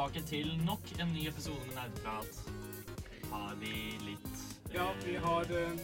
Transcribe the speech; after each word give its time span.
Tilbake 0.00 0.22
til 0.24 0.52
nok 0.64 0.80
en 0.96 1.10
ny 1.12 1.26
episode 1.28 1.60
med 1.68 1.76
Nerdeprat. 1.76 2.36
Har 3.30 3.50
vi 3.60 3.72
litt 4.06 4.72
Ja, 4.72 4.86
vi 5.04 5.16
har 5.20 5.44
eh, 5.52 5.82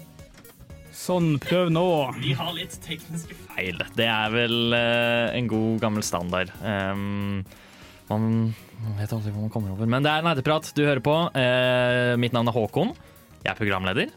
Sånn, 0.97 1.35
prøv 1.43 1.69
nå. 1.69 1.83
Vi 2.23 2.33
har 2.33 2.55
litt 2.57 2.79
tekniske 2.81 3.37
feil. 3.51 3.83
Det 3.99 4.07
er 4.09 4.31
vel 4.33 4.73
eh, 4.73 5.37
en 5.37 5.51
god, 5.51 5.83
gammel 5.83 6.07
standard. 6.07 6.49
Um, 6.65 7.43
man 8.09 8.55
vet 8.97 9.13
aldri 9.13 9.35
hva 9.35 9.43
man 9.43 9.53
kommer 9.53 9.75
over. 9.75 9.91
Men 9.91 10.07
det 10.07 10.15
er 10.15 10.25
Nerdeprat 10.25 10.71
du 10.73 10.87
hører 10.87 11.03
på. 11.05 11.17
Eh, 11.37 12.15
mitt 12.17 12.33
navn 12.33 12.49
er 12.49 12.57
Håkon. 12.57 12.95
Jeg 13.43 13.53
er 13.53 13.59
programleder. 13.61 14.15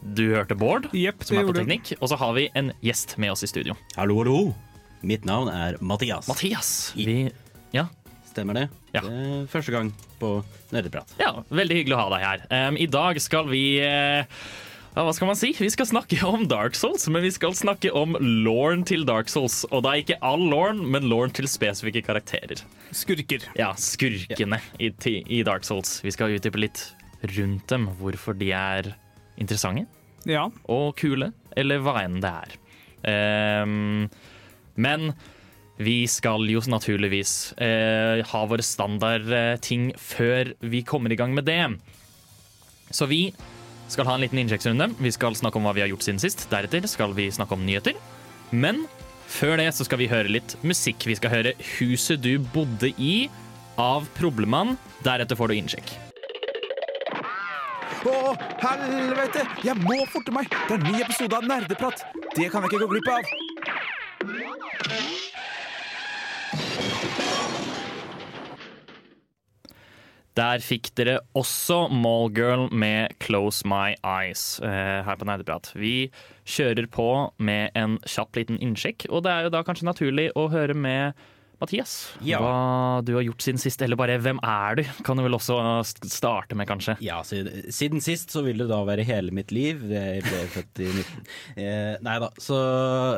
Du 0.00 0.26
hørte 0.34 0.56
Bård, 0.56 0.90
yep, 0.96 1.24
som 1.24 1.40
er 1.40 1.48
på 1.48 1.56
teknikk. 1.56 1.94
Og 2.00 2.12
så 2.12 2.20
har 2.20 2.36
vi 2.36 2.50
en 2.56 2.74
gjest 2.84 3.16
med 3.20 3.32
oss 3.32 3.46
i 3.46 3.48
studio. 3.48 3.78
Hallo, 3.96 4.20
hallo. 4.20 4.50
Mitt 5.00 5.24
navn 5.24 5.48
er 5.48 5.80
Mathias. 5.80 6.28
Mathias. 6.28 6.92
I- 7.00 7.08
Vi, 7.08 7.16
ja, 7.72 7.88
Stemmer 8.30 8.54
det? 8.56 8.64
Ja. 8.94 9.00
Det 9.04 9.12
er 9.12 9.46
første 9.50 9.72
gang 9.74 9.92
på 10.20 10.32
Nerdeprat. 10.72 11.12
ja, 11.18 11.32
veldig 11.50 11.76
hyggelig 11.80 11.96
å 11.96 12.02
ha 12.04 12.10
deg 12.14 12.26
her. 12.26 12.42
Um, 12.68 12.76
I 12.78 12.86
dag 12.90 13.18
skal 13.22 13.48
vi 13.50 13.62
uh, 13.82 14.22
hva 14.94 15.12
skal 15.14 15.28
man 15.30 15.38
si? 15.38 15.52
Vi 15.58 15.68
skal 15.70 15.86
snakke 15.86 16.18
om 16.30 16.46
Dark 16.50 16.74
Souls, 16.78 17.06
men 17.10 17.22
vi 17.26 17.30
skal 17.34 17.54
snakke 17.58 17.90
om 17.96 18.16
Lorn 18.20 18.82
til 18.86 19.04
Dark 19.08 19.30
Souls. 19.30 19.60
Og 19.70 19.82
da 19.86 19.96
ikke 19.98 20.18
all 20.26 20.42
Lorn, 20.50 20.82
men 20.90 21.06
Lorn 21.10 21.30
til 21.34 21.46
spesifikke 21.50 22.02
karakterer. 22.06 22.62
Skurker. 22.94 23.46
Ja, 23.58 23.72
skurkene 23.78 24.58
i, 24.82 24.90
ti- 24.98 25.22
i 25.26 25.42
Dark 25.46 25.66
Souls. 25.66 25.98
Vi 26.06 26.10
skal 26.14 26.34
utdype 26.38 26.58
litt 26.62 26.82
rundt 27.36 27.66
dem, 27.70 27.88
hvorfor 28.00 28.34
de 28.38 28.50
er 28.56 28.92
interessante 29.40 29.86
Ja. 30.28 30.46
og 30.70 30.94
kule, 31.00 31.32
eller 31.56 31.82
hva 31.84 31.98
enn 32.04 32.18
det 32.22 32.30
er. 32.44 32.56
Um, 33.64 34.08
men 34.76 35.12
vi 35.80 36.04
skal 36.08 36.44
jo 36.50 36.60
naturligvis 36.68 37.54
eh, 37.56 38.20
ha 38.28 38.40
våre 38.48 38.64
standardting 38.64 39.94
før 39.96 40.52
vi 40.60 40.82
kommer 40.84 41.12
i 41.12 41.16
gang 41.16 41.32
med 41.32 41.44
det. 41.48 41.62
Så 42.92 43.06
vi 43.08 43.32
skal 43.88 44.04
ha 44.06 44.14
en 44.14 44.20
liten 44.20 44.38
innsjekksrunde. 44.42 44.90
Vi 45.00 45.12
skal 45.14 45.34
snakke 45.38 45.56
om 45.56 45.64
hva 45.64 45.72
vi 45.76 45.80
har 45.84 45.88
gjort 45.90 46.04
siden 46.04 46.20
sist. 46.20 46.50
Deretter 46.52 46.84
skal 46.90 47.14
vi 47.16 47.30
snakke 47.32 47.54
om 47.56 47.64
nyheter. 47.64 47.94
Men 48.52 48.84
før 49.30 49.56
det 49.62 49.70
så 49.74 49.84
skal 49.86 49.98
vi 50.02 50.08
høre 50.10 50.28
litt 50.28 50.56
musikk. 50.66 51.06
Vi 51.08 51.14
skal 51.16 51.30
høre 51.32 51.52
'Huset 51.56 52.20
du 52.20 52.38
bodde 52.38 52.92
i' 52.98 53.30
av 53.78 54.06
Problemann. 54.18 54.76
Deretter 55.02 55.36
får 55.38 55.48
du 55.48 55.54
innsjekk. 55.54 55.96
Å, 58.00 58.34
helvete! 58.60 59.44
Jeg 59.64 59.76
må 59.80 60.06
forte 60.12 60.32
meg! 60.32 60.48
Det 60.68 60.74
er 60.76 60.80
en 60.80 60.92
ny 60.92 61.00
episode 61.04 61.36
av 61.36 61.44
Nerdeprat. 61.44 62.04
Det 62.36 62.50
kan 62.52 62.62
jeg 62.64 62.70
ikke 62.72 62.84
gå 62.84 62.88
glipp 62.96 63.08
av. 63.12 63.20
Der 70.38 70.62
fikk 70.62 70.92
dere 70.94 71.18
også 71.34 71.88
Mallgirl 71.90 72.68
med 72.70 73.16
'Close 73.18 73.66
My 73.66 73.96
Eyes' 74.06 74.62
eh, 74.62 75.02
her 75.04 75.16
på 75.18 75.26
Nerdeprat. 75.26 75.72
Vi 75.74 76.10
kjører 76.46 76.86
på 76.86 77.32
med 77.38 77.70
en 77.74 77.98
kjapp 78.06 78.36
liten 78.38 78.60
innsjekk, 78.62 79.08
og 79.10 79.24
det 79.26 79.32
er 79.32 79.42
jo 79.42 79.54
da 79.56 79.64
kanskje 79.66 79.88
naturlig 79.90 80.30
å 80.38 80.48
høre 80.52 80.74
med 80.74 81.18
Mathias. 81.60 81.92
Ja. 82.24 82.38
Hva 82.40 83.02
du 83.04 83.12
har 83.18 83.24
gjort 83.26 83.44
siden 83.44 83.60
sist, 83.60 83.82
eller 83.84 83.98
bare 84.00 84.16
hvem 84.22 84.38
er 84.46 84.78
du? 84.80 84.84
Kan 85.06 85.20
du 85.20 85.24
vel 85.26 85.36
også 85.36 85.58
starte 86.08 86.56
med, 86.56 86.68
kanskje? 86.70 86.94
Ja, 87.04 87.18
siden, 87.26 88.00
sist 88.04 88.32
så 88.32 88.42
vil 88.46 88.62
det 88.62 88.70
da 88.70 88.78
være 88.88 89.04
hele 89.08 89.34
mitt 89.36 89.52
liv. 89.52 89.82
Jeg 89.92 90.22
ble 90.26 90.44
født 90.56 90.82
i 90.86 90.88
19... 90.94 91.26
Eh, 91.60 91.96
nei 92.04 92.14
da, 92.22 92.30
så 92.40 92.56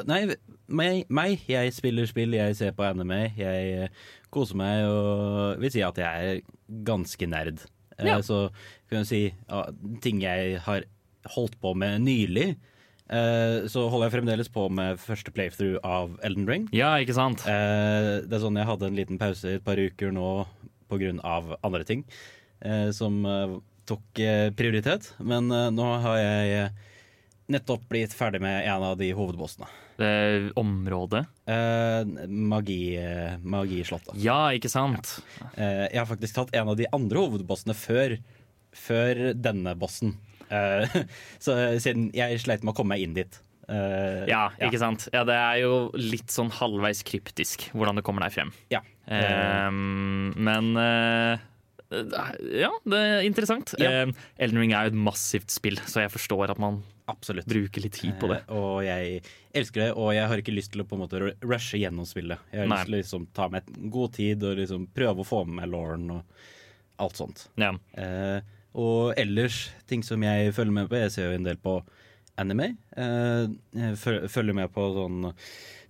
Nei, 0.08 0.24
meg, 0.72 1.04
meg. 1.12 1.44
Jeg 1.50 1.70
spiller 1.76 2.08
spill, 2.10 2.34
jeg 2.34 2.56
ser 2.58 2.74
på 2.74 2.86
anime. 2.88 3.20
Jeg 3.38 3.86
eh, 3.86 4.02
koser 4.34 4.58
meg 4.58 4.86
og 4.88 5.60
vil 5.62 5.72
si 5.74 5.84
at 5.86 6.00
jeg 6.02 6.32
er 6.34 6.42
ganske 6.88 7.28
nerd. 7.30 7.62
Eh, 7.98 8.08
Ja. 8.08 8.18
Så 8.24 8.48
kan 8.90 9.04
du 9.04 9.08
si 9.12 9.26
ja, 9.30 9.62
ting 10.02 10.22
jeg 10.24 10.58
har 10.64 10.88
holdt 11.36 11.54
på 11.62 11.74
med 11.78 12.00
nylig. 12.02 12.56
Eh, 13.10 13.66
så 13.68 13.84
holder 13.90 14.08
jeg 14.08 14.14
fremdeles 14.16 14.50
på 14.52 14.68
med 14.72 15.00
første 15.02 15.32
playthrough 15.34 15.80
av 15.84 16.14
Elden 16.24 16.46
Ring. 16.48 16.68
Ja, 16.76 16.94
ikke 17.02 17.16
sant? 17.16 17.44
Uh, 17.44 18.22
det 18.24 18.38
er 18.38 18.44
sånn 18.44 18.60
jeg 18.60 18.68
hadde 18.68 18.88
en 18.88 18.96
liten 18.98 19.20
pause 19.20 19.50
i 19.50 19.58
et 19.58 19.66
par 19.66 19.80
uker 19.80 20.14
nå 20.14 20.30
pga. 20.92 21.12
andre 21.64 21.84
ting 21.88 22.06
uh, 22.64 22.90
som 22.92 23.22
tok 23.88 24.20
prioritet. 24.56 25.10
Men 25.18 25.50
nå 25.50 25.86
har 26.04 26.18
jeg 26.20 26.68
nettopp 27.52 27.88
blitt 27.90 28.14
ferdig 28.14 28.40
med 28.40 28.62
en 28.70 28.84
av 28.86 28.94
de 28.96 29.08
hovedbossene. 29.12 29.66
Det 29.98 30.52
området. 30.56 31.24
Magi, 32.30 32.94
Magislottet. 33.42 34.14
Ja, 34.22 34.54
ikke 34.54 34.70
sant? 34.72 35.18
Eh, 35.58 35.90
jeg 35.90 35.98
har 35.98 36.08
faktisk 36.08 36.38
tatt 36.38 36.54
en 36.56 36.70
av 36.72 36.78
de 36.78 36.86
andre 36.94 37.26
hovedbossene 37.26 37.74
før, 37.76 38.14
før 38.72 39.24
denne 39.34 39.74
bossen. 39.76 40.14
Eh, 40.52 41.00
så 41.44 41.56
siden 41.82 42.10
jeg 42.16 42.40
sleit 42.42 42.64
med 42.66 42.74
å 42.74 42.78
komme 42.78 42.94
meg 42.96 43.06
inn 43.06 43.16
dit. 43.16 43.40
Uh, 43.70 44.26
Ja, 44.28 44.48
ikke 44.60 44.80
sant? 44.82 45.06
Ja, 45.14 45.22
det 45.24 45.36
er 45.38 45.60
jo 45.62 45.74
litt 45.96 46.32
sånn 46.34 46.50
halvveis 46.52 47.00
kryptisk 47.06 47.68
hvordan 47.72 47.96
det 47.96 48.04
kommer 48.04 48.26
deg 48.26 48.34
frem. 48.34 48.50
Ja. 48.74 48.82
Ehm, 49.06 50.32
men 50.36 50.72
uh, 50.76 51.38
ja, 51.92 52.70
det 52.88 52.98
er 52.98 53.26
interessant. 53.26 53.74
Ja. 53.80 53.90
Ehm, 54.02 54.14
Elden 54.40 54.60
Ring 54.62 54.72
er 54.76 54.88
jo 54.88 54.92
et 54.94 54.98
massivt 55.08 55.52
spill, 55.52 55.78
så 55.88 56.04
jeg 56.04 56.12
forstår 56.12 56.52
at 56.54 56.60
man 56.62 56.80
Absolutt. 57.10 57.46
bruker 57.50 57.84
litt 57.84 57.98
tid 58.00 58.14
på 58.20 58.30
det. 58.32 58.40
Eh, 58.46 58.56
og 58.56 58.82
jeg 58.86 59.20
elsker 59.58 59.86
det, 59.86 59.90
og 59.98 60.12
jeg 60.16 60.30
har 60.30 60.42
ikke 60.42 60.54
lyst 60.56 60.72
til 60.74 60.84
å 60.84 60.88
på 60.88 60.96
en 60.96 61.02
måte 61.04 61.20
rushe 61.42 61.80
gjennom 61.80 62.08
spillet. 62.08 62.40
Jeg 62.52 62.64
har 62.64 62.70
Nei. 62.70 62.78
lyst 62.80 62.88
til 62.88 62.96
å 62.96 63.02
liksom 63.02 63.28
ta 63.36 63.48
meg 63.52 63.68
god 63.92 64.16
tid 64.18 64.46
og 64.48 64.58
liksom 64.62 64.88
prøve 64.94 65.24
å 65.24 65.28
få 65.28 65.42
med 65.48 65.60
meg 65.62 65.72
Lauren 65.74 66.08
og 66.16 66.44
alt 67.02 67.18
sånt. 67.20 67.46
Ja. 67.60 67.72
Eh, 67.98 68.38
og 68.78 69.12
ellers, 69.20 69.66
ting 69.90 70.04
som 70.06 70.22
jeg 70.24 70.52
følger 70.56 70.72
med 70.72 70.88
på 70.88 70.96
Jeg 70.96 71.12
ser 71.12 71.30
jo 71.30 71.38
en 71.38 71.46
del 71.48 71.58
på 71.60 71.76
anime. 72.40 72.70
Eh, 72.96 73.46
jeg 73.76 73.98
følger 74.32 74.56
med 74.56 74.72
på 74.72 74.86
sånn 74.96 75.32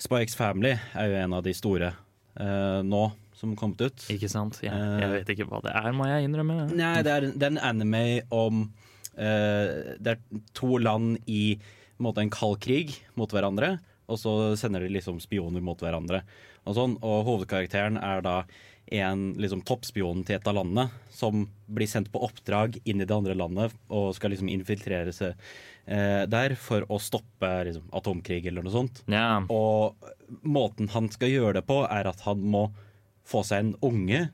Spikes 0.03 0.35
Family 0.39 0.73
er 0.75 1.11
jo 1.11 1.19
en 1.21 1.37
av 1.39 1.45
de 1.47 1.55
store 1.55 1.93
eh, 1.93 2.81
nå 2.83 3.05
som 3.39 3.55
kommet 3.59 3.81
ut. 3.83 4.05
Ikke 4.13 4.31
sant? 4.31 4.61
Jeg, 4.63 4.71
Eh. 4.73 4.99
jeg 5.03 5.11
vet 5.17 5.31
ikke 5.35 5.49
hva 5.51 5.63
det 5.65 5.75
er, 5.75 5.93
må 5.95 6.07
jeg 6.11 6.29
innrømme. 6.29 6.69
Nei, 6.75 6.97
det 7.03 7.13
er, 7.13 7.29
det 7.35 7.47
er 7.49 7.55
en 7.55 7.63
anime 7.71 8.03
om 8.31 8.65
uh, 9.19 9.67
Det 9.99 10.15
er 10.15 10.43
to 10.55 10.77
land 10.79 11.19
i 11.27 11.57
en, 11.59 12.05
måte, 12.07 12.23
en 12.23 12.31
kald 12.31 12.61
krig 12.63 12.95
mot 13.19 13.31
hverandre, 13.31 13.77
og 14.11 14.19
så 14.19 14.33
sender 14.59 14.83
de 14.85 14.93
liksom 14.95 15.19
spioner 15.23 15.63
mot 15.65 15.79
hverandre. 15.79 16.23
Og, 16.67 16.77
sånn, 16.79 16.95
og 17.03 17.25
hovedkarakteren 17.27 17.99
er 17.99 18.23
da 18.23 18.37
en 19.01 19.33
liksom, 19.41 19.63
toppspion 19.67 20.25
til 20.27 20.37
et 20.37 20.49
av 20.49 20.57
landene 20.59 20.89
som 21.13 21.47
blir 21.73 21.89
sendt 21.89 22.11
på 22.13 22.23
oppdrag 22.27 22.79
inn 22.85 23.01
i 23.01 23.07
det 23.09 23.15
andre 23.15 23.37
landet 23.39 23.75
og 23.93 24.13
skal 24.17 24.35
liksom 24.35 24.51
infiltrere 24.53 25.15
seg 25.17 25.37
eh, 25.87 26.25
der 26.31 26.57
for 26.61 26.85
å 26.93 26.99
stoppe 27.03 27.51
liksom, 27.69 27.87
atomkrig 27.95 28.47
eller 28.51 28.67
noe 28.67 28.75
sånt. 28.75 29.03
Ja. 29.11 29.43
Og 29.53 29.97
måten 30.43 30.91
han 30.93 31.11
skal 31.13 31.33
gjøre 31.33 31.61
det 31.61 31.67
på, 31.69 31.83
er 31.87 32.11
at 32.11 32.25
han 32.27 32.43
må 32.43 32.67
få 33.29 33.45
seg 33.47 33.65
en 33.65 33.77
unge 33.87 34.27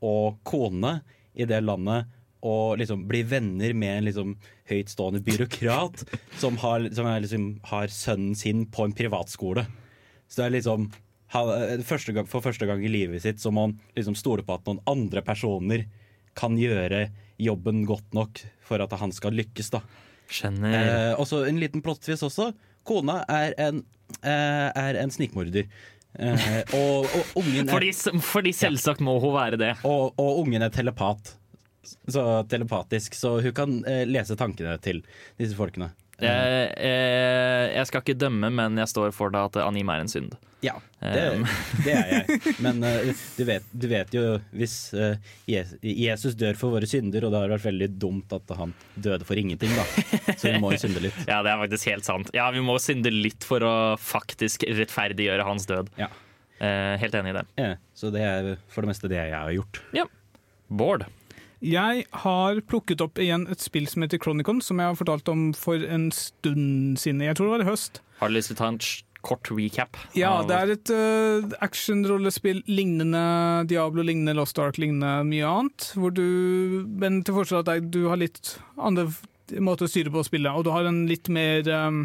og 0.00 0.40
kone 0.48 1.00
i 1.36 1.46
det 1.48 1.60
landet 1.62 2.08
og 2.46 2.78
liksom 2.80 3.04
bli 3.08 3.20
venner 3.28 3.74
med 3.76 3.98
en 3.98 4.06
liksom 4.08 4.32
høytstående 4.70 5.20
byråkrat 5.26 6.06
som, 6.40 6.56
har, 6.62 6.86
som 6.96 7.08
er 7.10 7.20
liksom, 7.24 7.46
har 7.68 7.92
sønnen 7.92 8.34
sin 8.38 8.64
på 8.72 8.86
en 8.86 8.96
privatskole. 8.96 9.66
Så 10.28 10.40
det 10.40 10.46
er 10.46 10.56
liksom 10.56 10.88
første 11.30 12.14
gang, 12.16 12.26
For 12.28 12.42
første 12.44 12.66
gang 12.66 12.82
i 12.84 12.90
livet 12.90 13.22
sitt 13.22 13.42
så 13.42 13.52
må 13.54 13.68
han 13.68 13.76
liksom 13.96 14.16
stole 14.18 14.44
på 14.46 14.56
at 14.56 14.66
noen 14.66 14.82
andre 14.90 15.22
personer 15.26 15.86
kan 16.38 16.56
gjøre 16.58 17.08
jobben 17.40 17.84
godt 17.88 18.14
nok 18.16 18.42
for 18.66 18.82
at 18.82 18.92
han 19.00 19.12
skal 19.14 19.34
lykkes. 19.38 19.70
da. 19.74 19.80
Skjønner. 20.30 20.74
Eh, 20.74 21.14
også 21.20 21.44
en 21.48 21.58
liten 21.60 21.82
plottvist 21.82 22.26
også. 22.26 22.50
Kona 22.86 23.24
er 23.30 23.54
en, 23.58 23.82
eh, 24.22 24.68
er 24.70 25.00
en 25.00 25.10
snikmorder. 25.10 25.66
Eh, 26.18 26.62
og, 26.74 27.06
og, 27.06 27.34
ungen 27.42 27.68
er, 27.68 27.72
Fordi, 27.76 27.92
fordi 28.20 28.52
selvsagt 28.56 29.02
må 29.04 29.18
hun 29.22 29.34
være 29.36 29.60
det. 29.60 29.74
og, 29.84 30.14
og 30.18 30.42
ungen 30.42 30.62
er 30.62 30.72
telepat. 30.74 31.36
Så 31.82 32.22
telepatisk, 32.50 33.14
så 33.16 33.38
hun 33.40 33.54
kan 33.56 33.80
eh, 33.88 34.04
lese 34.06 34.36
tankene 34.38 34.76
til 34.84 35.00
disse 35.40 35.56
folkene. 35.58 35.90
Jeg, 36.20 36.66
eh, 36.76 37.70
jeg 37.72 37.88
skal 37.88 38.02
ikke 38.04 38.18
dømme, 38.20 38.50
men 38.52 38.76
jeg 38.78 38.90
står 38.92 39.14
for 39.16 39.32
det 39.32 39.40
at 39.40 39.62
anime 39.64 39.96
er 39.96 40.04
en 40.04 40.12
synd. 40.12 40.34
Ja, 40.60 40.74
det, 41.00 41.20
Um. 41.36 41.44
det 41.84 41.92
er 41.96 42.10
jeg. 42.12 42.54
Men 42.60 42.82
uh, 42.84 43.10
du, 43.36 43.44
vet, 43.48 43.68
du 43.72 43.86
vet 43.88 44.12
jo 44.12 44.24
hvis 44.52 44.74
uh, 44.92 45.14
Jesus 45.48 46.36
dør 46.36 46.58
for 46.60 46.76
våre 46.76 46.88
synder, 46.90 47.24
og 47.24 47.32
det 47.32 47.40
har 47.40 47.54
vært 47.54 47.68
veldig 47.70 47.88
dumt 48.02 48.34
at 48.36 48.52
han 48.58 48.74
døde 48.94 49.24
for 49.28 49.40
ingenting, 49.40 49.72
da. 49.72 49.86
Så 50.34 50.50
vi 50.50 50.60
må 50.60 50.74
jo 50.74 50.82
synde 50.82 51.04
litt. 51.06 51.16
Ja, 51.30 51.40
det 51.46 51.54
er 51.54 51.62
faktisk 51.62 51.88
helt 51.92 52.08
sant. 52.08 52.32
Ja, 52.36 52.50
Vi 52.52 52.64
må 52.64 52.76
synde 52.82 53.12
litt 53.14 53.46
for 53.46 53.64
å 53.64 53.74
faktisk 54.00 54.66
rettferdiggjøre 54.68 55.46
hans 55.48 55.68
død. 55.70 55.92
Ja. 56.00 56.10
Uh, 56.60 56.96
helt 57.00 57.16
enig 57.16 57.32
i 57.32 57.38
det. 57.38 57.46
Ja, 57.56 57.70
så 57.96 58.12
det 58.12 58.26
er 58.26 58.52
for 58.68 58.84
det 58.84 58.92
meste 58.92 59.08
det 59.08 59.22
jeg 59.22 59.32
har 59.32 59.54
gjort. 59.56 59.80
Ja. 59.96 60.04
Bård. 60.68 61.06
Jeg 61.60 62.06
har 62.22 62.60
plukket 62.68 63.02
opp 63.04 63.18
igjen 63.20 63.42
et 63.52 63.60
spill 63.60 63.88
som 63.88 64.04
heter 64.04 64.20
Chronicon, 64.20 64.62
som 64.64 64.80
jeg 64.80 64.92
har 64.92 64.96
fortalt 64.96 65.28
om 65.28 65.50
for 65.56 65.80
en 65.84 66.06
stund 66.12 66.96
siden. 67.00 67.20
Jeg 67.24 67.36
tror 67.36 67.50
det 67.50 67.56
var 67.58 67.64
i 67.66 67.68
høst. 67.68 68.00
Har 68.20 68.28
du 68.28 68.36
lyst 68.36 68.48
til 68.52 68.56
å 68.56 68.60
ta 68.62 68.68
en 68.72 68.78
kort 69.26 69.50
recap? 69.52 69.98
Ja, 70.18 70.40
det 70.46 70.56
er 70.56 70.74
et 70.74 70.92
uh, 70.94 71.56
actionrollespill 71.64 72.62
lignende 72.70 73.22
Diablo, 73.70 74.04
lignende 74.06 74.36
Lost 74.38 74.58
Ark, 74.62 74.80
lignende 74.80 75.20
mye 75.28 75.48
annet. 75.48 75.90
Hvor 75.96 76.14
du, 76.14 76.24
men 77.00 77.20
til 77.26 77.36
forskjell 77.40 77.64
at 77.64 77.90
du 77.92 78.04
har 78.08 78.20
litt 78.20 78.56
andre 78.80 79.08
måter 79.58 79.86
å 79.86 79.90
styre 79.90 80.12
på 80.14 80.22
å 80.22 80.26
spille, 80.26 80.52
og 80.54 80.66
du 80.66 80.70
har 80.74 80.86
en 80.86 81.04
litt 81.10 81.30
mer 81.32 81.66
um, 81.74 82.04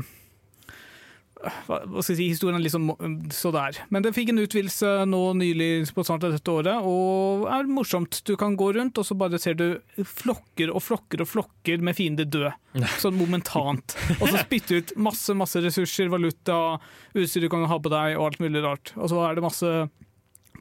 hva, 1.67 1.79
skal 2.01 2.13
jeg 2.13 2.19
si, 2.19 2.27
historien 2.33 2.57
er 2.59 2.63
liksom 2.63 2.89
så 3.33 3.51
der. 3.55 3.79
Men 3.93 4.05
den 4.05 4.15
fikk 4.15 4.31
en 4.31 4.41
utvidelse 4.41 4.91
nå 5.09 5.21
nylig 5.39 5.69
på 5.95 6.05
av 6.05 6.21
dette 6.23 6.53
året, 6.53 6.85
og 6.87 7.45
er 7.51 7.69
morsomt. 7.69 8.21
Du 8.27 8.35
kan 8.39 8.57
gå 8.59 8.71
rundt, 8.77 8.97
og 9.01 9.07
så 9.07 9.17
bare 9.17 9.39
ser 9.41 9.57
du 9.59 9.67
flokker 9.97 10.73
og 10.73 10.83
flokker 10.85 11.23
og 11.23 11.31
flokker 11.31 11.83
med 11.85 11.97
fiender 11.97 12.29
dø. 12.29 12.49
Sånn 13.03 13.17
momentant. 13.19 13.97
Og 14.19 14.27
så 14.29 14.41
spytte 14.41 14.79
ut 14.79 14.95
masse, 15.09 15.35
masse 15.37 15.61
ressurser, 15.63 16.11
valuta, 16.11 16.79
utstyr 17.15 17.45
du 17.45 17.51
kan 17.51 17.67
ha 17.69 17.79
på 17.79 17.93
deg, 17.93 18.17
og 18.19 18.29
alt 18.29 18.43
mulig 18.43 18.63
rart. 18.65 18.95
Og 18.97 19.11
så 19.11 19.21
er 19.27 19.37
det 19.37 19.45
masse 19.45 19.75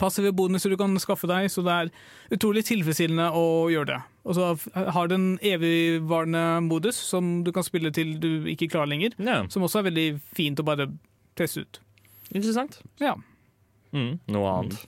passive 0.00 0.32
bonuser 0.36 0.70
du 0.70 0.76
kan 0.80 0.94
skaffe 1.02 1.28
deg, 1.30 1.46
så 1.52 1.62
det 1.66 1.74
er 1.74 1.90
utrolig 2.36 2.64
tilfredsstillende 2.68 3.28
å 3.36 3.44
gjøre 3.72 3.90
det. 3.92 4.00
Og 4.24 4.36
så 4.38 4.48
har 4.96 5.08
det 5.10 5.18
en 5.18 5.26
evigvarende 5.44 6.44
modus 6.64 6.96
som 6.96 7.42
du 7.44 7.50
kan 7.52 7.66
spille 7.66 7.90
til 7.94 8.14
du 8.22 8.46
ikke 8.50 8.70
klarer 8.72 8.90
lenger, 8.94 9.16
Ja, 9.20 9.42
som 9.52 9.62
også 9.66 9.82
er 9.82 9.90
veldig 9.90 10.08
fint 10.36 10.60
å 10.60 10.66
bare 10.66 10.88
teste 11.36 11.64
ut. 11.66 11.80
interessant. 12.34 12.80
Ja. 13.00 13.14
Mm, 13.92 14.18
noe 14.32 14.54
annet. 14.58 14.86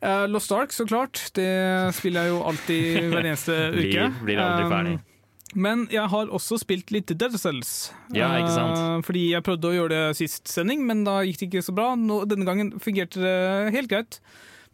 Eh, 0.00 0.26
Lost 0.30 0.52
Ark, 0.54 0.70
så 0.72 0.86
klart. 0.86 1.18
Det 1.34 1.48
spiller 1.96 2.22
jeg 2.28 2.30
jo 2.32 2.42
alltid 2.46 3.10
hver 3.10 3.26
eneste 3.26 3.56
uke. 3.74 3.82
Blir, 3.82 4.14
blir 4.24 4.38
aldri 4.44 4.68
ferdig. 4.70 4.92
Um, 5.00 5.07
men 5.56 5.86
jeg 5.92 6.04
har 6.12 6.32
også 6.34 6.58
spilt 6.60 6.90
litt 6.92 7.12
Dead 7.14 7.36
Cells. 7.40 7.90
Ja, 8.12 8.28
ikke 8.36 8.52
sant? 8.52 8.76
Eh, 8.76 8.98
fordi 9.06 9.22
jeg 9.30 9.44
prøvde 9.46 9.70
å 9.70 9.76
gjøre 9.76 9.94
det 9.94 10.18
sist 10.18 10.50
sending, 10.50 10.84
men 10.88 11.06
da 11.06 11.22
gikk 11.24 11.40
det 11.40 11.48
ikke 11.48 11.64
så 11.70 11.74
bra. 11.76 11.92
Nå, 11.96 12.20
denne 12.28 12.44
gangen 12.48 12.74
fungerte 12.82 13.22
det 13.22 13.38
helt 13.76 13.92
greit. 13.92 14.20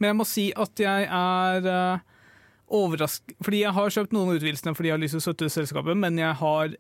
Men 0.01 0.11
jeg 0.11 0.19
må 0.19 0.27
si 0.27 0.49
at 0.59 0.81
jeg 0.83 1.07
er 1.07 1.67
uh, 1.71 2.01
overrasket 2.75 3.37
Fordi 3.47 3.61
jeg 3.61 3.71
har 3.77 3.93
kjøpt 3.95 4.15
noen 4.17 4.33
av 4.33 4.41
utvidelsene 4.41 4.75
fordi 4.75 4.91
jeg 4.91 4.97
har 4.97 5.03
lyst 5.05 5.15
til 5.15 5.23
å 5.23 5.27
støtte 5.29 5.51
selskapet, 5.55 6.01
men 6.01 6.19
jeg 6.19 6.35
har 6.41 6.75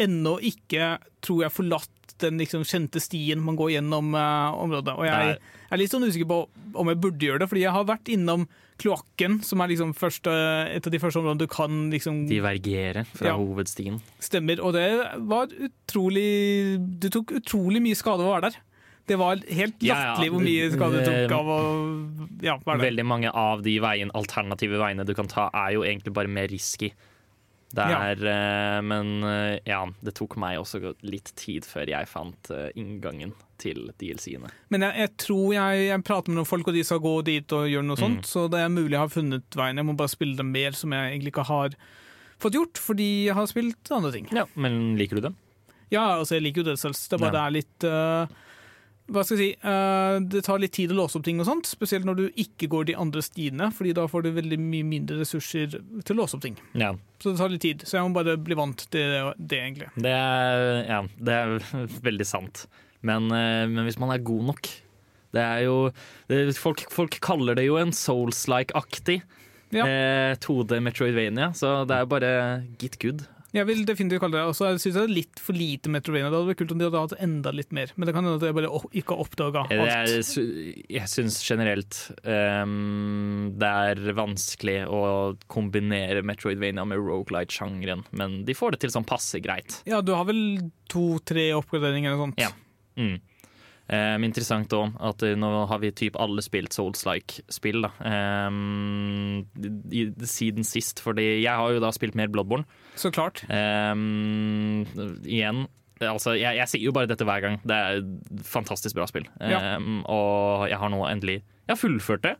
ennå 0.00 0.36
ikke, 0.46 0.92
tror 1.24 1.42
jeg, 1.44 1.52
forlatt 1.52 1.90
den 2.20 2.38
liksom 2.40 2.62
kjente 2.68 3.00
stien 3.02 3.40
man 3.42 3.56
går 3.58 3.72
gjennom 3.78 4.14
uh, 4.14 4.52
området. 4.60 4.94
Og 4.96 5.04
jeg 5.08 5.34
Nei. 5.34 5.36
er 5.70 5.80
litt 5.80 5.90
sånn 5.92 6.06
usikker 6.06 6.28
på 6.30 6.40
om 6.80 6.88
jeg 6.92 7.00
burde 7.02 7.26
gjøre 7.26 7.42
det, 7.42 7.48
fordi 7.50 7.64
jeg 7.64 7.72
har 7.74 7.84
vært 7.88 8.10
innom 8.12 8.46
kloakken, 8.80 9.42
som 9.44 9.60
er 9.60 9.68
liksom 9.74 9.90
første, 9.92 10.32
et 10.72 10.86
av 10.88 10.92
de 10.94 10.98
første 11.02 11.20
områdene 11.20 11.42
du 11.42 11.50
kan 11.52 11.90
liksom 11.92 12.22
Divergere 12.30 13.04
fra 13.12 13.28
Ja. 13.32 13.36
hovedstien. 13.36 14.00
stemmer. 14.20 14.60
Og 14.64 14.72
det 14.72 14.86
var 15.28 15.48
utrolig 15.52 16.78
Det 17.00 17.12
tok 17.12 17.32
utrolig 17.40 17.82
mye 17.82 17.96
skade 17.98 18.24
å 18.24 18.32
være 18.32 18.50
der. 18.50 18.56
Det 19.10 19.18
var 19.18 19.36
helt 19.50 19.80
latterlig 19.82 20.30
hvor 20.30 20.42
mye 20.44 20.70
skade 20.70 21.04
det- 21.04 21.28
tok 21.28 21.38
av 21.40 21.46
å 21.46 21.58
ja, 22.42 22.56
være 22.58 22.78
der. 22.78 22.90
Veldig 22.90 23.06
mange 23.06 23.30
av 23.34 23.62
de 23.62 23.78
veien, 23.80 24.10
alternative 24.14 24.78
veiene 24.78 25.04
du 25.04 25.14
kan 25.14 25.26
ta, 25.26 25.50
er 25.52 25.72
jo 25.74 25.82
egentlig 25.82 26.12
bare 26.14 26.28
mer 26.28 26.46
risky. 26.48 26.92
Det 27.72 27.84
Ja. 27.86 28.00
eh, 28.10 28.80
Men 28.82 29.22
eh, 29.22 29.58
ja, 29.66 29.84
det 30.02 30.14
tok 30.18 30.36
meg 30.36 30.58
også 30.58 30.94
litt 31.02 31.32
tid 31.36 31.62
før 31.64 31.86
jeg 31.86 32.08
fant 32.10 32.50
eh, 32.50 32.70
inngangen 32.76 33.32
til 33.60 33.90
DLC-ene. 34.00 34.48
Men 34.70 34.80
jeg, 34.86 34.96
jeg 34.96 35.10
tror 35.18 35.52
jeg, 35.54 35.86
jeg 35.90 36.02
prater 36.04 36.32
med 36.32 36.40
noen 36.40 36.48
folk, 36.48 36.66
og 36.66 36.74
de 36.74 36.82
skal 36.82 36.98
gå 37.04 37.14
dit 37.24 37.52
og 37.52 37.68
gjøre 37.68 37.84
noe 37.86 37.96
Mm. 37.96 38.02
sånt. 38.02 38.26
Så 38.26 38.48
det 38.50 38.58
er 38.64 38.68
mulig 38.72 38.96
jeg 38.96 39.04
har 39.04 39.08
funnet 39.12 39.50
veien. 39.54 39.76
Jeg 39.76 39.86
må 39.86 39.96
bare 39.96 40.08
spille 40.08 40.36
dem 40.36 40.50
mer, 40.50 40.72
som 40.72 40.90
jeg 40.96 41.12
egentlig 41.12 41.32
ikke 41.34 41.44
har 41.46 41.70
fått 42.40 42.56
gjort, 42.56 42.80
fordi 42.80 43.26
jeg 43.26 43.34
har 43.36 43.46
spilt 43.46 43.90
andre 43.92 44.12
ting. 44.12 44.28
Ja, 44.32 44.46
Men 44.56 44.96
liker 44.96 45.16
du 45.20 45.20
dem? 45.28 45.36
Ja, 45.92 46.18
altså 46.18 46.38
jeg 46.38 46.42
liker 46.48 46.62
jo 46.64 46.70
det 46.70 46.78
selv. 46.80 46.94
Det 46.94 47.12
er 47.12 47.18
bare 47.18 47.34
Ja. 47.34 47.38
det 47.38 47.44
er 47.46 47.56
litt 47.60 47.84
eh, 47.84 48.26
Hva 49.10 49.24
skal 49.26 49.40
jeg 49.40 49.42
si 49.42 49.66
uh, 49.66 50.18
Det 50.22 50.42
tar 50.46 50.60
litt 50.62 50.74
tid 50.76 50.92
å 50.94 50.98
låse 51.00 51.18
opp 51.18 51.24
ting 51.26 51.40
og 51.42 51.48
sånt, 51.48 51.66
spesielt 51.66 52.06
når 52.06 52.18
du 52.20 52.24
ikke 52.38 52.68
går 52.70 52.86
de 52.90 52.94
andre 53.00 53.22
stiene, 53.26 53.70
fordi 53.74 53.94
da 53.98 54.04
får 54.10 54.22
du 54.26 54.30
veldig 54.36 54.58
mye 54.62 54.86
mindre 54.86 55.18
ressurser 55.22 55.72
til 55.74 56.14
å 56.14 56.18
låse 56.22 56.38
opp 56.38 56.44
ting. 56.44 56.58
Ja. 56.78 56.92
Så 57.20 57.32
det 57.32 57.40
tar 57.42 57.50
litt 57.52 57.64
tid. 57.64 57.82
Så 57.86 57.98
jeg 57.98 58.06
må 58.06 58.14
bare 58.16 58.36
bli 58.40 58.56
vant 58.58 58.86
til 58.94 59.16
det, 59.36 59.58
egentlig. 59.58 59.90
Det 59.98 60.12
er, 60.14 60.68
ja, 60.86 61.00
det 61.18 61.34
er 61.40 61.56
veldig 62.08 62.28
sant. 62.28 62.64
Men, 63.02 63.26
uh, 63.32 63.66
men 63.70 63.82
hvis 63.88 63.98
man 64.00 64.12
er 64.14 64.20
god 64.20 64.50
nok 64.50 64.68
Det 65.32 65.40
er 65.40 65.62
jo 65.64 65.76
det, 66.28 66.40
folk, 66.60 66.82
folk 66.92 67.14
kaller 67.24 67.56
det 67.56 67.64
jo 67.64 67.78
en 67.80 67.94
Souls-like-aktig 67.96 69.20
Ja. 69.72 69.84
uh, 69.86 70.32
2D 70.42 70.80
Metroidvania, 70.84 71.52
så 71.56 71.84
det 71.88 71.96
er 71.96 72.08
bare 72.10 72.32
git 72.80 72.98
good. 73.02 73.22
Jeg 73.52 73.66
vil 73.66 73.80
definitivt 73.88 74.20
kalle 74.22 74.36
det 74.38 74.42
Og 74.46 74.54
så 74.54 74.68
syns 74.78 74.84
jeg 74.86 74.94
det 74.94 75.02
er 75.08 75.14
litt 75.16 75.40
for 75.42 75.56
lite 75.58 75.90
Metrovania. 75.90 76.28
Det 76.30 76.38
hadde 76.38 76.50
vært 76.52 76.60
kult 76.60 76.74
om 76.74 76.78
de 76.78 76.86
hadde 76.86 77.00
hatt 77.02 77.14
enda 77.26 77.50
litt 77.56 77.72
mer, 77.74 77.90
men 77.96 78.06
det 78.06 78.14
kan 78.14 78.24
hende 78.28 78.38
at 78.38 78.46
jeg 78.46 78.54
bare 78.54 78.70
ikke 79.00 79.16
har 79.16 79.24
oppdaga 79.24 79.64
Jeg, 79.72 79.88
alt. 79.90 80.28
sy- 80.28 80.84
jeg 80.94 81.10
syns 81.10 81.38
generelt 81.48 81.98
um, 82.24 83.50
det 83.58 83.70
er 83.90 84.14
vanskelig 84.16 84.76
å 84.88 85.00
kombinere 85.50 86.22
Metroidvania 86.26 86.84
med 86.86 87.02
Rogalight-sjangeren, 87.02 88.04
men 88.16 88.44
de 88.46 88.54
får 88.54 88.76
det 88.76 88.80
til 88.84 88.94
sånn 88.94 89.06
passe 89.08 89.40
greit. 89.42 89.80
Ja, 89.88 90.00
du 90.00 90.12
har 90.14 90.24
vel 90.28 90.70
to-tre 90.90 91.50
oppgraderinger 91.58 92.14
og 92.16 92.24
sånt. 92.28 92.40
Ja. 92.42 92.50
Mm. 93.00 93.18
Ehm, 93.90 94.22
interessant 94.26 94.70
òg 94.76 94.94
at 95.02 95.24
eh, 95.26 95.34
nå 95.38 95.48
har 95.70 95.80
vi 95.82 95.90
typ 95.96 96.18
alle 96.22 96.42
spilt 96.46 96.74
Souls-like-spill 96.76 97.82
da. 97.86 97.90
um, 98.46 99.40
i, 99.90 100.04
siden 100.30 100.66
sist, 100.66 101.02
fordi 101.02 101.42
jeg 101.42 101.50
har 101.50 101.74
jo 101.74 101.82
da 101.82 101.90
spilt 101.94 102.14
mer 102.18 102.30
Bloodborne. 102.30 102.68
Så 102.94 103.10
klart. 103.14 103.44
Um, 103.50 104.86
igjen 105.26 105.66
Altså, 106.00 106.32
jeg, 106.32 106.56
jeg 106.56 106.70
sier 106.70 106.86
jo 106.86 106.94
bare 106.96 107.10
dette 107.10 107.26
hver 107.28 107.42
gang. 107.44 107.58
Det 107.60 107.76
er 107.76 107.98
et 107.98 108.44
fantastisk 108.48 108.96
bra 108.96 109.04
spill. 109.04 109.26
Ja. 109.36 109.74
Og 110.08 110.62
jeg 110.70 110.78
har 110.80 110.88
nå 110.88 111.02
endelig 111.04 111.42
Jeg 111.42 111.74
har 111.74 111.76
fullført 111.76 112.22
det. 112.24 112.38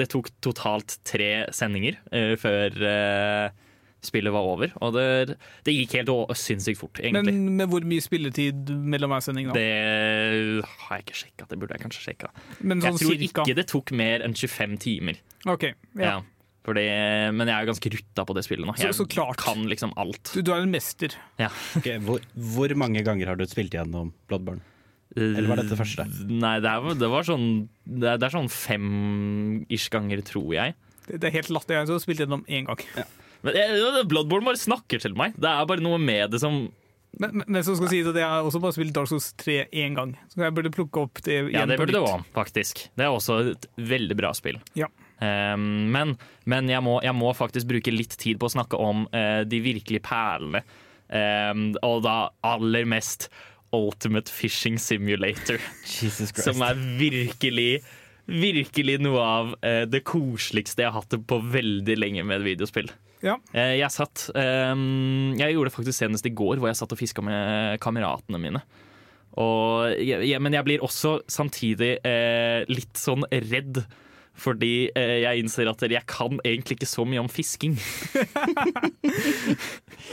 det 0.00 0.06
tok 0.08 0.30
totalt 0.40 0.94
tre 1.04 1.50
sendinger 1.52 1.98
uh, 2.08 2.32
før 2.40 2.78
eh, 2.88 3.66
spillet 4.06 4.32
var 4.34 4.48
over. 4.48 4.72
Og 4.80 4.94
det, 4.96 5.36
det 5.66 5.74
gikk 5.76 5.98
helt 6.00 6.12
sinnssykt 6.38 6.80
fort, 6.80 7.00
egentlig. 7.02 7.34
Men 7.34 7.60
med 7.60 7.70
hvor 7.72 7.84
mye 7.86 8.04
spilletid 8.04 8.70
mellom 8.70 9.14
hver 9.14 9.24
sending? 9.24 9.50
da? 9.50 9.56
det 9.56 10.66
har 10.66 10.98
jeg 10.98 11.06
ikke 11.06 11.20
sjekka. 11.22 11.48
Det 11.50 11.60
burde 11.60 11.76
jeg 11.76 11.84
kanskje 11.84 12.04
sjekka. 12.08 12.32
Sånn 12.58 12.84
Jeg 12.84 13.00
tror 13.00 13.14
cirka. 13.14 13.46
ikke 13.46 13.56
det 13.60 13.66
tok 13.70 13.94
mer 14.00 14.26
enn 14.26 14.36
25 14.36 14.76
timer. 14.84 15.24
Ok, 15.50 15.72
ja. 15.98 16.04
Ja. 16.04 16.18
Fordi, 16.60 16.82
men 17.32 17.48
jeg 17.48 17.54
er 17.56 17.64
jo 17.64 17.70
ganske 17.70 17.90
rutta 17.94 18.24
på 18.28 18.34
det 18.36 18.42
spillet 18.44 18.68
nå. 18.68 18.74
Jeg 18.78 18.96
så 18.96 19.06
klart. 19.08 19.40
kan 19.40 19.62
liksom 19.70 19.94
alt. 20.00 20.34
Du, 20.34 20.42
du 20.44 20.52
er 20.52 20.66
en 20.66 20.72
mester. 20.72 21.14
Ok, 21.78 21.88
hvor, 22.04 22.20
hvor 22.54 22.74
mange 22.78 23.00
ganger 23.06 23.32
har 23.32 23.40
du 23.40 23.46
spilt 23.48 23.72
gjennom 23.74 24.12
Bloodburn? 24.28 24.60
Eller 25.16 25.48
var 25.50 25.58
dette 25.58 25.78
første? 25.78 26.04
Nei, 26.28 26.58
det, 26.62 26.70
er, 26.70 26.94
det 27.00 27.08
var 27.10 27.24
sånn 27.26 27.46
Det 27.82 28.12
er, 28.12 28.20
det 28.20 28.28
er 28.28 28.34
sånn 28.36 28.50
fem-ish 28.52 29.88
ganger, 29.90 30.22
tror 30.26 30.52
jeg. 30.54 30.76
Det, 31.08 31.18
det 31.18 31.30
er 31.30 31.36
helt 31.40 31.50
latterlig. 31.56 31.80
Jeg 31.80 31.90
har 31.90 32.04
spilt 32.04 32.22
gjennom 32.22 32.44
én 32.46 32.68
gang. 32.68 32.84
Men 33.46 34.06
Bloodborne 34.10 34.46
bare 34.50 34.60
snakker 34.60 35.02
til 35.02 35.16
meg. 35.18 35.36
Det 35.40 35.48
er 35.48 35.68
bare 35.68 35.84
noe 35.84 36.00
med 36.00 36.34
det 36.34 36.42
som 36.42 36.62
Men, 37.18 37.32
men, 37.34 37.44
men 37.48 37.64
så 37.66 37.74
skal 37.78 37.90
sies 37.90 38.06
at 38.06 38.16
jeg 38.20 38.28
har 38.28 38.46
også 38.46 38.60
bare 38.62 38.76
spilt 38.76 38.94
Dark 38.94 39.10
Souls 39.10 39.32
3 39.42 39.56
én 39.82 39.96
gang. 39.98 40.12
Så 40.30 40.44
jeg 40.44 40.54
burde 40.54 40.70
plukke 40.74 41.02
opp 41.02 41.22
det 41.26 41.40
igjen. 41.40 41.54
Ja, 41.56 41.64
det 41.66 41.80
burde 41.80 41.96
det 41.96 42.02
nytt. 42.04 42.12
òg, 42.12 42.28
faktisk. 42.36 42.84
Det 42.94 43.06
er 43.06 43.14
også 43.14 43.40
et 43.54 43.66
veldig 43.90 44.16
bra 44.20 44.30
spill. 44.36 44.60
Ja. 44.78 44.86
Um, 45.20 45.90
men 45.92 46.14
men 46.48 46.70
jeg, 46.70 46.80
må, 46.86 47.00
jeg 47.04 47.12
må 47.12 47.32
faktisk 47.36 47.68
bruke 47.68 47.92
litt 47.92 48.14
tid 48.20 48.38
på 48.40 48.48
å 48.48 48.54
snakke 48.54 48.78
om 48.80 49.04
uh, 49.12 49.42
de 49.44 49.60
virkelige 49.64 50.04
perlene. 50.06 50.62
Um, 51.10 51.72
og 51.82 52.04
da 52.06 52.30
aller 52.46 52.86
mest 52.88 53.26
Ultimate 53.74 54.30
Fishing 54.30 54.78
Simulator. 54.78 55.58
Jesus 55.84 56.30
Som 56.38 56.62
er 56.62 56.78
virkelig 56.98 57.80
Virkelig 58.30 59.00
noe 59.02 59.22
av 59.24 59.48
eh, 59.66 59.84
det 59.90 60.04
koseligste 60.06 60.84
jeg 60.84 60.92
har 60.92 61.00
hatt 61.00 61.10
det 61.10 61.18
på 61.26 61.40
veldig 61.50 61.96
lenge 61.98 62.22
med 62.28 62.44
videospill. 62.44 62.86
Ja. 63.24 63.36
Eh, 63.52 63.76
jeg 63.76 63.92
satt 63.92 64.30
ehm, 64.38 65.34
Jeg 65.36 65.52
gjorde 65.52 65.68
det 65.68 65.74
faktisk 65.74 65.98
senest 65.98 66.28
i 66.28 66.32
går, 66.32 66.60
hvor 66.60 66.70
jeg 66.70 66.78
satt 66.78 66.94
og 66.94 67.00
fiska 67.00 67.24
med 67.24 67.80
kameratene 67.84 68.40
mine. 68.40 68.62
Jeg, 70.00 70.40
men 70.42 70.56
jeg 70.56 70.66
blir 70.66 70.82
også 70.84 71.20
samtidig 71.30 71.92
eh, 72.04 72.66
litt 72.66 72.98
sånn 72.98 73.22
redd 73.30 73.78
Fordi 74.40 74.90
eh, 74.90 75.20
jeg 75.22 75.44
innser 75.44 75.70
at 75.70 75.84
jeg 75.86 76.02
kan 76.10 76.40
egentlig 76.42 76.80
ikke 76.80 76.88
så 76.90 77.06
mye 77.06 77.22
om 77.22 77.30
fisking. 77.30 77.78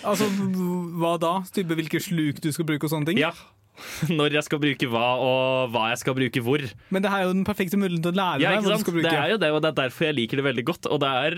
Altså, 0.05 0.27
hva 0.99 1.15
da? 1.19 1.31
Type 1.55 1.73
hvilke 1.77 1.99
sluk 2.03 2.41
du 2.43 2.51
skal 2.53 2.67
bruke 2.67 2.85
og 2.85 2.91
sånne 2.91 3.09
ting? 3.09 3.19
Ja, 3.21 3.31
Når 4.19 4.35
jeg 4.37 4.45
skal 4.47 4.61
bruke 4.63 4.89
hva, 4.91 5.05
og 5.21 5.71
hva 5.73 5.83
jeg 5.91 6.01
skal 6.01 6.15
bruke 6.17 6.41
hvor. 6.45 6.63
Men 6.93 7.05
det 7.05 7.11
er 7.13 7.25
jo 7.25 7.33
den 7.35 7.45
perfekte 7.47 7.79
muligheten 7.79 8.03
til 8.07 8.13
å 8.15 8.17
lære 8.19 8.43
Ja, 8.43 8.53
deg 8.55 8.65
hva 8.67 8.75
du 8.77 8.83
skal 8.83 8.95
bruke. 8.97 9.07
Det 9.09 9.19
er 9.21 9.33
jo 9.33 9.39
det, 9.43 9.49
og 9.53 9.61
det 9.63 9.71
er 9.71 9.77
derfor 9.83 10.07
jeg 10.09 10.17
liker 10.17 10.41
det 10.41 10.45
veldig 10.49 10.65
godt. 10.71 10.89
Og 10.91 11.01
det 11.03 11.11
er 11.23 11.37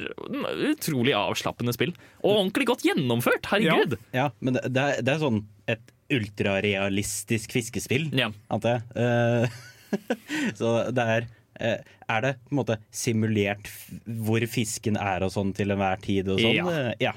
utrolig 0.71 1.15
avslappende 1.19 1.75
spill. 1.75 1.93
Og 2.23 2.31
ordentlig 2.37 2.69
godt 2.71 2.85
gjennomført, 2.87 3.49
herregud! 3.51 3.97
Ja, 4.15 4.29
men 4.39 4.57
det, 4.57 4.65
det, 4.75 4.85
er, 4.85 5.01
det 5.05 5.15
er 5.15 5.23
sånn 5.23 5.41
et 5.69 5.95
ultrarealistisk 6.09 7.51
fiskespill, 7.53 8.09
Ja. 8.17 8.31
antar 8.49 8.79
jeg. 8.79 8.83
Uh, 8.95 9.65
så 10.59 10.71
det 10.93 11.05
er 11.15 11.27
eh, 11.59 11.79
Er 12.09 12.21
det 12.21 12.31
på 12.45 12.53
en 12.53 12.59
måte 12.61 12.75
simulert 12.93 13.69
hvor 14.05 14.43
fisken 14.49 14.97
er 15.01 15.25
og 15.25 15.33
sånn 15.33 15.51
til 15.57 15.73
enhver 15.73 16.01
tid 16.01 16.29
og 16.29 16.41
sånn? 16.41 16.55
Ja. 16.55 16.65
Eh, 16.69 16.91
ja. 17.09 17.13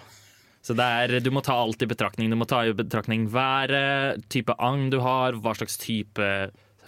Så 0.62 0.76
det 0.78 0.85
er, 0.87 1.16
du 1.25 1.31
må 1.35 1.42
ta 1.42 1.57
alt 1.59 1.83
i 1.83 1.88
betraktning. 1.90 2.31
Du 2.31 2.37
må 2.38 2.47
ta 2.47 2.61
i 2.69 2.75
betraktning 2.78 3.25
været, 3.35 4.23
type 4.31 4.54
agn 4.62 4.90
du 4.92 5.00
har, 5.02 5.35
hva 5.42 5.57
slags 5.59 5.75
type 5.83 6.28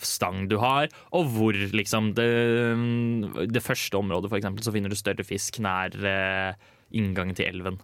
stang 0.04 0.46
du 0.50 0.58
har, 0.62 0.88
og 1.14 1.26
hvor, 1.34 1.56
liksom. 1.74 2.12
Det, 2.14 2.28
det 3.50 3.62
første 3.64 3.98
området, 3.98 4.30
for 4.30 4.38
eksempel, 4.38 4.62
så 4.66 4.72
finner 4.74 4.92
du 4.92 4.98
større 4.98 5.24
fisk 5.26 5.58
nær 5.64 5.94
eh, 6.06 6.54
inngangen 6.94 7.34
til 7.38 7.46
elven. 7.50 7.80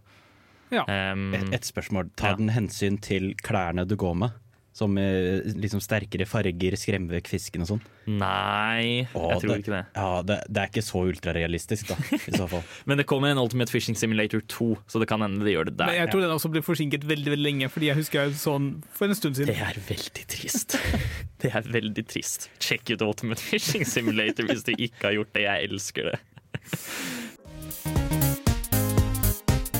Ja. 0.70 0.84
Um, 0.86 1.32
Et, 1.34 1.48
et 1.58 1.66
spørsmål. 1.66 2.10
Tar 2.18 2.36
Ja. 2.36 2.38
den 2.38 2.52
hensyn 2.54 3.00
til 3.02 3.32
klærne 3.42 3.86
du 3.88 3.96
går 3.98 4.14
med? 4.14 4.36
Som 4.72 4.94
liksom 4.94 5.80
sterkere 5.82 6.24
farger 6.30 6.76
skremmer 6.78 7.16
vekk 7.18 7.26
fisken 7.32 7.64
og 7.64 7.72
sånn? 7.72 7.80
nei, 8.10 9.06
Åh, 9.14 9.24
jeg 9.32 9.40
tror 9.42 9.50
det- 9.50 9.58
ikke 9.60 9.72
det. 9.74 9.80
Ja, 9.94 10.22
det, 10.26 10.36
det 10.50 10.62
er 10.62 10.70
ikke 10.70 10.82
så 10.82 11.02
ultrarealistisk, 11.10 11.90
da, 11.90 11.96
i 12.16 12.32
så 12.34 12.46
fall. 12.50 12.62
Men 12.90 12.98
det 12.98 13.06
kommer 13.10 13.30
en 13.30 13.38
Ultimate 13.38 13.70
Fishing 13.70 13.94
Simulator 13.98 14.40
2, 14.50 14.68
så 14.90 15.02
det 15.02 15.06
kan 15.10 15.22
hende 15.22 15.44
de 15.46 15.52
gjør 15.54 15.68
det 15.70 15.76
der. 15.78 15.86
Men 15.90 15.98
jeg 16.00 16.10
tror 16.10 16.24
den 16.24 16.34
også 16.34 16.50
blir 16.54 16.64
forsinket 16.66 17.06
veldig 17.06 17.34
veldig 17.34 17.46
lenge, 17.46 17.68
fordi 17.70 17.90
jeg 17.90 17.98
husker 18.00 18.24
jeg 18.24 18.38
sånn 18.40 18.70
for 18.94 19.10
en 19.10 19.14
stund 19.18 19.38
siden. 19.38 19.52
Det 19.52 19.58
er 19.62 19.78
veldig 19.90 20.26
trist. 20.36 20.78
Det 21.40 21.54
er 21.56 21.62
veldig 21.72 22.02
trist. 22.10 22.50
Sjekk 22.60 22.90
ut 22.94 23.02
Ultimate 23.06 23.40
Fishing 23.40 23.86
Simulator 23.88 24.44
hvis 24.50 24.62
du 24.66 24.74
ikke 24.76 25.06
har 25.06 25.14
gjort 25.16 25.32
det. 25.38 25.46
Jeg 25.46 25.70
elsker 25.70 26.10
det. 26.10 26.18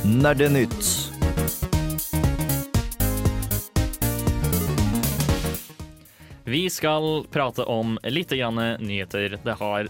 Nerdenytt. 0.05 1.10
Vi 6.51 6.65
skal 6.73 7.23
prate 7.31 7.65
om 7.69 7.95
litt 8.11 8.33
grann 8.35 8.59
nyheter. 8.83 9.37
Det 9.43 9.55
har 9.59 9.87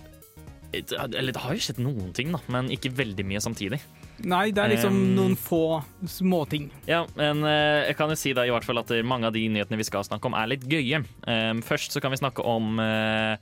Eller 0.72 1.34
det 1.34 1.42
har 1.42 1.58
jo 1.58 1.64
skjedd 1.66 1.82
noen 1.84 2.14
ting, 2.16 2.32
da, 2.32 2.40
men 2.54 2.70
ikke 2.72 2.94
veldig 2.96 3.26
mye 3.28 3.42
samtidig. 3.44 3.82
Nei, 4.22 4.52
det 4.54 4.62
er 4.62 4.72
liksom 4.76 4.94
Um, 4.94 5.16
noen 5.18 5.34
få 5.40 5.82
småting. 6.08 6.70
Ja, 6.88 7.02
men 7.18 7.42
uh, 7.44 7.88
jeg 7.88 7.98
kan 7.98 8.12
jo 8.14 8.18
si 8.20 8.34
da 8.38 8.46
i 8.46 8.54
hvert 8.54 8.68
fall 8.68 8.80
at 8.80 8.94
mange 9.04 9.28
av 9.28 9.36
de 9.36 9.44
nyhetene 9.50 9.80
vi 9.80 9.88
skal 9.88 10.06
snakke 10.06 10.30
om, 10.30 10.38
er 10.38 10.52
litt 10.54 10.68
gøye. 10.70 11.02
Um, 11.26 11.64
først 11.66 11.96
så 11.96 12.04
kan 12.04 12.14
vi 12.14 12.22
snakke 12.22 12.46
om 12.46 12.80
eh, 12.80 13.36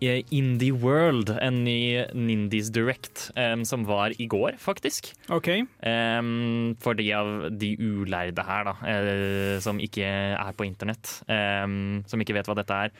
Indie 0.00 0.72
World, 0.72 1.28
en 1.44 1.62
ny 1.64 2.06
Nindies 2.16 2.70
Direct, 2.72 3.26
um, 3.36 3.64
som 3.68 3.84
var 3.84 4.14
i 4.16 4.26
går, 4.30 4.56
faktisk. 4.58 5.12
OK. 5.28 5.50
Um, 5.84 6.76
for 6.80 6.96
de 6.96 7.10
av 7.12 7.50
de 7.60 7.74
ulærde 7.76 8.44
her, 8.46 8.70
da, 8.70 8.76
uh, 8.80 9.56
som 9.60 9.80
ikke 9.82 10.06
er 10.08 10.54
på 10.56 10.64
internett, 10.64 11.18
um, 11.28 12.00
som 12.08 12.22
ikke 12.22 12.38
vet 12.38 12.48
hva 12.48 12.56
dette 12.56 12.78
er. 12.86 12.94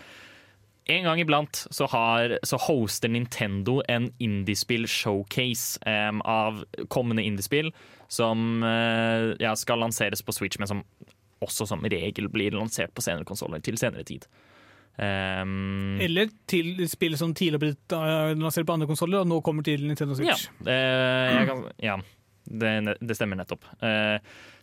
En 0.91 1.07
gang 1.07 1.21
iblant 1.23 1.63
så, 1.71 1.87
har, 1.93 2.37
så 2.45 2.59
hoster 2.61 3.13
Nintendo 3.13 3.79
en 3.89 4.11
indiespill 4.21 4.89
showcase 4.91 5.79
um, 5.87 6.21
av 6.27 6.65
kommende 6.93 7.25
indiespill 7.25 7.71
som 8.11 8.65
uh, 8.65 9.33
ja, 9.41 9.55
skal 9.57 9.85
lanseres 9.85 10.25
på 10.27 10.35
Switch, 10.35 10.59
men 10.61 10.69
som 10.69 10.85
også 11.41 11.69
som 11.71 11.85
regel 11.89 12.29
blir 12.33 12.57
lansert 12.57 12.93
på 12.93 13.05
senere 13.05 13.29
konsoller 13.29 13.63
til 13.65 13.79
senere 13.81 14.05
tid. 14.05 14.27
Um, 15.01 15.97
Eller 16.05 16.29
til 16.51 16.75
spill 16.91 17.15
som 17.17 17.33
tidligere 17.33 17.57
har 17.57 17.63
blitt 17.65 17.95
uh, 17.97 18.33
lansert 18.37 18.67
på 18.69 18.75
andre 18.77 18.89
konsoller, 18.91 19.23
og 19.23 19.31
nå 19.31 19.39
kommer 19.47 19.65
til 19.65 19.87
Nintendo 19.89 20.13
Ja, 20.21 20.35
Switch. 20.37 20.51
eh, 20.69 21.37
jeg 21.39 21.47
kan, 21.49 21.63
ja 21.81 21.95
det, 22.51 22.73
det 23.01 23.17
stemmer 23.17 23.39
nettopp. 23.41 23.65
Uh, 23.81 24.19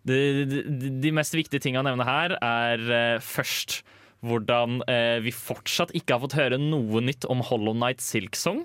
de, 0.08 0.18
de, 0.50 0.92
de 1.02 1.12
mest 1.16 1.34
viktige 1.38 1.64
tingene 1.64 1.82
å 1.86 1.90
nevne 1.90 2.06
her 2.08 2.36
er 2.38 2.84
uh, 2.90 3.24
først 3.24 3.80
hvordan 4.26 4.80
eh, 4.90 5.20
vi 5.22 5.30
fortsatt 5.30 5.92
ikke 5.96 6.16
har 6.16 6.22
fått 6.24 6.34
høre 6.40 6.58
noe 6.58 7.02
nytt 7.06 7.28
om 7.30 7.44
Hollow 7.46 7.76
Night 7.78 8.02
Silksong. 8.02 8.64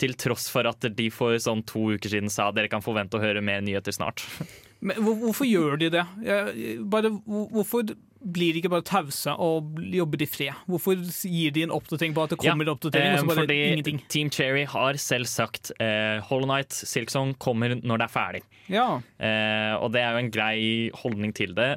Til 0.00 0.14
tross 0.18 0.46
for 0.50 0.66
at 0.70 0.86
de 0.96 1.08
for 1.12 1.34
sånn 1.42 1.64
to 1.68 1.82
uker 1.96 2.10
siden 2.14 2.30
sa 2.32 2.46
dere 2.54 2.70
kan 2.70 2.82
forvente 2.82 3.18
å 3.18 3.22
høre 3.22 3.42
mer 3.44 3.60
nyheter 3.66 3.92
snart. 3.94 4.22
Men 4.86 5.02
hvor, 5.02 5.18
hvorfor 5.20 5.46
gjør 5.50 5.74
de 5.82 5.90
det? 5.98 6.04
Jeg, 6.26 6.76
bare, 6.90 7.10
hvor- 7.26 7.50
hvorfor 7.50 7.90
blir 8.24 8.54
de 8.54 8.60
ikke 8.62 8.70
bare 8.72 8.84
tause 8.86 9.32
og 9.42 9.78
jobber 9.92 10.22
i 10.22 10.28
fred? 10.30 10.58
Hvorfor 10.70 10.98
gir 11.26 11.52
de 11.54 11.64
en 11.66 11.72
oppdatering 11.74 12.14
på 12.16 12.22
at 12.24 12.34
det 12.34 12.38
kommer 12.42 12.66
en 12.68 12.72
oppdatering, 12.74 13.08
og 13.12 13.18
Eh, 13.18 13.22
så 13.22 13.28
bare 13.30 13.42
fordi 13.42 13.56
ingenting? 13.72 13.98
Team 14.08 14.30
Cherry 14.30 14.64
har 14.70 14.98
selv 15.02 15.26
sagt 15.30 15.72
eh, 15.82 16.20
Hollow 16.28 16.46
Night 16.50 16.72
Silksong 16.72 17.34
kommer 17.42 17.74
når 17.80 17.98
det 18.02 18.06
er 18.06 18.12
ferdig. 18.14 18.42
Ja. 18.72 18.86
Eh, 19.18 19.74
og 19.78 19.92
det 19.96 20.04
er 20.04 20.14
jo 20.14 20.22
en 20.22 20.30
grei 20.34 20.60
holdning 21.02 21.34
til 21.34 21.54
det. 21.58 21.72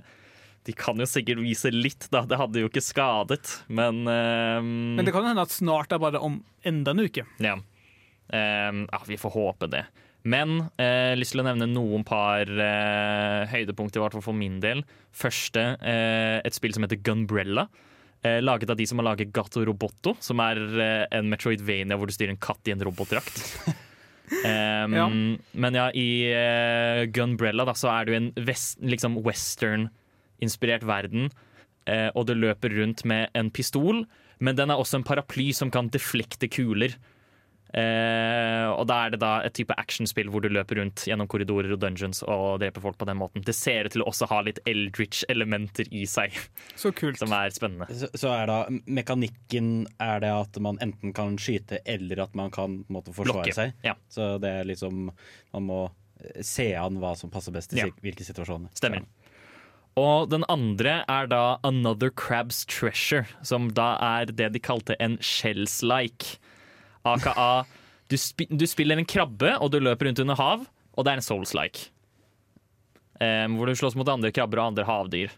De 0.65 0.73
kan 0.73 0.97
jo 0.97 1.05
sikkert 1.05 1.41
vise 1.45 1.69
litt, 1.73 2.07
da. 2.13 2.23
Det 2.25 2.39
hadde 2.41 2.63
jo 2.63 2.69
ikke 2.71 2.81
skadet, 2.81 3.59
men 3.67 4.05
eh, 4.09 4.61
Men 4.61 5.05
det 5.05 5.13
kan 5.13 5.25
hende 5.27 5.43
at 5.45 5.53
snart 5.53 5.93
er 5.93 6.01
bare 6.01 6.21
om 6.25 6.39
enda 6.65 6.95
en 6.95 7.03
uke. 7.05 7.25
Ja. 7.43 7.57
Eh, 8.33 8.71
ja, 8.85 9.01
vi 9.05 9.17
får 9.21 9.35
håpe 9.35 9.69
det. 9.69 9.83
Men 10.25 10.57
eh, 10.81 11.13
lyst 11.19 11.35
til 11.35 11.43
å 11.43 11.45
nevne 11.45 11.67
noen 11.69 12.05
par 12.07 12.49
eh, 12.49 13.41
høydepunkter, 13.51 13.99
i 13.99 14.03
hvert 14.03 14.15
fall 14.17 14.25
for 14.25 14.37
min 14.37 14.57
del. 14.63 14.81
Første, 15.13 15.75
eh, 15.85 16.39
et 16.41 16.57
spill 16.57 16.73
som 16.73 16.85
heter 16.87 17.01
Gunbrella. 17.05 17.67
Eh, 18.25 18.39
laget 18.41 18.71
av 18.73 18.79
de 18.79 18.87
som 18.89 18.97
har 19.01 19.11
laget 19.11 19.33
Gato 19.35 19.61
Roboto, 19.67 20.15
som 20.23 20.41
er 20.41 20.61
eh, 20.81 21.05
en 21.13 21.29
Metroidvania 21.29 21.97
hvor 21.99 22.09
du 22.09 22.15
styrer 22.15 22.33
en 22.33 22.41
katt 22.41 22.65
i 22.65 22.73
en 22.75 22.85
robotdrakt. 22.85 23.43
Um, 24.25 24.93
Ja. 24.97 25.03
Men 25.53 25.75
ja, 25.77 25.83
i 25.93 26.25
eh, 26.33 27.03
Gunbrella 27.13 27.61
da, 27.67 27.75
så 27.77 27.91
er 27.93 28.07
du 28.07 28.15
en 28.17 28.31
vest, 28.47 28.79
liksom 28.81 29.19
western-inspirert 29.21 30.81
verden, 30.89 31.29
eh, 31.85 32.07
og 32.15 32.25
du 32.25 32.33
løper 32.33 32.73
rundt 32.73 33.03
med 33.05 33.29
en 33.37 33.51
pistol, 33.53 34.01
men 34.41 34.57
den 34.57 34.73
er 34.73 34.81
også 34.81 34.97
en 34.97 35.05
paraply 35.05 35.51
som 35.53 35.69
kan 35.69 35.91
deflekte 35.93 36.49
kuler. 36.49 36.97
Eh, 37.75 38.65
og 38.71 38.85
da 38.87 39.01
er 39.05 39.11
det 39.11 39.19
da 39.19 39.31
et 39.43 39.55
type 39.57 39.75
actionspill 39.75 40.29
hvor 40.31 40.39
du 40.45 40.47
løper 40.53 40.79
rundt 40.79 41.01
gjennom 41.09 41.27
korridorer 41.27 41.73
og 41.75 41.81
dungeons 41.81 42.21
og 42.23 42.61
dreper 42.61 42.83
folk 42.85 42.95
på 43.01 43.07
den 43.09 43.17
måten. 43.19 43.43
Det 43.43 43.55
ser 43.57 43.89
ut 43.89 43.95
til 43.97 44.03
å 44.05 44.07
også 44.13 44.29
ha 44.31 44.37
litt 44.47 44.61
Eldritch-elementer 44.69 45.89
i 45.91 46.05
seg, 46.07 46.37
Så 46.81 46.93
kult. 46.95 47.19
som 47.19 47.33
er 47.35 47.51
spennende. 47.55 47.89
Så, 47.91 48.07
så 48.15 48.31
er 48.31 48.47
da 48.51 48.59
mekanikken 48.87 49.73
er 49.99 50.23
det 50.23 50.31
at 50.31 50.61
man 50.63 50.79
enten 50.83 51.11
kan 51.17 51.35
skyte 51.41 51.81
eller 51.83 52.23
at 52.23 52.35
man 52.39 52.53
kan 52.55 52.79
på 52.87 52.95
måte, 52.95 53.11
forsvare 53.15 53.43
Blokke. 53.43 53.57
seg. 53.57 53.75
Ja. 53.83 53.97
Så 54.09 54.35
det 54.43 54.53
er 54.61 54.71
liksom 54.71 55.09
Man 55.55 55.67
må 55.67 55.81
eh, 56.23 56.39
se 56.45 56.69
an 56.79 57.01
hva 57.03 57.11
som 57.19 57.31
passer 57.33 57.51
best 57.55 57.75
i 57.75 57.83
Ja. 57.83 57.89
hvilke 58.03 58.23
situasjoner. 58.27 58.71
Stemmer. 58.77 59.03
Og 59.99 60.29
den 60.31 60.43
andre 60.51 61.03
er 61.11 61.27
da 61.31 61.57
Another 61.63 62.09
Crab's 62.11 62.63
Treasure, 62.67 63.27
som 63.47 63.69
da 63.75 63.93
er 64.03 64.25
det 64.31 64.49
de 64.51 64.59
kalte 64.59 64.95
en 64.99 65.15
shells-like. 65.23 66.37
AKA 67.05 67.49
du, 68.07 68.17
sp 68.21 68.45
du 68.49 68.65
spiller 68.69 68.99
en 69.01 69.07
krabbe, 69.07 69.55
og 69.57 69.71
du 69.73 69.79
løper 69.81 70.09
rundt 70.09 70.21
under 70.21 70.37
hav, 70.37 70.65
og 70.93 71.05
det 71.05 71.13
er 71.13 71.21
en 71.21 71.25
souls-like. 71.25 71.87
Um, 73.17 73.55
hvor 73.57 73.69
du 73.69 73.77
slåss 73.79 73.95
mot 73.97 74.09
andre 74.11 74.29
krabber 74.35 74.61
og 74.61 74.73
andre 74.73 74.85
havdyr. 74.85 75.33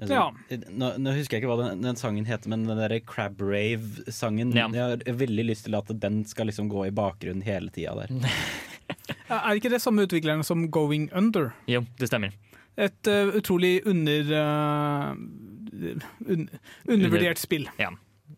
Altså, 0.00 0.16
Ja. 0.16 0.58
Nå, 0.72 0.88
nå 0.98 1.12
husker 1.14 1.36
jeg 1.36 1.42
ikke 1.44 1.52
hva 1.52 1.68
den, 1.68 1.82
den 1.84 1.98
sangen 2.00 2.26
heter, 2.26 2.50
men 2.50 2.64
den 2.66 2.80
der 2.80 2.94
Crab 3.06 3.40
Rave-sangen 3.44 4.54
Ja. 4.56 4.66
Jeg 4.72 5.04
har 5.06 5.18
veldig 5.20 5.44
lyst 5.52 5.68
til 5.68 5.76
at 5.78 5.92
den 6.02 6.22
skal 6.26 6.48
liksom 6.50 6.70
gå 6.72 6.88
i 6.88 6.94
bakgrunnen 6.94 7.44
hele 7.46 7.70
tida 7.74 7.94
der. 8.02 8.12
Er 9.32 9.56
ikke 9.56 9.70
det 9.72 9.80
samme 9.80 10.04
utviklerne 10.04 10.44
som 10.44 10.66
Going 10.72 11.06
Under? 11.16 11.52
Jo, 11.70 11.84
det 12.00 12.10
stemmer. 12.10 12.34
Et 12.76 13.08
uh, 13.08 13.30
utrolig 13.38 13.80
under, 13.88 14.32
Uh, 14.32 15.14
un, 16.28 16.48
undervurdert 16.88 17.40
spill. 17.40 17.68
Ja. 17.80 17.88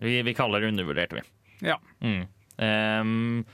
Vi, 0.01 0.21
vi 0.23 0.35
kaller 0.35 0.63
det 0.63 0.71
undervurdert, 0.75 1.13
vi. 1.17 1.23
Ja. 1.65 1.79
Mm. 2.05 2.25
Um, 2.61 3.45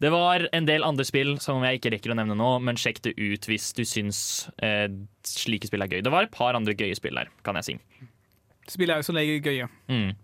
det 0.00 0.08
var 0.12 0.46
en 0.56 0.64
del 0.68 0.84
andre 0.84 1.04
spill 1.04 1.34
som 1.44 1.60
jeg 1.66 1.76
ikke 1.76 1.92
rekker 1.92 2.14
å 2.14 2.16
nevne 2.16 2.36
nå, 2.38 2.54
men 2.64 2.78
sjekk 2.80 3.02
det 3.04 3.12
ut 3.20 3.44
hvis 3.50 3.68
du 3.76 3.82
syns 3.84 4.20
eh, 4.64 4.88
slike 5.28 5.68
spill 5.68 5.84
er 5.84 5.92
gøy. 5.92 6.00
Det 6.06 6.12
var 6.12 6.24
et 6.24 6.32
par 6.32 6.56
andre 6.56 6.72
gøye 6.72 6.96
spill 6.96 7.20
der, 7.20 7.28
kan 7.44 7.58
jeg 7.60 7.66
si. 7.66 8.08
Spill 8.72 8.92
er 8.94 9.02
jo 9.02 9.08
som 9.10 9.18
regel 9.20 9.44
gøye. 9.44 9.68
Mm. 9.92 10.14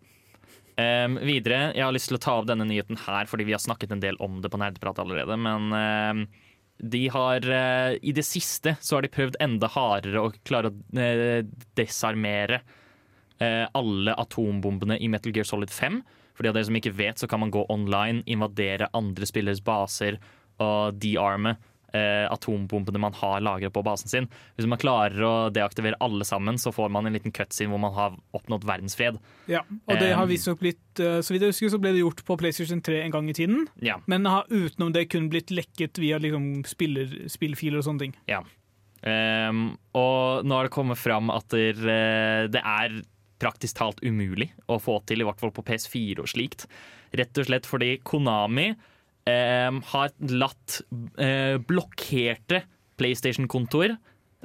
Um, 0.76 1.18
videre, 1.24 1.74
jeg 1.76 1.84
har 1.84 1.92
lyst 1.92 2.08
til 2.08 2.16
å 2.16 2.22
ta 2.24 2.38
av 2.40 2.48
denne 2.48 2.64
nyheten 2.68 2.96
her, 3.04 3.28
fordi 3.28 3.46
vi 3.48 3.52
har 3.52 3.60
snakket 3.60 3.92
en 3.92 4.00
del 4.00 4.16
om 4.24 4.40
det 4.40 4.48
på 4.52 4.60
Nerdeprat 4.60 5.00
allerede. 5.02 5.36
Men 5.44 5.68
em, 5.76 6.24
de 6.80 7.04
har 7.12 7.44
uh, 7.44 7.92
I 8.00 8.16
det 8.16 8.24
siste 8.28 8.78
så 8.80 8.96
har 8.96 9.04
de 9.04 9.12
prøvd 9.12 9.36
enda 9.44 9.68
hardere 9.76 10.24
å 10.24 10.32
klare 10.48 10.72
å 10.72 10.76
uh, 10.76 11.40
desarmere 11.76 12.62
uh, 13.40 13.64
alle 13.76 14.16
atombombene 14.24 14.96
i 15.00 15.12
Metal 15.12 15.36
Gear 15.36 15.48
Solid 15.48 15.72
5. 15.72 16.00
For 16.36 16.44
de 16.44 16.52
av 16.52 16.58
dere 16.58 16.68
som 16.68 16.76
ikke 16.78 16.94
vet, 16.96 17.18
så 17.18 17.28
kan 17.30 17.42
man 17.42 17.54
gå 17.54 17.64
online, 17.72 18.22
invadere 18.30 18.90
andre 18.96 19.28
spilleres 19.28 19.64
baser 19.64 20.20
og 20.62 21.00
de-arme 21.00 21.56
eh, 21.96 22.26
atombombene 22.32 23.00
man 23.00 23.14
har 23.16 23.40
lagret 23.44 23.72
på 23.74 23.82
basen 23.86 24.10
sin. 24.10 24.28
Hvis 24.56 24.68
man 24.68 24.80
klarer 24.80 25.22
å 25.24 25.32
deaktivere 25.54 25.98
alle 26.04 26.26
sammen, 26.28 26.58
så 26.60 26.72
får 26.74 26.90
man 26.92 27.08
en 27.08 27.16
liten 27.16 27.34
cutscene 27.34 27.72
hvor 27.72 27.82
man 27.82 27.94
har 27.96 28.18
oppnådd 28.36 28.66
verdensfred. 28.68 29.18
Ja, 29.50 29.62
og 29.86 30.02
det 30.02 30.12
har 30.18 30.28
visstnok 30.30 30.62
blitt 30.62 31.02
eh, 31.02 31.20
Så 31.24 31.34
vidt 31.34 31.46
jeg 31.46 31.54
husker, 31.54 31.72
så 31.76 31.80
ble 31.82 31.94
det 31.96 32.04
gjort 32.04 32.22
på 32.26 32.38
PlayStation 32.40 32.82
3 32.84 33.02
en 33.06 33.16
gang 33.16 33.32
i 33.32 33.36
tiden. 33.36 33.66
Ja. 33.84 33.98
Men 34.10 34.28
har 34.30 34.48
utenom 34.50 34.92
det 34.96 35.08
kun 35.12 35.30
blitt 35.32 35.52
lekket 35.54 36.00
via 36.02 36.20
liksom, 36.22 36.64
spiller, 36.68 37.18
spillfiler 37.32 37.82
og 37.82 37.88
sånne 37.88 38.06
ting. 38.06 38.16
Um, 39.06 39.66
og 39.94 40.46
nå 40.48 40.56
har 40.56 40.66
det 40.66 40.74
kommet 40.74 40.98
fram 40.98 41.28
at 41.30 41.46
der, 41.52 41.78
eh, 41.78 42.46
det 42.50 42.62
er 42.62 42.96
praktisk 43.42 43.78
talt 43.80 44.02
umulig 44.04 44.50
å 44.70 44.78
få 44.82 44.98
til, 45.08 45.22
i 45.22 45.26
hvert 45.28 45.40
fall 45.42 45.54
på 45.54 45.64
PS4 45.66 46.22
og 46.22 46.30
slikt. 46.32 46.66
Rett 47.16 47.38
og 47.40 47.48
slett 47.48 47.68
fordi 47.68 47.96
Konami 48.06 48.70
eh, 48.72 49.70
har 49.92 50.14
latt 50.32 50.80
eh, 51.20 51.56
blokkerte 51.62 52.64
PlayStation-kontoer 52.96 53.96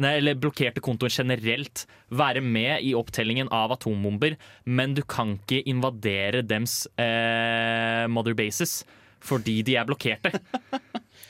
eller 0.01 0.38
blokkerte 0.39 0.81
kontoer 0.81 1.12
generelt 1.13 1.83
være 2.10 2.41
med 2.41 2.81
i 2.86 2.93
opptellingen 2.98 3.51
av 3.53 3.74
atombomber, 3.75 4.38
men 4.65 4.95
du 4.98 5.03
kan 5.03 5.36
ikke 5.38 5.62
invadere 5.69 6.41
dems 6.48 6.86
eh, 6.95 8.07
mother 8.10 8.36
bases 8.38 8.81
fordi 9.21 9.60
de 9.65 9.77
er 9.77 9.88
blokkerte. 9.89 10.33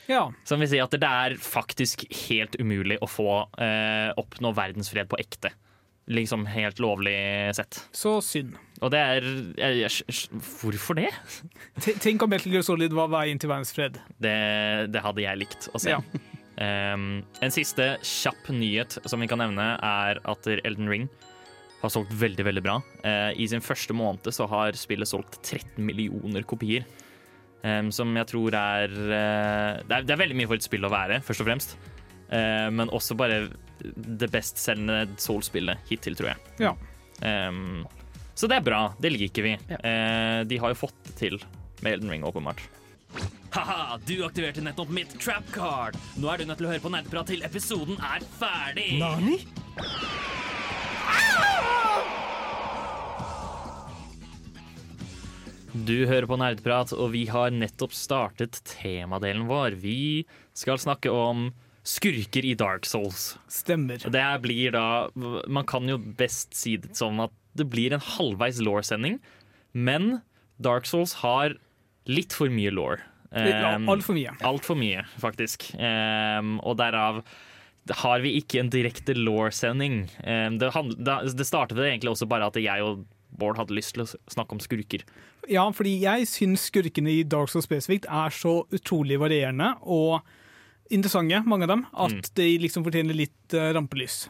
Ja, 0.10 0.26
Som 0.48 0.60
vil 0.60 0.68
si 0.68 0.80
at 0.82 0.92
det 0.92 1.08
er 1.08 1.38
faktisk 1.40 2.04
helt 2.26 2.58
umulig 2.60 2.98
å 3.00 3.08
få 3.08 3.28
eh, 3.62 4.10
oppnå 4.20 4.50
verdensfred 4.58 5.08
på 5.12 5.20
ekte. 5.22 5.54
Liksom 6.10 6.48
helt 6.50 6.80
lovlig 6.82 7.14
sett. 7.56 7.78
så 7.94 8.18
synd. 8.26 8.56
Og 8.82 8.90
det 8.92 9.00
er 9.00 9.28
jeg, 9.60 9.92
jeg, 9.92 10.42
Hvorfor 10.42 10.98
det? 10.98 11.12
Tenk 12.02 12.24
om 12.26 12.32
Metal 12.34 12.52
Gear 12.52 12.66
Solid 12.66 12.96
var 12.98 13.12
veien 13.14 13.40
til 13.40 13.52
verdensfred. 13.52 14.00
det? 14.18 14.38
Det 14.92 15.04
hadde 15.06 15.22
jeg 15.22 15.44
likt 15.44 15.70
å 15.72 15.82
se. 15.82 15.94
Ja. 15.94 16.02
Um, 16.62 17.22
en 17.42 17.54
siste 17.54 17.96
kjapp 18.06 18.50
nyhet 18.54 19.00
som 19.10 19.22
vi 19.22 19.30
kan 19.30 19.40
nevne, 19.42 19.76
er 19.78 20.20
at 20.30 20.50
Elden 20.52 20.90
Ring 20.92 21.08
har 21.82 21.94
solgt 21.94 22.14
veldig 22.14 22.46
veldig 22.46 22.64
bra. 22.66 22.80
Uh, 23.06 23.32
I 23.34 23.48
sin 23.50 23.64
første 23.64 23.96
måned 23.98 24.30
så 24.34 24.50
har 24.50 24.78
spillet 24.78 25.10
solgt 25.10 25.40
13 25.42 25.82
millioner 25.86 26.46
kopier. 26.46 26.86
Um, 27.62 27.92
som 27.94 28.10
jeg 28.18 28.26
tror 28.30 28.56
er, 28.58 28.90
uh, 28.90 29.82
det 29.86 29.96
er 29.96 30.06
Det 30.06 30.14
er 30.16 30.22
veldig 30.24 30.38
mye 30.38 30.50
for 30.50 30.58
et 30.58 30.66
spill 30.66 30.86
å 30.86 30.94
være, 30.94 31.22
først 31.26 31.44
og 31.44 31.50
fremst. 31.50 31.76
Eh, 32.32 32.68
men 32.72 32.92
også 32.94 33.18
bare 33.20 33.44
det 33.82 34.30
bestselgende 34.32 35.08
Soul-spillet 35.20 35.90
hittil, 35.90 36.16
tror 36.18 36.34
jeg. 36.34 36.54
Ja. 36.68 36.76
Um, 37.22 37.88
så 38.34 38.48
det 38.50 38.62
er 38.62 38.66
bra. 38.66 38.84
Det 39.02 39.12
liker 39.14 39.46
vi. 39.46 39.56
Eh, 39.78 40.42
de 40.48 40.60
har 40.62 40.74
jo 40.74 40.80
fått 40.86 40.98
det 41.10 41.18
til 41.20 41.42
med 41.82 41.98
Elden 41.98 42.14
Ring, 42.14 42.24
åpenbart. 42.26 42.62
Haha, 43.52 43.98
du 44.08 44.22
aktiverte 44.24 44.64
nettopp 44.64 44.94
mitt 44.96 45.12
trap 45.20 45.50
card. 45.52 45.98
Nå 46.16 46.30
er 46.32 46.40
du 46.40 46.48
nødt 46.48 46.62
til 46.62 46.70
å 46.70 46.72
høre 46.72 46.84
på 46.84 46.94
nerdeprat 46.94 47.34
til 47.34 47.44
episoden 47.44 48.00
er 48.00 48.24
ferdig. 48.40 48.94
Nani? 49.02 49.42
Du 55.72 56.06
hører 56.06 56.28
på 56.28 56.36
Nerdprat, 56.36 56.92
og 56.92 57.14
vi 57.14 57.26
har 57.32 57.54
nettopp 57.56 57.94
startet 57.96 58.58
temadelen 58.68 59.46
vår. 59.48 59.78
Vi 59.80 60.26
skal 60.52 60.80
snakke 60.82 61.12
om 61.12 61.50
skurker 61.88 62.46
i 62.46 62.54
Dark 62.58 62.86
Souls. 62.86 63.36
Stemmer. 63.52 64.02
Det 64.12 64.26
blir 64.44 64.76
da 64.76 65.10
Man 65.16 65.66
kan 65.70 65.90
jo 65.90 65.98
best 65.98 66.56
si 66.58 66.78
det 66.82 66.96
som 66.98 67.20
at 67.24 67.34
det 67.58 67.68
blir 67.68 67.92
en 67.92 68.04
halvveis 68.04 68.62
law-sending, 68.64 69.18
men 69.74 70.22
Dark 70.64 70.86
Souls 70.88 71.18
har 71.20 71.58
litt 72.08 72.32
for 72.34 72.52
mye 72.54 72.72
law. 72.72 72.96
Um, 73.32 73.90
Altfor 73.92 74.16
mye. 74.16 74.34
Altfor 74.44 74.78
mye, 74.80 75.04
faktisk. 75.20 75.70
Um, 75.76 76.60
og 76.64 76.78
derav 76.80 77.22
har 78.04 78.22
vi 78.24 78.38
ikke 78.40 78.62
en 78.62 78.72
direkte 78.72 79.16
law-sending. 79.18 80.06
Um, 80.24 80.62
det, 80.62 80.72
det 81.36 81.48
startet 81.48 81.82
egentlig 81.84 82.14
også 82.14 82.30
bare 82.30 82.48
at 82.52 82.60
jeg 82.62 82.86
og 82.86 83.04
Bård 83.32 83.56
hadde 83.56 83.76
lyst 83.78 83.96
til 83.96 84.04
å 84.04 84.10
snakke 84.32 84.58
om 84.58 84.60
skurker. 84.60 85.06
Ja, 85.50 85.64
fordi 85.74 85.94
jeg 86.02 86.28
syns 86.30 86.66
skurkene 86.68 87.14
i 87.14 87.24
Dark 87.24 87.52
Souls 87.52 87.66
spesifikt 87.68 88.08
er 88.12 88.34
så 88.36 88.62
utrolig 88.76 89.18
varierende 89.22 89.74
og 89.82 90.20
interessante, 90.92 91.42
mange 91.48 91.64
av 91.68 91.72
dem, 91.76 91.86
at 91.94 92.12
Mm. 92.12 92.22
de 92.36 92.48
liksom 92.60 92.84
fortjener 92.86 93.16
litt 93.18 93.54
eh, 93.54 93.72
rampelys. 93.74 94.28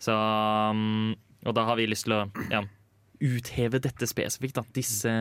Så, 0.00 0.12
um, 0.12 1.14
og 1.44 1.54
da 1.54 1.64
har 1.68 1.76
vi 1.76 1.86
lyst 1.86 2.06
til 2.06 2.14
å 2.16 2.22
ja, 2.50 2.62
utheve 3.20 3.80
dette 3.82 4.08
spesifikt. 4.08 4.58
Disse, 4.74 5.12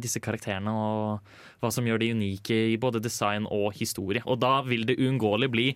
disse 0.00 0.20
karakterene 0.22 0.72
og 0.72 1.34
hva 1.58 1.70
som 1.74 1.86
gjør 1.86 2.00
de 2.02 2.12
unike 2.14 2.56
i 2.72 2.76
både 2.80 3.02
design 3.02 3.48
og 3.50 3.72
historie. 3.78 4.22
Og 4.26 4.38
da 4.42 4.60
vil 4.66 4.84
det 4.88 4.98
uunngåelig 5.00 5.50
bli 5.50 5.66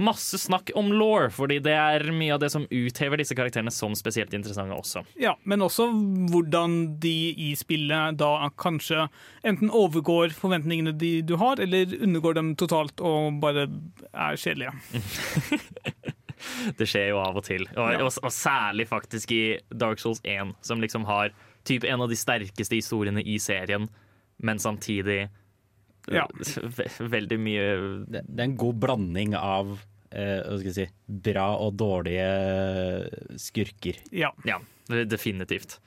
masse 0.00 0.38
snakk 0.40 0.72
om 0.78 0.92
law, 0.92 1.28
fordi 1.32 1.60
det 1.64 1.74
er 1.76 2.06
mye 2.12 2.34
av 2.36 2.42
det 2.42 2.52
som 2.52 2.66
uthever 2.68 3.20
disse 3.20 3.36
karakterene 3.36 3.72
som 3.74 3.96
spesielt 3.98 4.34
interessante 4.36 4.76
også. 4.76 5.04
Ja, 5.20 5.34
men 5.48 5.64
også 5.64 5.88
hvordan 6.32 7.00
de 7.00 7.16
i 7.32 7.50
spillet 7.58 8.20
da 8.20 8.50
kanskje 8.60 9.08
enten 9.46 9.72
overgår 9.72 10.36
forventningene 10.36 10.94
de 11.00 11.12
du 11.26 11.36
har, 11.40 11.60
eller 11.62 11.96
undergår 12.00 12.36
dem 12.36 12.54
totalt 12.60 13.00
og 13.00 13.40
bare 13.42 13.68
er 14.12 14.40
kjedelige. 14.40 14.74
Det 16.78 16.86
skjer 16.88 17.10
jo 17.12 17.18
av 17.22 17.36
og 17.40 17.44
til. 17.46 17.66
Og, 17.76 17.92
Ja. 17.92 18.00
og, 18.04 18.12
og 18.22 18.32
særlig 18.34 18.86
faktisk 18.90 19.32
i 19.36 19.42
Dark 19.70 19.98
Souls 20.02 20.20
1, 20.24 20.54
som 20.66 20.80
liksom 20.80 21.04
har 21.08 21.32
typ 21.68 21.84
en 21.84 22.00
av 22.00 22.08
de 22.08 22.16
sterkeste 22.16 22.78
historiene 22.78 23.20
i 23.24 23.36
serien, 23.38 23.88
men 24.42 24.58
samtidig 24.58 25.28
Ja. 26.10 26.24
ve 26.78 26.86
veldig 27.12 27.36
mye 27.38 27.64
Det, 28.08 28.22
det 28.26 28.40
er 28.40 28.46
en 28.48 28.56
god 28.56 28.78
blanding 28.80 29.34
av 29.36 29.74
eh, 30.10 30.40
hva 30.46 30.56
skal 30.58 30.70
jeg 30.72 30.78
si, 30.78 30.86
bra 31.28 31.50
og 31.60 31.76
dårlige 31.78 32.30
skurker. 33.38 34.00
Ja. 34.12 34.32
Ja, 34.48 34.58
definitivt. 34.88 35.78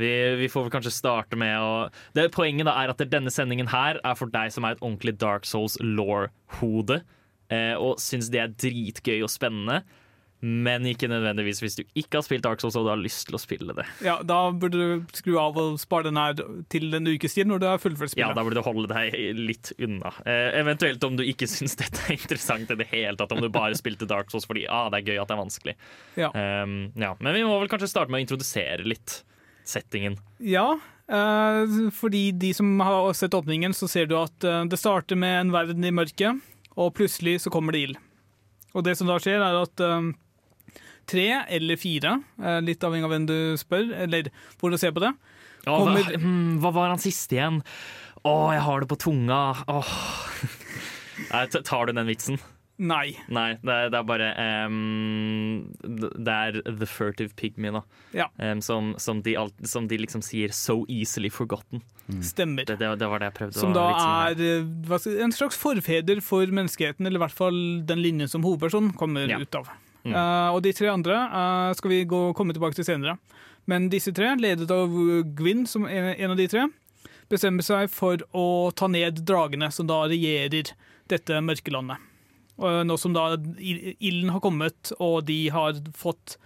Vi, 0.00 0.08
vi 0.40 0.46
får 0.48 0.62
vel 0.64 0.72
kanskje 0.72 0.92
starte 0.94 1.36
med 1.36 1.58
å 1.60 1.72
det, 2.16 2.30
Poenget 2.32 2.64
da 2.70 2.72
er 2.80 2.92
at 2.94 3.02
denne 3.12 3.28
sendingen 3.34 3.68
her 3.68 3.98
er 4.00 4.14
for 4.16 4.30
deg 4.32 4.52
som 4.54 4.64
er 4.64 4.78
et 4.78 4.80
ordentlig 4.86 5.18
Dark 5.20 5.44
Souls 5.44 5.76
law-hode, 5.82 7.02
eh, 7.02 7.18
og 7.50 7.98
syns 8.02 8.28
det 8.30 8.40
er 8.42 8.54
dritgøy 8.54 9.24
og 9.26 9.30
spennende. 9.32 9.80
Men 10.40 10.86
ikke 10.88 11.08
nødvendigvis 11.10 11.58
hvis 11.60 11.74
du 11.76 11.82
ikke 11.98 12.16
har 12.16 12.24
spilt 12.24 12.44
Dark 12.46 12.62
Souls 12.62 12.76
og 12.80 12.86
du 12.86 12.90
har 12.94 13.00
lyst 13.00 13.26
til 13.28 13.36
å 13.36 13.40
spille 13.40 13.74
det. 13.76 13.84
ja, 14.04 14.16
da 14.24 14.38
burde 14.56 14.80
du 14.80 15.16
skru 15.16 15.34
av 15.40 15.58
og 15.60 15.76
spare 15.82 16.08
den 16.08 16.16
her 16.16 16.38
til 16.72 16.96
en 16.96 17.10
ukes 17.10 17.36
tid 17.36 17.50
når 17.50 17.60
du 17.60 17.66
har 17.68 17.82
fullført 17.82 18.14
spillet. 18.14 18.32
Ja. 18.32 18.36
Da 18.36 18.44
burde 18.46 18.56
du 18.56 18.64
holde 18.64 18.88
deg 18.88 19.16
litt 19.36 19.72
unna. 19.76 20.14
Eh, 20.24 20.56
eventuelt 20.62 21.04
om 21.04 21.18
du 21.18 21.26
ikke 21.28 21.48
syns 21.50 21.76
dette 21.82 22.06
er 22.06 22.16
interessant 22.16 22.72
i 22.72 22.78
det 22.80 22.88
hele 22.88 23.18
tatt, 23.20 23.34
om 23.36 23.42
du 23.44 23.50
bare 23.52 23.76
spilte 23.76 24.08
Dark 24.08 24.32
Souls 24.32 24.48
fordi 24.48 24.64
ah, 24.72 24.88
det 24.92 25.02
er 25.02 25.12
gøy 25.12 25.20
at 25.20 25.28
det 25.28 25.36
er 25.36 25.42
vanskelig. 25.42 25.76
Ja. 26.16 26.30
Um, 26.32 26.78
ja. 26.96 27.12
Men 27.20 27.36
vi 27.36 27.44
må 27.44 27.60
vel 27.60 27.72
kanskje 27.72 27.90
starte 27.92 28.12
med 28.12 28.22
å 28.22 28.24
introdusere 28.24 28.88
litt 28.88 29.20
settingen. 29.68 30.16
Ja, 30.40 30.70
eh, 31.04 31.76
fordi 31.92 32.30
de 32.32 32.54
som 32.56 32.72
har 32.80 33.12
sett 33.18 33.36
åpningen, 33.36 33.76
så 33.76 33.90
ser 33.92 34.08
du 34.08 34.16
at 34.16 34.48
eh, 34.48 34.64
det 34.72 34.80
starter 34.80 35.20
med 35.20 35.36
en 35.42 35.52
verden 35.52 35.84
i 35.84 35.92
mørket, 35.92 36.40
og 36.78 36.92
plutselig 36.98 37.38
så 37.44 37.52
kommer 37.52 37.74
det 37.76 37.84
ild. 37.86 38.00
Og 38.74 38.84
det 38.86 38.96
som 38.98 39.08
da 39.10 39.16
skjer, 39.22 39.42
er 39.42 39.58
at 39.62 39.82
eh, 39.82 40.10
tre 41.10 41.26
eller 41.58 41.80
fire, 41.80 42.16
eh, 42.42 42.60
litt 42.62 42.84
avhengig 42.86 43.08
av 43.08 43.14
hvem 43.14 43.26
du 43.30 43.38
spør, 43.60 43.90
eller 44.06 44.30
hvor 44.60 44.70
du 44.70 44.78
ser 44.80 44.94
på 44.94 45.02
det, 45.02 45.14
hva, 45.66 45.80
Kommer- 45.82 46.14
hmm, 46.22 46.60
hva 46.62 46.70
var 46.76 46.92
han 46.94 47.02
siste 47.02 47.36
igjen? 47.36 47.60
Å, 48.24 48.34
jeg 48.54 48.62
har 48.66 48.82
det 48.84 48.88
på 48.90 48.98
tunga. 49.00 49.40
Åh. 49.72 49.92
Nei, 51.32 51.44
tar 51.52 51.88
du 51.88 51.92
den 51.96 52.08
vitsen? 52.08 52.40
Nei. 52.80 53.12
Nei, 53.28 53.50
det 53.60 53.74
er, 53.74 53.90
det 53.92 53.98
er 54.00 54.06
bare 54.08 54.28
um, 54.66 55.66
Det 55.84 56.32
er 56.34 56.58
The 56.64 56.88
Furtive 56.88 57.34
Pygmy, 57.36 57.70
da. 57.76 57.82
Ja. 58.16 58.26
Um, 58.40 58.62
som, 58.64 58.94
som, 58.98 59.20
de 59.26 59.36
alt, 59.38 59.54
som 59.68 59.86
de 59.90 59.98
liksom 60.00 60.22
sier 60.24 60.48
'so 60.54 60.82
easily 60.88 61.30
forgotten'. 61.30 61.82
Stemmer. 62.24 62.64
Det, 62.66 62.78
det, 62.80 62.88
det 62.98 63.08
var 63.08 63.20
det 63.22 63.28
jeg 63.30 63.36
prøvde 63.38 63.60
Som 63.60 63.70
å 63.70 63.76
da 63.76 63.84
liksom, 63.92 64.16
er 64.26 64.56
eh, 64.58 64.64
hva 64.88 64.98
skal- 64.98 65.20
en 65.22 65.32
slags 65.36 65.56
forfeder 65.60 66.22
for 66.24 66.46
menneskeheten, 66.46 67.06
eller 67.06 67.20
i 67.20 67.24
hvert 67.26 67.36
fall 67.36 67.60
den 67.86 68.02
linjen 68.02 68.28
som 68.28 68.42
hovedpersonen 68.42 68.96
kommer 68.98 69.28
Ja. 69.30 69.38
ut 69.38 69.54
av. 69.54 69.68
Mm. 70.04 70.14
Uh, 70.16 70.50
og 70.56 70.62
de 70.64 70.72
tre 70.72 70.88
andre 70.88 71.14
uh, 71.30 71.72
skal 71.76 71.90
vi 71.92 72.04
gå, 72.08 72.34
komme 72.34 72.52
tilbake 72.56 72.74
til 72.74 72.84
senere. 72.88 73.18
Men 73.68 73.90
disse 73.92 74.10
tre, 74.16 74.32
ledet 74.40 74.70
av 74.72 74.88
Gwyn, 75.36 75.66
som 75.68 75.84
en, 75.86 76.14
en 76.16 76.30
av 76.32 76.36
de 76.40 76.48
tre, 76.48 76.66
bestemmer 77.30 77.62
seg 77.62 77.90
for 77.92 78.16
å 78.34 78.72
ta 78.74 78.88
ned 78.90 79.20
dragene 79.28 79.68
som 79.70 79.86
da 79.86 80.00
regjerer 80.10 80.72
dette 81.06 81.38
mørkelandet. 81.44 81.98
Og 82.60 82.82
nå 82.86 82.96
som 83.00 83.14
da 83.16 83.30
ilden 83.58 84.30
har 84.34 84.40
kommet, 84.44 84.92
og 85.00 85.22
de 85.28 85.38
har 85.54 85.78
fått 85.96 86.36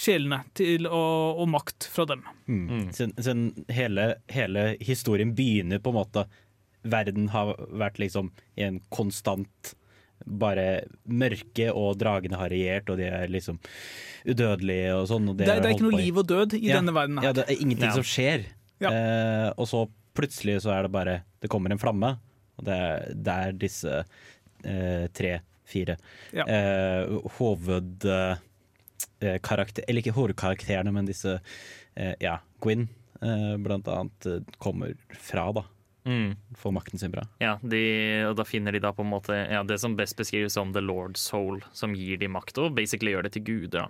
sjelene 0.00 0.40
til 0.56 0.86
å, 0.88 1.00
og 1.38 1.48
makt 1.52 1.86
fra 1.92 2.06
dem. 2.10 2.22
Mm. 2.48 2.88
Så, 2.96 3.06
så 3.22 3.34
hele, 3.76 4.14
hele 4.32 4.76
historien 4.82 5.34
begynner 5.36 5.78
på 5.84 5.92
en 5.94 6.00
måte 6.02 6.26
Verden 6.80 7.26
har 7.28 7.50
vært 7.76 7.98
liksom 8.00 8.30
i 8.56 8.62
en 8.64 8.78
konstant 8.88 9.74
bare 10.24 10.86
mørke, 11.04 11.66
og 11.76 11.98
dragene 12.00 12.38
har 12.40 12.48
regjert, 12.48 12.88
og 12.88 12.96
de 12.96 13.04
er 13.12 13.28
liksom 13.28 13.58
udødelige 14.24 14.94
og 14.96 15.06
sånn. 15.10 15.28
Og 15.28 15.36
Det, 15.36 15.48
er- 15.48 15.60
det 15.60 15.68
er 15.70 15.76
ikke 15.76 15.86
noe 15.90 16.00
liv 16.00 16.16
og 16.22 16.26
død 16.28 16.54
i 16.56 16.68
Ja. 16.70 16.76
denne 16.80 16.94
verden. 16.96 17.18
her. 17.18 17.24
Ja, 17.28 17.32
det 17.32 17.44
er 17.48 17.60
ingenting 17.60 17.88
Ja. 17.90 17.92
som 17.92 18.02
skjer. 18.02 18.46
Ja. 18.80 18.90
Eh, 18.90 19.52
og 19.58 19.66
så 19.68 19.84
plutselig 20.16 20.62
så 20.62 20.72
er 20.72 20.82
det 20.88 20.92
bare 20.92 21.22
Det 21.42 21.48
kommer 21.50 21.70
en 21.70 21.78
flamme, 21.78 22.18
og 22.58 22.64
det 22.64 22.74
er, 22.74 23.14
det 23.14 23.28
er 23.32 23.52
disse 23.52 24.04
eh, 24.64 25.06
tre, 25.12 25.40
fire 25.70 25.96
Ja. 26.36 26.44
eh, 26.46 27.06
hovedkarakter... 27.38 29.84
eller 29.88 30.00
ikke 30.02 30.14
hovedkarakterene, 30.16 30.92
men 30.94 31.06
disse 31.08 31.38
eh, 31.96 32.14
Ja, 32.22 32.38
Gwyn 32.62 32.88
eh, 33.22 33.56
blant 33.62 33.88
annet 33.90 34.26
eh, 34.26 34.40
kommer 34.58 34.94
fra, 35.18 35.50
da. 35.60 35.64
Mm. 36.08 36.32
Får 36.56 36.72
makten 36.72 36.96
sin 36.98 37.12
bra. 37.12 37.26
Ja, 37.44 37.58
de, 37.62 37.80
og 38.30 38.36
da 38.40 38.44
finner 38.48 38.72
de 38.72 38.80
da 38.80 38.88
på 38.96 39.02
en 39.04 39.10
måte 39.12 39.36
ja, 39.36 39.60
det 39.68 39.76
som 39.82 39.96
best 39.98 40.16
beskrives 40.18 40.52
som 40.56 40.72
the 40.72 40.80
Lord 40.80 41.16
Soul, 41.20 41.60
som 41.76 41.92
gir 41.94 42.16
de 42.22 42.28
makt, 42.32 42.56
og 42.62 42.72
basically 42.78 43.12
gjør 43.12 43.22
det 43.28 43.32
til 43.36 43.44
guder. 43.44 43.84
da. 43.84 43.88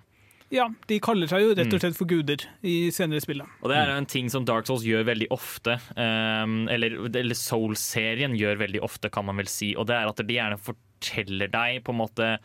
Ja, 0.51 0.65
de 0.91 0.97
kaller 0.99 1.31
seg 1.31 1.45
jo 1.45 1.53
rett 1.55 1.69
Mm. 1.71 1.75
og 1.77 1.81
slett 1.85 1.95
for 2.01 2.09
guder 2.11 2.43
i 2.67 2.91
senere 2.91 3.23
spillet. 3.23 3.47
Og 3.63 3.71
det 3.71 3.77
er 3.79 3.93
en 3.95 4.07
ting 4.11 4.27
som 4.29 4.43
Dark 4.45 4.67
Souls 4.67 4.83
gjør 4.83 5.07
veldig 5.07 5.29
ofte, 5.31 5.77
um, 5.95 6.67
eller, 6.67 6.99
eller 7.07 7.39
Soul-serien 7.39 8.35
gjør 8.35 8.59
veldig 8.67 8.83
ofte, 8.83 9.07
kan 9.15 9.23
man 9.31 9.39
vel 9.39 9.47
si, 9.47 9.77
og 9.79 9.87
det 9.87 9.95
er 9.95 10.11
at 10.11 10.19
de 10.27 10.35
gjerne 10.35 10.59
forteller 11.01 11.51
deg 11.51 11.85
på 11.85 11.95
en 11.95 12.03
måte 12.05 12.39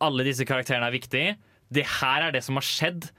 Alle 0.00 0.24
disse 0.24 0.46
karakterene 0.48 0.86
er 0.88 0.94
viktige. 0.96 1.36
Det 1.68 1.84
her 2.00 2.28
er 2.28 2.32
det 2.32 2.40
som 2.42 2.56
har 2.56 2.64
skjedd. 2.64 3.10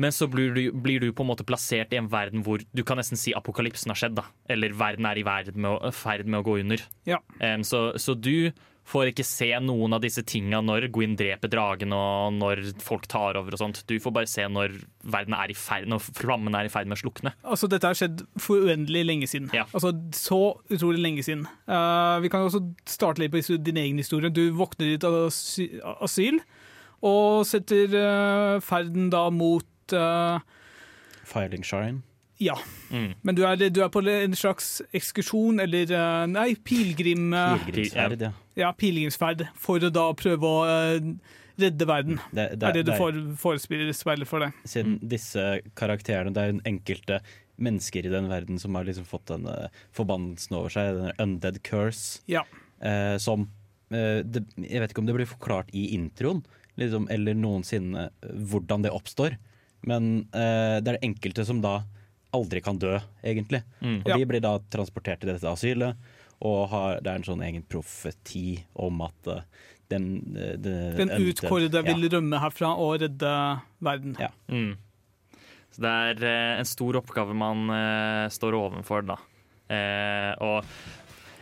Men 0.00 0.10
så 0.10 0.26
blir 0.26 0.54
du, 0.54 0.72
blir 0.72 1.00
du 1.00 1.12
på 1.12 1.22
en 1.22 1.28
måte 1.28 1.44
plassert 1.44 1.92
i 1.92 1.98
en 2.00 2.08
verden 2.10 2.42
hvor 2.42 2.62
du 2.64 2.82
kan 2.82 2.96
nesten 2.96 3.20
si 3.20 3.34
apokalypsen 3.36 3.92
har 3.92 3.98
skjedd. 4.00 4.16
da 4.16 4.24
Eller 4.48 4.72
verden 4.72 5.04
er 5.04 5.20
i 5.20 5.24
ferd 5.24 5.54
med, 5.54 5.84
med 6.26 6.38
å 6.40 6.46
gå 6.46 6.56
under. 6.62 6.80
Ja. 7.04 7.20
Um, 7.40 7.62
så, 7.62 7.92
så 8.00 8.14
du 8.14 8.50
får 8.84 9.10
ikke 9.10 9.24
se 9.26 9.48
noen 9.64 9.96
av 9.96 10.02
disse 10.04 10.22
tinga 10.28 10.60
når 10.64 10.90
Gwyn 10.92 11.16
dreper 11.16 11.50
dragen 11.52 11.94
og 11.96 12.36
når 12.36 12.62
folk 12.84 13.06
tar 13.10 13.38
over 13.40 13.56
og 13.56 13.60
sånt. 13.60 13.80
Du 13.88 13.96
får 14.02 14.14
bare 14.14 14.30
se 14.30 14.44
når 14.44 14.76
verden 15.00 15.36
er 15.36 15.52
i 15.52 15.56
ferd 15.56 15.88
Når 15.90 16.04
flammen 16.20 16.56
er 16.56 16.68
i 16.68 16.72
ferd 16.72 16.90
med 16.90 16.98
å 16.98 17.02
slukne. 17.02 17.34
Altså, 17.42 17.68
dette 17.70 17.88
har 17.88 17.98
skjedd 17.98 18.24
for 18.40 18.68
uendelig 18.68 19.04
lenge 19.08 19.30
siden. 19.30 19.48
Ja. 19.56 19.64
Altså, 19.72 19.94
Så 20.16 20.40
utrolig 20.68 21.00
lenge 21.00 21.24
siden. 21.24 21.46
Uh, 21.68 22.20
vi 22.24 22.32
kan 22.32 22.44
også 22.44 22.62
starte 22.88 23.24
litt 23.24 23.32
på 23.32 23.40
din 23.64 23.80
egen 23.80 24.00
historie. 24.00 24.32
Du 24.32 24.44
våkner 24.56 24.92
i 24.92 24.98
et 24.98 25.08
asyl 25.08 26.42
og 27.04 27.44
setter 27.48 27.92
uh, 27.96 28.60
ferden 28.64 29.10
da 29.12 29.26
mot 29.32 29.96
uh, 29.96 30.40
Filing 31.24 31.64
Shine. 31.64 32.04
Ja. 32.42 32.56
Mm. 32.90 33.14
Men 33.24 33.36
du 33.36 33.44
er, 33.48 33.56
du 33.56 33.80
er 33.84 33.92
på 33.92 34.02
en 34.04 34.36
slags 34.36 34.82
ekskursjon, 34.92 35.62
eller 35.62 35.92
Nei, 36.28 36.50
pilegrim... 36.66 37.30
Pilegrimsferd, 37.30 38.24
ja. 38.26 38.34
Ja, 38.56 38.72
pilegrimsferd, 38.72 39.46
for 39.58 39.82
å 39.82 39.90
da 39.92 40.08
prøve 40.18 40.46
å 40.50 40.60
eh, 40.68 41.08
redde 41.60 41.86
verden. 41.86 42.20
Det, 42.34 42.48
Det 42.58 42.68
er 42.68 42.78
det 42.78 42.84
du 42.88 42.92
får, 42.98 43.18
forespiller 43.40 43.92
spillet 43.94 44.28
for 44.30 44.44
deg. 44.44 44.52
Siden 44.66 44.96
disse 45.02 45.60
karakterene 45.78 46.32
Det 46.34 46.42
er 46.42 46.54
en 46.54 46.62
enkelte 46.66 47.20
mennesker 47.62 48.06
i 48.06 48.10
den 48.10 48.26
verden 48.28 48.58
som 48.58 48.74
har 48.74 48.84
liksom 48.88 49.04
fått 49.06 49.28
denne 49.30 49.68
forbannelsen 49.94 50.56
over 50.58 50.72
seg, 50.74 50.96
denne 50.96 51.12
undead 51.22 51.60
curse, 51.66 52.20
Ja. 52.26 52.42
eh, 52.82 53.16
som 53.22 53.48
eh, 53.94 54.22
det, 54.26 54.42
Jeg 54.58 54.80
vet 54.82 54.90
ikke 54.90 55.04
om 55.04 55.06
det 55.06 55.14
blir 55.14 55.30
forklart 55.30 55.70
i 55.72 55.84
introen, 55.94 56.42
liksom, 56.80 57.06
eller 57.14 57.34
noensinne 57.38 58.08
eh, 58.10 58.34
hvordan 58.50 58.82
det 58.82 58.90
oppstår, 58.90 59.36
men 59.86 60.24
eh, 60.34 60.80
det 60.82 60.88
er 60.88 60.98
det 60.98 61.04
enkelte 61.06 61.44
som 61.46 61.60
da 61.62 61.84
aldri 62.34 62.58
kan 62.64 62.78
dø, 62.82 62.96
egentlig. 63.22 63.60
Mm. 63.78 64.00
Og 64.02 64.08
Ja. 64.10 64.16
de 64.18 64.26
blir 64.26 64.42
da 64.42 64.56
transportert 64.74 65.20
til 65.22 65.30
dette 65.30 65.46
asylet, 65.46 65.94
og 66.44 66.66
har, 66.72 66.98
det 67.00 67.10
er 67.12 67.20
en 67.22 67.26
sånn 67.26 67.44
egen 67.46 67.62
profeti 67.72 68.58
om 68.84 69.00
at 69.06 69.30
eh, 69.32 69.44
den, 69.92 70.08
eh, 70.36 70.56
det- 70.60 70.96
Den 70.98 71.12
utkårede 71.16 71.80
ja. 71.80 71.86
vil 71.94 72.08
rømme 72.12 72.40
herfra 72.42 72.74
og 72.76 72.98
redde 73.00 73.30
verden. 73.84 74.16
Ja. 74.20 74.28
Mm. 74.52 74.74
Så 75.74 75.82
det 75.82 75.90
er 75.90 76.26
eh, 76.28 76.58
en 76.60 76.68
stor 76.68 77.00
oppgave 77.00 77.34
man 77.34 77.64
eh, 77.74 78.28
står 78.30 78.54
overfor, 78.60 79.06
da. 79.08 79.16
Eh, 79.72 80.32
og 80.44 80.64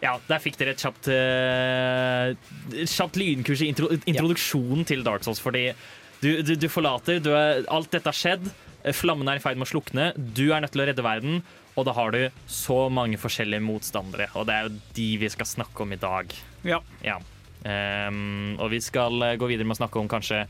ja, 0.02 0.16
der 0.26 0.40
fikk 0.42 0.56
dere 0.58 0.72
et 0.74 0.82
kjapt, 0.82 1.08
eh, 1.14 2.86
kjapt 2.90 3.18
lynkurs 3.20 3.60
i 3.62 3.68
intro, 3.70 3.90
introduksjonen 4.08 4.86
til 4.88 5.04
Dark 5.06 5.22
Souls. 5.26 5.38
Fordi 5.42 5.68
du, 6.22 6.30
du, 6.42 6.54
du 6.56 6.68
forlater, 6.70 7.20
du 7.22 7.30
er, 7.34 7.62
alt 7.70 7.90
dette 7.94 8.10
har 8.10 8.16
skjedd, 8.18 8.48
eh, 8.84 8.92
flammen 8.92 9.28
er 9.28 9.38
i 9.38 9.42
ferd 9.42 9.58
med 9.60 9.66
å 9.68 9.72
slukne, 9.72 10.12
du 10.16 10.52
er 10.52 10.60
nødt 10.64 10.72
til 10.74 10.82
å 10.84 10.86
redde 10.88 11.04
verden, 11.04 11.42
og 11.76 11.86
da 11.88 11.94
har 11.96 12.12
du 12.12 12.30
så 12.46 12.88
mange 12.92 13.16
forskjellige 13.20 13.64
motstandere. 13.64 14.28
Og 14.36 14.46
det 14.48 14.54
er 14.54 14.66
jo 14.68 14.74
de 14.96 15.08
vi 15.22 15.28
skal 15.32 15.48
snakke 15.48 15.84
om 15.86 15.92
i 15.92 16.00
dag. 16.00 16.34
Ja. 16.68 16.80
Ja. 17.04 17.18
Um, 17.62 18.56
og 18.58 18.72
vi 18.74 18.80
skal 18.82 19.22
eh, 19.22 19.36
gå 19.38 19.46
videre 19.46 19.64
med 19.68 19.76
å 19.76 19.82
snakke 19.84 20.00
om 20.02 20.08
kanskje 20.10 20.46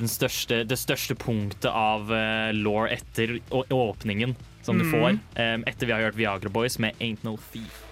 den 0.00 0.08
største, 0.10 0.64
det 0.66 0.78
største 0.80 1.14
punktet 1.14 1.70
av 1.70 2.08
uh, 2.10 2.50
law 2.56 2.86
etter 2.88 3.36
åpningen 3.52 4.34
som 4.64 4.78
du 4.78 4.84
Mhm. 4.84 4.90
får, 4.92 5.10
um, 5.36 5.64
etter 5.66 5.86
vi 5.86 5.92
har 5.92 6.02
hørt 6.02 6.16
Viagra 6.16 6.48
Boys 6.50 6.78
med 6.78 6.96
Ain't 6.98 7.22
No 7.22 7.36
Thief. 7.52 7.84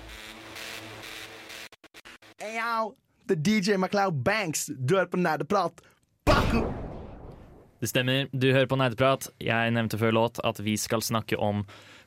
Hey 2.40 2.58
the 3.28 3.36
DJ 3.36 3.76
MacLeod 3.76 4.24
Banks. 4.24 4.66
Du 4.66 4.96
er 4.96 5.06
på 5.06 5.16
Nerdeprat. 5.16 5.80
Baku! 6.24 6.87
Det 7.78 7.90
stemmer, 7.92 8.26
du 8.32 8.50
hører 8.50 8.66
på 8.66 8.78
Nerdeprat. 8.78 9.28
Jeg 9.42 9.74
nevnte 9.74 10.00
før 10.00 10.16
låt 10.16 10.40
at 10.46 10.58
vi 10.64 10.74
skal 10.80 11.04
snakke 11.04 11.38
om 11.38 11.62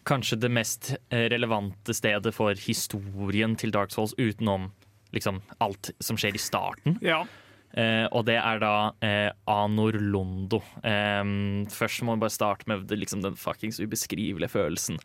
kanskje 0.07 0.39
det 0.41 0.49
mest 0.51 0.95
eh, 1.13 1.29
relevante 1.31 1.93
stedet 1.95 2.33
for 2.35 2.57
historien 2.59 3.55
til 3.55 3.71
Dark 3.71 3.93
Souls 3.93 4.15
utenom 4.17 4.71
liksom 5.15 5.41
alt 5.63 5.91
som 6.03 6.19
skjer 6.19 6.35
i 6.35 6.41
starten. 6.41 6.97
Ja. 7.03 7.23
Eh, 7.71 8.05
og 8.11 8.25
det 8.27 8.35
er 8.35 8.59
da 8.59 8.75
eh, 9.05 9.29
Anor 9.47 9.95
Londo. 9.99 10.61
Eh, 10.83 11.23
først 11.71 12.03
må 12.03 12.17
vi 12.17 12.25
bare 12.25 12.35
starte 12.35 12.67
med 12.71 12.87
det, 12.89 12.99
liksom, 12.99 13.23
den 13.23 13.39
fuckings 13.39 13.79
ubeskrivelige 13.79 14.51
følelsen. 14.51 14.99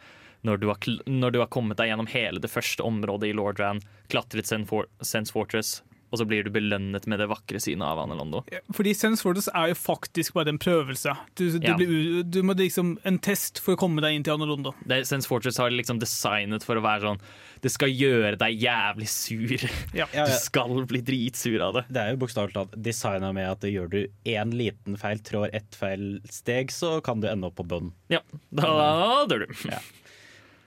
Når 0.46 0.62
du, 0.62 0.68
har, 0.70 0.90
når 1.11 1.35
du 1.35 1.40
har 1.42 1.50
kommet 1.50 1.79
deg 1.79 1.90
gjennom 1.90 2.11
hele 2.11 2.42
det 2.42 2.50
første 2.52 2.85
området 2.87 3.31
i 3.31 3.37
Lordran, 3.37 3.81
klatret 4.12 4.46
Sen 4.46 4.66
Sense 5.02 5.35
Fortress, 5.35 5.81
og 6.11 6.21
så 6.21 6.25
blir 6.29 6.45
du 6.47 6.51
belønnet 6.55 7.07
med 7.11 7.19
det 7.19 7.27
vakre 7.31 7.59
synet 7.61 7.83
av 7.87 7.99
Anne 8.05 8.14
Londo. 8.19 8.45
Fordi 8.77 8.92
Sense 8.95 9.25
Fortress 9.25 9.49
er 9.53 9.73
jo 9.73 9.77
faktisk 9.79 10.37
bare 10.37 10.53
en 10.55 10.61
prøvelse. 10.62 11.14
Du, 11.35 11.45
du, 11.51 11.66
Ja. 11.66 11.75
blir, 11.77 12.23
du 12.23 12.38
må 12.47 12.55
liksom 12.57 12.95
En 13.05 13.19
test 13.19 13.59
for 13.59 13.75
å 13.75 13.81
komme 13.81 14.01
deg 14.05 14.14
inn 14.14 14.23
til 14.27 14.35
Anorondo. 14.37 14.73
Det, 14.87 15.01
Sense 15.09 15.27
Fortress 15.27 15.59
har 15.59 15.71
liksom 15.75 15.99
designet 16.03 16.62
for 16.66 16.79
å 16.79 16.85
være 16.85 17.03
sånn 17.09 17.21
Det 17.64 17.73
skal 17.75 17.90
gjøre 17.90 18.37
deg 18.38 18.61
jævlig 18.62 19.09
sur. 19.11 19.66
Ja. 19.97 20.07
Ja, 20.16 20.27
Du 20.31 20.37
skal 20.38 20.77
bli 20.87 21.01
dritsur 21.03 21.61
av 21.66 21.75
det. 21.81 21.85
Det 21.90 22.01
er 22.05 22.14
jo 22.14 22.21
bokstavelig 22.23 22.55
talt 22.55 22.77
designa 22.87 23.33
med 23.35 23.51
at 23.51 23.66
gjør 23.66 23.90
du 23.90 23.99
én 24.29 24.55
liten 24.55 24.97
feil, 25.01 25.19
trår 25.27 25.51
ett 25.57 25.75
feil 25.77 26.21
steg, 26.31 26.71
så 26.71 27.01
kan 27.05 27.21
du 27.21 27.27
ende 27.29 27.51
opp 27.51 27.57
på 27.59 27.66
bunnen. 27.66 27.92
Ja, 28.12 28.21
da 28.55 29.25
dør 29.27 29.47
du. 29.47 29.55
Ja. 29.69 29.81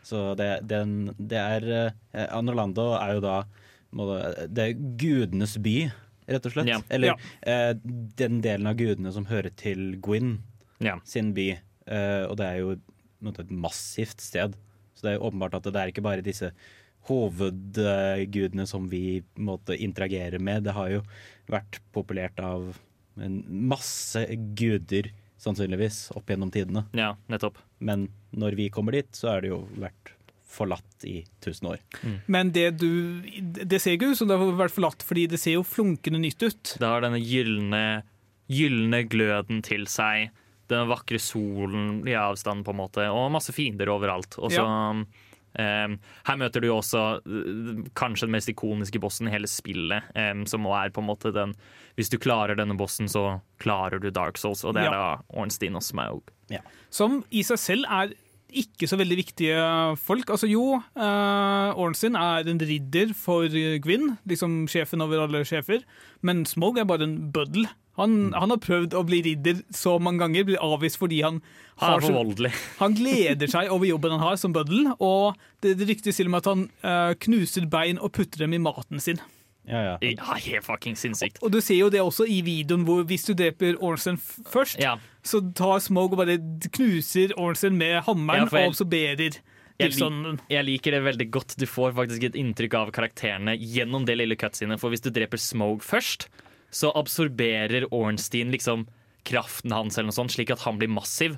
Så 0.04 0.34
det, 0.39 0.49
den, 0.67 1.13
det 1.21 1.38
er 1.39 1.93
Anne 2.28 2.56
Londo 2.58 2.91
er 2.97 3.15
jo 3.17 3.23
da 3.23 3.36
det, 3.91 4.63
er 4.67 4.73
gudenes 4.97 5.58
by, 5.58 5.91
rett 6.30 6.45
og 6.45 6.52
slett. 6.54 6.67
Ja. 6.69 6.80
Eller 6.89 7.08
Ja. 7.08 7.15
eh, 7.41 7.73
den 8.15 8.41
delen 8.41 8.67
av 8.67 8.75
gudene 8.78 9.12
som 9.12 9.25
hører 9.25 9.49
til 9.56 9.95
Gwyn 10.02 10.39
Ja. 10.80 10.99
sin 11.04 11.34
by. 11.34 11.60
Eh, 11.88 12.25
og 12.30 12.38
det 12.38 12.45
er 12.45 12.58
jo 12.60 12.75
måte, 13.23 13.39
et 13.41 13.49
massivt 13.52 14.21
sted. 14.21 14.54
Så 14.95 15.02
det 15.02 15.12
er 15.13 15.17
jo 15.19 15.30
åpenbart 15.32 15.56
at 15.56 15.63
det 15.63 15.75
er 15.75 15.88
ikke 15.91 16.04
bare 16.04 16.21
disse 16.21 16.52
hovedgudene 17.10 18.65
som 18.67 18.88
vi 18.91 19.23
måte, 19.38 19.75
interagerer 19.78 20.39
med. 20.39 20.63
Det 20.63 20.73
har 20.75 20.89
jo 20.93 21.02
vært 21.49 21.80
populert 21.95 22.39
av 22.43 22.78
en 23.19 23.39
masse 23.49 24.21
guder, 24.56 25.10
sannsynligvis, 25.39 26.12
opp 26.15 26.28
gjennom 26.32 26.52
tidene. 26.52 26.86
ja, 26.93 27.15
nettopp. 27.30 27.58
Men 27.80 28.10
når 28.36 28.56
vi 28.56 28.69
kommer 28.69 28.91
dit, 28.91 29.10
så 29.15 29.38
er 29.38 29.41
det 29.41 29.49
jo 29.54 29.62
vært 29.80 30.13
forlatt 30.49 31.05
i 31.05 31.21
tusen 31.43 31.69
år. 31.73 31.77
Men 32.25 32.51
det 32.55 32.71
du 32.81 33.21
Det 33.69 33.79
ser 33.81 33.97
ikke 33.97 34.12
ut 34.12 34.17
som 34.17 34.29
det 34.29 34.38
har 34.39 34.57
vært 34.57 34.75
forlatt, 34.75 35.05
fordi 35.05 35.27
det 35.29 35.39
ser 35.41 35.59
jo 35.59 35.63
flunkende 35.67 36.21
nytt 36.23 36.41
ut. 36.41 36.75
Det 36.81 36.88
har 36.88 37.05
denne 37.05 37.21
gylne, 37.21 38.03
gylne 38.49 39.03
gløden 39.09 39.62
til 39.65 39.85
seg. 39.89 40.31
Den 40.69 40.89
vakre 40.89 41.17
solen 41.21 42.01
i 42.07 42.13
avstand, 42.17 42.65
på 42.65 42.73
en 42.73 42.81
måte, 42.81 43.07
og 43.09 43.31
masse 43.33 43.53
fiender 43.55 43.89
overalt. 43.89 44.38
Og 44.38 44.53
så 44.53 44.65
eh, 45.57 45.95
Her 46.29 46.38
møter 46.38 46.62
du 46.62 46.67
jo 46.69 46.77
også 46.77 47.03
uh, 47.25 47.83
kanskje 47.97 48.27
den 48.27 48.35
mest 48.38 48.51
ikoniske 48.53 49.01
bossen 49.01 49.29
i 49.29 49.33
hele 49.33 49.49
spillet, 49.49 50.12
um, 50.13 50.45
som 50.49 50.65
er 50.69 50.93
på 50.93 51.01
en 51.01 51.09
måte 51.09 51.33
den 51.33 51.55
Hvis 51.97 52.09
du 52.13 52.17
klarer 52.21 52.55
denne 52.55 52.77
bossen, 52.77 53.09
så 53.09 53.41
klarer 53.59 53.99
du 53.99 54.09
Dark 54.13 54.38
Souls, 54.38 54.63
og 54.63 54.73
det 54.77 54.85
er 54.85 54.91
Ja. 54.93 54.97
da 54.97 55.39
Ornstein 55.41 55.75
og 55.75 55.83
Smaug. 55.83 56.29
Som 56.89 57.23
i 57.29 57.41
seg 57.43 57.57
selv 57.59 57.85
er 57.89 58.13
ikke 58.51 58.88
så 58.89 58.97
veldig 58.99 59.17
viktige 59.19 59.65
folk. 60.01 60.29
Altså 60.29 60.49
jo, 60.49 60.79
uh, 60.79 61.79
Ornstein 61.79 62.17
er 62.19 62.47
en 62.49 62.62
ridder 62.62 63.13
for 63.17 63.47
Gwyn, 63.83 64.15
liksom 64.29 64.63
sjefen 64.71 65.03
over 65.05 65.25
alle 65.25 65.43
sjefer, 65.47 65.85
men 66.25 66.45
Smog 66.49 66.79
er 66.79 66.89
bare 66.89 67.07
en 67.07 67.19
bøddel. 67.33 67.69
Han, 67.99 68.31
han 68.31 68.53
har 68.53 68.62
prøvd 68.63 68.95
å 68.95 69.03
bli 69.07 69.19
ridder 69.25 69.59
så 69.75 69.97
mange 69.99 70.23
ganger, 70.23 70.45
blir 70.47 70.62
avvist 70.63 70.99
fordi 71.01 71.19
han 71.25 71.41
har 71.81 72.03
så. 72.03 72.23
Han 72.83 72.95
gleder 72.95 73.51
seg 73.51 73.71
over 73.71 73.88
jobben 73.88 74.15
han 74.15 74.23
har 74.23 74.39
som 74.39 74.55
bøddel, 74.55 74.88
og 74.99 75.35
det, 75.63 75.77
det 75.79 75.88
ryktes 75.89 76.19
til 76.19 76.27
og 76.27 76.33
med 76.33 76.41
at 76.41 76.49
han 76.51 76.63
uh, 76.83 77.12
knuser 77.23 77.67
bein 77.71 77.99
og 77.99 78.13
putter 78.15 78.45
dem 78.45 78.55
i 78.55 78.62
maten 78.63 79.03
sin. 79.03 79.19
Ja, 79.69 79.82
ja. 79.86 79.97
Ja, 80.01 80.34
helt 80.34 80.65
fucking 80.65 80.95
sinnssykt. 80.97 81.38
Og 81.45 81.51
du 81.53 81.60
ser 81.62 81.77
jo 81.77 81.89
det 81.93 82.01
også 82.01 82.25
i 82.27 82.39
videoen, 82.45 82.84
hvor 82.88 83.03
hvis 83.05 83.27
du 83.27 83.36
dreper 83.38 83.77
Ornstein 83.86 84.17
først, 84.49 84.79
Ja. 84.82 84.95
så 85.23 85.43
tar 85.53 85.79
Smog 85.86 86.12
og 86.15 86.17
bare 86.23 86.39
knuser 86.73 87.34
Ornstein 87.38 87.77
med 87.77 88.03
hammeren 88.08 88.47
ja, 88.47 88.58
jeg- 88.58 88.65
og 88.67 88.73
absorberer 88.73 89.39
Jeg, 89.79 89.91
lik, 89.95 90.39
jeg 90.49 90.65
liker 90.65 90.91
det 90.91 91.03
veldig 91.05 91.29
godt. 91.32 91.55
Du 91.55 91.65
får 91.65 91.93
faktisk 91.95 92.23
et 92.25 92.34
inntrykk 92.36 92.73
av 92.73 92.91
karakterene 92.91 93.53
gjennom 93.58 94.05
det 94.05 94.17
lille 94.17 94.36
cutscenet. 94.36 94.77
For 94.82 94.89
hvis 94.91 94.99
du 95.05 95.10
dreper 95.10 95.38
Smoke 95.39 95.82
først, 95.86 96.27
så 96.69 96.91
absorberer 96.93 97.86
Ornstein 97.89 98.51
liksom 98.51 98.88
kraften 99.23 99.71
hans, 99.71 99.97
eller 99.97 100.10
noe 100.12 100.17
sånt, 100.17 100.32
slik 100.36 100.51
at 100.51 100.60
han 100.65 100.77
blir 100.77 100.89
massiv. 100.91 101.38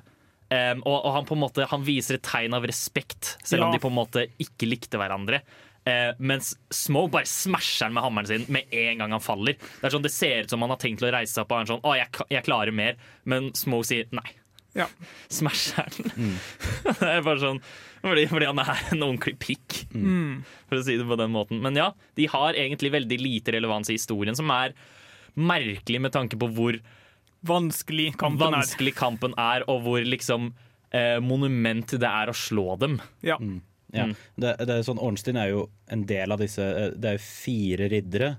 Um, 0.50 0.82
og, 0.84 1.04
og 1.06 1.12
han 1.14 1.24
på 1.24 1.32
en 1.32 1.40
måte 1.40 1.64
Han 1.70 1.82
viser 1.86 2.18
et 2.18 2.22
tegn 2.26 2.52
av 2.52 2.66
respekt, 2.68 3.38
selv 3.42 3.62
om 3.64 3.72
de 3.72 3.78
på 3.78 3.88
en 3.88 3.96
måte 3.96 4.26
ikke 4.42 4.68
likte 4.68 4.98
hverandre. 5.00 5.40
Eh, 5.84 6.12
mens 6.22 6.52
Smoke 6.70 7.10
bare 7.10 7.26
smasher 7.26 7.88
han 7.88 7.94
med 7.96 8.04
hammeren 8.04 8.28
sin 8.28 8.44
med 8.54 8.70
en 8.70 8.98
gang 9.02 9.10
han 9.16 9.20
faller. 9.24 9.56
Det 9.58 9.88
er 9.88 9.94
sånn, 9.96 10.04
det 10.04 10.12
ser 10.14 10.44
ut 10.44 10.52
som 10.54 10.62
han 10.62 10.70
har 10.70 10.78
tenkt 10.78 11.00
til 11.02 11.08
å 11.08 11.14
reise 11.16 11.34
seg 11.34 11.42
opp 11.42 11.54
og 11.56 11.60
er 11.64 11.70
sånn, 11.72 11.82
å, 11.82 11.94
jeg, 11.98 12.08
jeg 12.30 12.44
klarer 12.46 12.70
mer. 12.76 13.00
Men 13.26 13.50
Smoke 13.58 13.88
sier 13.88 14.06
nei. 14.14 14.28
Ja. 14.78 14.86
Smasher 15.28 15.90
den. 15.98 16.36
det 17.00 17.08
er 17.08 17.24
bare 17.26 17.42
sånn 17.42 17.58
fordi, 18.02 18.24
fordi 18.30 18.46
han 18.48 18.58
er 18.62 18.70
en 18.94 19.02
ordentlig 19.04 19.36
pikk, 19.42 19.80
Mm. 19.94 20.40
for 20.66 20.78
å 20.80 20.82
si 20.86 20.96
det 20.98 21.04
på 21.06 21.14
den 21.20 21.30
måten. 21.34 21.58
Men 21.62 21.76
ja, 21.78 21.90
de 22.18 22.24
har 22.32 22.56
egentlig 22.58 22.90
veldig 22.94 23.18
lite 23.20 23.52
relevans 23.54 23.90
i 23.92 23.98
historien, 23.98 24.34
som 24.34 24.48
er 24.50 24.72
merkelig 25.38 26.00
med 26.02 26.12
tanke 26.14 26.38
på 26.40 26.48
hvor 26.56 26.78
Vanskelig 27.46 28.12
kampen 28.18 28.46
er. 28.48 28.56
vanskelig 28.62 28.94
kampen 28.94 29.32
er, 29.38 29.64
og 29.70 29.82
hvor 29.82 30.02
liksom 30.06 30.52
eh, 30.94 31.18
monument 31.22 31.90
det 31.98 32.06
er 32.06 32.30
å 32.30 32.34
slå 32.38 32.76
dem. 32.78 33.00
Ja. 33.26 33.36
Ja. 33.92 34.08
Mm. 34.08 34.14
Det, 34.40 34.54
det 34.66 34.78
er 34.78 34.86
sånn, 34.86 35.00
Ornstein 35.02 35.36
er 35.36 35.50
jo 35.52 35.66
en 35.92 36.06
del 36.08 36.32
av 36.32 36.40
disse 36.40 36.64
eh, 36.64 36.94
Det 36.96 37.10
er 37.10 37.18
jo 37.18 37.24
fire 37.26 37.88
riddere 37.92 38.30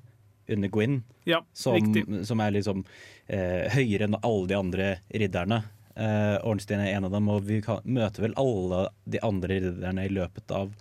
under 0.50 0.72
Gwyn 0.74 1.04
ja, 1.30 1.40
som, 1.54 1.94
som 2.26 2.42
er 2.44 2.56
liksom 2.56 2.82
eh, 3.28 3.70
høyere 3.72 4.10
enn 4.10 4.18
alle 4.20 4.50
de 4.50 4.58
andre 4.58 4.88
ridderne. 5.14 5.62
Eh, 5.96 6.36
Ornstein 6.44 6.82
er 6.84 6.98
en 6.98 7.08
av 7.08 7.14
dem, 7.14 7.30
og 7.30 7.46
vi 7.48 7.62
kan, 7.64 7.84
møter 7.86 8.26
vel 8.26 8.36
alle 8.42 8.88
de 9.06 9.22
andre 9.24 9.60
ridderne 9.62 10.08
i 10.08 10.12
løpet 10.12 10.52
av 10.52 10.74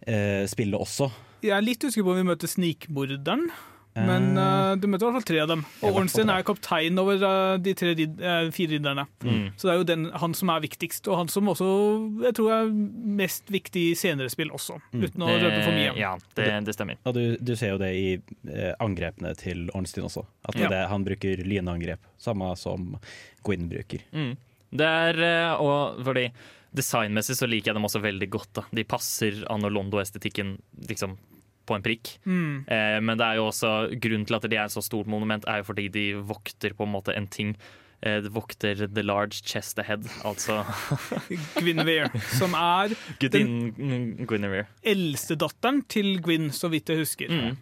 eh, 0.00 0.42
spillet 0.50 0.76
også. 0.76 1.08
Jeg 1.42 1.54
er 1.56 1.64
litt 1.64 1.84
usikker 1.84 2.06
på 2.06 2.14
om 2.14 2.20
vi 2.20 2.28
møter 2.28 2.50
snikmorderen, 2.50 3.48
men 3.94 4.30
uh, 4.38 4.72
du 4.80 4.86
møter 4.88 5.04
i 5.04 5.08
hvert 5.10 5.18
fall 5.18 5.26
tre 5.28 5.40
av 5.42 5.48
dem. 5.50 5.64
Og 5.84 5.98
Ornstein 6.00 6.30
er 6.32 6.44
kaptein 6.46 7.00
over 7.00 7.20
uh, 7.20 7.56
de 7.60 7.74
tre 7.76 7.92
rid 7.98 8.20
eh, 8.22 8.46
fire 8.54 8.76
ridderne. 8.76 9.04
Mm. 9.20 9.42
Så 9.56 9.68
det 9.68 9.72
er 9.74 9.80
jo 9.80 9.88
den, 9.90 10.06
han 10.22 10.36
som 10.38 10.52
er 10.54 10.62
viktigst, 10.64 11.10
og 11.12 11.18
han 11.20 11.32
som 11.32 11.50
også 11.52 11.68
jeg 12.22 12.36
tror 12.38 12.54
er 12.56 12.70
mest 13.22 13.52
viktig 13.52 13.82
i 13.90 13.98
senere 13.98 14.32
spill 14.32 14.52
også, 14.54 14.78
uten 14.94 15.26
å 15.26 15.28
røpe 15.28 15.60
for 15.60 15.76
mye. 15.76 15.92
Ja, 16.00 16.14
det, 16.38 16.48
det 16.68 16.76
stemmer. 16.76 17.00
Og 17.08 17.18
du, 17.18 17.22
du 17.36 17.52
ser 17.58 17.74
jo 17.74 17.82
det 17.82 17.92
i 17.98 18.06
angrepene 18.80 19.34
til 19.40 19.66
Ornstein 19.76 20.08
også. 20.08 20.24
At 20.46 20.56
det, 20.56 20.64
Ja. 20.64 20.72
det, 20.72 20.80
han 20.92 21.04
bruker 21.04 21.44
lynangrep, 21.44 22.00
samme 22.20 22.54
som 22.60 22.94
Gwyn 23.44 23.68
bruker. 23.70 24.04
Mm. 24.16 24.34
Det 24.72 24.88
er, 24.88 25.22
og 25.60 26.00
fordi 26.06 26.30
Designmessig 26.72 27.36
så 27.36 27.46
liker 27.48 27.70
jeg 27.70 27.76
dem 27.76 27.84
også 27.84 28.00
veldig 28.00 28.28
godt. 28.32 28.50
Da. 28.56 28.64
De 28.72 28.84
passer 28.88 29.42
Anno 29.52 29.68
Londo-estetikken 29.68 30.54
liksom 30.88 31.18
på 31.72 31.78
en 31.78 31.84
prikk. 31.84 32.16
Mm. 32.28 32.64
Eh, 32.68 32.98
men 33.02 33.18
det 33.18 33.28
er 33.28 33.40
jo 33.40 33.48
også 33.50 33.72
grunnen 34.02 34.28
til 34.28 34.38
at 34.38 34.48
de 34.48 34.58
er 34.58 34.66
et 34.68 34.74
så 34.74 34.84
stort 34.84 35.10
monument, 35.10 35.46
er 35.48 35.62
jo 35.62 35.70
fordi 35.72 35.88
de 35.92 36.08
vokter 36.28 36.76
på 36.76 36.86
en 36.86 36.94
måte 36.94 37.16
en 37.16 37.30
ting. 37.32 37.56
Eh, 38.02 38.20
de 38.24 38.30
vokter 38.34 38.86
the 38.86 39.04
large 39.06 39.42
chest 39.46 39.78
ahead, 39.78 40.06
altså 40.26 40.62
Guinevere, 41.62 42.10
som 42.34 42.56
er 42.58 42.96
gudinnen 43.22 44.26
Guinevere. 44.26 44.66
eldstedatteren 44.82 45.84
til 45.88 46.16
Gwyn, 46.22 46.50
så 46.54 46.70
vidt 46.72 46.90
jeg 46.90 47.04
husker. 47.04 47.30
Mm. 47.30 47.60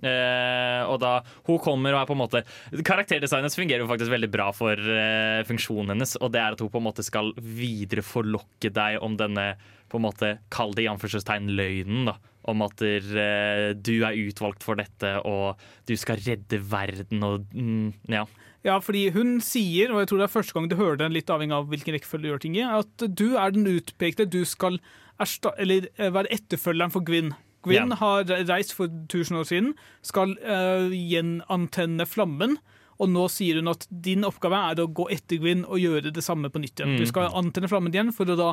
Uh, 0.00 0.80
og 0.88 0.94
da 1.02 1.10
hun 1.44 1.58
kommer 1.60 1.92
og 1.92 1.98
er 2.00 2.06
på 2.08 2.14
en 2.16 2.20
måte 2.22 2.40
Karakterdesignet 2.88 3.52
fungerer 3.52 3.82
jo 3.82 3.88
faktisk 3.90 4.08
veldig 4.08 4.30
bra 4.32 4.46
for 4.56 4.72
uh, 4.80 5.42
funksjonen 5.44 5.92
hennes. 5.92 6.14
Og 6.24 6.32
det 6.32 6.40
er 6.40 6.56
at 6.56 6.62
hun 6.64 6.70
på 6.72 6.80
en 6.80 6.86
måte 6.86 7.04
skal 7.04 7.34
videre 7.36 8.00
forlokke 8.06 8.72
deg 8.72 8.96
om 9.04 9.18
denne 9.20 9.50
på 9.92 10.00
en 10.00 10.06
måte 10.06 10.32
Kall 10.48 10.72
det 10.72 10.86
i 10.86 10.88
anførselstegn 10.88 11.52
løgnen. 11.52 12.08
da 12.08 12.16
Om 12.50 12.66
at 12.66 12.82
eh, 12.84 13.72
du 13.78 13.94
er 14.02 14.18
utvalgt 14.26 14.64
for 14.66 14.80
dette, 14.80 15.16
og 15.26 15.60
du 15.88 15.96
skal 15.98 16.20
redde 16.26 16.62
verden 16.70 17.26
og 17.26 17.50
mm, 17.54 17.92
Ja. 18.10 18.26
Ja, 18.60 18.74
fordi 18.84 19.06
hun 19.14 19.38
sier, 19.40 19.88
og 19.88 20.02
jeg 20.02 20.10
tror 20.10 20.18
det 20.20 20.24
er 20.26 20.32
første 20.34 20.52
gang 20.52 20.66
du 20.68 20.74
hører 20.76 20.98
det, 21.00 21.06
litt 21.14 21.30
avhengig 21.32 21.56
av 21.56 21.70
hvilken 21.70 21.94
rekkefølge 21.96 22.26
du 22.26 22.28
gjør 22.28 22.42
ting 22.42 22.58
i, 22.58 22.64
at 22.66 23.04
du 23.16 23.38
er 23.40 23.54
den 23.54 23.64
utpekte. 23.70 24.26
Du 24.28 24.42
skal 24.44 24.76
ersta 25.20 25.54
eller, 25.56 25.86
eh, 25.96 26.12
være 26.12 26.28
etterfølgeren 26.34 26.92
for 26.92 27.06
Gwyn. 27.06 27.32
Gwyn 27.64 27.92
yeah. 27.92 27.96
har 28.00 28.28
reist 28.48 28.74
for 28.76 28.92
1000 28.92 29.40
år 29.40 29.48
siden, 29.48 29.72
skal 30.04 30.36
uh, 30.44 30.92
gjenantenne 30.92 32.06
flammen. 32.08 32.56
Og 33.00 33.08
nå 33.08 33.22
sier 33.32 33.56
hun 33.60 33.70
at 33.72 33.86
din 33.90 34.26
oppgave 34.28 34.58
er 34.70 34.82
å 34.82 34.88
gå 34.92 35.06
etter 35.14 35.38
Gwyn 35.40 35.62
og 35.64 35.80
gjøre 35.80 36.12
det 36.12 36.22
samme 36.24 36.50
på 36.52 36.60
nytt 36.60 36.76
igjen. 36.82 36.94
Mm. 36.94 37.00
Du 37.00 37.08
skal 37.08 37.32
antenne 37.40 37.70
flammen 37.70 37.94
igjen 37.94 38.10
for 38.12 38.28
å 38.28 38.36
da 38.36 38.50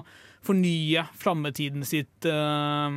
fornye 0.47 1.03
flammetiden 1.19 1.83
sitt, 1.87 2.27
uh, 2.29 2.87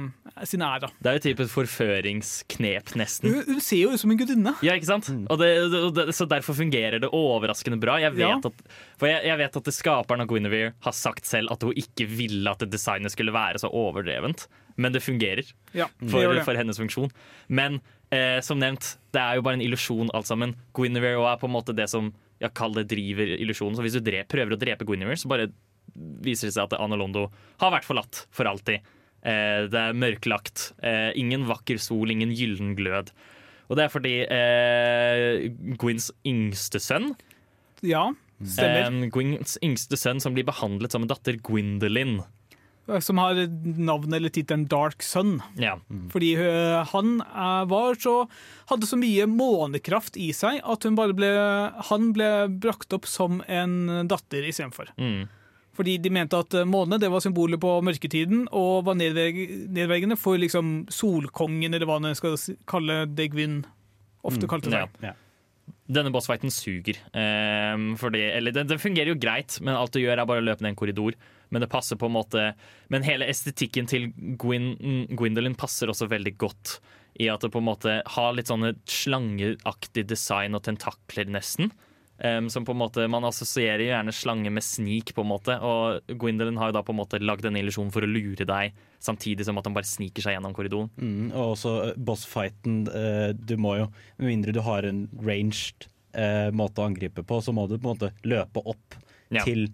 sin 0.46 0.62
æra. 0.62 0.92
Det 1.02 1.10
er 1.10 1.18
jo 1.18 1.24
typ 1.26 1.42
et 1.42 1.50
forføringsknep, 1.50 2.94
nesten. 3.00 3.32
Hun, 3.34 3.42
hun 3.56 3.60
ser 3.64 3.82
jo 3.84 3.90
ut 3.94 4.00
som 4.02 4.12
en 4.14 4.20
gudinne. 4.20 4.54
Ja, 4.64 4.76
ikke 4.78 4.90
sant? 4.92 5.10
Og 5.26 5.40
det, 5.42 5.50
og 5.80 5.92
det, 5.96 6.06
så 6.16 6.26
derfor 6.30 6.56
fungerer 6.58 7.00
det 7.02 7.10
overraskende 7.16 7.80
bra. 7.82 7.98
Jeg 8.02 8.14
vet, 8.16 8.26
Ja. 8.28 8.38
at, 8.38 8.64
for 9.00 9.10
jeg, 9.10 9.24
jeg 9.26 9.38
vet 9.42 9.56
at 9.62 9.70
skaperen 9.74 10.22
av 10.24 10.30
Guinevere 10.30 10.74
har 10.86 10.94
sagt 10.96 11.26
selv 11.28 11.50
at 11.54 11.62
hun 11.66 11.74
ikke 11.78 12.06
ville 12.10 12.50
at 12.50 12.62
designet 12.70 13.12
skulle 13.14 13.34
være 13.34 13.58
så 13.62 13.70
overdrevent. 13.72 14.46
Men 14.80 14.94
det 14.94 15.02
fungerer 15.04 15.44
Ja, 15.76 15.88
det 16.00 16.10
for, 16.12 16.22
det. 16.34 16.44
for 16.46 16.56
hennes 16.56 16.78
funksjon. 16.78 17.10
Men 17.48 17.80
eh, 18.14 18.40
som 18.44 18.58
nevnt, 18.60 18.96
det 19.14 19.20
er 19.22 19.38
jo 19.38 19.42
bare 19.46 19.58
en 19.58 19.64
illusjon 19.64 20.10
alt 20.14 20.28
sammen. 20.28 20.54
Guinevere 20.76 21.22
er 21.32 21.40
på 21.40 21.48
en 21.48 21.54
måte 21.56 21.74
det 21.76 21.88
som 21.90 22.12
jeg 22.40 22.54
kaller 22.56 22.84
det 22.84 22.94
driver 22.94 23.34
illusjonen. 23.36 23.76
Så 23.76 23.84
hvis 23.84 23.96
du 23.98 24.00
dre 24.06 24.22
prøver 24.28 24.54
å 24.56 24.60
drepe 24.60 24.86
Guinevere, 24.88 25.18
så 25.20 25.28
bare 25.28 25.50
viser 26.24 26.48
det 26.48 26.54
seg 26.54 26.68
at 26.68 26.78
Anna 26.80 26.96
Londo 26.96 27.26
har 27.60 27.72
vært 27.74 27.84
forlatt 27.88 28.24
for 28.32 28.48
alltid. 28.48 28.80
Eh, 29.22 29.66
det 29.68 29.80
er 29.80 29.96
mørklagt. 29.98 30.70
Eh, 30.82 31.10
ingen 31.20 31.44
vakker 31.50 31.80
sol, 31.82 32.10
ingen 32.14 32.32
gyllen 32.32 32.72
glød. 32.78 33.10
Og 33.70 33.76
det 33.78 33.84
er 33.84 33.92
fordi 33.92 34.14
eh, 34.24 35.50
Gwyns 35.78 36.08
yngste 36.26 36.80
sønn 36.82 37.12
Ja, 37.86 38.08
stemmer. 38.42 38.88
eh, 38.88 39.08
Gwyns 39.14 39.58
yngste 39.62 39.98
sønn 40.00 40.18
som 40.24 40.34
blir 40.34 40.46
behandlet 40.48 40.90
som 40.96 41.04
en 41.04 41.10
datter, 41.12 41.36
Gwendolyn. 41.44 42.22
Som 43.04 43.20
har 43.22 43.38
navnet 43.78 44.18
eller 44.18 44.32
tittelen 44.34 44.66
Dark 44.70 45.04
Sun. 45.06 45.38
Ja. 45.60 45.76
Fordi 46.12 46.34
øh, 46.40 46.80
han 46.92 47.18
var 47.70 47.98
så, 48.00 48.14
hadde 48.70 48.88
så 48.88 48.98
mye 49.00 49.28
månekraft 49.30 50.18
i 50.20 50.30
seg 50.36 50.60
at 50.60 50.86
hun 50.86 50.98
bare 50.98 51.16
ble, 51.16 51.30
han 51.90 52.10
ble 52.16 52.30
brakt 52.62 52.92
opp 52.96 53.08
som 53.10 53.44
en 53.46 54.08
datter 54.10 54.48
istedenfor. 54.50 54.90
Mm. 55.00 55.28
Fordi 55.80 55.96
de 56.02 56.12
mente 56.12 56.36
at 56.36 56.54
måne 56.68 56.98
det 57.00 57.08
var 57.12 57.22
symbolet 57.24 57.60
på 57.62 57.78
mørketiden 57.86 58.48
og 58.56 58.84
var 58.88 58.98
nedverg, 58.98 59.38
nedvergende 59.72 60.18
for 60.20 60.40
liksom 60.40 60.90
solkongen, 60.92 61.72
eller 61.72 61.88
hva 61.88 62.00
man 62.02 62.18
skal 62.18 62.36
kalle 62.68 63.04
Degvin 63.08 63.62
ofte 64.26 64.48
kalte 64.50 64.72
seg. 64.72 65.00
Ja. 65.04 65.14
Denne 65.90 66.12
bossfighten 66.14 66.52
suger. 66.54 66.98
Ehm, 67.16 67.94
fordi, 67.98 68.22
eller 68.36 68.54
den, 68.54 68.68
den 68.70 68.82
fungerer 68.82 69.12
jo 69.12 69.20
greit, 69.20 69.58
men 69.62 69.76
alt 69.78 69.94
du 69.94 70.02
gjør 70.02 70.20
er 70.20 70.28
bare 70.28 70.42
å 70.42 70.46
løpe 70.46 70.64
ned 70.64 70.74
en 70.74 70.78
korridor. 70.78 71.16
Men 71.50 71.64
det 71.64 71.70
passer 71.72 71.98
på 71.98 72.06
en 72.06 72.14
måte 72.14 72.52
Men 72.92 73.02
hele 73.02 73.26
estetikken 73.30 73.88
til 73.90 74.08
Gwyn, 74.38 74.72
Gwendolyn 75.18 75.56
passer 75.58 75.90
også 75.90 76.06
veldig 76.10 76.36
godt 76.38 76.78
i 77.20 77.26
at 77.28 77.42
det 77.42 77.50
på 77.52 77.58
en 77.58 77.66
måte 77.66 77.96
har 78.06 78.34
litt 78.36 78.48
sånne 78.48 78.74
slangeaktig 78.88 80.06
design 80.08 80.54
og 80.56 80.62
tentakler, 80.64 81.26
nesten. 81.28 81.72
Um, 82.20 82.50
som 82.52 82.66
på 82.68 82.74
en 82.74 82.80
måte, 82.82 83.06
Man 83.08 83.24
assosierer 83.24 83.80
gjerne 83.86 84.12
slange 84.12 84.50
med 84.52 84.64
snik, 84.64 85.14
på 85.16 85.24
en 85.24 85.30
måte 85.30 85.54
og 85.64 86.04
Gwendolyn 86.20 86.58
har 86.60 86.68
jo 86.70 86.76
da 86.76 86.82
på 86.84 86.92
en 86.92 86.98
måte 87.00 87.20
lagd 87.20 87.46
denne 87.46 87.62
illusjon 87.62 87.90
for 87.92 88.04
å 88.04 88.10
lure 88.10 88.44
deg, 88.44 88.74
samtidig 89.00 89.46
som 89.48 89.56
at 89.58 89.64
han 89.68 89.76
bare 89.76 89.88
sniker 89.88 90.22
seg 90.26 90.36
gjennom 90.36 90.52
korridoren. 90.56 90.90
Mm, 91.00 91.30
og 91.32 91.54
også 91.54 91.72
eh, 91.88 91.94
bossfighten. 91.96 92.82
Uh, 92.92 93.30
du 93.32 93.56
må 93.60 93.78
jo, 93.80 93.86
med 94.20 94.30
mindre 94.34 94.52
du 94.52 94.60
har 94.66 94.84
en 94.84 95.06
ranged 95.24 95.88
uh, 96.14 96.50
måte 96.52 96.82
å 96.84 96.90
angripe 96.90 97.24
på, 97.24 97.40
så 97.40 97.56
må 97.56 97.64
du 97.70 97.78
på 97.78 97.88
en 97.88 97.94
måte 97.94 98.12
løpe 98.28 98.64
opp 98.68 99.00
Ja. 99.30 99.44
til, 99.46 99.68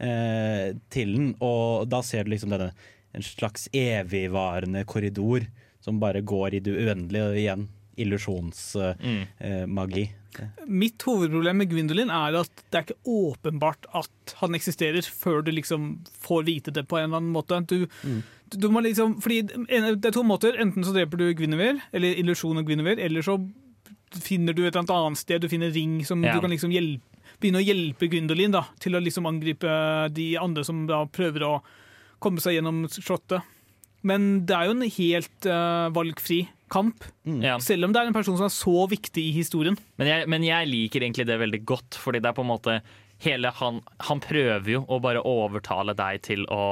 eh, 0.00 0.72
til 0.90 1.12
den. 1.16 1.34
Og 1.44 1.86
da 1.92 2.00
ser 2.06 2.24
du 2.24 2.32
liksom 2.34 2.50
denne 2.54 2.72
en 3.14 3.22
slags 3.26 3.68
evigvarende 3.74 4.84
korridor 4.86 5.46
som 5.82 5.98
bare 6.00 6.20
går 6.22 6.54
i 6.54 6.60
det 6.64 6.76
uendelige. 6.78 7.28
Og 7.30 7.36
igjen 7.40 7.68
illusjonsmagi. 8.00 9.04
Mm. 9.04 9.22
Eh, 9.38 9.66
magi. 9.66 10.06
Mitt 10.70 11.02
hovedproblem 11.02 11.58
med 11.58 11.68
Gwendolyn 11.72 12.10
er 12.14 12.36
at 12.38 12.62
det 12.70 12.78
er 12.78 12.84
ikke 12.86 13.10
åpenbart 13.10 13.88
at 13.98 14.34
han 14.38 14.54
eksisterer 14.56 15.02
før 15.02 15.42
du 15.44 15.50
liksom 15.52 15.88
får 16.22 16.44
vite 16.46 16.70
det 16.72 16.86
på 16.88 16.96
en 17.00 17.08
eller 17.10 17.18
annen 17.20 17.34
måte. 17.34 17.58
Du, 17.66 17.82
du, 18.46 18.56
du 18.62 18.68
må 18.72 18.80
liksom, 18.86 19.18
fordi 19.20 19.40
en- 19.68 19.98
Det 20.00 20.06
er 20.06 20.16
to 20.16 20.22
måter. 20.22 20.54
Enten 20.62 20.84
så 20.86 20.94
dreper 20.94 21.18
du 21.18 21.34
Guinevere, 21.34 21.80
eller 21.92 22.14
illusjonen 22.22 22.62
og 22.62 22.66
Guinevere, 22.70 23.02
eller 23.02 23.22
så 23.26 23.36
finner 24.22 24.52
du 24.54 24.64
et 24.66 24.74
eller 24.74 24.94
annet 25.06 25.18
sted, 25.18 25.40
du 25.42 25.48
finner 25.48 25.70
ring 25.74 26.04
som 26.06 26.22
Ja. 26.24 26.32
du 26.34 26.40
kan 26.40 26.50
liksom 26.50 26.70
hjelpe, 26.72 27.02
begynne 27.40 27.60
å 27.62 27.64
hjelpe 27.64 28.08
Gwendolyn 28.12 28.52
da, 28.54 28.64
til 28.82 28.96
å 28.96 29.02
liksom 29.02 29.26
angripe 29.30 29.70
de 30.14 30.34
andre 30.40 30.64
som 30.66 30.84
da 30.88 31.02
prøver 31.10 31.46
å 31.46 31.54
komme 32.20 32.42
seg 32.44 32.58
gjennom 32.58 32.84
slottet. 32.92 33.42
Men 34.06 34.46
det 34.48 34.56
er 34.56 34.68
jo 34.68 34.74
en 34.78 34.86
helt 34.96 35.46
uh, 35.50 35.88
valgfri 35.92 36.42
kamp, 36.72 37.02
Ja. 37.26 37.58
selv 37.60 37.84
om 37.88 37.92
det 37.92 38.00
er 38.00 38.08
en 38.08 38.16
person 38.16 38.36
som 38.38 38.46
er 38.46 38.54
så 38.54 38.86
viktig 38.88 39.24
i 39.28 39.32
historien. 39.36 39.76
Men 40.00 40.08
jeg, 40.08 40.28
men 40.30 40.44
jeg 40.46 40.68
liker 40.70 41.02
egentlig 41.04 41.26
det 41.28 41.36
veldig 41.40 41.60
godt, 41.68 41.98
fordi 42.00 42.20
det 42.22 42.30
er 42.30 42.36
på 42.38 42.44
en 42.46 42.52
måte 42.52 42.76
hele 43.20 43.50
han, 43.58 43.82
han 44.06 44.22
prøver 44.24 44.70
jo 44.78 44.84
å 44.88 45.00
bare 45.04 45.20
overtale 45.28 45.92
deg 45.98 46.22
til 46.24 46.46
å 46.48 46.62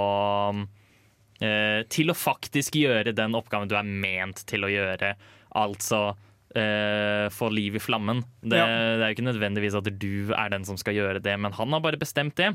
eh, 1.44 1.82
til 1.92 2.08
å 2.08 2.16
faktisk 2.16 2.78
gjøre 2.80 3.12
den 3.16 3.36
oppgaven 3.36 3.68
du 3.68 3.76
er 3.76 3.84
ment 3.88 4.44
til 4.48 4.64
å 4.64 4.70
gjøre. 4.72 5.12
Altså 5.60 6.14
eh, 6.58 7.28
få 7.34 7.48
liv 7.54 7.78
i 7.78 7.82
flammen. 7.82 8.20
Det, 8.42 8.58
Ja. 8.58 8.66
det 8.66 9.02
er 9.02 9.08
jo 9.12 9.14
ikke 9.16 9.28
nødvendigvis 9.30 9.76
at 9.78 9.88
du 9.98 10.32
er 10.34 10.50
den 10.52 10.64
som 10.68 10.76
skal 10.80 10.94
gjøre 10.98 11.22
det, 11.22 11.38
men 11.40 11.52
han 11.56 11.72
har 11.76 11.80
bare 11.84 11.98
bestemt 12.00 12.34
det. 12.40 12.52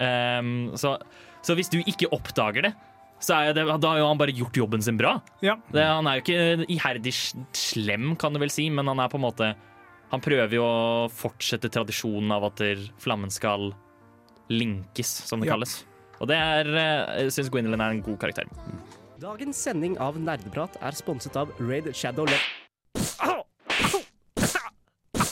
Um, 0.00 0.72
så, 0.76 0.96
så 1.42 1.54
hvis 1.56 1.70
du 1.72 1.78
ikke 1.80 2.10
oppdager 2.12 2.66
det, 2.68 2.74
så 3.24 3.32
er 3.46 3.54
det, 3.56 3.62
da 3.80 3.88
har 3.94 3.98
jo 4.02 4.08
han 4.10 4.18
bare 4.20 4.34
gjort 4.36 4.58
jobben 4.60 4.82
sin 4.84 4.98
bra. 5.00 5.14
Ja. 5.40 5.54
Det, 5.72 5.80
han 5.88 6.04
er 6.10 6.18
jo 6.18 6.24
ikke 6.26 6.66
iherdig 6.68 7.14
slem, 7.56 8.10
kan 8.20 8.34
du 8.36 8.40
vel 8.42 8.52
si, 8.52 8.66
men 8.68 8.86
han 8.90 9.00
er 9.00 9.08
på 9.12 9.16
en 9.20 9.24
måte 9.24 9.54
Han 10.12 10.20
prøver 10.22 10.52
jo 10.54 10.62
å 10.62 11.08
fortsette 11.10 11.66
tradisjonen 11.74 12.30
av 12.30 12.44
at 12.46 12.60
flammen 13.02 13.32
skal 13.34 13.72
linkes, 14.52 15.08
som 15.26 15.40
det 15.40 15.48
Ja. 15.48 15.54
kalles. 15.56 15.84
Og 16.20 16.28
det 16.28 16.36
er 16.36 16.68
eh, 16.76 17.22
Jeg 17.24 17.32
syns 17.34 17.50
Gwendolyn 17.50 17.80
er 17.82 17.90
en 17.96 18.02
god 18.02 18.18
karakter. 18.20 18.44
Dagens 19.18 19.56
sending 19.56 19.96
av 19.98 20.14
Nerdeprat 20.20 20.76
er 20.80 20.92
sponset 20.92 21.34
av 21.36 21.50
Raid 21.58 21.88
Shadow 21.96 22.24
Le... 22.28 22.38
Au! 23.22 23.42
Au! 23.94 24.02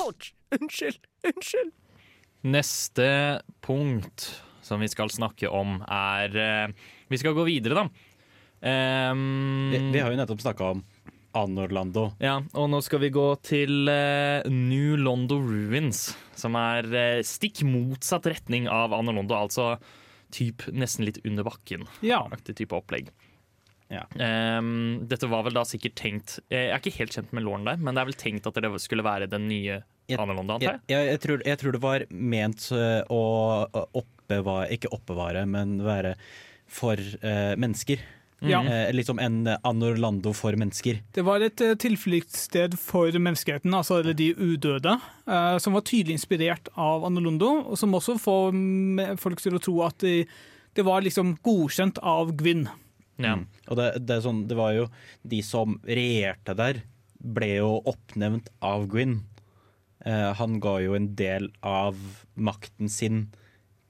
Ouch! 0.07 0.33
Unnskyld! 0.55 1.01
Unnskyld! 1.25 1.73
Neste 2.44 3.07
punkt 3.64 4.27
som 4.64 4.81
vi 4.81 4.88
skal 4.88 5.12
snakke 5.12 5.49
om, 5.53 5.79
er 5.88 6.37
eh, 6.37 6.90
Vi 7.09 7.20
skal 7.20 7.37
gå 7.37 7.44
videre, 7.49 7.85
da. 7.85 7.88
Um, 8.64 9.70
Vi, 9.73 9.81
vi 9.92 10.01
har 10.01 10.12
jo 10.12 10.16
nettopp 10.20 10.40
snakka 10.40 10.70
om 10.73 10.85
Anorlando. 11.37 12.07
Ja, 12.23 12.38
og 12.55 12.70
nå 12.70 12.81
skal 12.85 13.03
vi 13.03 13.11
gå 13.12 13.27
til 13.44 13.90
uh, 13.90 14.47
New 14.49 14.94
Londo 15.01 15.40
Ruins, 15.42 16.07
som 16.38 16.57
er 16.57 16.88
uh, 16.94 17.25
stikk 17.27 17.64
motsatt 17.66 18.29
retning 18.31 18.68
av 18.70 18.94
Anno 18.97 19.12
Londo, 19.12 19.37
altså 19.37 19.75
typ 20.35 20.64
nesten 20.73 21.05
litt 21.09 21.20
under 21.27 21.47
bakken. 21.47 21.85
Ja. 22.07 22.23
Aktig 22.33 22.57
type 22.62 22.79
opplegg. 22.79 23.11
Ja. 23.94 24.04
Um, 24.59 25.04
dette 25.11 25.28
var 25.30 25.44
vel 25.46 25.57
da 25.57 25.62
sikkert 25.68 25.94
tenkt 26.00 26.38
Jeg 26.50 26.72
er 26.72 26.80
ikke 26.80 26.96
helt 26.96 27.14
kjent 27.14 27.35
med 27.37 27.44
Lauren 27.46 27.66
der, 27.68 27.78
men 27.78 27.94
det 27.94 28.02
er 28.02 28.09
vel 28.11 28.18
tenkt 28.18 28.48
at 28.50 28.59
det 28.59 28.70
skulle 28.83 29.07
være 29.07 29.30
den 29.30 29.46
nye 29.50 29.83
Anno 30.14 30.35
antar 30.37 30.64
Jeg, 30.64 30.83
jeg? 30.90 31.07
jeg, 31.12 31.20
tror, 31.22 31.44
jeg 31.46 31.61
tror 31.61 31.76
det 31.76 31.83
var 31.85 32.04
ment 32.11 32.66
øh, 32.76 33.00
å 33.12 33.22
oppbevare 34.02 34.66
Ikke 34.74 34.90
oppbevare, 34.92 35.46
men 35.48 35.78
være 35.85 36.16
for 36.74 36.98
uh, 36.98 37.54
mennesker. 37.61 38.02
Ja. 38.48 38.64
Eh, 38.64 38.92
liksom 38.92 39.18
en 39.18 39.48
Anorlando 39.62 40.33
for 40.33 40.57
mennesker. 40.57 41.00
Det 41.12 41.22
var 41.22 41.40
et 41.40 41.61
eh, 41.61 41.74
tilfluktssted 41.80 42.76
for 42.80 43.12
menneskeheten, 43.18 43.74
altså 43.74 44.00
eller 44.00 44.16
de 44.16 44.33
udøde, 44.37 44.98
eh, 45.26 45.59
som 45.59 45.76
var 45.76 45.87
tydelig 45.87 46.18
inspirert 46.18 46.68
av 46.74 47.07
Anorlando, 47.07 47.50
og 47.64 47.78
som 47.78 47.94
også 47.94 48.18
får 48.20 48.59
folk 49.20 49.42
til 49.42 49.57
å 49.57 49.62
tro 49.62 49.78
at 49.87 49.98
de, 50.04 50.24
det 50.74 50.85
var 50.87 51.04
liksom 51.07 51.37
godkjent 51.44 52.00
av 52.02 52.35
Gwyn. 52.37 52.66
Ja. 53.16 53.37
Mm. 53.38 53.46
Og 53.68 53.79
det, 53.79 53.90
det, 54.03 54.16
er 54.16 54.24
sånn, 54.24 54.40
det 54.50 54.57
var 54.59 54.72
jo 54.74 54.88
De 55.22 55.38
som 55.46 55.77
regjerte 55.87 56.57
der, 56.59 56.83
ble 57.24 57.53
jo 57.57 57.77
oppnevnt 57.88 58.50
av 58.61 58.88
Gwyn. 58.90 59.20
Eh, 60.05 60.33
han 60.37 60.59
ga 60.61 60.74
jo 60.83 60.96
en 60.98 61.14
del 61.16 61.48
av 61.64 61.96
makten 62.35 62.90
sin 62.92 63.29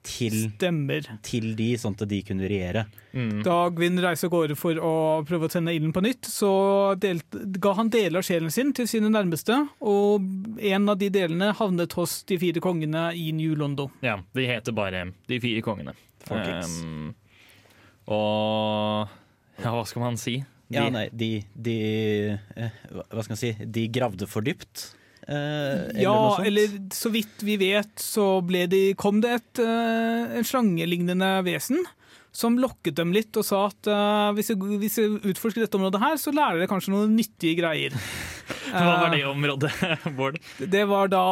til, 0.04 0.34
Stemmer. 0.52 1.06
til 1.24 1.54
de, 1.56 1.70
sånn 1.80 1.96
at 1.96 2.04
de 2.10 2.20
kunne 2.28 2.44
regjere. 2.50 2.84
Mm. 3.16 3.40
Da 3.46 3.56
Gwyn 3.72 3.96
reiser 4.04 4.28
av 4.28 4.34
gårde 4.34 4.56
for 4.60 4.76
å 4.76 4.92
prøve 5.26 5.48
å 5.48 5.52
tenne 5.54 5.72
ilden 5.74 5.94
på 5.96 6.02
nytt, 6.04 6.28
så 6.28 6.50
delt, 7.00 7.24
ga 7.32 7.72
han 7.78 7.88
deler 7.92 8.20
av 8.20 8.26
sjelen 8.28 8.52
sin 8.52 8.74
til 8.76 8.87
sine 8.90 9.08
nærmeste, 9.08 9.56
og 9.80 10.28
en 10.60 10.92
av 10.92 11.00
de 11.00 11.08
delene 11.14 11.54
havnet 11.56 11.96
hos 11.96 12.18
de 12.28 12.38
fire 12.42 12.60
kongene 12.64 13.08
i 13.16 13.30
New 13.32 13.56
London. 13.56 13.90
ja. 14.04 14.18
De 14.37 14.46
heter 14.46 14.76
bare 14.76 15.06
De 15.26 15.40
fire 15.40 15.62
kongene. 15.64 15.94
Four 16.28 16.44
Kings. 16.44 16.76
Og 18.12 19.08
ja, 19.62 19.70
hva 19.70 19.84
skal 19.88 20.02
man 20.04 20.18
si? 20.20 20.38
De, 20.68 20.76
Ja, 20.78 20.88
nei, 20.92 21.06
de, 21.12 21.30
de 21.54 21.74
eh, 22.56 22.76
hva- 22.90 23.22
skal 23.22 23.34
man 23.36 23.40
si? 23.40 23.52
De 23.60 23.86
gravde 23.92 24.26
for 24.28 24.42
dypt. 24.44 24.90
Eh, 25.24 25.34
eller 25.34 26.02
ja, 26.04 26.12
noe 26.12 26.32
sånt. 26.36 26.46
eller 26.50 26.72
så 26.92 27.10
vidt 27.14 27.44
vi 27.46 27.54
vet, 27.60 27.92
så 28.00 28.26
ble 28.44 28.66
de, 28.68 28.80
kom 29.00 29.22
det 29.24 29.36
et 29.38 29.60
eh, 29.64 30.34
en 30.40 30.44
slangelignende 30.44 31.30
vesen 31.46 31.80
som 32.34 32.56
lokket 32.58 32.96
dem 32.98 33.12
litt 33.14 33.36
og 33.38 33.44
sa 33.46 33.60
at 33.70 33.86
eh, 33.88 34.30
hvis, 34.36 34.50
jeg, 34.52 34.58
hvis 34.82 34.98
jeg 34.98 35.12
utforsker 35.30 35.62
dette 35.64 35.78
området 35.78 36.00
her, 36.02 36.16
så 36.20 36.32
lærer 36.34 36.58
dere 36.60 36.68
kanskje 36.72 36.92
noen 36.92 37.14
nyttige 37.16 37.56
greier. 37.60 37.94
Hva 38.74 38.96
var 39.04 39.12
det 39.14 39.22
området, 39.30 39.70
Bård? 40.18 40.40
Det 40.58 40.82
var 40.90 41.08
da 41.12 41.22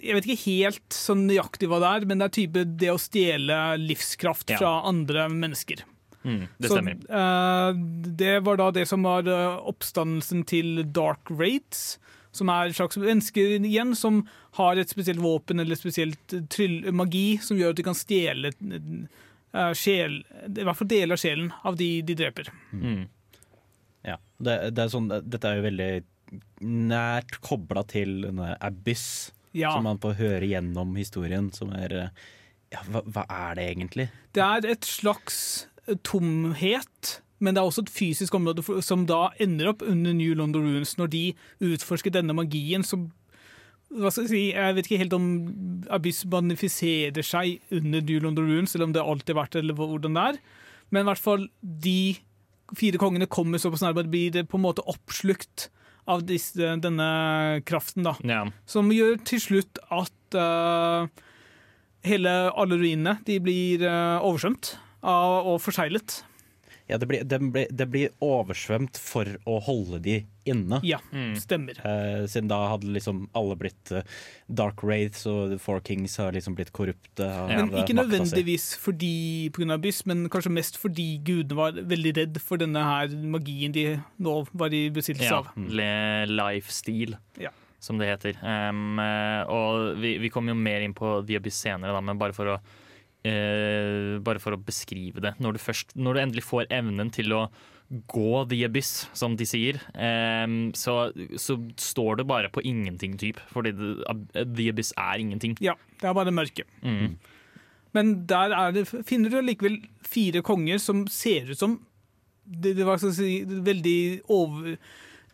Jeg 0.00 0.16
vet 0.16 0.26
ikke 0.30 0.46
helt 0.46 0.96
sånn 0.96 1.26
nøyaktig 1.28 1.68
hva 1.70 1.78
det 1.84 1.90
er, 1.92 2.06
men 2.08 2.22
det 2.22 2.30
er 2.30 2.34
type 2.38 2.64
det 2.80 2.88
å 2.94 2.98
stjele 2.98 3.58
livskraft 3.82 4.54
Ja. 4.56 4.62
fra 4.62 4.72
andre 4.88 5.28
mennesker. 5.30 5.84
Mm, 6.26 6.40
det 6.58 6.68
Så, 6.68 6.74
stemmer. 6.74 6.98
Uh, 7.06 7.76
det 8.18 8.34
var 8.42 8.58
da 8.58 8.70
det 8.74 8.86
som 8.90 9.04
var 9.06 9.28
eh, 9.30 9.60
oppstandelsen 9.70 10.42
til 10.50 10.80
Dark 10.90 11.30
Raids, 11.30 12.00
som 12.34 12.50
er 12.52 12.68
et 12.68 12.76
slags 12.76 12.98
mennesker 13.00 13.54
igjen 13.64 13.94
som 13.96 14.24
har 14.58 14.76
et 14.76 14.90
spesielt 14.90 15.22
våpen 15.22 15.62
eller 15.62 15.78
spesielt 15.78 16.34
tryll, 16.52 16.82
magi 16.92 17.38
som 17.44 17.56
gjør 17.60 17.72
at 17.72 17.78
de 17.78 17.84
kan 17.86 17.96
stjele 17.96 18.50
uh, 18.52 19.70
sjel, 19.78 20.18
i 20.50 20.66
hvert 20.66 20.76
fall 20.76 20.90
deler 20.90 21.14
av 21.16 21.22
sjelen 21.22 21.52
av 21.64 21.78
de 21.78 21.88
de 22.04 22.16
dreper. 22.18 22.50
Mm. 22.74 23.06
Ja, 24.06 24.18
det, 24.38 24.56
det 24.76 24.84
er 24.84 24.92
sånn, 24.92 25.08
dette 25.08 25.48
er 25.48 25.60
jo 25.60 25.64
veldig 25.70 25.88
nært 26.90 27.38
kobla 27.44 27.86
til 27.88 28.18
denne 28.26 28.56
Abyss, 28.64 29.06
Ja, 29.56 29.70
som 29.72 29.86
man 29.88 30.00
får 30.02 30.18
høre 30.18 30.50
gjennom 30.50 30.92
historien, 30.98 31.52
som 31.54 31.70
er 31.72 32.10
Ja, 32.74 32.82
hva, 32.90 33.00
hva 33.06 33.22
er 33.30 33.54
det 33.56 33.64
egentlig? 33.70 34.08
det 34.34 34.42
er 34.42 34.66
et 34.74 34.84
slags 34.84 35.68
tomhet, 36.06 37.20
men 37.38 37.54
det 37.54 37.60
er 37.60 37.68
også 37.68 37.84
et 37.84 37.92
fysisk 37.92 38.34
område 38.34 38.64
som 38.84 39.04
da 39.08 39.28
ender 39.42 39.70
opp 39.70 39.84
under 39.84 40.16
New 40.16 40.34
London 40.38 40.64
Runes, 40.66 40.96
når 40.98 41.12
de 41.12 41.24
utforsker 41.64 42.14
denne 42.14 42.36
magien 42.36 42.84
som 42.86 43.10
hva 43.96 44.10
skal 44.10 44.24
jeg 44.26 44.32
si, 44.32 44.40
jeg 44.50 44.74
vet 44.74 44.88
ikke 44.88 44.98
helt 44.98 45.14
om 45.14 45.26
Abyss 45.94 46.24
manifiserer 46.26 47.22
seg 47.24 47.60
under 47.70 48.02
New 48.02 48.24
London 48.24 48.48
Runes, 48.48 48.74
eller 48.74 48.88
om 48.88 48.94
det 48.96 49.04
alltid 49.04 49.30
har 49.32 49.44
vært 49.44 49.58
eller 49.60 49.78
hvordan 49.78 50.16
det 50.16 50.24
er. 50.32 50.40
Men 50.90 51.04
i 51.04 51.08
hvert 51.10 51.22
fall 51.22 51.44
de 51.62 52.00
fire 52.74 52.98
kongene 52.98 53.28
kommer 53.30 53.62
såpass 53.62 53.84
nærme 53.84 54.02
at 54.02 54.10
blir 54.10 54.32
det 54.34 54.48
på 54.50 54.58
en 54.58 54.64
måte 54.64 54.84
oppslukt 54.90 55.68
av 56.10 56.24
disse, 56.26 56.74
denne 56.82 57.06
kraften. 57.66 58.06
da. 58.06 58.16
Ja. 58.26 58.42
Som 58.66 58.90
gjør 58.94 59.20
til 59.26 59.42
slutt 59.42 59.80
at 59.94 60.38
uh, 60.38 61.06
hele, 62.06 62.34
alle 62.54 62.78
ruinene 62.78 63.16
de 63.26 63.38
blir 63.42 63.86
uh, 63.86 64.18
oversvømt 64.18 64.74
og 65.06 65.60
forseglet. 65.64 66.22
Ja, 66.86 67.00
det 67.02 67.08
blir, 67.10 67.24
det, 67.26 67.40
blir, 67.50 67.66
det 67.74 67.84
blir 67.90 68.12
oversvømt 68.22 68.94
for 69.02 69.26
å 69.50 69.56
holde 69.66 69.98
de 70.04 70.20
inne. 70.46 70.78
Ja, 70.86 71.00
Mm. 71.10 71.32
stemmer. 71.34 71.74
Eh, 71.82 72.26
siden 72.30 72.46
da 72.46 72.60
hadde 72.70 72.92
liksom 72.94 73.24
alle 73.34 73.56
blitt 73.58 73.90
eh, 73.90 74.04
Dark 74.46 74.84
Wraiths, 74.86 75.24
og 75.26 75.50
The 75.50 75.58
Four 75.58 75.80
Kings 75.82 76.14
har 76.22 76.30
liksom 76.36 76.54
blitt 76.54 76.70
korrupte. 76.70 77.26
Ja. 77.26 77.48
Men 77.64 77.72
ikke 77.82 77.96
nødvendigvis 77.98 78.68
fordi 78.78 79.50
pga. 79.50 79.80
byss, 79.82 80.04
men 80.06 80.28
kanskje 80.30 80.54
mest 80.54 80.78
fordi 80.78 81.08
gudene 81.26 81.58
var 81.58 81.72
veldig 81.72 82.14
redd 82.20 82.38
for 82.40 82.56
denne 82.62 82.78
her 82.86 83.08
magien 83.34 83.74
de 83.74 83.98
nå 84.22 84.46
var 84.54 84.70
i 84.70 84.86
besittelse 84.94 85.26
Ja, 85.26 85.42
av. 85.42 85.50
Ja, 85.56 86.24
lifestyle, 86.30 87.18
Ja. 87.42 87.50
som 87.80 87.98
det 87.98 88.06
heter. 88.14 88.38
Um, 88.46 89.00
og 89.50 89.98
vi, 89.98 90.18
vi 90.22 90.30
kommer 90.30 90.54
jo 90.54 90.60
mer 90.62 90.86
inn 90.86 90.94
på 90.94 91.18
The 91.26 91.34
Abyss 91.42 91.58
senere, 91.66 91.90
da, 91.98 92.00
men 92.00 92.16
bare 92.16 92.32
for 92.32 92.46
å 92.54 92.60
eh, 93.26 94.16
bare 94.24 94.42
for 94.42 94.56
å 94.56 94.60
beskrive 94.60 95.22
det. 95.24 95.34
Når 95.42 95.56
du, 95.56 95.62
først, 95.62 95.96
når 95.98 96.16
du 96.16 96.22
endelig 96.22 96.46
får 96.46 96.68
evnen 96.74 97.10
til 97.14 97.34
å 97.36 97.46
gå 98.10 98.42
The 98.50 98.58
Abyss, 98.66 98.92
som 99.14 99.36
de 99.38 99.46
sier, 99.46 99.78
eh, 99.94 100.46
så, 100.78 100.96
så 101.38 101.58
står 101.80 102.20
det 102.20 102.28
bare 102.30 102.50
på 102.52 102.64
ingenting, 102.66 103.16
typ. 103.20 103.40
Fordi 103.52 103.74
det, 103.76 103.94
The 104.44 104.70
Abyss 104.74 104.94
er 104.98 105.22
ingenting. 105.22 105.56
Ja, 105.64 105.76
det 106.00 106.10
er 106.10 106.16
bare 106.18 106.34
mørke. 106.34 106.66
Mm. 106.82 107.16
Men 107.96 108.14
der 108.28 108.52
er 108.52 108.74
det, 108.76 108.86
finner 109.08 109.32
du 109.32 109.40
likevel 109.40 109.80
fire 110.04 110.42
konger 110.44 110.80
som 110.82 111.06
ser 111.08 111.52
ut 111.52 111.60
som 111.60 111.78
det, 112.46 112.76
det 112.78 112.86
var, 112.86 113.02
si, 113.02 113.40
veldig 113.44 113.98
over... 114.30 114.76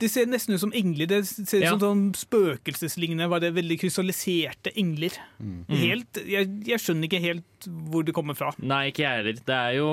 De 0.02 0.08
ser 0.10 0.26
nesten 0.26 0.56
ut 0.56 0.60
som 0.64 0.72
engler. 0.74 1.06
Det 1.06 1.20
ser 1.30 1.60
ut 1.60 1.62
Ja. 1.64 1.70
som 1.76 1.80
sånn 1.82 2.02
spøkelseslignende, 2.18 3.28
var 3.30 3.40
det 3.44 3.52
veldig 3.54 3.76
krystalliserte 3.84 4.72
engler. 4.76 5.14
Mm. 5.38 5.60
Helt, 5.70 6.18
jeg, 6.26 6.48
jeg 6.66 6.82
skjønner 6.82 7.06
ikke 7.08 7.20
helt 7.22 7.68
hvor 7.92 8.02
det 8.04 8.14
kommer 8.16 8.34
fra. 8.38 8.50
Nei, 8.58 8.88
ikke 8.90 9.04
jeg 9.06 9.20
heller. 9.22 9.38
Det 9.46 9.56
er 9.58 9.76
jo 9.78 9.90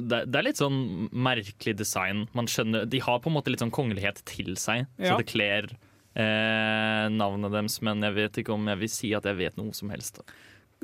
det, 0.00 0.22
det 0.32 0.40
er 0.40 0.46
litt 0.48 0.60
sånn 0.62 0.78
merkelig 1.12 1.76
design. 1.76 2.24
Man 2.32 2.48
skjønner, 2.48 2.88
De 2.88 3.02
har 3.04 3.20
på 3.20 3.28
en 3.28 3.36
måte 3.36 3.52
litt 3.52 3.60
sånn 3.60 3.74
kongelighet 3.74 4.22
til 4.24 4.54
seg, 4.56 4.86
Ja. 4.98 5.12
så 5.12 5.20
det 5.20 5.28
kler 5.28 5.68
eh, 6.14 7.06
navnet 7.12 7.52
deres. 7.52 7.80
Men 7.84 8.02
jeg 8.06 8.14
vet 8.18 8.40
ikke 8.42 8.54
om 8.56 8.66
jeg 8.70 8.80
vil 8.84 8.92
si 8.92 9.12
at 9.16 9.24
jeg 9.28 9.36
vet 9.40 9.56
noe 9.60 9.74
som 9.76 9.90
helst 9.94 10.20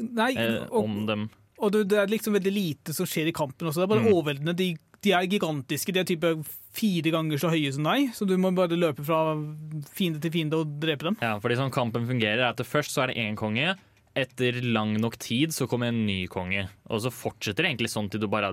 Nei, 0.01 0.33
eh, 0.37 0.63
og, 0.71 0.85
om 0.85 1.01
dem. 1.09 1.27
og 1.61 1.73
det, 1.75 1.83
det 1.93 1.99
er 2.01 2.07
liksom 2.13 2.37
veldig 2.39 2.53
lite 2.55 2.95
som 2.97 3.07
skjer 3.09 3.29
i 3.31 3.35
kampen 3.37 3.69
også. 3.69 3.83
Det 3.83 3.89
er 3.89 3.95
bare 3.95 4.07
Mm. 4.07 4.13
overveldende. 4.15 4.57
De, 4.57 4.69
de 5.03 5.13
er 5.17 5.27
gigantiske. 5.27 5.93
De 5.95 6.01
er 6.03 6.09
type 6.09 6.31
fire 6.77 7.11
ganger 7.11 7.39
så 7.41 7.51
høye 7.51 7.73
som 7.73 7.85
deg, 7.89 8.11
så 8.15 8.27
du 8.29 8.37
må 8.39 8.51
bare 8.55 8.77
løpe 8.79 9.03
fra 9.05 9.35
fiende 9.97 10.21
til 10.23 10.31
fiende 10.35 10.59
og 10.61 10.75
drepe 10.83 11.09
dem. 11.09 11.17
Ja, 11.23 11.39
fordi 11.43 11.57
sånn 11.59 11.73
kampen 11.75 12.07
fungerer 12.09 12.45
er 12.45 12.51
at 12.53 12.61
Først 12.67 12.93
så 12.95 13.03
er 13.05 13.13
det 13.15 13.17
én 13.23 13.37
konge. 13.41 13.77
Etter 14.15 14.61
lang 14.67 14.97
nok 15.01 15.17
tid 15.23 15.55
så 15.55 15.67
kommer 15.71 15.89
en 15.93 16.05
ny 16.07 16.25
konge. 16.31 16.69
Og 16.91 17.01
så 17.05 17.11
fortsetter 17.15 17.63
det 17.65 17.71
egentlig 17.73 17.91
sånn 17.93 18.11
til 18.11 18.21
du 18.21 18.27
bare 18.29 18.53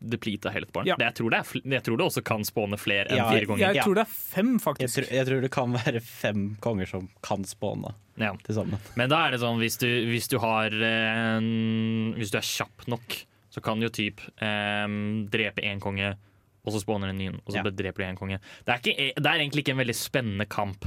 deplita 0.00 0.48
hele 0.50 0.64
barn. 0.72 0.86
Ja. 0.88 0.94
Det, 0.96 1.04
jeg, 1.10 1.14
tror 1.18 1.30
det 1.34 1.38
er, 1.42 1.62
jeg 1.76 1.84
tror 1.84 1.98
det 2.00 2.04
også 2.06 2.22
kan 2.24 2.44
spåne 2.48 2.78
flere 2.80 3.10
enn 3.12 3.18
Ja, 3.20 3.26
fire 3.28 3.48
konger. 3.50 3.74
Jeg 3.76 3.84
tror 3.84 3.98
det 3.98 4.04
er 4.06 4.12
fem, 4.14 4.52
Jeg, 4.54 4.62
faktisk. 4.64 4.94
tror- 4.96 5.10
jeg 5.12 5.26
tror 5.28 5.40
det 5.44 5.50
kan 5.52 5.72
være 5.76 6.00
fem 6.00 6.44
konger 6.64 6.88
som 6.88 7.08
kan 7.22 7.44
spåne 7.44 7.92
Ja. 8.16 8.32
til 8.42 8.54
sammen. 8.56 8.80
Men 8.96 9.10
da 9.12 9.26
er 9.26 9.30
det 9.32 9.40
sånn 9.40 9.60
hvis 9.60 9.76
du, 9.78 9.86
hvis 10.08 10.28
du 10.32 10.38
har 10.40 10.72
eh, 10.72 11.36
en- 11.36 12.14
Hvis 12.16 12.30
du 12.32 12.38
er 12.38 12.48
kjapp 12.48 12.88
nok, 12.88 13.24
så 13.50 13.62
kan 13.64 13.82
jo 13.82 13.88
typ 13.92 14.20
eh, 14.42 14.86
drepe 15.32 15.64
én 15.66 15.80
konge, 15.82 16.12
og 16.60 16.74
så 16.74 16.82
spåner 16.82 17.10
en 17.10 17.18
ny, 17.18 17.28
og 17.34 17.50
så 17.50 17.60
Ja. 17.60 17.70
dreper 17.70 18.04
du 18.04 18.08
én 18.08 18.18
konge. 18.18 18.38
Det 18.66 18.74
er, 18.74 18.78
ikke, 18.82 19.14
det 19.16 19.26
er 19.26 19.40
egentlig 19.40 19.64
ikke 19.64 19.72
en 19.74 19.82
veldig 19.82 19.96
spennende 19.96 20.46
kamp. 20.46 20.84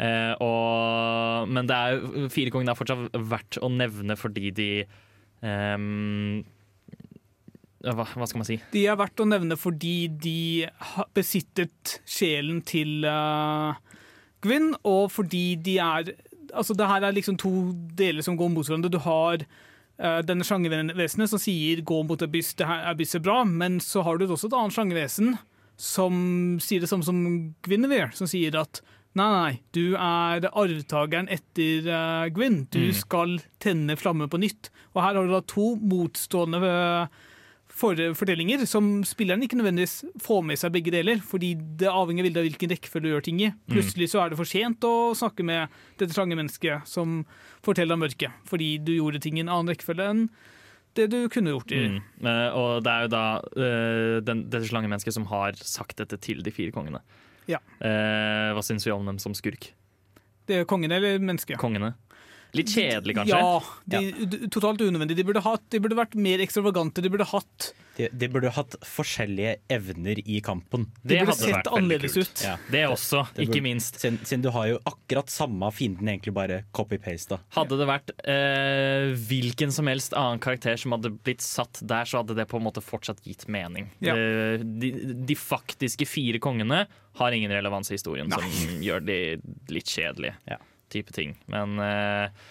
Eh, 0.00 0.32
og, 0.40 1.48
men 1.50 1.66
det 1.68 1.76
er, 1.76 2.28
fire 2.32 2.50
kongene 2.54 2.72
er 2.72 2.78
fortsatt 2.78 3.18
verdt 3.28 3.58
å 3.60 3.68
nevne 3.68 4.16
fordi 4.16 4.50
de 4.56 4.68
ehm, 5.44 6.40
hva, 7.84 8.04
hva 8.04 8.26
skal 8.28 8.40
man 8.42 8.48
si? 8.48 8.58
De 8.72 8.84
er 8.88 8.96
verdt 9.00 9.20
å 9.22 9.26
nevne 9.28 9.56
fordi 9.60 10.08
de 10.20 10.66
besittet 11.16 11.98
sjelen 12.08 12.60
til 12.68 13.06
uh, 13.08 13.76
Gwyn, 14.44 14.74
og 14.88 15.10
fordi 15.14 15.54
de 15.60 15.78
er 15.84 16.12
Altså, 16.50 16.74
det 16.74 16.88
her 16.90 17.04
er 17.06 17.12
liksom 17.14 17.36
to 17.38 17.50
deler 17.94 18.24
som 18.26 18.34
går 18.34 18.48
mot 18.50 18.66
hverandre. 18.66 18.90
Du 18.90 18.98
har 19.04 19.44
denne 20.24 20.46
sjangervesenet 20.48 21.28
som 21.28 21.40
sier 21.42 21.82
'gå 21.84 21.98
mot 22.08 22.22
abyss, 22.24 22.54
det 22.56 22.66
her 22.66 22.86
abyss 22.88 23.18
er 23.18 23.20
bra', 23.20 23.44
men 23.44 23.80
så 23.84 24.00
har 24.02 24.16
du 24.16 24.24
også 24.24 24.48
et 24.48 24.56
annet 24.56 24.72
sjangervesen 24.72 25.34
som 25.76 26.14
sier 26.60 26.80
det 26.80 26.88
samme 26.88 27.04
som 27.04 27.20
Guinevere, 27.64 28.12
som 28.16 28.28
sier 28.30 28.56
at 28.60 28.82
Nei, 29.18 29.26
nei, 29.26 29.54
du 29.74 29.96
er 29.98 30.44
arvtakeren 30.46 31.26
etter 31.34 31.88
uh, 31.90 32.28
Gwyn. 32.30 32.60
Du 32.70 32.92
skal 32.94 33.40
tenne 33.58 33.96
flammen 33.98 34.30
på 34.30 34.38
nytt. 34.38 34.70
Og 34.94 35.02
her 35.02 35.16
har 35.18 35.26
du 35.26 35.32
da 35.34 35.40
to 35.50 35.72
motstående 35.82 36.60
uh, 36.62 37.10
fortellinger 37.80 38.62
som 38.68 39.00
spilleren 39.08 39.42
ikke 39.44 39.58
nødvendigvis 39.58 40.04
får 40.22 40.44
med 40.46 40.60
seg 40.60 40.74
begge 40.74 40.92
deler, 40.94 41.22
fordi 41.24 41.54
det 41.80 41.90
avhenger 41.90 42.26
veldig 42.28 42.42
av 42.42 42.46
hvilken 42.48 42.72
rekkefølge 42.74 43.06
du 43.06 43.14
gjør 43.14 43.26
ting 43.26 43.42
i. 43.42 43.50
Plutselig 43.72 44.10
så 44.12 44.22
er 44.22 44.30
det 44.32 44.38
for 44.40 44.48
sent 44.48 44.86
å 44.86 44.94
snakke 45.18 45.46
med 45.46 45.82
dette 46.00 46.16
sjangermennesket 46.16 46.88
som 46.88 47.22
forteller 47.66 47.96
om 47.96 48.04
mørket, 48.04 48.36
fordi 48.48 48.74
du 48.84 48.94
gjorde 48.98 49.22
ting 49.24 49.40
i 49.40 49.44
en 49.44 49.52
annen 49.52 49.72
rekkefølge 49.72 50.10
enn 50.12 50.26
det 50.98 51.06
du 51.12 51.20
kunne 51.30 51.52
gjort 51.54 51.70
i 51.70 51.84
Mm. 51.86 51.98
Eh, 52.26 52.56
og 52.58 52.82
det 52.82 52.92
er 52.92 53.04
jo 53.04 53.10
da 53.12 53.24
eh, 53.38 54.16
den, 54.26 54.40
dette 54.50 54.66
slangemennesket 54.66 55.14
som 55.14 55.28
har 55.30 55.54
sagt 55.54 56.00
dette 56.02 56.18
til 56.18 56.42
de 56.42 56.50
fire 56.50 56.74
kongene. 56.74 56.98
Ja. 57.46 57.60
Eh, 57.78 58.50
hva 58.54 58.62
syns 58.66 58.86
vi 58.86 58.90
om 58.90 59.06
dem 59.06 59.20
som 59.22 59.34
skurk? 59.38 59.70
det 60.50 60.58
er 60.58 60.68
kongene 60.68 60.98
eller 60.98 61.22
mennesket. 61.22 61.58
Kongene? 61.62 61.94
Litt 62.56 62.72
kjedelig, 62.74 63.14
kanskje? 63.20 63.36
Ja, 63.38 63.60
de, 63.86 64.00
ja. 64.10 64.48
totalt 64.50 64.80
unødvendig. 64.82 65.16
De 65.20 65.24
burde, 65.28 65.42
hatt, 65.44 65.62
de 65.70 65.78
burde 65.82 65.96
vært 65.98 66.16
mer 66.18 66.42
ekstravagante. 66.42 67.02
De 67.04 67.10
burde 67.12 67.26
hatt 67.30 67.68
De, 67.98 68.06
de 68.16 68.28
burde 68.32 68.48
hatt 68.56 68.74
forskjellige 68.86 69.56
evner 69.70 70.18
i 70.24 70.38
kampen. 70.40 70.86
De 71.02 71.10
Det 71.14 71.18
burde 71.20 71.34
hadde 71.34 71.38
sett 71.44 71.54
vært 71.58 71.70
annerledes 71.76 72.14
kult. 72.16 72.30
ut. 72.32 72.42
Ja. 72.46 72.54
Det 72.72 72.82
også, 72.88 73.22
Det 73.34 73.44
ikke 73.44 73.52
burde- 73.58 73.62
minst. 73.66 73.98
Siden, 74.00 74.18
siden 74.24 74.42
du 74.46 74.50
har 74.54 74.66
jo 74.70 74.78
akkurat 74.88 75.28
samme 75.30 75.68
fienden, 75.76 76.08
egentlig 76.08 76.32
bare 76.34 76.62
copy-paste. 76.72 77.38
Hadde 77.58 77.76
det 77.82 77.88
vært 77.90 78.10
eh, 78.24 79.12
hvilken 79.28 79.70
som 79.74 79.86
helst 79.90 80.14
annen 80.16 80.40
karakter 80.42 80.78
som 80.80 80.92
hadde 80.96 81.12
blitt 81.22 81.44
satt 81.44 81.82
der, 81.82 82.04
så 82.08 82.22
hadde 82.22 82.34
det 82.38 82.48
på 82.50 82.56
en 82.60 82.64
måte 82.66 82.82
fortsatt 82.82 83.20
gitt 83.26 83.46
mening. 83.52 83.90
Ja. 84.00 84.14
De, 84.14 84.90
de 85.26 85.36
faktiske 85.38 86.06
fire 86.08 86.40
kongene 86.42 86.86
har 87.20 87.32
ingen 87.36 87.50
relevans 87.52 87.90
i 87.90 87.94
historien, 87.98 88.30
som 88.32 88.80
gjør 88.80 89.04
de 89.04 89.20
litt 89.68 89.90
kjedelige. 89.90 90.34
Ja. 90.48 90.56
Type 90.90 91.14
ting. 91.14 91.36
Men 91.50 91.78
eh, 91.84 92.44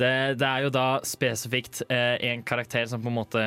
det, 0.00 0.14
det 0.40 0.48
er 0.48 0.66
jo 0.66 0.72
da 0.74 0.88
spesifikt 1.06 1.84
eh, 1.88 2.16
en 2.32 2.44
karakter 2.46 2.86
som 2.90 3.02
på 3.02 3.12
en 3.12 3.20
måte 3.20 3.46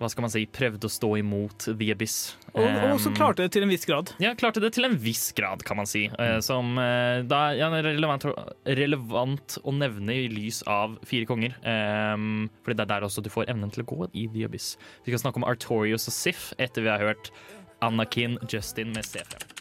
hva 0.00 0.08
skal 0.08 0.24
man 0.24 0.32
si, 0.32 0.46
prøvde 0.48 0.88
å 0.88 0.92
stå 0.92 1.10
imot 1.20 1.66
The 1.76 1.90
Abyss. 1.92 2.14
Og, 2.54 2.64
og 2.64 2.96
så 3.02 3.10
Um, 3.10 3.16
klarte 3.18 3.44
det 3.44 3.52
til 3.52 3.66
en 3.66 3.68
viss 3.68 3.84
grad. 3.84 4.14
ja, 4.22 4.32
klarte 4.38 4.62
det 4.62 4.70
til 4.72 4.88
en 4.88 4.96
viss 4.96 5.26
grad, 5.36 5.60
kan 5.66 5.76
man 5.76 5.88
si. 5.88 6.06
Mm. 6.08 6.40
som 6.44 6.72
eh, 6.80 7.20
da 7.28 7.42
ja, 7.58 7.68
relevant, 7.68 8.24
relevant 8.64 9.58
å 9.60 9.76
nevne 9.76 10.16
i 10.22 10.30
lys 10.32 10.62
av 10.64 10.96
Fire 11.04 11.28
konger. 11.28 11.52
Um, 11.60 12.48
fordi 12.64 12.80
det 12.80 12.86
er 12.86 12.92
der 12.94 13.08
også 13.10 13.20
du 13.24 13.28
får 13.32 13.52
evnen 13.52 13.72
til 13.74 13.84
å 13.84 13.90
gå 13.92 14.08
i 14.14 14.24
The 14.32 14.48
Abyss. 14.48 14.72
Vi 15.04 15.12
skal 15.12 15.26
snakke 15.26 15.42
om 15.42 15.48
Artorius 15.50 16.08
og 16.08 16.16
Sif 16.16 16.50
etter 16.56 16.86
vi 16.86 16.94
har 16.94 17.04
hørt 17.04 17.34
Anakin 17.84 18.40
Justin 18.48 18.96
med 18.96 19.04
C5. 19.04 19.59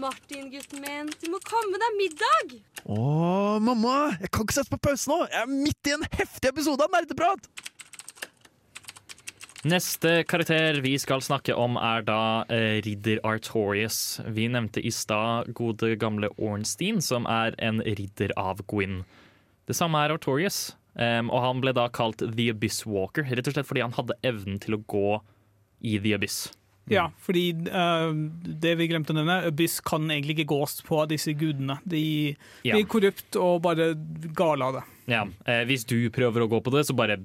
Martin, 0.00 0.48
gutten 0.50 0.82
min, 0.82 1.10
du 1.20 1.28
må 1.32 1.38
komme 1.46 1.78
deg 1.80 1.98
middag! 1.98 2.56
Å, 2.84 3.58
mamma! 3.62 4.14
Jeg 4.20 4.30
kan 4.34 4.46
ikke 4.46 4.56
sette 4.56 4.72
på 4.72 4.80
pause 4.88 5.10
nå! 5.10 5.20
Jeg 5.30 5.40
er 5.42 5.50
midt 5.50 5.90
i 5.90 5.94
en 5.96 6.06
heftig 6.16 6.50
episode 6.50 6.84
av 6.84 6.92
Nerdeprat! 6.94 7.46
Neste 9.64 10.18
karakter 10.28 10.82
vi 10.84 10.92
skal 11.00 11.22
snakke 11.24 11.54
om, 11.56 11.78
er 11.80 12.02
da 12.04 12.44
eh, 12.52 12.82
ridder 12.84 13.22
Artorius. 13.24 14.18
Vi 14.36 14.44
nevnte 14.52 14.82
i 14.84 14.92
stad 14.92 15.54
gode 15.56 15.94
gamle 16.00 16.28
Ornstein, 16.36 17.00
som 17.00 17.24
er 17.30 17.56
en 17.64 17.80
ridder 17.80 18.34
av 18.36 18.60
Gwyn. 18.68 19.00
Det 19.64 19.76
samme 19.78 20.02
er 20.04 20.12
Artorius, 20.12 20.74
um, 20.98 21.30
og 21.30 21.40
han 21.46 21.62
ble 21.64 21.72
da 21.76 21.86
kalt 21.88 22.20
The 22.20 22.50
Abyss 22.52 22.82
Walker, 22.84 23.24
rett 23.24 23.48
og 23.48 23.56
slett 23.56 23.70
fordi 23.70 23.86
han 23.86 23.96
hadde 23.96 24.18
evnen 24.26 24.60
til 24.60 24.76
å 24.76 24.82
gå 24.84 25.16
i 25.80 25.96
The 25.96 26.18
Abyss. 26.18 26.42
Ja, 26.92 27.06
fordi 27.24 27.46
uh, 27.72 28.10
det 28.44 28.74
vi 28.76 28.88
glemte 28.90 29.14
å 29.14 29.16
nevne, 29.16 29.38
Abyss 29.48 29.78
kan 29.84 30.04
egentlig 30.10 30.38
ikke 30.38 30.50
gås 30.52 30.78
på 30.84 31.00
av 31.02 31.08
disse 31.12 31.32
gudene. 31.38 31.78
De 31.88 32.36
Ja. 32.62 32.74
blir 32.76 32.84
korrupt 32.90 33.38
og 33.40 33.62
bare 33.64 33.92
gale 34.36 34.68
av 34.68 34.78
det. 34.78 34.84
Ja, 35.08 35.22
eh, 35.46 35.64
hvis 35.68 35.84
du 35.88 35.96
prøver 36.12 36.44
å 36.44 36.48
gå 36.48 36.60
på 36.64 36.72
det, 36.72 36.86
så 36.88 36.96
bare 36.96 37.20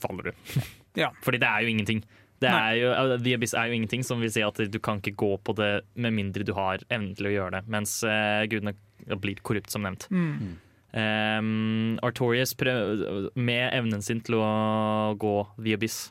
faller 0.00 0.32
du. 0.32 0.32
Ja. 0.94 1.08
Fordi 1.24 1.38
det 1.40 1.48
er 1.48 1.62
jo 1.64 1.70
ingenting. 1.72 2.02
Det 2.42 2.50
er 2.50 2.74
jo, 2.76 2.88
eh, 2.92 3.14
The 3.16 3.32
Abyss 3.38 3.54
er 3.56 3.70
jo 3.70 3.76
ingenting, 3.78 4.02
som 4.04 4.20
vil 4.20 4.32
si 4.32 4.42
at 4.44 4.58
du 4.68 4.78
kan 4.82 5.00
ikke 5.00 5.14
gå 5.16 5.30
på 5.40 5.54
det 5.56 5.70
med 5.96 6.12
mindre 6.12 6.44
du 6.44 6.52
har 6.52 6.82
evnen 6.90 7.14
til 7.16 7.30
å 7.30 7.32
gjøre 7.32 7.54
det, 7.54 7.62
mens 7.72 7.94
eh, 8.04 8.44
gudene 8.50 8.74
blir 9.22 9.40
korrupt, 9.40 9.70
som 9.72 9.86
nevnt. 9.86 10.04
Mm. 10.12 10.58
Um, 10.92 11.98
Artorius 12.04 12.52
prøv, 12.60 13.30
med 13.32 13.72
evnen 13.72 14.02
sin 14.04 14.20
til 14.20 14.36
å 14.36 15.14
gå 15.16 15.36
The 15.56 15.78
Abyss 15.78 16.10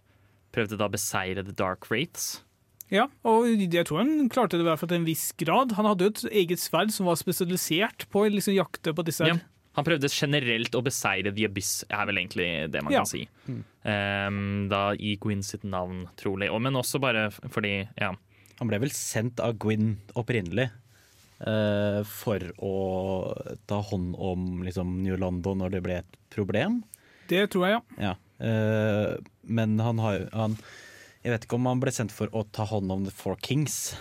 prøvde 0.56 0.80
da 0.80 0.88
å 0.90 0.94
beseire 0.96 1.44
The 1.46 1.54
Dark 1.54 1.86
Wraiths. 1.92 2.42
Ja, 2.92 3.06
og 3.24 3.48
jeg 3.48 3.86
tror 3.88 4.02
han 4.04 4.28
klarte 4.32 4.58
det 4.60 4.66
i 4.66 4.68
hvert 4.68 4.82
fall 4.82 4.90
til 4.92 5.00
en 5.00 5.08
viss 5.08 5.30
grad. 5.40 5.72
Han 5.78 5.88
hadde 5.88 6.08
jo 6.10 6.12
et 6.12 6.24
eget 6.44 6.60
sverd 6.60 6.92
som 6.92 7.08
var 7.08 7.16
spesialisert 7.20 8.04
på 8.12 8.26
å 8.26 8.32
liksom 8.34 8.58
jakte 8.58 8.94
på 8.98 9.06
disse 9.08 9.28
Ja. 9.30 9.38
Han 9.80 9.86
prøvde 9.88 10.10
generelt 10.12 10.74
å 10.76 10.82
beseire 10.84 11.32
The 11.32 11.46
Abyss, 11.48 11.86
er 11.88 12.06
vel 12.10 12.18
egentlig 12.20 12.48
det 12.74 12.82
man 12.84 12.92
Ja. 12.92 13.00
kan 13.00 13.08
si. 13.08 13.22
Um, 13.48 14.68
da 14.68 14.92
i 15.00 15.16
Gwyn 15.16 15.42
sitt 15.48 15.64
navn, 15.64 16.10
trolig. 16.20 16.50
Og, 16.52 16.60
men 16.62 16.76
også 16.76 17.00
bare 17.00 17.30
fordi, 17.32 17.88
ja. 17.96 18.12
Han 18.60 18.68
ble 18.68 18.82
vel 18.84 18.92
sendt 18.92 19.40
av 19.40 19.56
Gwyn 19.58 19.96
opprinnelig 20.20 20.68
uh, 21.48 22.04
for 22.04 22.44
å 22.60 22.74
ta 23.66 23.80
hånd 23.80 24.16
om 24.20 24.62
liksom, 24.68 24.98
New 25.06 25.16
London 25.16 25.64
når 25.64 25.78
det 25.78 25.84
ble 25.88 25.98
et 26.04 26.20
problem. 26.36 26.82
Det 27.32 27.48
tror 27.54 27.70
jeg, 27.70 27.80
ja. 27.80 28.12
Ja. 28.12 28.14
Uh, 28.44 29.18
men 29.48 29.80
han 29.80 30.04
har 30.04 30.20
jo 30.20 30.28
han, 30.36 30.58
Jeg 31.22 31.36
vet 31.36 31.44
ikke 31.46 31.58
om 31.60 31.68
han 31.70 31.82
ble 31.84 31.92
sendt 31.94 32.14
for 32.16 32.32
å 32.34 32.46
ta 32.50 32.66
hånd 32.66 32.92
om 32.92 33.04
The 33.06 33.12
Four 33.14 33.36
Kings. 33.46 33.94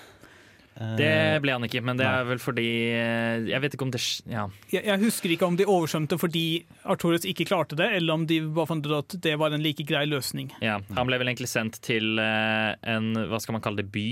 Eh, 0.80 0.94
Det 0.96 1.10
ble 1.44 1.52
han 1.52 1.66
ikke, 1.66 1.82
men 1.84 1.98
det 1.98 2.06
er 2.08 2.24
vel 2.24 2.38
fordi 2.40 2.64
eh, 2.94 3.42
Jeg 3.50 3.60
vet 3.60 3.74
ikke 3.76 3.84
om 3.84 3.90
det 3.92 4.00
Ja. 4.30 4.46
Jeg, 4.72 4.84
jeg 4.86 5.02
husker 5.02 5.34
ikke 5.34 5.48
om 5.50 5.58
de 5.58 5.66
oversvømte 5.68 6.16
fordi 6.20 6.44
Arturus 6.88 7.26
ikke 7.28 7.44
klarte 7.50 7.76
det, 7.76 7.90
eller 7.98 8.14
om 8.14 8.24
de 8.30 8.38
bare 8.46 8.70
fant 8.70 8.86
ut 8.86 8.96
at 9.02 9.18
det 9.20 9.34
var 9.40 9.52
en 9.52 9.60
like 9.64 9.84
grei 9.84 10.06
løsning. 10.08 10.52
ja. 10.64 10.78
Han 10.96 11.06
ble 11.10 11.18
vel 11.20 11.28
egentlig 11.34 11.50
sendt 11.52 11.80
til 11.84 12.16
eh, 12.22 12.72
en 12.88 13.12
hva 13.28 13.40
skal 13.42 13.58
man 13.58 13.64
kalle 13.66 13.82
det, 13.82 13.90
by 13.92 14.08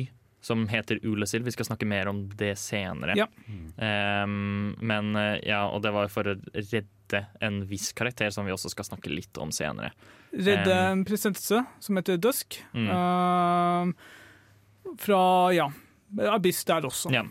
som 0.48 0.68
heter 0.68 0.98
Ulasil. 1.04 1.42
Vi 1.44 1.52
skal 1.52 1.66
snakke 1.68 1.86
mer 1.88 2.08
om 2.10 2.22
det 2.40 2.54
senere. 2.58 3.14
Ja. 3.18 3.26
Um, 4.24 4.76
men 4.80 5.16
eh, 5.16 5.48
ja, 5.48 5.66
og 5.68 5.82
det 5.84 5.92
var 5.94 6.08
for 6.12 6.28
å 6.32 6.36
redde 6.56 7.24
en 7.44 7.66
viss 7.68 7.92
karakter 7.96 8.30
som 8.34 8.46
vi 8.48 8.54
også 8.54 8.70
skal 8.72 8.84
snakke 8.88 9.12
litt 9.12 9.38
om 9.40 9.52
senere. 9.54 9.92
Redde 10.32 10.68
Um, 10.68 11.00
en 11.00 11.04
prinsesse 11.08 11.64
som 11.80 12.00
heter 12.00 12.16
Dusk. 12.20 12.58
Mm. 12.76 12.88
Uh, 12.88 14.96
fra, 15.00 15.20
ja, 15.56 15.68
Abyss 16.32 16.64
der 16.68 16.88
også. 16.88 17.12
Ja. 17.12 17.24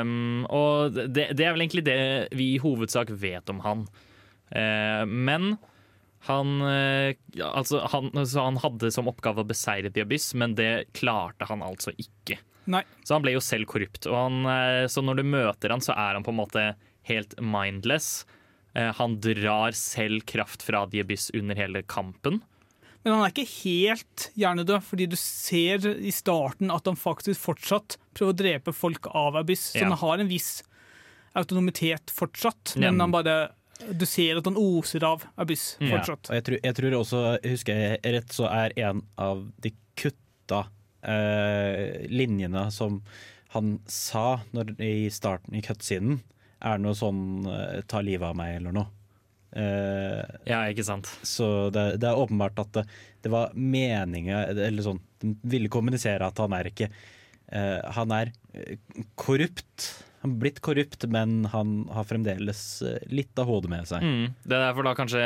Um, 0.00 0.46
og 0.50 0.94
det, 0.94 1.36
det 1.38 1.46
er 1.46 1.52
vel 1.54 1.62
egentlig 1.66 1.86
det 1.86 1.98
vi 2.34 2.54
i 2.56 2.62
hovedsak 2.62 3.08
vet 3.22 3.50
om 3.50 3.58
han. 3.66 3.86
Uh, 4.54 5.02
men 5.06 5.42
han, 6.26 6.54
eh, 6.62 7.14
altså 7.44 7.82
han, 7.92 8.10
så 8.26 8.44
han 8.46 8.56
hadde 8.62 8.90
som 8.94 9.08
oppgave 9.10 9.42
å 9.44 9.48
beseire 9.48 9.90
The 9.92 10.04
Abyss, 10.06 10.32
men 10.34 10.54
det 10.58 10.92
klarte 10.96 11.48
han 11.50 11.62
altså 11.62 11.92
ikke. 12.00 12.38
Nei. 12.66 12.80
Så 13.04 13.14
han 13.16 13.22
ble 13.26 13.34
jo 13.34 13.42
selv 13.44 13.68
korrupt. 13.68 14.06
Han, 14.08 14.44
eh, 14.48 14.86
så 14.88 15.02
når 15.04 15.20
du 15.20 15.24
møter 15.28 15.70
han, 15.74 15.82
så 15.84 15.92
er 15.92 16.14
han 16.16 16.24
på 16.24 16.32
en 16.32 16.40
måte 16.40 16.64
helt 17.10 17.36
mindless. 17.40 18.24
Eh, 18.74 18.90
Han 18.96 19.18
drar 19.20 19.72
selv 19.76 20.24
kraft 20.26 20.62
fra 20.64 20.86
The 20.88 21.00
Abyss 21.04 21.30
under 21.34 21.54
hele 21.54 21.82
kampen. 21.82 22.40
Men 23.04 23.12
han 23.12 23.24
er 23.26 23.34
ikke 23.34 23.50
helt 23.62 24.30
hjernedød, 24.34 24.80
fordi 24.82 25.06
du 25.12 25.16
ser 25.20 25.84
i 25.92 26.10
starten 26.10 26.72
at 26.72 26.86
han 26.88 26.96
faktisk 26.96 27.36
fortsatt 27.38 27.98
prøver 28.16 28.32
å 28.32 28.38
drepe 28.38 28.72
folk 28.72 29.10
av 29.12 29.36
Abyss. 29.36 29.74
Så 29.74 29.82
Ja. 29.82 29.90
han 29.90 29.98
har 30.00 30.18
en 30.24 30.28
viss 30.32 30.62
autonomitet 31.36 32.10
fortsatt, 32.14 32.76
men 32.78 32.98
han 33.00 33.10
bare 33.12 33.50
Du 33.92 34.06
ser 34.06 34.38
at 34.38 34.46
han 34.48 34.56
oser 34.60 35.04
av 35.04 35.24
abyss 35.40 35.76
Ja, 35.80 35.96
fortsatt. 35.98 36.30
og 36.30 36.36
jeg 36.38 36.44
tror, 36.46 36.58
jeg 36.62 36.76
tror 36.78 36.96
også, 37.00 37.22
husker 37.42 37.80
jeg 37.80 38.14
rett, 38.16 38.32
så 38.32 38.46
er 38.50 38.74
en 38.86 39.02
av 39.20 39.44
de 39.64 39.72
kutta 39.98 40.64
eh, 41.02 42.06
linjene 42.10 42.68
som 42.74 43.00
han 43.54 43.78
sa 43.86 44.40
når, 44.54 44.74
i 44.82 45.10
starten 45.14 45.54
i 45.54 45.62
cutscenen, 45.62 46.20
er 46.64 46.78
noe 46.80 46.94
sånn 46.96 47.46
eh, 47.46 47.82
'ta 47.86 48.00
livet 48.02 48.26
av 48.30 48.38
meg' 48.38 48.56
eller 48.56 48.72
noe. 48.74 48.88
Uh, 49.54 50.24
Ja, 50.48 50.64
ikke 50.66 50.82
sant. 50.82 51.06
så 51.22 51.70
det, 51.70 52.00
det 52.02 52.08
er 52.10 52.18
åpenbart 52.18 52.58
at 52.58 52.72
det, 52.74 52.82
det 53.22 53.30
var 53.30 53.52
meninga 53.54 54.48
Eller 54.50 54.82
sånn, 54.82 54.98
de 55.22 55.30
ville 55.46 55.70
kommunisere 55.70 56.26
at 56.26 56.40
han 56.42 56.56
er 56.58 56.66
ikke 56.72 56.88
uh, 57.54 57.78
Han 57.94 58.10
er 58.10 58.32
korrupt. 59.14 60.03
Han 60.24 60.32
har 60.32 60.40
blitt 60.40 60.62
korrupt, 60.64 61.04
men 61.12 61.44
han 61.52 61.84
har 61.92 62.08
fremdeles 62.08 62.82
eh, 62.82 63.02
litt 63.12 63.36
av 63.38 63.50
hodet 63.50 63.68
med 63.68 63.88
seg. 63.90 64.00
Mm. 64.00 64.34
Det 64.40 64.56
er 64.56 64.62
derfor 64.70 64.86
da 64.88 64.94
kanskje 64.96 65.24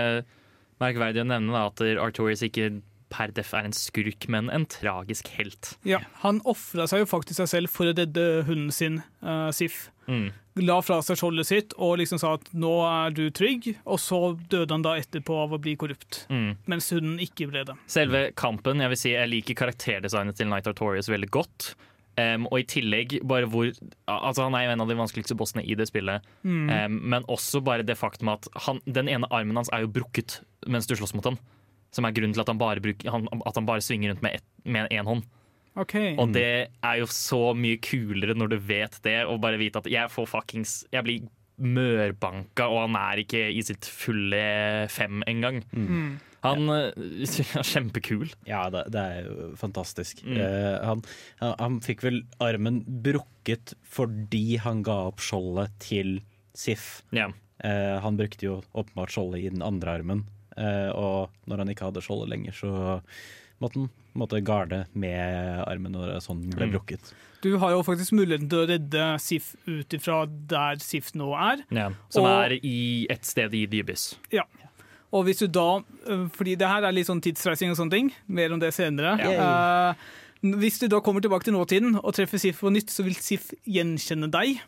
merkverdig 0.83 1.23
å 1.23 1.29
nevne 1.31 1.55
da, 1.55 1.69
at 1.71 1.83
Artorius 2.03 2.43
ikke 2.47 2.81
per 3.09 3.33
def 3.33 3.55
er 3.57 3.69
en 3.69 3.77
skurk, 3.77 4.27
men 4.33 4.51
en 4.53 4.67
tragisk 4.69 5.31
helt. 5.39 5.77
Ja, 5.89 6.03
Han 6.25 6.43
ofra 6.49 6.89
seg 6.91 7.05
jo 7.05 7.09
faktisk 7.09 7.41
seg 7.41 7.51
selv 7.53 7.73
for 7.73 7.89
å 7.89 7.95
redde 7.97 8.27
hunden 8.49 8.75
sin, 8.75 9.01
uh, 9.25 9.49
Sif. 9.55 9.89
Mm. 10.09 10.31
La 10.65 10.81
fra 10.83 10.99
seg 11.05 11.21
skjoldet 11.21 11.47
sitt 11.47 11.75
og 11.77 11.99
liksom 12.01 12.19
sa 12.19 12.33
at 12.35 12.49
'nå 12.51 12.75
er 12.83 13.15
du 13.15 13.31
trygg', 13.31 13.77
og 13.87 14.01
så 14.03 14.35
døde 14.51 14.75
han 14.75 14.83
da 14.83 14.97
etterpå 14.99 15.37
av 15.45 15.55
å 15.55 15.61
bli 15.63 15.77
korrupt. 15.77 16.27
Mm. 16.29 16.57
Mens 16.67 16.91
hunden 16.91 17.21
ikke 17.23 17.47
ble 17.51 17.65
det. 17.69 17.77
Selve 17.87 18.33
kampen, 18.35 18.83
jeg 18.83 18.89
vil 18.89 18.99
si 18.99 19.15
jeg 19.15 19.31
liker 19.31 19.55
karakterdesignet 19.55 20.37
til 20.37 20.51
Knight 20.51 20.67
Artorius 20.67 21.09
veldig 21.09 21.31
godt. 21.31 21.75
Em, 22.19 22.49
og 22.51 22.59
i 22.59 22.67
tillegg 22.67 23.19
bare 23.29 23.47
hvor 23.47 23.69
Altså 24.11 24.49
Han 24.49 24.57
er 24.59 24.65
jo 24.65 24.73
en 24.73 24.83
av 24.83 24.91
de 24.91 24.97
vanskeligste 24.99 25.37
bossene 25.39 25.63
i 25.63 25.77
det 25.79 25.87
spillet. 25.91 26.25
Mm. 26.43 26.67
Um, 26.67 26.99
men 27.15 27.29
også 27.31 27.63
bare 27.65 27.87
det 27.87 27.99
faktum 28.01 28.33
at 28.33 28.49
han, 28.67 28.83
den 28.87 29.11
ene 29.13 29.29
armen 29.31 29.61
hans 29.61 29.71
er 29.75 29.85
jo 29.85 29.93
brukket 30.01 30.41
mens 30.67 30.89
du 30.91 30.97
slåss 30.99 31.15
mot 31.15 31.29
han. 31.29 31.39
Som 31.95 32.05
er 32.05 32.17
grunnen 32.17 32.35
til 32.37 32.43
at 32.43 32.51
han 32.51 32.61
bare, 32.61 32.83
bruker, 32.85 33.11
han, 33.15 33.29
at 33.33 33.57
han 33.57 33.69
bare 33.69 33.85
svinger 33.85 34.13
rundt 34.13 34.25
med 34.25 34.43
med 34.69 34.91
én 34.93 35.07
hånd. 35.09 35.23
Okay. 35.79 36.17
Og 36.19 36.33
det 36.35 36.75
er 36.83 36.97
jo 36.99 37.07
så 37.07 37.53
mye 37.55 37.79
kulere 37.79 38.35
når 38.35 38.51
du 38.51 38.59
vet 38.67 38.99
det, 39.05 39.21
og 39.31 39.39
bare 39.45 39.61
vite 39.61 39.79
at 39.79 39.87
jeg 39.87 40.11
får 40.11 40.27
fuckings 40.27 40.81
Jeg 40.91 41.07
blir 41.07 41.29
mørbanka, 41.59 42.69
og 42.71 42.87
han 42.87 42.97
er 43.01 43.23
ikke 43.25 43.45
i 43.51 43.63
sitt 43.67 43.89
fulle 43.91 44.41
fem 44.93 45.23
engang. 45.31 45.63
Mm. 45.73 46.19
Han 46.47 46.71
eh, 46.71 46.93
er 47.59 47.67
kjempekul. 47.67 48.29
Ja, 48.49 48.69
det, 48.73 48.87
det 48.95 49.03
er 49.03 49.27
jo 49.27 49.51
fantastisk. 49.59 50.23
Mm. 50.25 50.39
Uh, 50.39 50.77
han, 50.87 51.05
han, 51.43 51.55
han 51.59 51.81
fikk 51.85 52.05
vel 52.07 52.23
armen 52.45 52.83
brukket 52.87 53.75
fordi 53.89 54.61
han 54.63 54.85
ga 54.87 55.01
opp 55.11 55.23
skjoldet 55.25 55.75
til 55.83 56.19
Sif. 56.59 57.03
Ja. 57.15 57.31
Uh, 57.65 57.99
han 58.05 58.19
brukte 58.19 58.47
jo 58.47 58.61
åpenbart 58.71 59.15
skjoldet 59.15 59.43
i 59.43 59.51
den 59.51 59.65
andre 59.67 59.99
armen, 59.99 60.25
uh, 60.55 60.91
og 60.95 61.51
når 61.51 61.65
han 61.65 61.75
ikke 61.75 61.91
hadde 61.91 62.05
skjoldet 62.07 62.31
lenger, 62.35 62.55
så 62.55 62.73
måtte 63.61 63.89
måtte 64.19 64.41
garde 64.43 64.87
med 64.99 65.63
armen 65.69 65.93
når 65.93 66.17
sånn 66.25 66.41
ble 66.51 66.67
Mm. 66.67 66.73
brukket. 66.73 67.13
Du 67.41 67.57
har 67.59 67.71
jo 67.71 67.83
faktisk 67.87 68.13
muligheten 68.13 68.49
til 68.51 68.59
å 68.65 68.69
redde 68.69 69.21
Sif 69.21 69.55
ut 69.67 69.89
ifra 69.95 70.27
der 70.27 70.77
Sif 70.83 71.13
nå 71.15 71.29
er. 71.39 71.63
Ja, 71.71 71.91
som 72.11 72.25
Og- 72.25 72.45
er 72.51 72.59
i 72.63 73.07
et 73.09 73.25
sted 73.25 73.55
i 73.55 73.67
Dybis. 73.67 74.17
Ja. 74.33 74.43
Og 75.13 75.25
hvis 75.27 75.39
du 75.39 75.47
da 75.47 75.81
Fordi 76.33 76.57
det 76.57 76.67
her 76.67 76.83
er 76.85 76.93
litt 76.93 77.07
sånn 77.07 77.21
tidsreising 77.23 77.71
og 77.71 77.77
sånne 77.77 77.91
ting. 77.91 78.13
Mer 78.27 78.53
om 78.53 78.59
det 78.59 78.73
senere. 78.75 79.19
Uh, 79.21 79.95
hvis 80.43 80.79
du 80.81 80.89
da 80.89 81.01
kommer 81.01 81.21
tilbake 81.21 81.45
til 81.45 81.53
nåtiden 81.55 81.97
og 82.03 82.13
treffer 82.15 82.39
Sif 82.41 82.61
på 82.61 82.71
nytt, 82.73 82.89
så 82.91 83.05
vil 83.05 83.15
Sif 83.15 83.53
gjenkjenne 83.67 84.31
deg. 84.31 84.61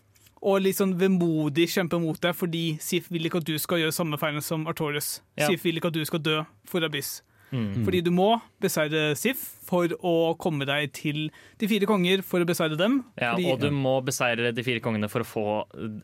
Og 0.42 0.62
litt 0.62 0.76
sånn 0.76 0.94
vemodig 0.96 1.66
kjempe 1.68 2.00
mot 2.00 2.18
deg, 2.20 2.34
fordi 2.34 2.80
Sif 2.80 3.08
vil 3.10 3.24
ikke 3.28 3.38
at 3.38 3.44
du 3.44 3.58
skal 3.58 3.78
gjøre 3.78 3.92
samme 3.92 4.18
feil 4.18 4.40
som 4.40 4.64
Artorius. 4.66 5.20
Ja. 5.36 5.48
Sif 5.48 5.62
vil 5.64 5.76
ikke 5.76 5.86
at 5.88 5.92
du 5.92 6.04
skal 6.04 6.20
dø 6.20 6.44
for 6.64 6.80
Abyss. 6.84 7.22
Mm. 7.50 7.84
Fordi 7.86 8.00
du 8.06 8.10
må 8.14 8.28
beseire 8.62 9.10
Sif 9.18 9.42
for 9.66 9.90
å 10.06 10.14
komme 10.40 10.66
deg 10.68 10.90
til 10.96 11.28
De 11.60 11.68
fire 11.70 11.86
konger 11.88 12.24
for 12.26 12.42
å 12.42 12.48
beseire 12.48 12.78
dem. 12.78 13.00
Ja, 13.20 13.32
fordi, 13.34 13.46
og 13.52 13.60
du 13.62 13.70
må 13.74 13.96
beseire 14.06 14.52
de 14.54 14.64
fire 14.66 14.82
kongene 14.82 15.10
for 15.10 15.24
å 15.24 15.28
få 15.28 15.46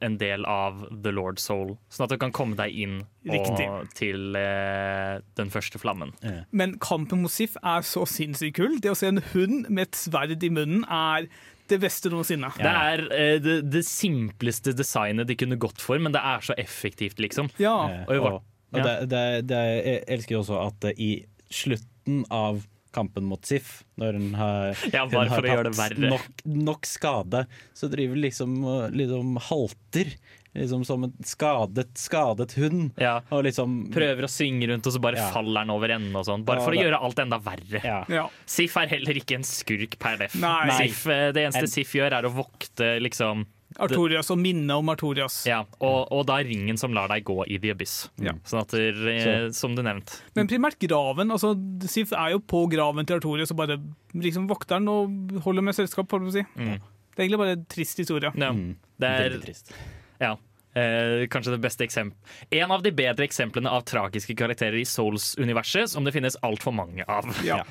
en 0.05 0.18
del 0.20 0.47
av 0.51 0.84
The 0.90 1.14
Lord 1.14 1.40
Soul, 1.42 1.74
sånn 1.92 2.07
at 2.07 2.14
du 2.14 2.20
kan 2.22 2.34
komme 2.34 2.59
deg 2.59 2.74
inn 2.74 3.01
Riktig. 3.26 3.66
og, 3.66 3.90
til 3.99 4.38
eh, 4.38 5.18
den 5.38 5.51
første 5.55 5.80
flammen. 5.82 6.14
Men 6.51 6.76
kampen 6.82 7.24
mot 7.24 7.32
Sif 7.32 7.59
er 7.62 7.86
så 7.86 8.07
sinnssykt 8.11 8.59
kul. 8.61 8.78
Det 8.82 8.92
å 8.92 8.99
se 8.99 9.11
en 9.11 9.22
hund 9.32 9.70
med 9.70 9.88
et 9.88 9.99
sverd 9.99 10.42
i 10.42 10.53
munnen 10.53 10.86
er 10.86 11.30
det 11.70 11.78
beste 11.82 12.11
noensinne. 12.12 12.51
Det 12.59 12.72
er 12.72 13.05
eh, 13.14 13.36
det, 13.42 13.57
det 13.72 13.82
simpleste 13.88 14.74
designet 14.76 15.28
de 15.28 15.38
kunne 15.38 15.59
gått 15.61 15.82
for, 15.82 15.99
men 16.03 16.14
det 16.14 16.22
er 16.22 16.44
så 16.47 16.57
effektivt, 16.61 17.20
liksom. 17.22 17.51
Ja. 17.62 17.76
Og 18.07 18.14
i 18.14 18.20
og, 18.20 18.42
og 18.74 18.82
det, 18.82 18.94
det, 19.11 19.24
det, 19.51 19.62
jeg 19.78 20.05
elsker 20.16 20.40
også 20.40 20.61
at 20.61 20.90
i 20.94 21.11
slutten 21.51 22.24
av 22.30 22.64
kampen 22.97 23.24
mot 23.28 23.44
Sif, 23.44 23.82
når 24.01 24.12
hun 24.16 24.34
har, 24.34 24.70
Ja, 24.92 25.03
hun 25.05 25.28
har 25.28 25.42
tatt. 25.68 25.99
Nok, 26.01 26.42
nok 26.49 26.86
skade, 26.88 27.47
så 27.76 27.90
driver 27.92 28.16
liksom 28.16 28.57
liksom 28.97 29.36
halter. 29.51 30.14
Liksom 30.57 30.86
som 30.88 31.03
en 31.05 31.12
skadet, 31.20 31.90
skadet 32.01 32.55
hund. 32.57 32.94
Ja. 32.97 33.18
Og 33.28 33.42
liksom 33.44 33.90
Prøver 33.92 34.24
å 34.24 34.30
synge 34.32 34.70
rundt, 34.70 34.86
og 34.88 34.94
så 34.94 35.01
bare 35.05 35.18
Ja. 35.20 35.26
faller 35.30 35.61
han 35.61 35.68
over 35.74 35.90
ende. 35.92 36.16
og 36.16 36.24
sånn 36.24 36.47
Bare 36.47 36.61
Ja, 36.61 36.64
for 36.64 36.72
å 36.72 36.76
det- 36.78 36.84
gjøre 36.86 37.03
alt 37.03 37.18
enda 37.18 37.38
verre. 37.38 37.84
Ja. 37.84 38.05
Ja. 38.09 38.28
Sif 38.47 38.74
er 38.78 38.86
heller 38.88 39.12
ikke 39.20 39.34
en 39.34 39.42
skurk 39.44 39.99
per 39.99 40.16
def. 40.16 40.34
Nei. 40.34 40.70
Sif, 40.88 41.07
eh, 41.07 41.32
det 41.32 41.44
eneste 41.44 41.61
En- 41.61 41.66
Sif 41.68 41.92
gjør, 41.92 42.11
er 42.12 42.22
å 42.22 42.32
vokte 42.32 42.99
liksom 43.03 43.44
Artorias 43.78 44.30
og 44.32 44.38
minnet 44.40 44.72
om 44.76 44.88
Artorias. 44.88 45.42
Ja, 45.48 45.58
og, 45.80 46.06
og 46.12 46.24
da 46.26 46.38
ringen 46.46 46.78
som 46.80 46.94
lar 46.96 47.08
deg 47.12 47.24
gå 47.28 47.36
i 47.46 47.58
the 47.60 47.70
abyss. 47.74 48.08
Ja. 48.22 48.32
Sånn 48.48 48.62
at, 48.62 48.72
eh, 48.74 49.50
som 49.52 49.74
du 49.76 49.82
nevnte. 49.84 50.16
Men 50.38 50.48
primært 50.48 50.78
graven. 50.80 51.30
altså 51.34 51.54
Sif 51.88 52.12
er 52.16 52.32
jo 52.36 52.40
på 52.40 52.64
graven 52.72 53.04
til 53.06 53.18
Artorias 53.18 53.50
og 53.52 53.60
bare 53.60 53.76
liksom 54.16 54.48
vokter 54.48 54.78
den 54.80 54.88
og 54.88 55.42
holder 55.44 55.62
med 55.62 55.74
selskap. 55.76 56.10
holdt 56.10 56.30
å 56.30 56.36
si. 56.38 56.44
Mm. 56.56 56.76
Det 57.16 57.18
er 57.22 57.24
egentlig 57.28 57.38
bare 57.44 57.56
en 57.58 57.64
trist 57.66 57.98
historie. 57.98 58.32
Ja, 58.34 58.50
Mm. 58.52 58.76
det 59.00 59.08
er 59.08 59.28
Veldig 59.30 59.42
trist. 59.44 59.72
ja, 60.20 60.32
eh, 60.74 61.26
kanskje 61.32 61.52
det 61.56 61.60
beste 61.64 61.84
eksempel 61.84 62.16
En 62.52 62.70
av 62.70 62.82
de 62.82 62.90
bedre 62.92 63.24
eksemplene 63.24 63.70
av 63.70 63.84
tragiske 63.84 64.36
karakterer 64.36 64.76
i 64.80 64.84
Souls-universet, 64.84 65.88
som 65.88 66.04
det 66.04 66.12
finnes 66.12 66.36
altfor 66.42 66.72
mange 66.74 67.04
av. 67.08 67.24
Ja. 67.44 67.62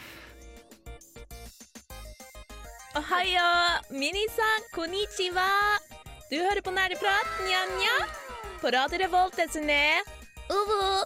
Ohio, 2.95 3.47
minisan, 3.89 4.61
konnichiwa. 4.71 5.49
Du 6.29 6.37
hører 6.39 6.61
på 6.63 6.71
Nerdeprat, 6.71 7.31
nja-nja. 7.43 7.95
På 8.61 8.71
Radio 8.71 8.99
Revolt, 9.01 9.35
SNE. 9.51 9.83
Uvu. 10.47 11.03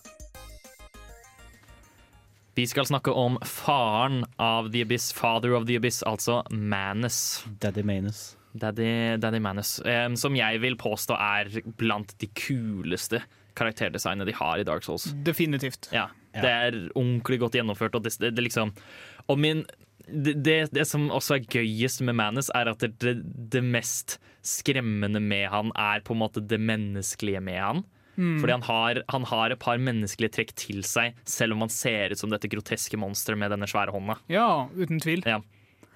Vi 2.55 2.67
skal 2.67 2.85
snakke 2.85 3.11
om 3.11 3.39
faren 3.41 4.21
av 4.37 4.69
The 4.69 4.83
Abyss, 4.85 5.13
Father 5.13 5.55
of 5.57 5.65
the 5.65 5.79
Abyss, 5.81 6.03
altså 6.03 6.43
Manus. 6.51 7.43
Daddy 7.57 7.81
Manus. 7.81 8.37
Daddy, 8.53 9.17
Daddy 9.17 9.41
Manus. 9.41 9.79
Um, 9.81 10.13
som 10.13 10.37
jeg 10.37 10.61
vil 10.61 10.77
påstå 10.77 11.17
er 11.17 11.49
blant 11.81 12.13
de 12.21 12.29
kuleste 12.37 13.23
karakterdesignene 13.57 14.29
de 14.29 14.37
har 14.37 14.61
i 14.61 14.67
Dark 14.67 14.85
Souls. 14.85 15.09
Definitivt. 15.25 15.89
Ja, 15.95 16.11
Det 16.37 16.49
er 16.49 16.81
ordentlig 16.93 17.39
godt 17.41 17.57
gjennomført. 17.57 17.97
Og 17.97 18.05
det, 18.05 18.13
det, 18.21 18.35
det 18.37 18.45
liksom 18.45 18.77
Og 19.25 19.39
min 19.39 19.65
det, 20.11 20.57
det, 20.73 20.85
som 20.87 21.09
også 21.13 21.37
er 21.37 21.47
gøyest 21.51 22.03
med 22.05 22.17
Manus, 22.19 22.49
er 22.55 22.71
at 22.71 22.83
det, 23.01 23.13
det, 23.23 23.61
mest 23.63 24.17
skremmende 24.45 25.21
med 25.21 25.47
han 25.51 25.71
er 25.77 26.03
på 26.05 26.15
en 26.15 26.21
måte 26.23 26.43
det 26.43 26.59
menneskelige 26.61 27.41
med 27.43 27.59
han. 27.61 27.87
Fordi 28.19 28.51
han 28.51 28.65
har, 28.67 28.97
han 29.07 29.25
har 29.29 29.53
et 29.53 29.61
par 29.61 29.79
menneskelige 29.79 30.33
trekk 30.35 30.49
til 30.59 30.81
seg, 30.83 31.15
selv 31.23 31.55
om 31.55 31.63
han 31.63 31.71
ser 31.71 32.11
ut 32.11 32.19
som 32.19 32.31
dette 32.33 32.49
groteske 32.51 32.99
monsteret 32.99 33.39
med 33.39 33.53
denne 33.53 33.69
svære 33.69 33.93
hånda. 33.95 34.17
Ja, 34.27 34.67
uten 34.75 34.99
tvil. 34.99 35.23
Ja. 35.23 35.39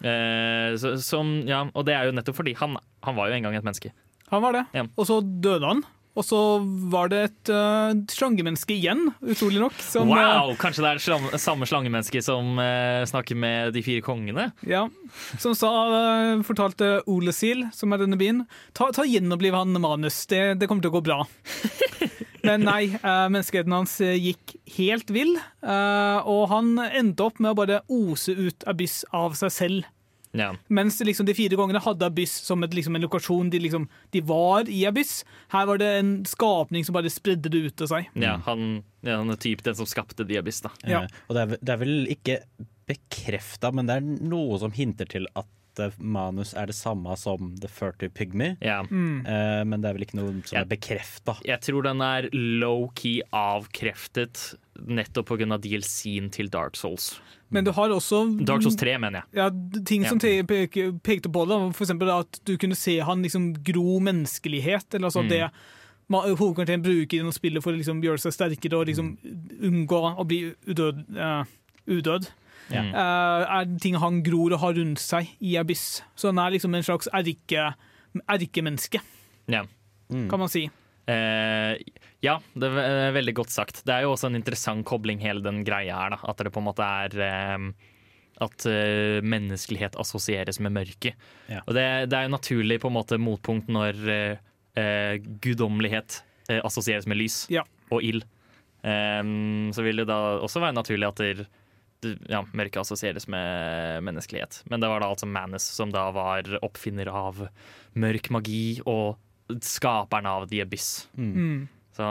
Eh, 0.04 0.76
så, 0.80 0.94
som, 1.04 1.34
ja, 1.48 1.66
og 1.68 1.84
det 1.88 1.98
er 1.98 2.08
jo 2.08 2.16
nettopp 2.16 2.40
fordi 2.40 2.56
han, 2.60 2.78
han 3.04 3.18
var 3.20 3.28
jo 3.28 3.36
en 3.36 3.48
gang 3.48 3.58
et 3.60 3.68
menneske. 3.68 3.92
Han 4.32 4.44
var 4.46 4.56
det. 4.56 4.64
Ja. 4.72 4.86
Og 4.96 5.10
så 5.10 5.20
døde 5.20 5.68
han. 5.68 5.84
Og 6.14 6.26
så 6.28 6.40
var 6.94 7.10
det 7.10 7.22
et 7.26 7.52
uh, 7.54 7.94
slangemenneske 8.14 8.76
igjen, 8.76 9.08
utrolig 9.26 9.62
nok. 9.64 9.78
Som, 9.82 10.12
eh, 10.14 10.20
wow! 10.22 10.54
Kanskje 10.62 10.84
det 10.86 10.92
er 10.92 11.02
slam- 11.02 11.32
samme 11.42 11.66
slangemenneske 11.70 12.22
som 12.22 12.60
uh, 12.62 13.02
snakker 13.10 13.40
med 13.40 13.74
de 13.74 13.82
fire 13.86 14.04
kongene? 14.06 14.52
Ja, 14.70 14.86
som 15.42 15.58
sa, 15.58 15.72
uh, 15.90 16.44
fortalte 16.46 17.00
Olesil, 17.10 17.66
som 17.74 17.96
er 17.96 18.04
denne 18.04 18.20
byen, 18.22 18.44
ta, 18.78 18.92
ta 18.94 19.08
gjenoppliv 19.10 19.58
han 19.58 19.74
manus, 19.82 20.22
det, 20.30 20.44
det 20.62 20.70
kommer 20.70 20.86
til 20.86 20.94
å 20.94 21.00
gå 21.00 21.06
bra. 21.10 21.24
Men 22.44 22.66
nei, 22.68 22.90
uh, 23.00 23.30
menneskeheten 23.32 23.72
hans 23.72 23.96
eh, 24.04 24.18
gikk 24.20 24.58
helt 24.76 25.12
vill, 25.16 25.38
eh, 25.40 26.28
og 26.28 26.50
han 26.52 26.76
endte 26.90 27.24
opp 27.24 27.40
med 27.40 27.54
å 27.54 27.58
bare 27.62 27.78
ose 27.88 28.36
ut 28.36 28.66
abyss 28.68 29.04
av 29.16 29.38
seg 29.40 29.54
selv. 29.56 29.88
Ja. 30.34 30.50
Mens 30.74 30.98
liksom 31.06 31.28
de 31.30 31.36
fire 31.38 31.56
gangene 31.60 31.82
hadde 31.86 32.08
abyss 32.10 32.34
som 32.48 32.64
et, 32.66 32.74
liksom, 32.74 32.96
en 32.98 33.06
lokasjon 33.06 33.52
de, 33.54 33.60
liksom, 33.62 33.88
de 34.16 34.22
var 34.26 34.70
i 34.70 34.84
abyss. 34.90 35.20
Her 35.54 35.68
var 35.70 35.78
det 35.78 35.92
en 36.00 36.14
skapning 36.26 36.86
som 36.88 36.98
bare 36.98 37.12
spredde 37.14 37.52
det 37.54 37.62
ut 37.68 37.84
av 37.86 37.92
seg. 37.94 38.08
Ja, 38.18 38.40
han, 38.48 38.84
ja, 39.06 39.20
han 39.22 39.30
er 39.30 39.38
typ 39.38 39.62
den 39.64 39.76
som 39.78 39.86
skapte 39.90 40.26
The 40.26 40.40
Abyss, 40.42 40.62
da. 40.66 40.72
Ja. 40.90 41.04
Eh, 41.06 41.20
og 41.30 41.38
det 41.38 41.44
er, 41.46 41.58
det 41.62 41.76
er 41.76 41.84
vel 41.84 41.98
ikke 42.18 42.40
bekrefta, 42.90 43.72
men 43.72 43.88
det 43.90 44.00
er 44.00 44.08
noe 44.34 44.58
som 44.62 44.74
hinter 44.76 45.06
til 45.10 45.30
at 45.40 45.48
manus 45.98 46.52
er 46.54 46.68
det 46.70 46.76
samme 46.78 47.16
som 47.18 47.56
The 47.58 47.70
Furtive 47.72 48.12
Pygmy. 48.14 48.52
Ja. 48.62 48.84
Mm. 48.90 49.24
Eh, 49.26 49.62
men 49.66 49.82
det 49.82 49.90
er 49.90 49.96
vel 49.98 50.06
ikke 50.06 50.20
noe 50.20 50.34
som 50.46 50.58
Ja. 50.58 50.62
er 50.62 50.70
bekrefta. 50.70 51.38
Jeg 51.46 51.62
tror 51.66 51.82
den 51.88 52.02
er 52.06 52.28
low-key 52.34 53.22
avkreftet 53.34 54.54
nettopp 54.80 55.28
pga. 55.30 55.58
DLC-en 55.62 56.30
til 56.34 56.50
Dark 56.50 56.76
Souls. 56.76 57.20
Men 57.52 57.64
du 57.64 57.72
har 57.72 57.90
også 57.90 58.24
Dark 58.46 58.62
Souls 58.64 58.76
3, 58.76 58.98
mener 59.00 59.22
jeg. 59.22 59.38
Ja, 59.38 59.50
ting 59.86 60.06
som 60.06 60.18
Ja. 60.24 60.42
peke- 60.44 61.00
pekte 61.04 61.30
på 61.32 61.46
det, 61.48 61.76
f.eks. 61.76 61.92
at 61.92 62.40
du 62.46 62.58
kunne 62.58 62.76
se 62.76 63.00
han 63.00 63.22
liksom 63.24 63.54
gro 63.64 64.00
menneskelighet. 64.00 64.94
Eller 64.96 65.08
altså 65.08 65.22
Mm. 65.24 65.30
det 65.30 65.52
hovedkarakteren 66.12 66.82
bruker 66.84 67.18
gjennom 67.18 67.34
spillet 67.34 67.64
for 67.64 67.72
å 67.74 67.78
liksom 67.78 68.02
gjøre 68.04 68.20
seg 68.20 68.34
sterkere 68.34 68.80
og 68.80 68.88
liksom 68.88 69.18
unngå 69.62 70.18
å 70.18 70.26
bli 70.28 70.54
udød. 70.68 71.06
Uh, 71.16 71.46
udød. 71.88 72.30
Ja. 72.72 72.82
Uh, 72.82 73.62
er 73.62 73.80
ting 73.80 73.96
han 73.96 74.22
gror 74.24 74.54
og 74.54 74.60
har 74.60 74.74
rundt 74.74 75.00
seg 75.00 75.28
i 75.42 75.56
Abyss. 75.58 76.02
Så 76.16 76.28
han 76.34 76.40
er 76.40 76.52
liksom 76.58 76.74
en 76.76 76.84
slags 76.84 77.08
erke, 77.14 77.74
erkemenneske, 78.30 79.00
Ja. 79.48 79.64
kan 80.10 80.40
man 80.40 80.50
si. 80.50 80.70
Eh, 81.08 81.76
ja, 82.24 82.38
det 82.56 82.70
er 82.80 83.12
veldig 83.16 83.34
godt 83.42 83.52
sagt. 83.52 83.82
Det 83.86 83.94
er 83.98 84.06
jo 84.06 84.14
også 84.16 84.30
en 84.32 84.38
interessant 84.40 84.86
kobling, 84.88 85.20
hele 85.22 85.44
den 85.44 85.62
greia 85.68 85.98
her. 86.00 86.16
Da. 86.16 86.20
At 86.32 86.40
det 86.40 86.54
på 86.56 86.62
en 86.64 86.70
måte 86.70 86.86
er 86.88 87.56
um, 87.58 87.74
At 88.42 88.64
uh, 88.66 89.20
menneskelighet 89.22 89.94
assosieres 90.00 90.58
med 90.64 90.74
mørket. 90.74 91.14
Ja. 91.52 91.60
Og 91.68 91.76
det, 91.78 91.84
det 92.10 92.18
er 92.18 92.26
jo 92.30 92.32
naturlig 92.34 92.80
på 92.82 92.90
en 92.90 92.96
måte 92.98 93.20
motpunkt 93.22 93.68
når 93.70 94.00
uh, 94.08 94.40
uh, 94.80 95.18
guddommelighet 95.44 96.22
eh, 96.50 96.62
assosieres 96.66 97.06
med 97.08 97.20
lys 97.22 97.44
Ja. 97.54 97.62
og 97.94 98.02
ild. 98.04 98.24
Um, 98.84 99.70
så 99.76 99.84
vil 99.86 100.02
det 100.02 100.08
da 100.10 100.18
også 100.44 100.60
være 100.64 100.76
naturlig 100.76 101.08
at 101.08 101.22
der, 101.22 101.44
det- 102.04 102.18
ja, 102.28 102.42
mørket 102.52 102.82
assosieres 102.82 103.28
med 103.32 104.02
menneskelighet. 104.04 104.64
Men 104.72 104.82
det 104.84 104.90
var 104.92 105.00
da 105.06 105.12
altså 105.14 105.30
Manus 105.30 105.64
som 105.78 105.94
da 105.94 106.08
var 106.12 106.50
oppfinner 106.66 107.08
av 107.14 107.46
mørk 107.96 108.28
magi 108.34 108.82
og 108.90 109.16
skaperen 109.64 110.26
av 110.28 110.50
The 110.50 110.62
Abyss. 110.66 110.90
Mm. 111.16 111.68
Så, 111.94 112.08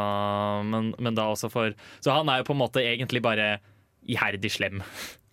men, 0.68 0.92
men 1.02 1.18
da 1.18 1.26
også 1.32 1.50
for 1.50 1.74
Så 2.04 2.14
han 2.14 2.28
er 2.30 2.40
jo 2.40 2.48
på 2.50 2.54
en 2.54 2.62
måte 2.62 2.84
egentlig 2.84 3.22
bare 3.24 3.56
iherdig 4.02 4.50
slem. 4.54 4.82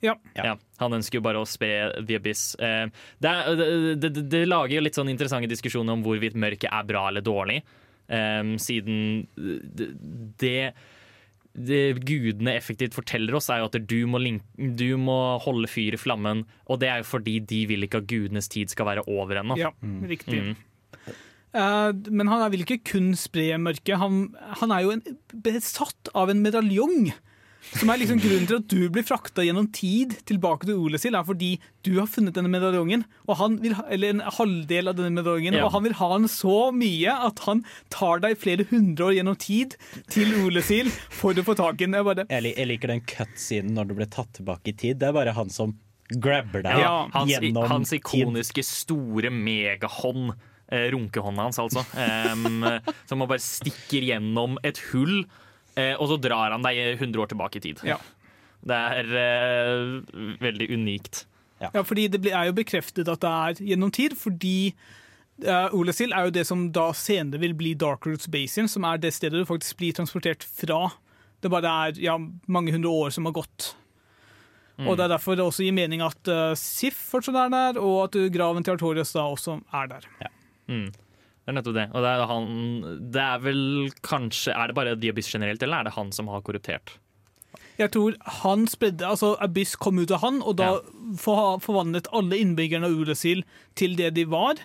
Ja. 0.02 0.16
Ja, 0.38 0.54
han 0.80 0.96
ønsker 0.96 1.20
jo 1.20 1.26
bare 1.26 1.42
å 1.42 1.48
spre 1.50 1.90
The 2.00 2.20
Abyss. 2.20 2.54
Eh, 2.56 2.86
det, 3.20 3.32
er, 3.34 3.58
det, 4.00 4.12
det, 4.16 4.24
det 4.32 4.46
lager 4.48 4.78
jo 4.78 4.86
litt 4.86 5.00
sånn 5.00 5.12
interessante 5.12 5.50
diskusjoner 5.52 5.98
om 5.98 6.06
hvorvidt 6.06 6.38
mørket 6.40 6.72
er 6.72 6.88
bra 6.88 7.08
eller 7.10 7.26
dårlig. 7.26 7.60
Eh, 8.08 8.54
siden 8.64 9.26
det, 10.40 10.72
det 11.54 11.82
gudene 12.08 12.56
effektivt 12.56 12.96
forteller 12.96 13.36
oss, 13.36 13.50
er 13.52 13.64
jo 13.64 13.70
at 13.72 13.80
du 13.90 14.00
må, 14.08 14.22
link, 14.24 14.46
du 14.56 14.94
må 15.02 15.20
holde 15.44 15.70
fyr 15.72 15.98
i 15.98 16.02
flammen. 16.02 16.46
Og 16.70 16.80
det 16.82 16.94
er 16.94 17.04
jo 17.04 17.10
fordi 17.10 17.40
de 17.44 17.66
vil 17.74 17.88
ikke 17.88 18.04
at 18.04 18.10
gudenes 18.10 18.48
tid 18.52 18.72
skal 18.72 18.88
være 18.94 19.06
over 19.12 19.42
ennå. 19.44 19.60
Ja, 19.60 19.74
riktig. 20.08 20.40
Mm. 20.46 20.69
Eh, 21.54 21.92
men 22.14 22.28
han 22.30 22.44
vil 22.54 22.62
ikke 22.66 22.82
kun 22.92 23.14
spre 23.18 23.56
mørket. 23.62 23.98
Han, 23.98 24.30
han 24.62 24.72
er 24.76 24.86
jo 24.86 24.92
en, 24.98 25.04
besatt 25.46 26.12
av 26.14 26.30
en 26.30 26.44
medaljong. 26.46 27.12
Som 27.76 27.90
er 27.92 28.00
liksom 28.00 28.22
grunnen 28.24 28.48
til 28.48 28.56
at 28.62 28.68
du 28.72 28.86
blir 28.90 29.04
frakta 29.06 29.44
gjennom 29.44 29.66
tid 29.76 30.14
tilbake 30.26 30.66
til 30.66 30.78
Olesil, 30.80 31.14
er 31.20 31.26
fordi 31.28 31.50
du 31.86 31.90
har 32.00 32.08
funnet 32.10 32.34
denne 32.34 32.50
medaljongen, 32.50 33.04
og 33.28 33.36
han 33.38 33.58
vil 33.62 33.76
ha, 33.78 33.84
eller 33.92 34.14
en 34.16 34.22
halvdel 34.24 34.90
av 34.90 34.96
denne 34.98 35.12
medaljongen, 35.20 35.58
Ja. 35.60 35.66
og 35.68 35.74
han 35.76 35.84
vil 35.84 35.94
ha 36.00 36.08
den 36.16 36.30
så 36.32 36.72
mye 36.74 37.12
at 37.28 37.44
han 37.46 37.66
tar 37.94 38.24
deg 38.24 38.40
flere 38.42 38.66
hundre 38.72 39.10
år 39.10 39.18
gjennom 39.20 39.38
tid 39.44 39.76
til 40.10 40.32
Olesil 40.48 40.90
for 41.12 41.34
å 41.38 41.44
få 41.46 41.58
tak 41.60 41.76
i 41.84 41.86
den. 41.86 42.00
Jeg 42.00 42.08
bare, 42.08 42.26
Jeg, 42.32 42.44
lik- 42.48 42.58
jeg 42.58 42.72
liker 42.72 42.88
den 42.96 43.02
cut-siden 43.12 43.76
når 43.76 43.92
du 43.92 43.94
blir 44.00 44.10
tatt 44.10 44.32
tilbake 44.40 44.72
i 44.72 44.78
tid. 44.80 44.98
Det 45.04 45.10
er 45.12 45.18
bare 45.20 45.36
han 45.38 45.50
som 45.54 45.76
grabber 46.10 46.64
deg 46.66 46.80
Ja, 46.80 47.08
hans, 47.14 47.30
gjennom 47.36 47.68
hans 47.70 47.92
tid. 47.92 48.00
ikoniske 48.02 48.64
store 48.66 49.30
megahånd, 49.30 50.32
runkehånda 50.70 51.48
hans 51.48 51.60
altså, 51.62 51.84
em, 51.98 52.64
som 53.10 53.26
bare 53.26 53.42
stikker 53.44 54.06
gjennom 54.12 54.60
et 54.66 54.82
hull, 54.92 55.24
eh, 55.76 55.96
og 55.98 56.12
så 56.12 56.20
drar 56.22 56.56
han 56.56 56.66
deg 56.66 56.80
100 57.00 57.24
år 57.24 57.32
tilbake 57.34 57.62
i 57.62 57.66
tid. 57.70 57.84
Ja. 57.88 57.98
Det 58.60 58.76
er 58.76 59.12
eh, 59.24 60.38
veldig 60.44 60.70
unikt. 60.76 61.26
Ja, 61.60 61.84
fordi 61.84 62.08
det 62.12 62.32
er 62.32 62.48
jo 62.48 62.56
bekreftet 62.56 63.10
at 63.12 63.22
det 63.24 63.30
er 63.30 63.62
gjennom 63.74 63.92
tid, 63.92 64.14
fordi 64.16 64.72
uh, 65.44 65.68
Olesil 65.76 66.14
er 66.16 66.30
jo 66.30 66.36
det 66.38 66.46
som 66.48 66.70
da 66.76 66.86
senere 66.96 67.42
vil 67.42 67.56
bli 67.58 67.74
Dark 67.76 68.08
Roots 68.08 68.30
Basin, 68.32 68.70
som 68.72 68.88
er 68.88 69.02
det 69.02 69.12
stedet 69.12 69.42
du 69.42 69.48
faktisk 69.48 69.82
blir 69.82 69.98
transportert 69.98 70.46
fra. 70.48 70.86
Det 71.44 71.52
bare 71.52 71.74
er 71.90 72.00
ja, 72.00 72.16
mange 72.48 72.72
hundre 72.72 72.94
år 73.04 73.12
som 73.12 73.28
har 73.28 73.36
gått. 73.42 73.74
Og 74.88 74.96
det 74.96 75.04
er 75.04 75.12
derfor 75.12 75.36
det 75.36 75.44
også 75.44 75.66
gir 75.66 75.76
mening 75.76 76.00
at 76.06 76.30
uh, 76.32 76.56
Sif 76.56 76.96
fortsatt 77.12 77.36
er 77.36 77.50
der, 77.52 77.80
og 77.84 78.06
at 78.06 78.16
uh, 78.16 78.30
graven 78.32 78.64
til 78.64 78.78
Artorias 78.78 79.12
da 79.12 79.26
også 79.28 79.58
er 79.76 79.90
der. 79.92 80.08
Mm. 80.70 80.88
Det 80.94 81.52
er 81.52 81.56
nettopp 81.58 81.78
det. 81.80 81.88
Og 81.98 82.04
det 82.06 82.10
er, 82.14 82.24
han, 82.30 82.50
det 83.14 83.22
er 83.26 83.40
vel 83.42 83.62
kanskje 84.06 84.54
Er 84.54 84.70
det 84.70 84.76
bare 84.78 84.92
The 85.02 85.10
Abyss 85.10 85.32
generelt, 85.34 85.64
eller 85.66 85.80
er 85.82 85.88
det 85.90 85.96
han 85.96 86.12
som 86.14 86.28
har 86.30 86.44
korruptert? 86.46 86.98
Jeg 87.80 87.90
tror 87.96 88.14
han 88.44 88.68
spredde, 88.70 89.08
altså 89.08 89.32
Abyss 89.42 89.74
kom 89.80 89.98
ut 90.04 90.12
av 90.12 90.20
han, 90.22 90.42
og 90.44 90.58
da 90.60 90.68
Ja. 90.76 90.80
forvandlet 91.64 92.10
alle 92.14 92.38
innbyggerne 92.38 92.86
av 92.86 92.92
Ulesil 92.94 93.42
til 93.80 93.96
det 93.96 94.12
de 94.18 94.26
var. 94.30 94.60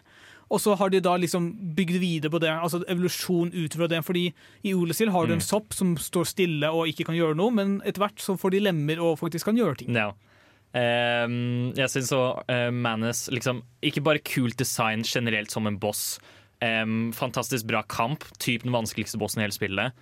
Og 0.53 0.61
så 0.61 0.75
har 0.77 0.91
de 0.93 1.01
da 1.01 1.15
liksom 1.17 1.47
bygd 1.75 1.97
videre 2.03 2.31
på 2.31 2.39
det, 2.43 2.51
altså 2.53 2.83
evolusjon 2.91 3.55
ut 3.55 3.75
fra 3.79 3.87
det. 3.89 4.03
Fordi 4.05 4.27
i 4.63 4.75
Ulesil 4.77 5.09
har 5.15 5.27
du 5.27 5.33
en 5.33 5.41
sopp 5.41 5.73
som 5.73 5.95
står 5.97 6.29
stille 6.29 6.69
og 6.71 6.91
ikke 6.91 7.07
kan 7.09 7.17
gjøre 7.17 7.39
noe, 7.39 7.51
men 7.55 7.79
etter 7.87 8.03
hvert 8.05 8.21
så 8.21 8.37
får 8.39 8.51
de 8.53 8.61
lemmer 8.67 9.01
og 9.01 9.17
faktisk 9.23 9.49
kan 9.49 9.57
gjøre 9.57 9.79
ting. 9.81 9.95
Ja. 9.97 10.11
Ehm, 10.75 11.71
jeg 11.79 11.91
syns 11.93 12.11
òg 12.17 12.49
eh, 12.51 12.71
Manus 12.75 13.29
liksom 13.31 13.61
Ikke 13.87 14.03
bare 14.03 14.23
kult 14.27 14.59
design 14.59 15.05
generelt 15.07 15.53
som 15.55 15.69
en 15.71 15.79
boss. 15.79 16.19
Ehm, 16.65 17.13
fantastisk 17.15 17.69
bra 17.71 17.85
kamp, 17.87 18.27
typ 18.43 18.65
den 18.65 18.75
vanskeligste 18.75 19.21
bossen 19.21 19.43
i 19.43 19.47
hele 19.47 19.55
spillet. 19.55 19.95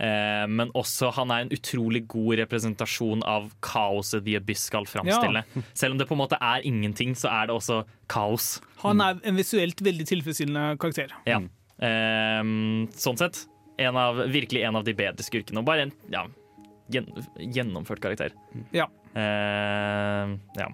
Ehm, 0.00 0.56
men 0.58 0.72
også 0.76 1.10
han 1.16 1.32
er 1.32 1.44
en 1.44 1.54
utrolig 1.54 2.02
god 2.10 2.40
representasjon 2.42 3.24
av 3.28 3.50
kaoset 3.64 4.24
The 4.26 4.36
Abyss 4.40 4.66
skal 4.70 4.88
framstille. 4.88 5.44
Selv 5.80 5.96
om 5.96 6.02
det 6.02 6.08
på 6.10 6.16
en 6.16 6.22
måte 6.22 6.40
er 6.40 6.66
ingenting, 6.68 7.16
så 7.18 7.32
er 7.32 7.48
det 7.48 7.56
også 7.56 7.82
kaos. 8.12 8.58
Han 8.84 9.00
er 9.04 9.20
en 9.24 9.40
visuelt 9.40 9.80
veldig 9.84 10.08
tilfredsstillende 10.12 10.76
karakter. 10.80 11.16
Ja. 11.28 11.40
Ehm, 11.80 12.90
sånn 12.92 13.20
sett 13.20 13.44
en 13.80 13.96
av, 13.96 14.20
virkelig 14.28 14.66
en 14.68 14.76
av 14.76 14.84
de 14.84 14.92
bedre 14.96 15.24
skurkene. 15.24 15.62
Og 15.62 15.68
bare 15.68 15.88
en 15.88 15.94
ja, 16.12 16.26
gjennomført 16.92 18.02
karakter. 18.04 18.34
Ja. 18.76 18.90
Ehm, 19.14 20.36
ja. 20.54 20.68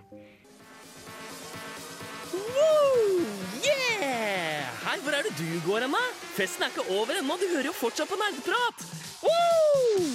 Yeah! 3.65 4.67
Hei, 4.85 4.99
hvor 5.01 5.17
er 5.17 5.25
det 5.25 5.33
du 5.39 5.49
går 5.65 5.87
hen, 5.87 5.95
da? 5.97 6.03
Festen 6.37 6.67
er 6.67 6.75
ikke 6.75 6.85
over 6.93 7.17
ennå, 7.17 7.39
du 7.41 7.47
hører 7.49 7.71
jo 7.71 7.77
fortsatt 7.77 8.11
på 8.11 8.19
nerdeprat! 8.21 8.85
Woo! 9.25 10.11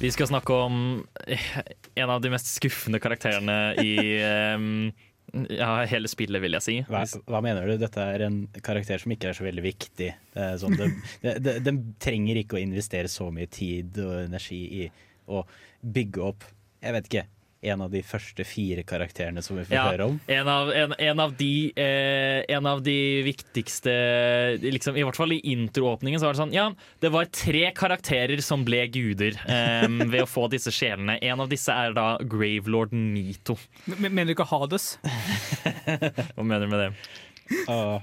Vi 0.00 0.08
skal 0.12 0.30
snakke 0.30 0.56
om 0.56 0.76
en 1.28 2.10
av 2.12 2.20
de 2.24 2.32
mest 2.32 2.48
skuffende 2.52 3.00
karakterene 3.00 3.58
i 3.80 3.96
ehm, 4.28 4.92
ja, 5.52 5.70
hele 5.90 6.10
spillet, 6.10 6.42
vil 6.42 6.56
jeg 6.58 6.64
si. 6.64 6.76
Hva, 6.90 7.02
hva 7.30 7.40
mener 7.44 7.68
du? 7.68 7.76
Dette 7.80 8.04
er 8.14 8.24
en 8.26 8.40
karakter 8.66 9.02
som 9.02 9.14
ikke 9.14 9.30
er 9.30 9.38
så 9.38 9.46
veldig 9.46 9.64
viktig. 9.64 10.10
Det 10.36 10.48
sånn, 10.62 10.76
den 10.78 10.96
de, 11.22 11.34
de, 11.42 11.56
de 11.66 11.74
trenger 12.02 12.40
ikke 12.42 12.58
å 12.58 12.62
investere 12.62 13.10
så 13.10 13.30
mye 13.34 13.50
tid 13.50 14.00
og 14.04 14.16
energi 14.24 14.62
i 14.82 14.88
å 15.30 15.44
bygge 15.80 16.24
opp 16.26 16.48
Jeg 16.80 16.96
vet 16.96 17.08
ikke. 17.10 17.26
En 17.62 17.82
av 17.84 17.90
de 17.92 18.00
første 18.00 18.40
fire 18.48 18.80
karakterene 18.88 19.42
som 19.44 19.58
vi 19.58 19.66
får 19.68 19.74
Ja, 19.76 19.82
høre 19.90 20.04
om. 20.08 20.14
en 20.32 20.48
av, 20.48 20.70
en, 20.72 20.94
en 20.96 21.20
av 21.20 21.34
de 21.36 21.48
eh, 21.76 22.40
En 22.48 22.64
av 22.70 22.80
de 22.86 22.94
viktigste 23.26 23.92
liksom, 24.64 24.96
I 24.96 25.04
hvert 25.04 25.18
fall 25.18 25.34
i 25.36 25.40
introåpningen 25.52 26.22
så 26.22 26.30
var 26.30 26.38
det 26.38 26.40
sånn 26.40 26.54
Ja, 26.56 26.70
det 27.04 27.10
var 27.12 27.28
tre 27.28 27.66
karakterer 27.76 28.40
som 28.40 28.64
ble 28.64 28.86
guder 28.94 29.36
eh, 29.44 29.84
ved 30.14 30.22
å 30.24 30.28
få 30.30 30.46
disse 30.52 30.72
sjelene. 30.72 31.18
En 31.20 31.44
av 31.44 31.52
disse 31.52 31.68
er 31.74 31.92
da 31.96 32.14
Gravelord 32.24 32.96
Nito. 32.96 33.58
Men- 33.84 34.08
Mener 34.14 34.32
du 34.32 34.38
ikke 34.38 34.48
Hades? 34.48 34.94
Hva 36.34 36.42
mener 36.44 36.64
du 36.64 36.72
med 36.72 36.80
det? 36.86 36.90
Åh, 37.68 38.00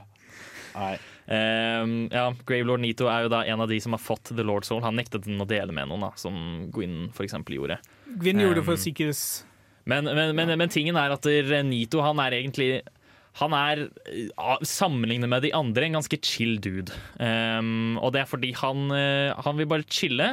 nei. 0.78 0.96
Um, 1.28 1.96
ja, 2.14 2.30
Gravelord 2.48 2.80
Nito 2.86 3.10
er 3.12 3.26
jo 3.26 3.32
da 3.34 3.42
en 3.50 3.60
av 3.66 3.68
de 3.68 3.80
som 3.84 3.92
har 3.98 4.00
fått 4.00 4.30
The 4.38 4.46
Lord 4.48 4.64
Soul. 4.70 4.80
Han 4.86 4.96
nektet 4.96 5.26
den 5.28 5.42
å 5.44 5.48
dele 5.50 5.74
med 5.76 5.90
noen, 5.90 6.06
da, 6.08 6.14
som 6.20 6.70
Gwyn 6.72 7.10
eksempel 7.26 7.58
gjorde. 7.58 7.82
Gwyn 8.22 8.40
gjorde 8.46 8.62
det 8.62 8.68
for 8.70 8.78
Um, 8.78 8.84
sikkerhets... 8.86 9.26
Men, 9.88 10.08
men, 10.12 10.36
men, 10.36 10.52
men 10.60 10.72
tingen 10.72 10.98
er 11.00 11.16
at 11.16 11.26
Renito, 11.26 11.68
Nito 11.70 12.04
han 12.04 12.20
er 12.20 12.36
egentlig 12.42 12.82
Han 13.40 13.54
er 13.56 13.86
eh, 14.12 14.66
sammenlignet 14.68 15.32
med 15.32 15.46
de 15.46 15.54
andre 15.56 15.88
en 15.88 15.98
ganske 16.00 16.20
chill 16.26 16.58
dude. 16.60 16.92
Um, 17.22 17.96
og 18.02 18.16
det 18.16 18.24
er 18.24 18.30
fordi 18.30 18.50
han, 18.58 18.88
eh, 18.92 19.30
han 19.46 19.60
vil 19.60 19.70
bare 19.70 19.86
chille, 19.86 20.32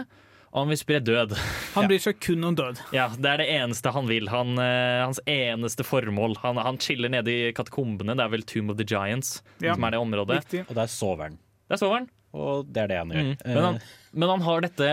og 0.55 0.63
han 0.63 0.71
vil 0.73 0.79
spre 0.81 1.01
død. 1.05 1.35
Han 1.75 1.89
bryr 1.91 2.01
seg 2.01 2.17
kun 2.25 2.49
om 2.49 2.57
død. 2.57 2.81
Ja, 2.97 3.11
Det 3.13 3.29
er 3.29 3.43
det 3.43 3.49
eneste 3.59 3.93
han 3.93 4.09
vil. 4.09 4.31
Han, 4.33 4.55
eh, 4.63 5.03
hans 5.05 5.21
eneste 5.29 5.85
formål. 5.85 6.39
Han, 6.47 6.61
han 6.63 6.81
chiller 6.81 7.13
nede 7.13 7.35
i 7.35 7.53
katakombene, 7.53 8.17
det 8.17 8.25
er 8.25 8.33
vel 8.33 8.47
Tomb 8.49 8.73
of 8.73 8.79
the 8.81 8.87
Giants 8.89 9.43
Ja, 9.61 9.75
som 9.75 9.85
er 9.85 9.97
det 9.97 10.01
området. 10.01 10.39
Riktig. 10.41 10.63
Og 10.69 10.79
der 10.79 10.89
sover 10.89 11.29
han. 11.29 11.37
Der 11.69 11.81
sover 11.83 12.01
han. 12.01 12.09
Og 12.35 12.71
det 12.73 12.87
er 12.87 12.91
det 12.91 13.03
han 13.03 13.13
gjør. 13.13 13.29
Mm. 13.29 13.35
Men, 13.45 13.63
han, 13.69 13.83
men 14.13 14.33
han 14.33 14.47
har 14.49 14.65
dette 14.65 14.89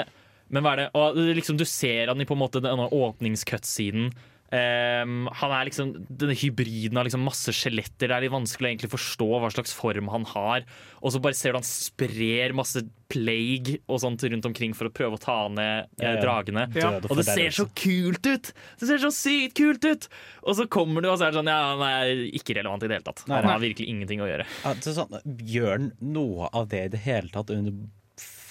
Men 0.52 0.66
hva 0.66 0.74
er 0.76 0.82
det? 0.84 0.90
Og 1.00 1.16
liksom, 1.40 1.58
du 1.58 1.64
ser 1.66 2.12
han 2.12 2.20
i 2.22 2.28
på 2.28 2.36
en 2.36 2.44
måte 2.44 2.62
denne 2.62 2.90
åpningscutsiden 2.92 4.12
Ehm, 4.52 5.30
han 5.40 5.54
er 5.56 5.68
liksom 5.70 5.94
denne 6.10 6.36
hybriden 6.36 7.00
av 7.00 7.08
liksom 7.08 7.24
masse 7.24 7.54
skjeletter. 7.56 8.10
Det 8.10 8.16
er 8.16 8.26
litt 8.26 8.34
vanskelig 8.34 8.68
å 8.68 8.72
egentlig 8.74 8.92
forstå 8.92 9.28
hva 9.40 9.52
slags 9.54 9.72
form 9.76 10.10
han 10.12 10.26
har. 10.34 10.66
Og 11.00 11.14
så 11.14 11.22
bare 11.24 11.38
ser 11.38 11.54
du 11.56 11.62
han 11.62 11.68
sprer 11.68 12.56
masse 12.58 12.84
plague 13.12 13.78
og 13.92 14.02
sånt 14.04 14.24
rundt 14.28 14.48
omkring 14.48 14.76
for 14.76 14.88
å 14.88 14.94
prøve 14.96 15.18
å 15.18 15.22
ta 15.22 15.38
ned 15.52 15.88
eh, 16.04 16.18
dragene. 16.20 16.68
ja. 16.76 16.92
Ja. 16.92 17.00
Og 17.08 17.20
det 17.20 17.26
ser 17.28 17.56
så 17.56 17.68
kult 17.78 18.26
ut! 18.28 18.52
Det 18.80 18.88
ser 18.90 19.02
så 19.04 19.12
sykt 19.16 19.56
kult 19.60 19.86
ut! 19.88 20.08
Og 20.44 20.58
så 20.60 20.68
kommer 20.72 21.04
du, 21.04 21.10
og 21.12 21.20
så 21.20 21.28
er 21.28 21.34
det 21.34 21.40
sånn 21.42 21.52
Ja, 21.52 21.60
han 21.76 21.84
er 21.88 22.24
ikke 22.32 22.56
relevant 22.58 22.84
i 22.84 22.90
det 22.92 23.00
hele 23.00 23.08
tatt. 23.08 23.24
Han 23.32 23.48
har 23.48 23.62
virkelig 23.64 23.88
ingenting 23.92 24.24
å 24.24 24.30
gjøre. 24.30 24.48
Ja, 24.66 24.76
sånn, 24.84 25.18
gjør 25.48 25.72
han 25.78 25.90
noe 26.14 26.52
av 26.56 26.70
det 26.72 26.86
i 26.88 26.94
det 26.96 27.04
hele 27.06 27.32
tatt 27.34 27.52
under, 27.54 27.76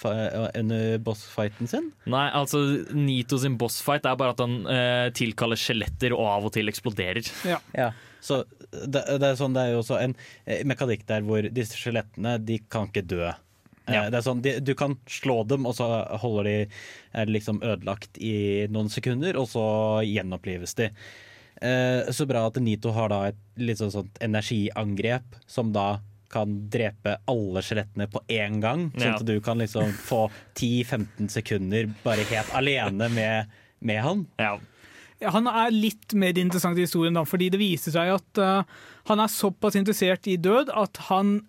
under 0.09 0.97
bossfighten 1.05 1.69
sin? 1.69 1.91
Nei, 2.09 2.25
altså 2.33 2.61
Nito 2.97 3.37
sin 3.41 3.57
bossfight 3.61 4.07
er 4.09 4.17
bare 4.19 4.33
at 4.35 4.41
han 4.43 4.57
eh, 4.65 5.09
tilkaller 5.17 5.59
skjeletter 5.59 6.15
og 6.17 6.25
av 6.25 6.49
og 6.49 6.55
til 6.57 6.71
eksploderer. 6.71 7.27
Ja. 7.45 7.91
Så 8.21 8.43
det, 8.71 9.01
det, 9.19 9.25
er 9.31 9.37
sånn, 9.39 9.53
det 9.57 9.63
er 9.67 9.71
jo 9.75 9.83
også 9.83 9.97
en 10.01 10.13
eh, 10.45 10.61
mekanikk 10.69 11.07
der 11.09 11.23
hvor 11.25 11.45
disse 11.53 11.77
skjelettene 11.79 12.37
de 12.41 12.59
kan 12.71 12.89
ikke 12.91 13.05
dø. 13.13 13.23
Eh, 13.29 13.47
Ja. 13.91 14.03
Det 14.13 14.19
er 14.19 14.23
sånn, 14.23 14.41
de, 14.45 14.59
Du 14.61 14.75
kan 14.77 14.93
slå 15.09 15.41
dem, 15.49 15.65
og 15.65 15.73
så 15.75 15.87
holder 16.21 16.47
de 16.47 16.55
er 17.17 17.31
liksom 17.33 17.59
ødelagt 17.65 18.17
i 18.21 18.67
noen 18.71 18.91
sekunder, 18.93 19.35
og 19.41 19.49
så 19.51 19.65
gjenopplives 20.05 20.77
de. 20.77 20.91
Eh, 21.61 22.11
så 22.13 22.25
bra 22.29 22.45
at 22.47 22.57
Nito 22.61 22.93
har 22.95 23.09
da 23.11 23.23
et 23.31 23.41
litt 23.57 23.81
sånn 23.81 23.91
sånt 23.93 24.21
energiangrep 24.23 25.35
som 25.49 25.73
da 25.75 25.99
kan 26.31 26.55
drepe 26.73 27.17
alle 27.29 27.61
skjelettene 27.65 28.07
på 28.11 28.21
én 28.31 28.59
gang. 28.63 28.87
Sånn 28.95 29.07
Ja. 29.11 29.15
at 29.19 29.25
du 29.27 29.35
kan 29.43 29.59
liksom 29.61 29.91
få 30.07 30.23
10-15 30.55 31.29
sekunder 31.29 31.91
bare 32.05 32.23
helt 32.31 32.53
alene 32.57 33.09
med, 33.13 33.51
med 33.81 34.01
han. 34.05 34.25
Ja. 34.39 34.57
Han 35.29 35.45
er 35.51 35.69
litt 35.69 36.15
mer 36.17 36.33
interessant 36.41 36.79
i 36.79 36.87
historien, 36.87 37.13
da, 37.13 37.21
fordi 37.29 37.51
det 37.53 37.59
viser 37.61 37.93
seg 37.93 38.09
at 38.15 38.39
uh, 38.41 38.63
han 39.11 39.19
er 39.21 39.29
såpass 39.29 39.75
interessert 39.77 40.25
i 40.31 40.33
død 40.41 40.71
at 40.73 40.97
han 41.11 41.41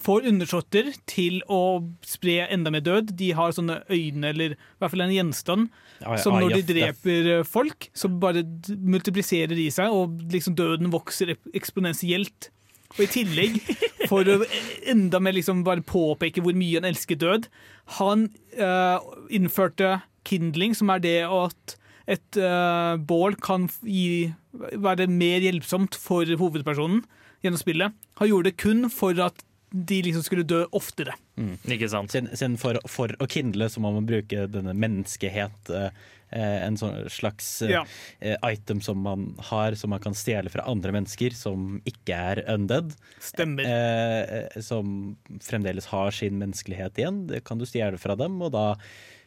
får 0.00 0.24
undersåtter 0.30 0.92
til 1.10 1.40
å 1.50 1.58
spre 2.06 2.46
enda 2.50 2.70
mer 2.72 2.80
død. 2.86 3.10
De 3.18 3.32
har 3.36 3.52
sånne 3.54 3.80
øyne, 3.90 4.30
eller 4.30 4.54
i 4.54 4.56
hvert 4.80 4.90
fall 4.94 5.02
en 5.04 5.12
gjenstand, 5.12 5.68
ja, 6.00 6.14
som 6.22 6.38
når 6.40 6.54
de 6.56 6.62
dreper 6.70 7.28
eh, 7.34 7.42
folk, 7.46 7.88
så 7.94 8.08
bare 8.10 8.42
multipliserer 8.78 9.54
de 9.58 9.66
seg, 9.74 9.92
og 9.92 10.22
liksom 10.32 10.56
døden 10.58 10.90
vokser 10.94 11.34
ek- 11.34 11.50
eksponentielt. 11.58 12.48
Og 12.98 13.04
i 13.06 13.10
tillegg, 13.12 13.58
for 14.10 14.26
å 14.26 14.40
enda 14.90 15.20
mer 15.22 15.36
liksom 15.36 15.62
bare 15.66 15.84
påpeke 15.86 16.42
hvor 16.42 16.56
mye 16.58 16.80
han 16.80 16.88
elsker 16.88 17.18
død, 17.20 17.46
han 17.98 18.26
uh, 18.58 18.98
innførte 19.30 20.00
kindling, 20.28 20.74
som 20.74 20.90
er 20.90 21.04
det 21.04 21.20
at 21.24 21.76
et 22.08 22.40
uh, 22.40 22.98
bål 22.98 23.36
kan 23.44 23.68
gi, 23.84 24.32
være 24.50 25.06
mer 25.12 25.44
hjelpsomt 25.44 25.94
for 26.00 26.26
hovedpersonen 26.40 27.04
gjennom 27.44 27.60
spillet. 27.60 27.94
Han 28.18 28.30
gjorde 28.32 28.50
det 28.50 28.60
kun 28.60 28.88
for 28.90 29.14
at 29.22 29.44
de 29.70 30.02
liksom 30.02 30.22
skulle 30.24 30.46
dø 30.48 30.62
oftere. 30.72 31.14
Ikke 31.68 31.88
sant? 31.92 32.10
Siden, 32.14 32.30
siden 32.36 32.56
for, 32.60 32.78
for 32.88 33.12
å 33.20 33.26
kindle 33.30 33.68
så 33.70 33.80
må 33.84 33.92
man 33.94 34.06
bruke 34.08 34.46
denne 34.50 34.72
menneskehet. 34.74 35.68
eh, 35.70 35.90
eh, 36.30 36.56
en 36.66 36.76
sånn 36.76 37.06
slags 37.12 37.62
eh, 37.62 37.70
Ja. 37.76 37.82
eh, 38.20 38.36
item 38.48 38.80
som 38.84 38.98
man 39.04 39.34
har 39.50 39.74
som 39.80 39.90
man 39.90 40.00
kan 40.00 40.12
stjele 40.16 40.50
fra 40.52 40.64
andre 40.68 40.92
mennesker 40.92 41.32
som 41.36 41.80
ikke 41.88 42.16
er 42.16 42.42
undead. 42.52 42.94
Stemmer. 43.20 43.64
Eh, 43.64 44.40
eh, 44.56 44.60
som 44.60 45.16
fremdeles 45.44 45.86
har 45.92 46.10
sin 46.16 46.38
menneskelighet 46.40 46.98
igjen. 47.00 47.26
Det 47.28 47.44
kan 47.44 47.58
du 47.58 47.64
stjele 47.68 47.98
fra 48.00 48.16
dem, 48.16 48.40
og 48.42 48.52
da 48.52 48.74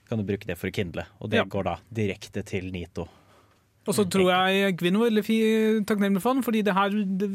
kan 0.09 0.19
du 0.19 0.25
bruke 0.27 0.45
det 0.45 0.57
for 0.59 0.67
å 0.69 0.73
kindle. 0.75 1.05
Og 1.21 1.29
det 1.31 1.37
Ja. 1.37 1.45
går 1.45 1.63
da 1.63 1.77
direkte 1.93 2.43
til 2.45 2.71
Nito. 2.71 3.07
Og 3.87 3.95
så 3.97 4.03
tror 4.05 4.29
jeg 4.29 4.75
Gvin 4.77 4.93
var 4.99 5.09
veldig 5.09 5.85
takknemlig 5.89 6.21
for 6.21 6.35
han, 6.35 6.43
fordi 6.43 6.61
det 6.61 6.73
her 6.75 6.89
det 6.91 7.29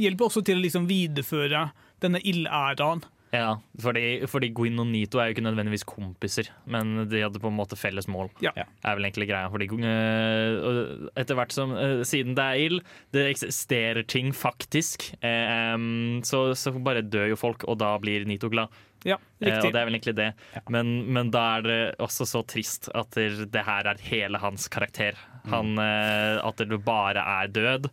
hjelper 0.00 0.30
også 0.30 0.42
til 0.42 0.56
å 0.56 0.62
liksom 0.64 0.86
videreføre 0.88 1.70
denne 2.04 2.22
ildæraen. 2.22 3.04
Ja, 3.34 3.56
fordi, 3.82 4.04
fordi 4.30 4.50
Gwyn 4.54 4.78
og 4.78 4.86
Nito 4.92 5.18
er 5.18 5.28
jo 5.28 5.34
ikke 5.34 5.44
nødvendigvis 5.44 5.86
kompiser, 5.88 6.50
men 6.70 7.08
de 7.10 7.24
hadde 7.24 7.40
på 7.42 7.50
en 7.50 7.56
måte 7.56 7.78
felles 7.78 8.06
mål. 8.10 8.30
Ja. 8.44 8.52
er 8.54 8.98
vel 8.98 9.08
egentlig 9.08 9.28
greia. 9.32 9.50
Fordi 9.50 9.66
uh, 9.74 11.08
etter 11.18 11.38
hvert 11.38 11.54
som 11.54 11.74
uh, 11.74 12.04
Siden 12.06 12.36
det 12.38 12.44
er 12.44 12.62
ild, 12.68 12.84
det 13.16 13.26
eksisterer 13.32 14.06
ting 14.06 14.30
faktisk, 14.36 15.10
em, 15.24 16.22
så, 16.26 16.46
så 16.58 16.74
bare 16.78 17.02
dør 17.02 17.32
jo 17.32 17.40
folk, 17.40 17.66
og 17.66 17.80
da 17.82 17.94
blir 18.02 18.26
Nito 18.28 18.50
glad. 18.52 18.70
Ja, 19.04 19.18
riktig. 19.42 19.58
Uh, 19.58 19.66
og 19.66 19.74
det 19.74 19.80
er 19.80 19.88
vel 19.88 19.98
egentlig 19.98 20.16
det. 20.20 20.30
Men, 20.72 20.94
men 21.12 21.34
da 21.34 21.44
er 21.58 21.66
det 21.66 21.80
også 22.04 22.28
så 22.28 22.44
trist 22.46 22.88
at 22.94 23.18
det, 23.18 23.66
her 23.66 23.90
er 23.90 24.06
hele 24.06 24.40
hans 24.40 24.70
karakter. 24.72 25.18
Han, 25.52 25.74
eh, 25.76 26.38
at 26.40 26.60
det 26.62 26.78
bare 26.86 27.20
er 27.20 27.50
død, 27.52 27.90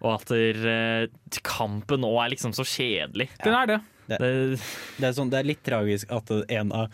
og 0.00 0.14
at 0.16 0.30
der, 0.32 0.60
eh, 0.72 1.40
kampen 1.44 2.00
nå 2.04 2.10
er 2.24 2.32
liksom 2.32 2.54
så 2.56 2.64
kjedelig. 2.64 3.28
Den 3.44 3.54
er 3.56 3.66
det. 3.74 3.80
Det, 4.10 4.18
det, 4.98 5.04
er 5.06 5.12
sånn, 5.14 5.28
det 5.30 5.38
er 5.42 5.46
litt 5.52 5.60
tragisk 5.66 6.10
at 6.16 6.30
en 6.50 6.72
av 6.74 6.88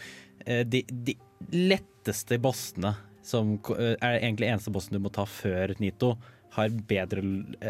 eh, 0.45 0.65
de, 0.69 0.83
de 0.91 1.15
letteste 1.55 2.37
bossene, 2.43 2.95
som 3.27 3.57
eh, 3.77 3.95
er 4.05 4.19
egentlig 4.21 4.51
eneste 4.53 4.73
bossen 4.75 4.99
du 4.99 5.01
må 5.03 5.11
ta 5.15 5.25
før 5.29 5.73
Nito, 5.83 6.17
har 6.57 6.71
bedre 6.89 7.21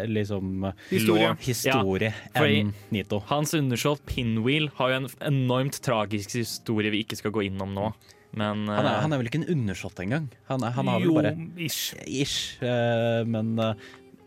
liksom 0.06 0.66
Historie. 0.92 1.32
historie 1.42 2.10
Ja, 2.34 2.42
enn 2.46 2.68
Nito. 2.94 3.18
Hans 3.30 3.54
undersått 3.58 4.04
Pinwheel 4.06 4.68
har 4.76 4.92
jo 4.92 4.98
en 5.00 5.08
enormt 5.26 5.80
tragisk 5.82 6.36
historie 6.38 6.92
vi 6.94 7.00
ikke 7.02 7.18
skal 7.18 7.34
gå 7.34 7.46
innom 7.48 7.72
nå. 7.74 7.88
Men 8.36 8.66
Han 8.68 8.84
er, 8.86 9.00
han 9.02 9.14
er 9.16 9.18
vel 9.22 9.30
ikke 9.30 9.40
en 9.42 9.48
undersått 9.56 9.98
engang? 10.04 10.28
Han, 10.50 10.62
er- 10.62 10.74
han 10.76 10.90
har 10.92 11.02
vel 11.02 11.14
bare 11.16 11.32
ish. 11.66 11.94
ish. 12.06 12.38
men 13.26 13.56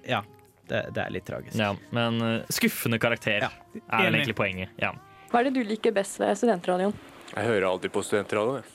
ja, 0.09 0.23
det, 0.69 0.83
det 0.95 1.05
er 1.05 1.13
litt 1.13 1.27
tragisk. 1.27 1.57
ja, 1.59 1.73
men 1.95 2.21
eh, 2.25 2.51
skuffende 2.53 2.99
karakter 3.01 3.47
er 3.49 4.03
vel 4.05 4.19
egentlig 4.19 4.37
poenget. 4.37 4.75
Ja. 4.81 4.93
Hva 5.29 5.41
er 5.41 5.49
det 5.49 5.59
du 5.59 5.63
liker 5.67 5.93
best 5.93 6.19
ved 6.21 6.37
studentradioen? 6.39 6.95
Jeg 7.29 7.45
hører 7.45 7.67
alltid 7.69 7.93
på 7.93 8.01
studentradioen. 8.05 8.65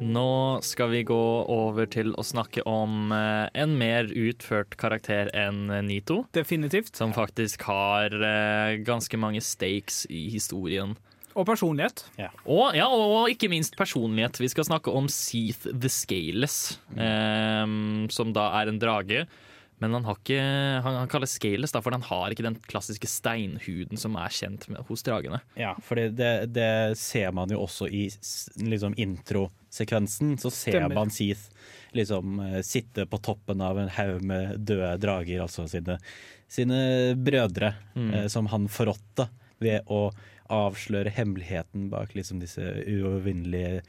Nå 0.00 0.60
skal 0.62 0.92
vi 0.92 1.00
gå 1.02 1.22
over 1.50 1.88
til 1.90 2.12
å 2.14 2.22
snakke 2.24 2.62
om 2.68 3.10
eh, 3.12 3.48
en 3.58 3.74
mer 3.80 4.06
utført 4.06 4.76
karakter 4.80 5.32
enn 5.36 5.66
Nito. 5.88 6.22
Definitivt. 6.36 6.94
Som 6.96 7.14
faktisk 7.16 7.64
har 7.68 8.14
eh, 8.14 8.78
ganske 8.86 9.18
mange 9.20 9.42
stakes 9.44 10.04
i 10.08 10.28
historien. 10.32 10.94
Og 11.34 11.46
personlighet. 11.46 12.04
Og, 12.44 12.72
ja, 12.74 12.88
og 12.90 13.30
ikke 13.30 13.50
minst 13.50 13.76
personlighet. 13.78 14.40
Vi 14.42 14.50
skal 14.50 14.66
snakke 14.66 14.94
om 14.94 15.06
Seath 15.10 15.68
the 15.70 15.90
Scales, 15.90 16.80
um, 16.90 18.08
som 18.10 18.32
da 18.34 18.48
er 18.58 18.70
en 18.70 18.80
drage. 18.82 19.22
Men 19.80 19.94
han, 19.96 20.04
har 20.04 20.18
ikke, 20.20 20.38
han, 20.84 20.96
han 21.00 21.08
kalles 21.08 21.32
Scales 21.38 21.72
da, 21.72 21.80
for 21.80 21.94
han 21.96 22.04
har 22.04 22.30
ikke 22.34 22.44
den 22.44 22.58
klassiske 22.68 23.08
steinhuden 23.08 23.96
som 24.00 24.14
er 24.20 24.28
kjent 24.36 24.66
med, 24.68 24.82
hos 24.90 25.02
dragene. 25.06 25.40
Ja, 25.56 25.72
for 25.82 25.96
det, 25.96 26.10
det, 26.18 26.32
det 26.52 26.98
ser 27.00 27.32
man 27.32 27.48
jo 27.52 27.62
også 27.64 27.88
i 27.88 28.02
liksom 28.60 28.92
introsekvensen. 29.00 30.36
Så 30.38 30.50
ser 30.52 30.76
Stemmer. 30.78 30.94
man 30.94 31.10
Seath 31.10 31.48
liksom 31.96 32.40
eh, 32.44 32.60
sitte 32.66 33.06
på 33.10 33.18
toppen 33.24 33.60
av 33.64 33.78
en 33.80 33.88
haug 33.96 34.22
med 34.22 34.58
døde 34.68 34.92
drager, 35.02 35.42
altså 35.46 35.66
sine, 35.70 35.98
sine 36.50 36.80
brødre, 37.18 37.74
Mm. 37.96 38.10
eh, 38.14 38.26
som 38.30 38.46
han 38.52 38.68
forrådte 38.70 39.28
ved 39.60 39.82
å 39.90 40.10
avsløre 40.50 41.10
hemmeligheten 41.14 41.88
bak 41.92 42.14
liksom 42.16 42.40
disse 42.42 42.62
uovervinnelige 42.86 43.80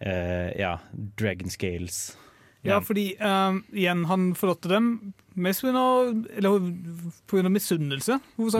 eh, 0.00 0.50
ja, 0.60 0.78
dragon 1.18 1.50
scales. 1.52 2.16
Ja, 2.62 2.78
fordi 2.84 3.08
eh, 3.18 3.56
igjen, 3.74 4.04
han 4.06 4.32
forrådte 4.38 4.70
dem 4.70 4.88
mest 5.34 5.64
pga. 5.64 7.48
misunnelse, 7.48 8.18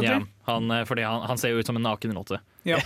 Ja, 0.08 0.52
han, 0.52 0.70
eh, 0.70 0.84
fordi 0.88 1.04
han, 1.06 1.22
han 1.28 1.38
ser 1.38 1.52
jo 1.52 1.62
ut 1.62 1.68
som 1.68 1.78
en 1.78 1.86
nakenrotte. 1.86 2.40
Ja. 2.66 2.78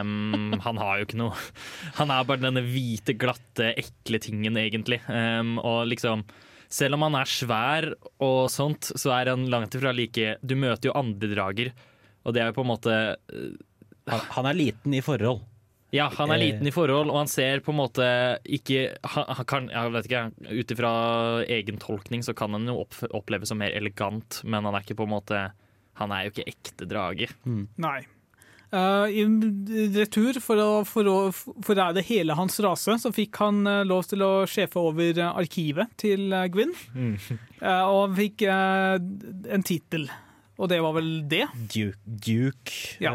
Um, 0.00 0.54
han 0.62 0.78
har 0.78 1.00
jo 1.00 1.06
ikke 1.08 1.18
noe 1.18 1.34
Han 1.98 2.12
er 2.14 2.26
bare 2.28 2.44
denne 2.44 2.62
hvite, 2.62 3.16
glatte, 3.18 3.72
ekle 3.80 4.20
tingen, 4.22 4.58
egentlig. 4.60 5.00
Um, 5.10 5.56
og 5.58 5.88
liksom 5.90 6.22
Selv 6.70 6.94
om 6.94 7.08
han 7.08 7.18
er 7.18 7.30
svær 7.30 7.88
og 8.22 8.44
sånt, 8.54 8.92
så 8.94 9.10
er 9.18 9.32
han 9.32 9.48
langt 9.50 9.74
ifra 9.74 9.90
like 9.96 10.36
Du 10.46 10.54
møter 10.54 10.92
jo 10.92 10.98
andre 10.98 11.32
drager, 11.32 11.72
og 12.22 12.36
det 12.36 12.44
er 12.44 12.52
jo 12.52 12.58
på 12.60 12.66
en 12.66 12.70
måte 12.70 12.96
eh, 13.10 13.50
Han, 14.10 14.26
han 14.38 14.50
er 14.50 14.60
liten 14.60 14.94
i 14.94 15.02
forhold. 15.02 15.42
Ja, 15.92 16.08
han 16.14 16.30
er 16.30 16.38
Eh. 16.38 16.44
liten 16.44 16.66
i 16.70 16.74
forhold, 16.74 17.10
og 17.10 17.16
han 17.18 17.26
ser 17.30 17.60
på 17.66 17.72
en 17.72 17.80
måte 17.80 18.04
ikke 18.46 18.94
Han, 19.04 19.24
han 19.26 19.44
kan, 19.50 19.68
jeg 19.72 19.92
vet 19.96 20.06
ikke, 20.06 20.22
ut 20.60 20.70
ifra 20.76 20.92
egen 21.48 21.78
tolkning 21.82 22.22
så 22.22 22.34
kan 22.36 22.52
han 22.54 22.66
jo 22.70 22.80
opp, 22.84 22.94
oppleves 23.10 23.48
som 23.50 23.58
mer 23.58 23.74
elegant, 23.74 24.42
men 24.44 24.64
han 24.64 24.74
er 24.74 24.84
ikke 24.86 24.96
på 25.00 25.08
en 25.08 25.14
måte 25.16 25.42
Han 25.98 26.12
er 26.12 26.24
jo 26.28 26.30
ikke 26.30 26.48
ekte 26.48 26.86
drage. 26.88 27.28
Nei. 27.76 28.06
Uh, 28.70 29.10
I 29.10 29.24
retur 29.96 30.38
for 30.38 30.54
å 30.62 30.68
for 30.86 31.02
å 31.10 32.02
hele 32.06 32.36
hans 32.38 32.60
rase, 32.62 32.94
så 33.02 33.10
fikk 33.12 33.34
han 33.42 33.66
uh, 33.66 33.82
lov 33.82 34.06
til 34.06 34.22
å 34.22 34.46
sjefe 34.46 34.78
over 34.78 35.18
uh, 35.18 35.32
arkivet 35.34 35.90
til 35.98 36.30
uh, 36.32 36.46
Gwyn. 36.46 36.72
Eh, 37.60 37.82
og 37.84 38.06
han 38.06 38.14
fikk 38.16 38.40
en 38.48 39.62
tittel, 39.68 40.06
og 40.56 40.70
det 40.72 40.78
var 40.80 40.94
vel 40.96 41.10
det. 41.28 41.42
Duke, 41.68 41.98
Duke 42.06 42.72
Ja. 43.04 43.12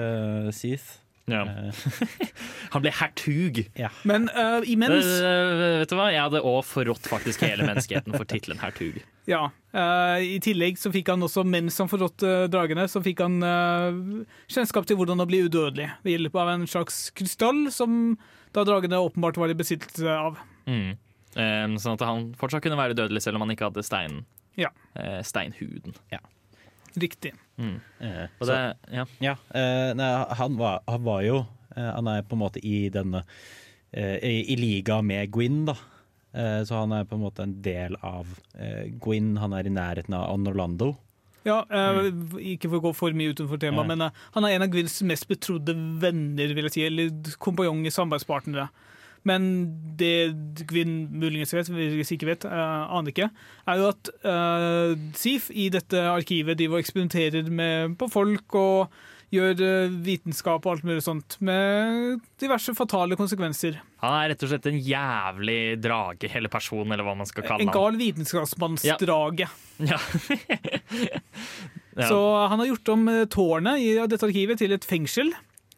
Seath. 0.53 0.99
Ja. 1.25 1.41
Han 2.73 2.83
ble 2.83 2.91
hertug. 2.93 3.63
Men 4.05 4.27
uh, 4.29 4.61
imens 4.69 5.07
Eh, 5.25 5.79
vet 5.81 5.89
du 5.89 5.95
hva? 5.97 6.11
Jeg 6.13 6.21
hadde 6.21 6.41
òg 6.45 6.59
forrådt 6.67 7.07
faktisk 7.09 7.41
hele 7.47 7.65
menneskeheten 7.65 8.13
for 8.13 8.27
tittelen 8.29 8.61
hertug. 8.61 8.99
Ja. 9.29 9.47
Uh, 9.73 10.21
I 10.21 10.37
tillegg 10.43 10.77
så 10.77 10.91
fikk 10.93 11.09
han 11.09 11.25
også, 11.25 11.41
mens 11.49 11.79
han 11.81 11.89
forrådte 11.89 12.45
dragene, 12.53 12.85
så 12.91 13.01
fikk 13.03 13.23
han 13.25 13.39
eh, 13.43 13.97
kjennskap 14.53 14.85
til 14.85 14.99
hvordan 14.99 15.23
å 15.23 15.27
bli 15.29 15.41
udødelig 15.47 15.89
ved 16.05 16.13
hjelp 16.13 16.37
av 16.43 16.53
en 16.53 16.67
slags 16.69 17.07
krystall 17.17 17.65
som 17.73 18.13
da 18.55 18.63
dragene 18.67 19.01
åpenbart 19.01 19.39
var 19.41 19.51
i 19.51 19.57
besittelse 19.57 20.13
av. 20.13 20.37
Mm. 20.69 20.93
Eh, 21.35 21.65
sånn 21.81 21.97
at 21.97 22.05
han 22.05 22.29
fortsatt 22.39 22.63
kunne 22.63 22.79
være 22.79 22.97
dødelig 22.97 23.25
selv 23.25 23.39
om 23.39 23.47
han 23.47 23.55
ikke 23.55 23.71
hadde 23.71 23.83
stein, 23.87 24.21
Ja, 24.61 24.69
eh, 24.95 25.19
steinhuden. 25.25 25.97
riktig. 26.95 27.33
Mm. 27.57 27.75
Eh, 28.03 28.25
så- 28.39 28.47
det, 28.51 29.05
ja. 29.23 29.35
eh, 29.55 29.93
nei, 29.95 30.09
han, 30.35 30.57
var, 30.59 30.81
han 30.87 31.03
var 31.05 31.21
jo 31.23 31.37
eh, 31.75 31.91
Han 31.95 32.07
er 32.11 32.21
på 32.27 32.35
en 32.35 32.41
måte 32.41 32.59
i 32.59 32.89
denne 32.91 33.21
eh, 33.93 34.17
i, 34.19 34.33
I 34.53 34.57
liga 34.59 35.01
med 35.01 35.31
Gwyn, 35.31 35.65
da. 35.69 35.77
Eh, 36.35 36.63
så 36.67 36.81
han 36.81 36.91
er 36.91 37.05
på 37.07 37.15
en 37.15 37.23
måte 37.23 37.43
en 37.47 37.61
del 37.63 37.95
av 38.03 38.27
Gwyn. 38.99 39.37
Han 39.39 39.53
er 39.55 39.67
i 39.67 39.71
nærheten 39.71 40.13
av 40.17 40.33
Orlando. 40.35 40.95
Ja, 41.45 41.61
mm. 41.69 42.33
Ikke 42.41 42.67
for 42.71 42.79
å 42.81 42.83
gå 42.87 42.91
for 42.97 43.13
mye 43.15 43.31
utenfor 43.35 43.59
temaet, 43.61 43.85
Ja. 43.85 43.95
men 43.95 44.11
han 44.33 44.45
er 44.47 44.55
en 44.55 44.63
av 44.65 44.71
Gwyns 44.73 44.97
mest 45.05 45.27
betrodde 45.29 45.75
venner, 46.01 46.53
vil 46.57 46.65
jeg 46.65 46.73
si, 46.73 46.83
eller 46.87 47.11
kompanjonger, 47.37 47.93
samarbeidspartnere. 47.93 48.67
Men 49.25 49.49
det 49.97 50.35
vi 50.69 50.83
muligens 50.85 51.53
vet, 51.55 51.71
hvis 51.73 52.13
ikke 52.13 52.29
vet, 52.29 52.45
uh, 52.45 52.85
aner 52.93 53.13
ikke, 53.13 53.31
er 53.65 53.81
jo 53.81 53.89
at 53.89 54.13
uh, 54.27 54.93
SIF 55.17 55.49
i 55.49 55.67
dette 55.73 56.05
arkivet 56.11 56.59
driver 56.59 56.77
og 56.77 56.85
eksperimenterer 56.85 57.49
med, 57.49 57.97
på 57.99 58.09
folk 58.11 58.57
og 58.61 58.95
gjør 59.33 59.61
eh, 59.65 59.95
vitenskap 60.05 60.65
og 60.65 60.75
alt 60.75 60.85
mulig 60.87 61.03
sånt, 61.03 61.37
med 61.43 62.21
diverse 62.41 62.75
fatale 62.77 63.17
konsekvenser. 63.19 63.79
Han 64.03 64.17
er 64.19 64.31
rett 64.31 64.45
og 64.45 64.51
slett 64.51 64.69
en 64.69 64.77
jævlig 64.79 65.59
drage, 65.83 66.29
eller 66.29 66.51
person, 66.53 66.85
eller 66.85 67.05
hva 67.07 67.17
man 67.19 67.29
skal 67.29 67.47
kalle 67.47 67.65
En 67.65 67.73
gal 67.73 67.99
vitenskapsmannsdrage. 68.01 69.49
Ja. 69.83 69.99
Ja. 71.95 72.09
Så 72.09 72.17
han 72.51 72.59
har 72.59 72.67
gjort 72.67 72.89
om 72.91 73.05
tårnet 73.31 73.79
i 73.79 73.93
dette 73.95 74.27
arkivet 74.27 74.59
til 74.59 74.73
et 74.75 74.83
fengsel. 74.83 75.29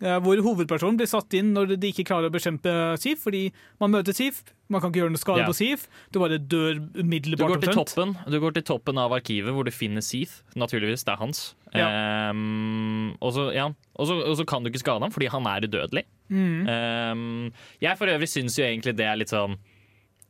Eh, 0.02 0.18
Hvor 0.24 0.42
hovedpersonen 0.46 0.98
blir 1.00 1.10
satt 1.10 1.34
inn 1.38 1.54
når 1.56 1.76
de 1.78 1.92
ikke 1.92 2.06
klarer 2.10 2.30
å 2.30 2.34
bekjempe 2.34 2.74
Sif. 3.02 3.24
Fordi 3.26 3.48
man 3.82 3.94
møter 3.96 4.16
Sif, 4.18 4.44
man 4.70 4.82
kan 4.84 4.92
ikke 4.92 5.04
gjøre 5.04 5.14
noe 5.16 5.22
skade 5.22 5.44
Ja. 5.44 5.48
på 5.50 5.56
Sif. 5.58 5.88
Du 6.12 6.20
bare 6.20 6.40
dør 6.40 6.80
Du 6.80 7.02
umiddelbart. 7.04 7.56
går, 7.56 7.64
til 7.68 7.78
toppen, 7.80 8.18
du 8.28 8.40
går 8.40 8.58
til 8.58 8.64
toppen 8.64 8.98
av 8.98 9.16
arkivet 9.16 9.54
hvor 9.54 9.68
du 9.68 9.72
finner 9.72 10.02
Seath. 10.02 10.44
Naturligvis, 10.56 11.06
det 11.08 11.14
er 11.14 11.22
hans. 11.22 11.56
Ehm, 11.74 13.16
og, 13.22 13.34
så, 13.34 13.50
ja. 13.54 13.68
og, 13.96 14.08
så, 14.08 14.20
og 14.24 14.38
så 14.40 14.46
kan 14.48 14.64
du 14.64 14.72
ikke 14.72 14.84
skade 14.84 15.04
ham 15.04 15.14
fordi 15.14 15.32
han 15.32 15.48
er 15.50 15.68
udødelig. 15.68 16.06
Mm. 16.30 16.68
Um, 16.68 17.52
jeg 17.82 17.98
for 17.98 18.12
øvrig 18.12 18.28
syns 18.30 18.58
jo 18.60 18.66
egentlig 18.66 18.98
det 19.00 19.06
er 19.08 19.16
litt 19.20 19.32
sånn 19.32 19.56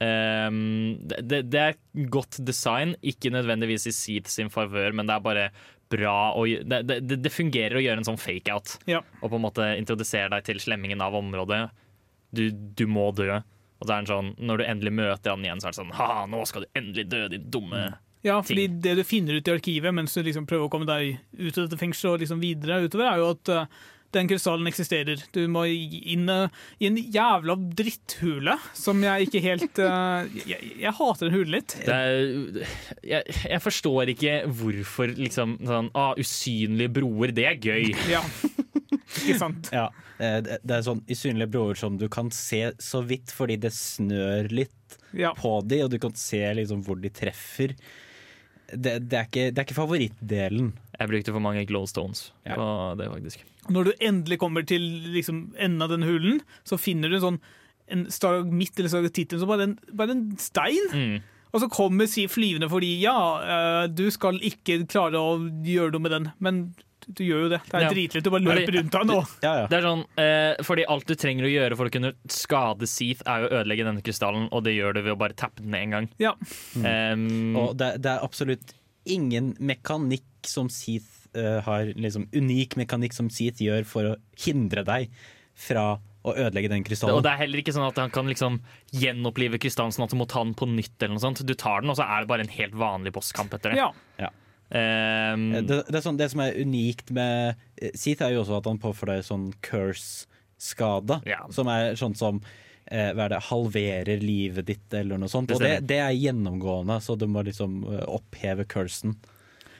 um, 0.03 0.59
det, 1.01 1.41
det, 1.49 1.61
er 1.61 2.05
godt 2.13 2.39
design, 2.45 2.95
ikke 3.01 3.33
nødvendigvis 3.33 3.89
i 3.89 3.95
Seath 3.95 4.29
sin 4.29 4.51
favør, 4.53 4.93
men 4.93 5.09
det 5.09 5.17
er 5.17 5.25
bare 5.25 5.47
bra 5.91 6.15
å, 6.37 6.45
det, 6.45 6.81
det, 6.87 7.19
det 7.23 7.33
fungerer 7.33 7.79
å 7.79 7.83
gjøre 7.83 8.01
en 8.01 8.07
sånn 8.07 8.19
fake-out. 8.21 8.77
Ja. 8.89 9.03
Og 9.21 9.31
på 9.31 9.37
en 9.39 9.45
måte 9.45 9.67
introdusere 9.79 10.31
deg 10.35 10.47
til 10.47 10.61
slemmingen 10.63 11.03
av 11.03 11.15
området. 11.17 11.67
Du, 12.35 12.49
du 12.51 12.85
må 12.91 13.09
dø. 13.15 13.39
Og 13.77 13.85
så 13.85 13.93
er 13.93 14.01
en 14.01 14.09
sånn, 14.09 14.29
Når 14.41 14.59
du 14.59 14.63
endelig 14.65 14.93
møter 14.97 15.33
han 15.33 15.45
igjen, 15.45 15.61
så 15.61 15.69
er 15.69 15.75
det 15.75 15.79
sånn 15.79 15.95
Ha, 15.99 16.25
nå 16.29 16.41
skal 16.49 16.65
du 16.65 16.79
endelig 16.79 17.05
dø, 17.11 17.19
din 17.29 17.45
dumme 17.53 17.83
Ja, 18.25 18.39
fordi 18.41 18.65
det 18.83 18.95
du 18.97 19.03
finner 19.07 19.37
ut 19.37 19.47
i 19.47 19.53
arkivet 19.53 19.93
mens 19.93 20.17
du 20.17 20.23
liksom 20.25 20.47
prøver 20.49 20.65
å 20.65 20.71
komme 20.73 20.89
deg 20.89 21.19
ut 21.37 21.51
av 21.53 21.67
dette 21.67 21.79
fengselet 21.79 22.15
og 22.15 22.23
liksom 22.23 22.41
videre 22.41 22.81
utover, 22.83 23.05
er 23.11 23.21
jo 23.21 23.29
at 23.35 23.51
eh, 23.53 23.77
den 24.15 24.29
krystallen 24.29 24.67
eksisterer. 24.69 25.21
Du 25.35 25.41
må 25.51 25.65
inn 25.67 26.29
eh, 26.31 26.53
i 26.79 26.87
en 26.89 26.97
jævla 26.97 27.55
dritthule 27.77 28.55
som 28.77 29.01
jeg 29.03 29.27
ikke 29.27 29.41
helt 29.43 29.81
uh, 29.83 30.23
jeg, 30.47 30.71
jeg 30.79 30.93
hater 30.99 31.27
den 31.27 31.35
hulen 31.35 31.53
litt. 31.57 31.75
Det 31.83 31.97
er, 31.97 32.63
jeg, 33.03 33.37
jeg 33.51 33.63
forstår 33.63 34.13
ikke 34.13 34.37
hvorfor 34.47 35.11
liksom 35.17 35.57
sånn 35.67 35.91
ah, 35.97 36.13
Usynlige 36.19 36.93
broer, 36.99 37.35
det 37.35 37.47
er 37.51 37.59
gøy. 37.61 37.91
Ja, 38.13 38.23
ikke 39.17 39.37
sant? 39.39 39.69
Ja, 39.75 39.89
eh, 40.23 40.39
det 40.45 40.59
det 40.67 40.77
er 40.77 40.85
sånn 40.85 41.03
usynlige 41.09 41.51
broer 41.51 41.77
som 41.79 41.97
du 41.99 42.07
kan 42.11 42.31
se 42.35 42.69
så 42.83 43.01
vidt 43.07 43.33
fordi 43.35 43.59
det 43.67 43.73
snør 43.75 44.49
litt 44.53 44.73
Ja. 45.17 45.33
på 45.37 45.57
de, 45.67 45.81
og 45.85 45.91
du 45.91 45.97
kan 46.03 46.15
se 46.19 46.41
liksom 46.57 46.83
hvor 46.85 46.99
de 47.01 47.11
treffer. 47.13 47.73
Det, 48.67 48.97
det, 49.07 49.15
er 49.15 49.27
ikke, 49.29 49.45
det 49.51 49.61
er 49.61 49.65
ikke 49.67 49.77
favorittdelen. 49.77 50.73
Jeg 50.99 51.09
brukte 51.11 51.33
for 51.35 51.43
mange 51.43 51.65
glowstones 51.69 52.31
Ja. 52.45 52.55
på 52.55 52.97
det, 52.97 53.07
faktisk. 53.11 53.43
Når 53.69 53.83
du 53.85 53.91
endelig 54.01 54.39
kommer 54.39 54.65
til 54.65 54.81
liksom, 55.13 55.53
enden 55.57 55.81
av 55.81 55.89
den 55.89 56.01
hulen, 56.07 56.41
så 56.65 56.77
finner 56.79 57.09
du 57.09 57.15
en 57.19 57.21
sånn 57.27 57.39
en 57.89 58.03
midt 58.51 58.77
eller 58.79 58.89
stalagtitt, 58.89 59.31
så 59.39 59.47
bare 59.47 59.63
en, 59.63 59.77
bare 59.95 60.11
en 60.11 60.35
stein. 60.37 60.89
Mm. 60.91 61.21
Og 61.53 61.61
så 61.61 61.69
kommer 61.71 62.05
Siv 62.11 62.27
flyvende 62.33 62.67
fordi 62.69 62.99
ja, 62.99 63.13
eh, 63.39 63.87
du 63.87 64.09
skal 64.11 64.39
ikke 64.43 64.81
klare 64.91 65.15
å 65.15 65.37
gjøre 65.63 65.93
noe 65.95 66.03
med 66.03 66.11
den, 66.11 66.31
men 66.43 66.59
du 67.07 67.21
gjør 67.23 67.45
jo 67.45 67.49
det. 67.53 67.61
Det 67.69 67.73
er 67.73 67.85
Ja. 67.85 67.89
dritlett. 67.93 68.23
Du 68.25 68.29
bare 68.29 68.41
Fordi- 68.43 68.65
løper 68.65 68.75
rundt 68.75 68.93
han 68.93 69.07
ja. 69.43 69.67
Det 69.67 69.77
er 69.77 69.81
sånn, 69.87 70.03
eh, 70.17 70.55
fordi 70.61 70.83
Alt 70.89 71.05
du 71.07 71.15
trenger 71.15 71.45
å 71.45 71.53
gjøre 71.53 71.77
for 71.77 71.85
å 71.87 71.91
kunne 71.91 72.11
skade 72.27 72.85
Seath, 72.87 73.21
er 73.25 73.43
jo 73.43 73.47
å 73.47 73.63
ødelegge 73.63 73.85
denne 73.85 74.03
krystallen, 74.03 74.49
og 74.51 74.65
det 74.65 74.75
gjør 74.75 74.93
du 74.95 75.01
ved 75.03 75.13
å 75.15 75.17
bare 75.17 75.33
tappe 75.33 75.61
den 75.63 75.71
ned 75.71 75.83
en 75.83 75.91
gang. 75.91 76.09
Ja. 76.19 76.33
Um, 76.75 77.55
Og 77.55 77.77
det, 77.77 78.01
det 78.01 78.11
er 78.11 78.19
absolutt 78.27 78.73
ingen 79.09 79.53
mekanikk 79.59 80.47
som 80.47 80.69
Seath 80.73 81.27
uh, 81.37 81.59
har 81.65 81.93
liksom 81.95 82.27
unik 82.35 82.77
mekanikk 82.79 83.15
som 83.15 83.31
Seath 83.33 83.63
gjør 83.63 83.87
for 83.87 84.11
å 84.11 84.15
hindre 84.43 84.83
deg 84.87 85.11
fra 85.57 85.97
å 86.27 86.33
ødelegge 86.35 86.71
den 86.71 86.83
krystallen. 86.85 87.17
Og 87.17 87.23
det 87.25 87.31
er 87.33 87.41
heller 87.43 87.61
ikke 87.61 87.73
sånn 87.75 87.87
at 87.87 87.99
han 88.01 88.11
kan 88.13 88.27
liksom 88.29 88.59
gjenopplive 88.95 89.59
krystallen 89.63 89.95
sånn 89.95 90.07
at 90.07 90.13
du 90.13 90.19
må 90.19 90.27
ta 90.29 90.43
den 90.43 90.55
på 90.57 90.67
nytt. 90.69 90.97
eller 90.99 91.15
noe 91.15 91.23
sånt. 91.23 91.43
Du 91.47 91.55
tar 91.55 91.83
den, 91.83 91.93
og 91.93 91.99
så 91.99 92.07
er 92.07 92.23
det 92.23 92.31
bare 92.31 92.45
en 92.45 92.53
helt 92.57 92.75
vanlig 92.77 93.13
bosskamp 93.15 93.55
etter 93.55 93.73
det. 93.73 93.79
Ja. 93.79 93.91
Ja. 94.19 94.31
Um, 94.67 95.45
det, 95.63 95.85
det, 95.87 95.95
er 95.95 96.03
sånn, 96.03 96.19
det 96.19 96.27
som 96.33 96.43
er 96.43 96.57
unikt 96.59 97.13
med 97.15 97.55
eh, 97.79 97.93
Seath, 97.95 98.25
er 98.25 98.35
jo 98.35 98.43
også 98.43 98.57
at 98.59 98.67
han 98.67 98.81
påfører 98.83 99.15
deg 99.15 99.27
sånn 99.29 99.49
curse-skade. 99.63 101.21
Som 101.55 101.71
er 101.71 101.95
sånn 101.99 102.17
som 102.19 102.41
hva 102.87 103.25
er 103.27 103.33
det, 103.35 103.41
halverer 103.49 104.21
livet 104.23 104.67
ditt, 104.69 104.85
eller 104.95 105.19
noe 105.19 105.31
sånt. 105.31 105.49
Det 105.51 105.57
Og 105.57 105.63
det, 105.63 105.73
det 105.89 105.99
er 106.03 106.15
gjennomgående, 106.15 106.99
så 107.03 107.17
du 107.19 107.27
må 107.31 107.43
liksom 107.47 107.81
eh, 107.91 108.05
oppheve 108.07 108.67
cursen. 108.69 109.17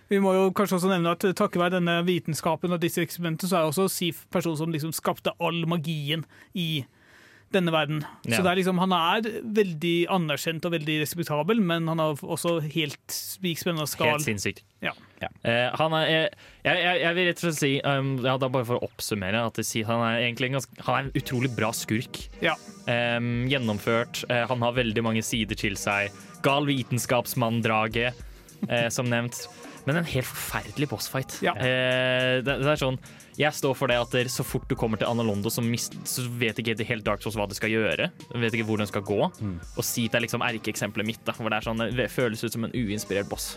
Vi 0.08 0.20
må 0.24 0.32
jo 0.38 0.52
kanskje 0.56 0.78
også 0.78 0.92
nevne 0.92 1.16
at 1.18 1.26
takket 1.36 1.60
være 1.60 1.78
denne 1.80 1.98
vitenskapen 2.08 2.72
og 2.72 2.80
disse 2.84 3.04
eksperimentene, 3.04 3.50
så 3.52 3.60
er 3.60 3.72
også 3.72 3.90
Sif 3.92 4.24
personen 4.32 4.60
som 4.60 4.76
liksom 4.76 4.94
skapte 4.96 5.34
all 5.44 5.66
magien 5.68 6.24
i 6.56 6.86
denne 7.56 7.72
verden. 7.72 8.02
Ja. 8.28 8.38
Så 8.38 8.44
det 8.44 8.52
er 8.52 8.60
liksom, 8.60 8.80
han 8.82 8.94
er 8.96 9.28
veldig 9.58 9.96
anerkjent 10.14 10.66
og 10.68 10.74
veldig 10.76 10.98
respektabel, 11.04 11.62
men 11.64 11.88
han 11.88 12.02
har 12.02 12.20
også 12.24 12.58
helt 12.66 13.14
spikspennende 13.14 13.88
skal. 13.90 14.18
Helt 14.18 14.28
sinnssykt. 14.28 14.64
Ja. 14.84 14.94
Eh, 15.18 15.68
han 15.80 15.96
er, 15.98 16.10
jeg, 16.12 16.32
jeg, 16.68 17.00
jeg 17.02 17.18
vil 17.18 17.30
rett 17.30 17.40
og 17.40 17.46
slett 17.48 17.60
si, 17.60 17.72
um, 17.82 18.12
ja, 18.26 18.36
da 18.42 18.50
bare 18.54 18.68
for 18.68 18.78
å 18.78 18.90
oppsummere, 18.90 19.46
at 19.50 19.62
si, 19.66 19.82
han 19.88 20.04
er 20.06 20.26
egentlig 20.26 20.52
en, 20.52 20.58
ganske, 20.60 20.82
han 20.86 20.98
er 20.98 21.08
en 21.08 21.22
utrolig 21.22 21.54
bra 21.56 21.72
skurk. 21.76 22.22
Ja. 22.44 22.58
Um, 22.86 23.48
gjennomført. 23.50 24.26
Eh, 24.30 24.44
han 24.50 24.66
har 24.66 24.78
veldig 24.78 25.06
mange 25.08 25.24
sider 25.26 25.58
til 25.60 25.80
seg. 25.80 26.14
Gal 26.46 26.68
vitenskapsmann-drage, 26.70 28.12
eh, 28.68 28.90
som 28.94 29.10
nevnt. 29.10 29.48
Men 29.88 30.02
en 30.02 30.10
helt 30.10 30.28
forferdelig 30.28 30.90
bossfight. 30.92 31.40
Ja. 31.46 31.56
Eh, 31.56 32.44
det, 32.44 32.60
det 32.60 32.74
er 32.74 32.82
sånn 32.82 33.00
jeg 33.38 33.54
står 33.54 33.76
for 33.78 33.86
det 33.92 34.00
at 34.02 34.14
der, 34.16 34.28
så 34.34 34.42
fort 34.42 34.66
du 34.66 34.74
kommer 34.74 34.98
til 34.98 35.06
Analondo, 35.06 35.52
så, 35.54 35.62
mist, 35.62 35.94
så 36.10 36.24
vet 36.42 36.58
ikke 36.58 36.74
helt 36.90 37.06
Dark 37.06 37.22
Souls 37.22 37.36
hva 37.38 37.46
det 37.46 37.60
skal 37.60 37.70
gjøre. 37.70 38.08
Vet 38.34 38.56
ikke 38.58 38.66
hvor 38.66 38.82
den 38.82 38.90
skal 38.90 39.04
gå. 39.06 39.20
Og 39.30 39.84
Seat 39.86 40.18
er 40.18 40.26
liksom 40.26 40.42
erkeeksempelet 40.42 41.06
mitt. 41.06 41.22
Da, 41.28 41.36
hvor 41.38 41.54
det, 41.54 41.60
er 41.60 41.68
sånn, 41.70 41.84
det 41.94 42.08
føles 42.10 42.42
ut 42.42 42.56
som 42.56 42.66
en 42.66 42.74
uinspirert 42.74 43.30
boss. 43.30 43.52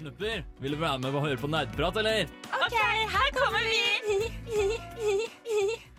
Snupper, 0.00 0.46
vil 0.64 0.72
du 0.72 0.80
være 0.80 0.96
med 1.02 1.12
og 1.12 1.26
høre 1.26 1.36
på 1.36 1.50
nerdprat, 1.52 1.98
eller? 2.00 2.30
OK, 2.56 2.76
her 3.12 3.30
kommer 3.36 3.68
vi! 3.68 3.80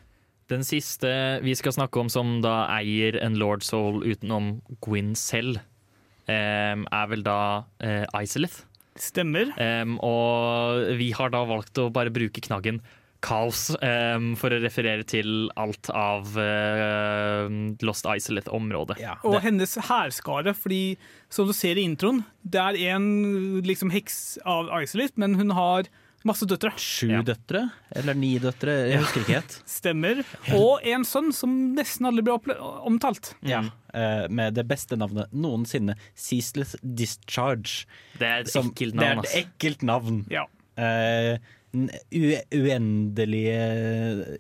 Den 0.52 0.66
siste 0.66 1.12
vi 1.46 1.54
skal 1.56 1.76
snakke 1.78 2.02
om 2.02 2.10
som 2.12 2.40
da 2.44 2.66
eier 2.80 3.20
en 3.22 3.38
Lord 3.40 3.62
Soul 3.64 4.02
utenom 4.02 4.58
Gwyn 4.84 5.14
selv, 5.16 5.62
eh, 6.26 6.74
er 6.74 7.14
vel 7.14 7.22
da 7.24 7.38
eh, 7.78 8.10
Isolith. 8.24 8.66
Stemmer. 9.00 9.54
Um, 9.56 9.96
og 10.04 10.98
vi 11.00 11.12
har 11.16 11.32
da 11.34 11.46
valgt 11.48 11.80
å 11.80 11.90
bare 11.94 12.14
bruke 12.14 12.44
knaggen 12.44 12.82
kaos 13.22 13.70
um, 13.78 14.32
for 14.40 14.54
å 14.54 14.60
referere 14.64 15.06
til 15.08 15.52
alt 15.60 15.92
av 15.94 16.34
uh, 16.34 17.46
Lost 17.86 18.08
Isolate-området. 18.10 18.98
Og 19.30 19.38
hennes 19.46 19.78
hærskare, 19.88 20.56
fordi 20.58 20.98
som 21.30 21.50
du 21.50 21.54
ser 21.56 21.78
i 21.78 21.86
introen, 21.86 22.24
det 22.42 22.62
er 22.62 22.80
en 22.96 23.62
liksom 23.66 23.94
heks 23.94 24.42
av 24.42 24.72
Isolate, 24.82 25.22
men 25.22 25.38
hun 25.40 25.54
har 25.56 25.92
masse 26.28 26.46
døtre. 26.50 26.72
Sju 26.78 27.10
døtre? 27.28 27.64
Eller 27.98 28.14
ni 28.18 28.34
døtre? 28.44 28.76
Jeg 28.92 29.00
husker 29.04 29.24
ikke 29.24 29.38
helt. 29.40 29.56
Stemmer. 29.78 30.22
Og 30.58 30.84
en 30.94 31.04
sønn 31.08 31.32
som 31.34 31.54
nesten 31.78 32.06
aldri 32.10 32.24
ble 32.28 32.56
omtalt. 32.88 33.34
Ja, 33.48 33.64
eh, 33.94 34.28
med 34.30 34.54
det 34.60 34.68
beste 34.70 34.98
navnet 35.00 35.32
noensinne. 35.34 35.96
Ceaseless 36.16 36.76
Discharge. 36.84 37.86
Det 38.20 38.28
er 38.28 38.46
et 38.46 38.52
Som- 38.54 38.70
ekkelt 38.72 39.00
Det 39.00 39.08
er 39.10 39.24
et 39.24 39.36
ekkelt 39.46 39.82
navn. 39.88 40.24
Ja. 40.32 40.46
Eh, 40.78 41.38
uendelige 42.52 43.58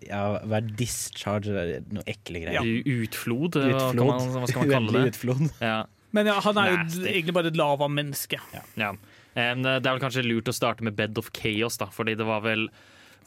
Ja, 0.07 0.21
hva 0.45 0.57
er 0.59 0.67
discharge? 0.77 1.53
Det 1.53 1.79
Noe 1.95 2.03
ekle 2.09 2.41
greier. 2.43 2.59
Ja. 2.59 2.63
Utflod, 3.05 3.55
hva 3.57 3.71
kan 3.71 3.79
Utflod. 3.79 4.07
man, 4.07 4.29
hva 4.35 4.47
skal 4.49 4.61
man 4.61 4.73
kalle 4.75 4.91
Uendelig 4.91 5.13
utflod. 5.15 5.43
Ja. 5.61 5.77
Men 6.11 6.27
ja, 6.27 6.37
han 6.43 6.57
er 6.59 6.71
jo 6.73 7.05
egentlig 7.07 7.33
bare 7.37 7.51
et 7.53 7.59
lavamenneske. 7.59 8.39
Ja. 8.75 8.91
Em, 9.35 9.61
Det 9.63 9.85
er 9.85 9.93
vel 9.93 10.01
kanskje 10.03 10.25
lurt 10.27 10.49
å 10.51 10.53
starte 10.55 10.83
med 10.83 10.95
Bed 10.95 11.17
of 11.17 11.29
Chaos, 11.35 11.77
da, 11.77 11.85
fordi 11.87 12.17
det 12.17 12.25
var 12.27 12.41
vel 12.41 12.67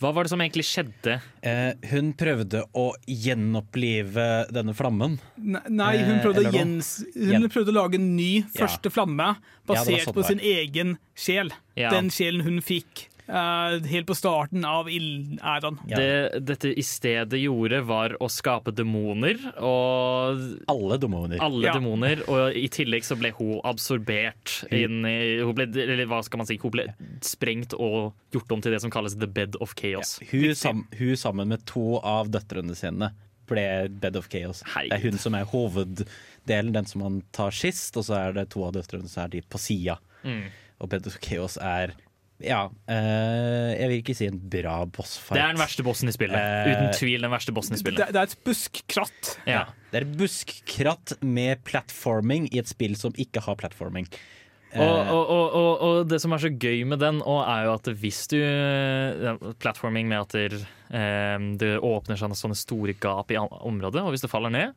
Hva 0.01 0.11
var 0.13 0.25
det 0.27 0.31
som 0.33 0.41
egentlig 0.43 0.65
skjedde? 0.67 1.21
Eh, 1.43 1.73
hun 1.93 2.13
prøvde 2.19 2.65
å 2.75 2.89
gjenopplive 3.07 4.51
denne 4.53 4.75
flammen. 4.75 5.21
Nei, 5.39 5.61
Nei, 5.71 5.99
hun 6.03 6.17
Eh, 6.19 6.23
prøvde, 6.25 6.43
å 6.43 6.49
eller 6.49 6.59
gjens, 6.59 6.91
hun 7.15 7.49
prøvde 7.49 7.71
å 7.71 7.77
lage 7.79 7.95
en 8.01 8.17
ny 8.17 8.43
første 8.43 8.91
flamme, 8.91 9.23
Ja, 9.23 9.35
flamme, 9.35 9.37
basert 9.69 9.87
basert 9.87 10.09
sånn 10.09 10.15
på 10.19 10.25
sin 10.27 10.41
egen 10.41 10.99
sjel. 11.15 11.53
Ja. 11.77 11.91
Den 11.91 12.11
sjelen 12.11 12.43
hun 12.43 12.59
fikk 12.61 13.07
eh, 13.29 13.75
helt 13.91 14.07
på 14.07 14.15
starten 14.17 14.65
av 14.65 14.89
ildæraen. 14.91 15.79
Det 15.89 16.45
dette 16.45 16.73
i 16.77 16.83
stedet 16.85 17.41
gjorde, 17.41 17.83
var 17.87 18.17
å 18.21 18.29
skape 18.31 18.73
demoner. 18.75 19.39
Og 19.63 20.43
Alle 20.69 20.99
demoner. 20.99 21.39
alle 21.41 21.67
Ja. 21.67 21.73
demoner 21.75 22.23
Og 22.29 22.57
i 22.57 22.69
tillegg 22.69 23.05
så 23.05 23.17
ble 23.19 23.31
hun 23.39 23.61
absorbert 23.65 24.65
inn 24.73 25.05
i 25.07 25.39
hun 25.43 25.55
ble, 25.55 25.65
Eller 25.83 26.07
hva 26.07 26.23
skal 26.25 26.39
man 26.39 26.47
si? 26.47 26.57
Hun 26.61 26.71
ble 26.71 26.87
sprengt 27.21 27.75
og 27.79 28.13
gjort 28.33 28.53
om 28.53 28.61
til 28.61 28.73
det 28.73 28.81
som 28.81 28.91
kalles 28.91 29.17
the 29.19 29.27
bed 29.27 29.57
of 29.61 29.75
chaos. 29.75 30.19
Hun, 30.31 30.55
sam, 30.55 30.87
hun 30.99 31.17
sammen 31.17 31.49
med 31.49 31.65
to 31.67 31.99
av 32.03 32.29
døtrene 32.31 32.75
sine 32.77 33.13
ble 33.47 33.89
Bed 33.91 34.17
of 34.17 34.29
Chaos. 34.33 34.63
Det 34.65 34.93
er 34.93 35.03
hun 35.05 35.19
som 35.21 35.35
er 35.37 35.45
hoveddelen, 35.45 36.73
den 36.73 36.87
som 36.89 37.03
man 37.03 37.23
tar 37.31 37.51
sist, 37.53 37.95
og 38.01 38.07
så 38.09 38.17
er 38.17 38.33
det 38.33 38.47
to 38.55 38.63
av 38.65 38.73
døtrene 38.73 39.07
som 39.11 39.25
er 39.27 39.29
de 39.35 39.43
på 39.43 39.59
sida. 39.61 39.99
Mm. 40.25 40.47
Og 40.81 40.89
Bed 40.89 41.07
of 41.07 41.19
Chaos 41.21 41.59
er 41.61 41.93
ja, 42.43 42.65
eh, 42.91 43.71
jeg 43.79 43.89
vil 43.91 44.01
ikke 44.03 44.17
si 44.19 44.27
en 44.27 44.39
bra 44.51 44.81
bossfight. 44.87 45.37
Det 45.39 45.43
er 45.45 45.53
den 45.55 45.61
verste 45.63 45.85
bossen 45.87 46.09
i 46.11 46.15
spillet. 46.17 46.35
Eh, 46.39 46.71
Uten 46.73 46.93
tvil 46.99 47.23
den 47.23 47.31
verste 47.33 47.55
bossen 47.55 47.77
i 47.77 47.81
spillet. 47.81 48.11
det 48.13 48.21
er 48.21 48.31
et 48.31 48.39
buskkratt. 48.45 49.35
Ja. 49.47 49.67
Det 49.93 50.03
er 50.03 50.09
buskkratt 50.19 51.15
med 51.23 51.63
platforming 51.65 52.49
i 52.53 52.59
et 52.59 52.69
spill 52.71 52.97
som 52.99 53.15
ikke 53.17 53.41
har 53.47 53.55
platforming. 53.61 54.09
Eh, 54.75 54.81
Og, 54.83 55.07
og, 55.15 55.29
og, 55.31 55.53
og, 55.55 55.83
og 55.87 56.09
det 56.11 56.19
som 56.21 56.33
er 56.35 56.43
så 56.43 56.51
gøy 56.51 56.83
med 56.91 56.99
den, 56.99 57.21
og 57.23 57.45
er 57.47 57.69
jo 57.69 57.75
at 57.79 57.87
hvis 58.03 58.25
du 58.33 58.41
Platforming 59.63 60.09
med 60.11 60.21
at 60.25 60.35
det, 60.35 60.65
eh, 60.91 61.39
det 61.61 61.77
åpner 61.79 62.19
seg 62.19 62.35
sånne 62.35 62.59
store 62.59 62.97
gap 62.99 63.31
i 63.31 63.39
området, 63.39 64.03
og 64.03 64.11
hvis 64.15 64.25
det 64.27 64.31
faller 64.33 64.51
ned, 64.51 64.75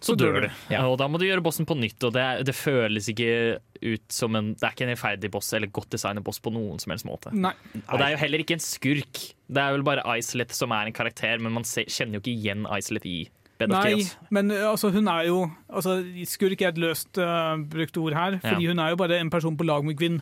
så, 0.00 0.12
Så 0.12 0.16
dør 0.20 0.44
du. 0.44 0.48
Ja. 0.70 0.84
Og 0.86 0.96
da 1.00 1.08
må 1.10 1.18
du 1.18 1.24
gjøre 1.26 1.42
bossen 1.42 1.66
på 1.66 1.74
nytt, 1.74 1.98
og 2.06 2.12
det, 2.14 2.24
det 2.46 2.54
føles 2.54 3.08
ikke 3.10 3.58
ut 3.82 4.04
som 4.14 4.34
en 4.38 4.52
Det 4.54 4.62
er 4.66 4.74
ikke 4.74 4.84
en 4.86 4.92
rettferdig 4.92 5.30
boss 5.34 5.52
eller 5.54 5.70
godt 5.74 5.90
designet 5.94 6.22
boss 6.26 6.38
på 6.42 6.52
noen 6.54 6.78
som 6.82 6.92
helst 6.94 7.06
måte. 7.08 7.32
Nei. 7.34 7.52
Og 7.88 7.98
det 7.98 8.06
er 8.06 8.14
jo 8.14 8.20
heller 8.22 8.42
ikke 8.44 8.56
en 8.58 8.62
skurk. 8.62 9.24
Det 9.48 9.62
er 9.64 9.74
vel 9.74 9.82
bare 9.86 10.04
Islet 10.18 10.54
som 10.54 10.70
er 10.76 10.86
en 10.90 10.94
karakter, 10.94 11.42
men 11.42 11.54
man 11.58 11.66
se, 11.66 11.84
kjenner 11.90 12.18
jo 12.18 12.24
ikke 12.24 12.36
igjen 12.36 12.66
Islet 12.78 13.06
i 13.10 13.16
Bed 13.58 13.72
of 13.74 13.80
Nei, 13.80 13.94
Chaos. 13.98 14.10
men 14.30 14.52
altså, 14.54 14.92
hun 14.94 15.08
er 15.10 15.24
jo 15.26 15.38
altså, 15.66 15.96
Skurk 16.30 16.60
er 16.62 16.70
et 16.70 16.78
løst 16.78 17.18
uh, 17.18 17.56
brukt 17.66 17.96
ord 17.98 18.14
her, 18.14 18.36
fordi 18.44 18.68
Ja. 18.68 18.70
hun 18.70 18.78
er 18.84 18.92
jo 18.94 19.00
bare 19.00 19.18
en 19.18 19.30
person 19.34 19.56
på 19.58 19.66
lag 19.66 19.82
med 19.86 19.98
Gwyn. 19.98 20.20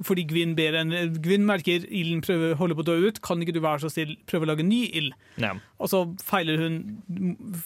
Fordi 0.00 0.24
Gwyn 0.24 0.54
ber 0.56 0.78
en 0.80 0.94
Gwyn 1.20 1.44
merker 1.44 1.84
ilden 1.84 2.22
prøver, 2.24 2.54
holder 2.56 2.78
på 2.78 2.84
å 2.86 2.88
dø 2.88 2.94
ut. 3.10 3.20
Kan 3.20 3.42
ikke 3.44 3.52
du 3.52 3.60
være 3.60 3.82
så 3.84 3.90
snill 3.92 4.14
prøve 4.24 4.48
å 4.48 4.52
lage 4.54 4.64
ny 4.64 4.86
ild? 4.96 5.12
Ja. 5.36 5.50
Og 5.76 5.92
så 5.92 6.06
feiler 6.24 6.56
hun 6.62 6.78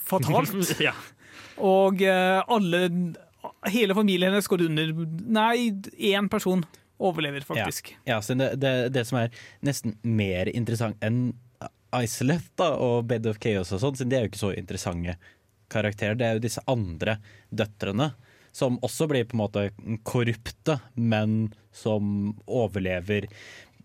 fatalt. 0.03 0.51
ja. 0.83 0.91
Og 1.57 2.01
eh, 2.01 2.41
alle 2.47 2.87
Hele 3.69 3.93
familien 3.93 4.31
hennes 4.33 4.47
går 4.49 4.63
under. 4.65 4.89
Nei, 5.29 5.69
én 6.01 6.25
person 6.33 6.63
overlever, 6.97 7.43
faktisk. 7.45 7.91
Ja, 7.93 8.15
ja 8.15 8.21
så 8.25 8.33
det, 8.33 8.55
det, 8.57 8.71
det 8.95 9.03
som 9.05 9.19
er 9.19 9.35
nesten 9.65 9.93
mer 10.01 10.49
interessant 10.49 10.97
enn 11.05 11.35
Isoleth 11.93 12.55
da, 12.59 12.71
og 12.81 13.05
Bed 13.09 13.27
of 13.29 13.37
Chaos 13.43 13.69
og 13.75 13.83
sånn, 13.83 13.99
siden 13.99 14.11
de 14.11 14.17
er 14.17 14.25
jo 14.25 14.31
ikke 14.31 14.41
så 14.41 14.51
interessante 14.57 15.15
karakterer, 15.71 16.17
det 16.17 16.25
er 16.27 16.37
jo 16.37 16.45
disse 16.45 16.63
andre 16.71 17.19
døtrene. 17.53 18.11
Som 18.55 18.79
også 18.85 19.09
blir 19.11 19.27
på 19.27 19.35
en 19.35 19.41
måte 19.43 19.65
korrupte, 20.07 20.79
men 20.95 21.51
som 21.75 22.33
overlever 22.47 23.27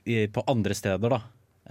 på 0.07 0.45
andre 0.51 0.77
steder, 0.79 1.11
da. 1.11 1.21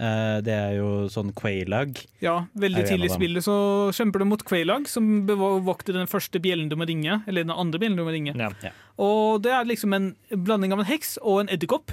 Eh, 0.00 0.38
det 0.44 0.54
er 0.54 0.76
jo 0.78 1.08
sånn 1.12 1.32
Quailag. 1.36 1.98
Ja, 2.24 2.46
veldig 2.56 2.86
tidlig 2.88 3.10
i 3.10 3.12
spillet 3.12 3.44
så 3.44 3.56
kjemper 3.92 4.22
du 4.22 4.30
mot 4.30 4.44
Quailag, 4.48 4.88
som 4.88 5.26
bevokter 5.28 5.98
den 5.98 6.08
første 6.08 6.40
bjellen 6.40 6.70
du 6.70 6.76
må 6.80 6.88
ringe. 6.88 7.18
Eller 7.28 7.44
den 7.44 7.52
andre 7.52 7.82
bjellen 7.82 8.00
du 8.00 8.06
må 8.06 8.14
ringe. 8.14 8.32
Ja. 8.38 8.72
Og 9.00 9.42
det 9.44 9.52
er 9.52 9.68
liksom 9.68 9.96
en 9.96 10.14
blanding 10.30 10.72
av 10.72 10.84
en 10.84 10.88
heks 10.88 11.18
og 11.20 11.42
en 11.42 11.52
edderkopp. 11.52 11.92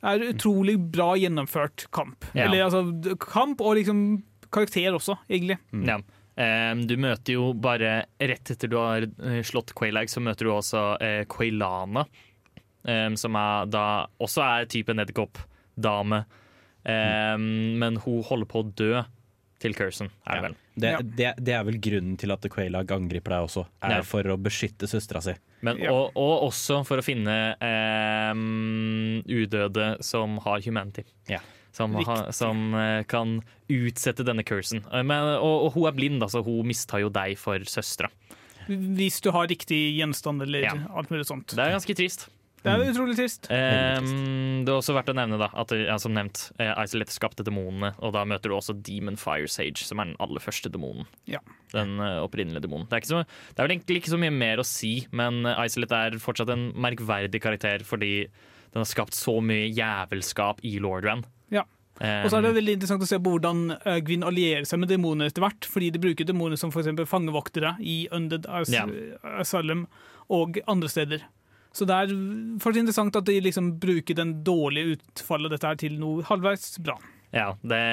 Det 0.00 0.14
er 0.14 0.30
utrolig 0.30 0.78
bra 0.94 1.10
gjennomført 1.18 1.88
kamp. 1.92 2.24
Ja. 2.32 2.46
Eller 2.46 2.68
altså 2.68 3.16
kamp 3.20 3.60
og 3.60 3.76
liksom 3.80 4.22
karakter 4.54 4.94
også, 4.94 5.18
egentlig. 5.30 5.58
Ja. 5.86 5.98
Du 6.80 6.94
møter 6.96 7.34
jo 7.34 7.50
bare 7.52 8.06
Rett 8.16 8.48
etter 8.54 8.70
du 8.70 8.78
har 8.78 9.04
eh, 9.04 9.42
slått 9.44 9.74
Quailag, 9.76 10.08
så 10.08 10.22
møter 10.24 10.46
du 10.46 10.54
også 10.54 10.84
eh, 11.02 11.24
Quailana. 11.28 12.06
som 13.20 13.36
er 13.36 13.66
da 13.68 13.82
også 14.24 14.40
er 14.40 14.70
typen 14.70 15.02
edderkoppdame. 15.02 16.22
Um, 16.84 17.78
men 17.78 17.96
hun 18.04 18.22
holder 18.24 18.46
på 18.48 18.62
å 18.62 18.68
dø 18.74 19.02
til 19.60 19.74
cursen, 19.76 20.08
er 20.24 20.38
det 20.38 20.42
vel. 20.46 20.54
Det, 20.80 20.90
det, 21.18 21.30
det 21.44 21.52
er 21.52 21.64
vel 21.68 21.76
grunnen 21.84 22.14
til 22.16 22.32
at 22.32 22.46
Quailag 22.48 22.88
angriper 22.96 23.34
deg 23.34 23.44
også, 23.50 23.66
er 23.84 23.98
Ja. 23.98 24.02
for 24.08 24.24
å 24.32 24.38
beskytte 24.40 24.88
søstera 24.88 25.20
si. 25.20 25.34
Men, 25.60 25.76
og, 25.92 26.14
og 26.16 26.46
også 26.48 26.78
for 26.88 27.02
å 27.02 27.04
finne 27.04 27.34
um, 27.60 29.20
udøde 29.28 29.90
som 30.04 30.38
har 30.46 30.62
humanity. 30.64 31.04
Som, 31.76 31.94
ha, 32.02 32.16
som 32.34 32.72
eh, 32.74 33.04
kan 33.06 33.36
utsette 33.70 34.24
denne 34.26 34.42
cursen. 34.42 34.80
Eh, 34.90 35.04
Men, 35.06 35.36
og, 35.38 35.68
og 35.68 35.76
hun 35.76 35.86
er 35.86 35.94
blind, 35.94 36.24
altså. 36.24 36.40
Hun 36.42 36.66
mistar 36.66 36.98
jo 37.04 37.12
deg 37.14 37.36
for 37.38 37.62
søstera. 37.70 38.08
Hvis 38.66 39.20
du 39.22 39.30
har 39.34 39.46
riktig 39.50 39.78
gjenstand 40.00 40.42
eller 40.42 40.66
Ja. 40.66 40.72
alt 40.98 41.12
mulig 41.12 41.28
sånt. 41.28 41.52
Det 41.54 41.62
er 41.62 41.76
ganske 41.76 41.94
trist. 41.96 42.26
Det 42.60 42.72
er 42.72 42.90
utrolig 42.90 43.16
trist. 43.16 43.48
Um, 43.48 44.60
det 44.66 44.72
er 44.72 44.76
også 44.76 44.94
verdt 44.96 45.12
å 45.12 45.16
nevne 45.16 45.38
da, 45.40 45.48
at 45.62 45.72
ja, 45.76 45.96
som 46.02 46.12
nevnt, 46.16 46.50
eh, 46.60 46.72
Isolate 46.84 47.14
skapte 47.14 47.46
demonene, 47.46 47.94
og 48.04 48.12
da 48.16 48.26
møter 48.28 48.52
du 48.52 48.56
også 48.58 48.76
Demon 48.76 49.16
Fire 49.20 49.48
Sage, 49.48 49.80
som 49.86 50.02
er 50.02 50.10
den 50.10 50.20
aller 50.20 50.44
første 50.44 50.72
demonen. 50.72 51.08
Ja. 51.30 51.40
Den 51.72 51.96
eh, 52.04 52.18
opprinnelige 52.20 52.66
demonen. 52.66 52.88
Det 52.90 52.98
er, 52.98 53.04
ikke 53.04 53.12
så, 53.14 53.24
det 53.24 53.58
er 53.58 53.68
vel 53.68 53.76
egentlig 53.78 54.00
ikke 54.02 54.12
så 54.12 54.20
mye 54.20 54.36
mer 54.36 54.60
å 54.60 54.68
si, 54.68 54.94
men 55.16 55.42
eh, 55.48 55.64
Isolate 55.64 56.04
er 56.10 56.20
fortsatt 56.20 56.52
en 56.52 56.70
merkverdig 56.76 57.40
karakter 57.42 57.86
fordi 57.88 58.14
den 58.70 58.84
har 58.84 58.88
skapt 58.88 59.16
så 59.16 59.40
mye 59.42 59.70
jævelskap 59.72 60.60
i 60.68 60.76
Lordran. 60.82 61.24
Ja. 61.50 61.64
Um, 62.00 62.24
Og 62.24 62.30
så 62.30 62.38
er 62.38 62.46
det 62.46 62.54
veldig 62.56 62.76
interessant 62.78 63.02
å 63.04 63.08
se 63.08 63.18
på 63.20 63.32
hvordan 63.34 63.74
eh, 63.80 63.98
Gwyn 64.04 64.22
allierer 64.24 64.68
seg 64.68 64.80
med 64.80 64.92
demoner 64.92 65.28
etter 65.28 65.44
hvert. 65.44 65.66
Fordi 65.68 65.90
de 65.92 66.00
bruker 66.00 66.28
demoner 66.28 66.60
som 66.60 66.72
f.eks. 66.72 66.92
fangevoktere 67.10 67.74
i 67.80 68.04
Undead 68.14 68.48
As 68.48 68.72
yeah. 68.72 68.88
Asylum 69.40 69.84
og 70.32 70.60
andre 70.70 70.88
steder. 70.92 71.26
Så 71.72 71.86
det 71.86 71.94
er 71.94 72.12
fortsatt 72.58 72.82
interessant 72.82 73.16
at 73.20 73.28
de 73.28 73.36
liksom 73.44 73.72
bruker 73.82 74.16
den 74.18 74.40
dårlige 74.46 74.96
utfallet 74.96 75.50
av 75.50 75.54
dette 75.54 75.70
her 75.70 75.78
til 75.84 75.96
noe 76.00 76.24
halvveis 76.26 76.72
bra. 76.82 76.96
Ja, 77.30 77.52
det 77.62 77.84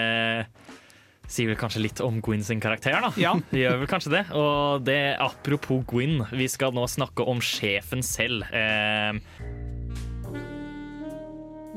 sier 1.29 1.51
vel 1.51 1.59
kanskje 1.59 1.83
litt 1.83 2.01
om 2.01 2.21
Gwyn 2.23 2.41
sin 2.47 2.61
karakter, 2.63 2.97
da. 3.03 3.11
Ja. 3.19 3.35
De 3.51 3.59
gjør 3.61 3.81
vel 3.83 3.89
kanskje 3.91 4.13
det. 4.15 4.23
Og 4.39 4.85
det, 4.87 4.99
apropos 5.21 5.83
Gwyn, 5.91 6.21
vi 6.31 6.47
skal 6.49 6.73
nå 6.73 6.87
snakke 6.89 7.25
om 7.27 7.41
sjefen 7.43 8.01
selv. 8.05 8.47
Eh, 8.55 9.19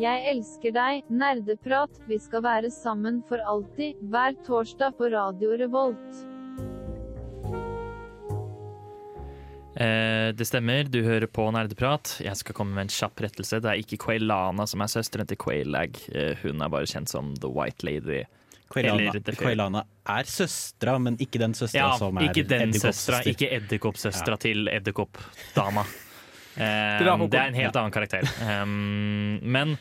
Jeg 0.01 0.23
elsker 0.33 0.73
deg, 0.73 1.03
nerdeprat. 1.13 1.99
Vi 2.09 2.17
skal 2.23 2.41
være 2.47 2.71
sammen 2.73 3.21
for 3.29 3.43
alltid, 3.45 3.99
hver 4.09 4.39
torsdag 4.47 4.95
på 4.97 5.11
Radio 5.13 5.53
Revolt. 5.61 6.23
Det 9.81 10.45
stemmer, 10.45 10.85
du 10.93 10.99
hører 11.07 11.24
på 11.31 11.47
Nerdeprat. 11.55 12.18
Jeg 12.20 12.37
skal 12.37 12.57
komme 12.57 12.76
med 12.76 12.89
en 12.89 12.93
kjapp 12.93 13.22
rettelse. 13.24 13.62
Det 13.64 13.70
er 13.70 13.81
ikke 13.81 13.97
Quaylana 14.03 14.66
som 14.68 14.83
er 14.85 14.91
søsteren 14.93 15.28
til 15.31 15.39
Quaylag. 15.41 15.97
Eh, 16.12 16.35
hun 16.43 16.61
er 16.61 16.72
bare 16.72 16.89
kjent 16.91 17.09
som 17.12 17.33
The 17.41 17.49
White 17.49 17.87
Lady. 17.89 18.24
Quailana 18.70 19.83
er 20.07 20.28
søstera, 20.31 20.99
men 21.03 21.16
ikke 21.18 21.41
den 21.43 21.57
søstera 21.59 21.89
Ja, 21.89 21.97
som 21.99 22.20
er 22.20 22.28
ikke 22.28 22.45
den 22.47 22.76
søstra, 22.76 23.22
ikke 23.26 23.49
edderkoppsøstera 23.57 24.39
til 24.43 24.70
edderkoppdama. 24.70 25.89
Eh, 26.61 26.99
det 27.31 27.39
er 27.39 27.47
en 27.47 27.55
helt 27.55 27.76
annen 27.78 27.93
karakter. 27.95 28.26
Um, 28.43 29.39
men 29.41 29.76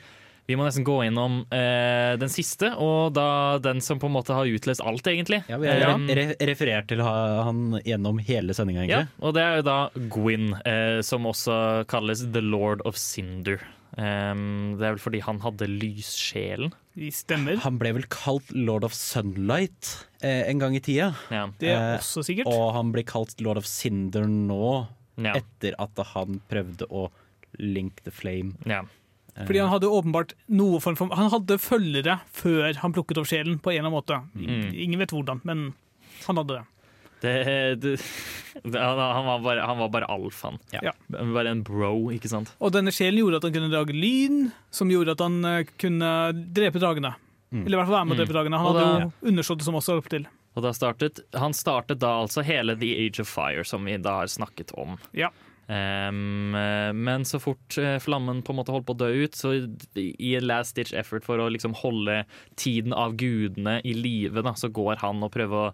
vi 0.50 0.56
må 0.58 0.66
nesten 0.66 0.84
gå 0.88 0.95
innom 1.06 1.43
eh, 1.54 2.16
den 2.18 2.32
siste, 2.34 2.72
og 2.82 3.14
da 3.14 3.60
den 3.62 3.80
som 3.86 4.00
på 4.02 4.10
en 4.10 4.16
måte 4.18 4.34
har 4.34 4.50
utløst 4.50 4.82
alt, 4.82 5.06
egentlig. 5.12 5.43
Ja, 5.52 5.60
vi 5.62 5.70
har 5.70 5.86
Um, 5.93 6.08
re 6.10 6.32
referert 6.50 6.88
til 6.89 7.04
han 7.06 7.78
gjennom 7.86 8.18
hele 8.26 8.56
sendinga, 8.58 8.88
Ja, 8.89 9.04
og 9.22 9.36
det 9.38 9.43
er 9.45 9.60
jo 9.62 9.66
da 9.70 9.78
Gwyn, 10.10 10.56
eh, 10.66 11.02
som 11.06 11.30
også 11.30 11.86
kalles 11.91 12.26
The 12.34 12.41
Lord 12.41 12.82
of 12.89 12.97
Cinder. 12.97 13.62
Um, 14.00 14.76
det 14.80 14.86
er 14.86 14.93
vel 14.95 15.02
fordi 15.02 15.20
han 15.26 15.39
hadde 15.43 15.66
lyssjelen. 15.70 16.74
Stemmer. 17.16 17.58
Han 17.64 17.78
ble 17.82 17.93
vel 17.97 18.06
kalt 18.12 18.50
Lord 18.56 18.84
of 18.88 18.93
Sunlight 18.97 19.93
eh, 20.22 20.43
en 20.50 20.60
gang 20.62 20.76
i 20.78 20.82
tida. 20.84 21.14
Ja. 21.34 21.45
Det 21.60 21.70
er 21.74 21.95
Eh, 21.95 21.97
også 22.02 22.24
sikkert. 22.28 22.50
Og 22.52 22.74
han 22.76 22.91
blir 22.95 23.06
kalt 23.08 23.39
Lord 23.41 23.58
of 23.62 23.66
Cinder 23.70 24.26
nå, 24.30 24.88
Ja. 25.20 25.34
etter 25.36 25.76
at 25.80 25.97
han 26.14 26.41
prøvde 26.50 26.86
å 26.89 27.10
link 27.60 28.04
the 28.06 28.12
flame. 28.12 28.54
Ja. 28.66 28.84
Fordi 29.36 29.60
han 29.62 29.70
hadde 29.72 29.88
åpenbart 29.88 30.34
noe 30.50 30.80
form 30.84 30.96
for 31.00 31.14
Han 31.16 31.30
hadde 31.32 31.58
følgere 31.62 32.20
før 32.36 32.74
han 32.82 32.94
plukket 32.96 33.18
opp 33.22 33.28
sjelen, 33.30 33.60
på 33.60 33.72
en 33.72 33.80
eller 33.86 33.90
annen 33.90 33.98
måte. 34.00 34.20
Mm. 34.36 34.74
Ingen 34.74 35.00
vet 35.00 35.12
hvordan, 35.16 35.42
men 35.48 35.74
han 36.26 36.38
hadde 36.42 36.60
det. 36.60 36.66
Det, 37.22 37.32
det, 37.84 37.94
det, 38.64 38.80
han, 38.80 39.26
var 39.28 39.40
bare, 39.44 39.64
han 39.68 39.78
var 39.82 39.90
bare 39.92 40.08
alfaen. 40.08 40.58
Ja. 40.72 40.94
Bare 41.12 41.52
en 41.52 41.64
bro, 41.68 42.10
ikke 42.16 42.30
sant? 42.32 42.54
Og 42.64 42.72
denne 42.72 42.94
sjelen 42.96 43.20
gjorde 43.20 43.42
at 43.42 43.48
han 43.50 43.56
kunne 43.58 43.72
drage 43.74 43.96
lyn, 43.96 44.52
som 44.72 44.92
gjorde 44.92 45.18
at 45.18 45.24
han 45.26 45.40
eh, 45.46 45.66
kunne 45.82 46.12
drepe 46.56 46.80
dragene. 46.80 47.14
Mm. 47.52 47.64
Eller 47.66 47.76
i 47.76 47.80
hvert 47.82 47.90
fall 47.90 47.98
være 47.98 48.06
med 48.08 48.16
å 48.16 48.20
drepe 48.22 48.30
Mm. 48.32 48.38
dragene. 48.38 48.58
Han 48.62 48.68
Og 48.68 48.76
hadde 48.78 48.86
da- 48.86 49.32
jo 49.50 49.56
det 49.58 49.66
som 49.66 49.76
også 49.76 49.98
opp 50.00 50.10
til. 50.10 50.28
Og 50.56 50.64
da 50.64 50.72
startet, 50.74 51.20
han 51.38 51.54
startet 51.54 52.00
da 52.00 52.22
altså 52.24 52.44
hele 52.44 52.76
The 52.80 52.92
Age 53.06 53.20
of 53.22 53.28
Fire, 53.28 53.64
som 53.66 53.86
vi 53.86 53.98
da 53.98 54.20
har 54.22 54.28
snakket 54.28 54.72
om. 54.78 54.98
Ja. 55.14 55.30
Eh, 55.70 56.12
men 56.94 57.26
så 57.26 57.40
fort 57.40 57.78
eh, 57.78 58.00
flammen 58.02 58.42
på 58.42 58.54
en 58.54 58.60
måte 58.62 58.74
holdt 58.74 58.88
på 58.88 58.96
å 58.98 59.02
dø 59.04 59.12
ut, 59.26 59.38
så 59.38 59.54
i 60.00 60.34
en 60.40 60.48
last 60.50 60.76
ditch 60.80 60.96
effort 60.98 61.26
for 61.28 61.42
å 61.42 61.50
liksom 61.54 61.78
holde 61.84 62.24
tiden 62.60 62.96
av 62.96 63.14
gudene 63.20 63.78
i 63.86 63.94
live, 63.94 64.42
da, 64.46 64.56
så 64.58 64.72
går 64.74 65.04
han 65.04 65.22
og 65.26 65.32
prøver 65.36 65.68
å 65.68 65.70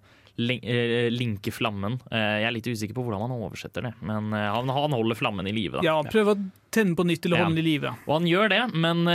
eh, 0.51 1.07
linke 1.13 1.53
flammen. 1.55 2.01
Jeg 2.11 2.43
er 2.43 2.51
litt 2.51 2.67
usikker 2.67 2.97
på 2.97 3.05
hvordan 3.05 3.23
han 3.23 3.35
oversetter 3.37 3.87
det, 3.87 3.93
men 4.03 4.35
han, 4.35 4.73
han 4.75 4.95
holder 4.97 5.15
flammen 5.19 5.47
i 5.47 5.53
live. 5.55 5.83
Ja, 5.85 5.95
prøve 6.11 6.35
å 6.35 6.41
tenne 6.75 6.97
på 6.99 7.05
nytt 7.07 7.29
eller 7.29 7.39
Ja. 7.39 7.45
holde 7.45 7.55
den 7.55 7.63
i 7.63 7.69
live. 7.69 7.93
Og 8.03 8.17
han 8.17 8.27
gjør 8.27 8.51
det, 8.51 8.63
men 8.75 9.05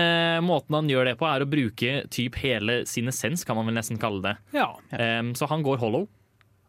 måten 0.47 0.79
han 0.79 0.89
gjør 0.89 1.11
det 1.11 1.19
på, 1.21 1.29
er 1.29 1.45
å 1.45 1.51
bruke 1.51 1.93
typ 2.09 2.41
hele 2.41 2.87
sin 2.89 3.13
essens, 3.13 3.45
kan 3.45 3.61
man 3.61 3.69
vel 3.69 3.77
nesten 3.77 4.01
kalle 4.01 4.25
det. 4.31 4.35
Ja. 4.57 4.71
Um, 4.97 5.35
så 5.37 5.51
han 5.53 5.67
går 5.67 5.83
hollow. 5.85 6.09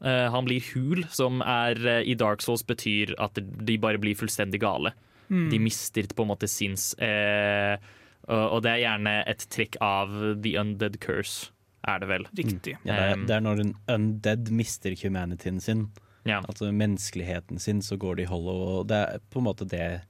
Eh, 0.04 0.28
han 0.34 0.46
blir 0.48 0.64
hul, 0.74 1.06
som 1.14 1.42
er, 1.42 1.78
eh, 1.88 2.04
i 2.10 2.16
Dark 2.18 2.42
Souls 2.42 2.64
betyr 2.66 3.14
at 3.22 3.38
de 3.38 3.78
bare 3.78 4.02
blir 4.02 4.18
fullstendig 4.18 4.62
gale. 4.62 4.94
Mm. 5.30 5.50
De 5.52 5.60
mister 5.60 6.04
på 6.10 6.26
en 6.26 6.32
måte 6.34 6.50
sinns. 6.50 6.94
Eh, 7.00 7.78
og, 8.28 8.46
og 8.58 8.62
det 8.66 8.72
er 8.76 8.84
gjerne 8.86 9.16
et 9.30 9.46
trekk 9.54 9.78
av 9.82 10.14
The 10.42 10.56
Undead 10.62 11.00
Curse, 11.04 11.52
er 11.88 12.02
det 12.02 12.10
vel. 12.10 12.28
Riktig. 12.38 12.78
Ja, 12.86 12.94
det, 12.94 13.02
er, 13.12 13.26
det 13.30 13.36
er 13.38 13.46
når 13.46 13.64
en 13.64 13.76
undead 13.90 14.52
mister 14.54 14.96
humanityen 15.04 15.62
sin, 15.62 15.90
Ja. 16.26 16.42
altså 16.46 16.70
menneskeligheten 16.70 17.60
sin, 17.60 17.82
så 17.82 17.98
går 17.98 18.20
de 18.22 18.26
hollow. 18.30 18.82
Og 18.82 18.88
det 18.92 18.98
er 18.98 19.22
på 19.34 19.42
en 19.42 19.48
måte 19.50 19.66
det 19.70 20.02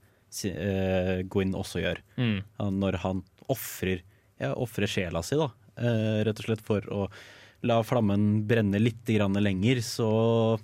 Gwyn 1.28 1.52
også 1.56 1.80
gjør. 1.82 2.00
Mm. 2.16 2.42
Når 2.80 2.98
han 3.04 3.22
ofrer 3.52 4.00
ja, 4.40 4.54
sjela 4.88 5.22
si, 5.22 5.36
da, 5.36 5.50
eh, 5.76 6.22
rett 6.24 6.40
og 6.40 6.46
slett 6.46 6.64
for 6.64 6.88
å 6.92 7.06
la 7.62 7.80
flammen 7.86 8.44
brenne 8.48 8.80
litt 8.82 9.04
grann 9.06 9.34
lenger, 9.38 9.80
så 9.84 10.58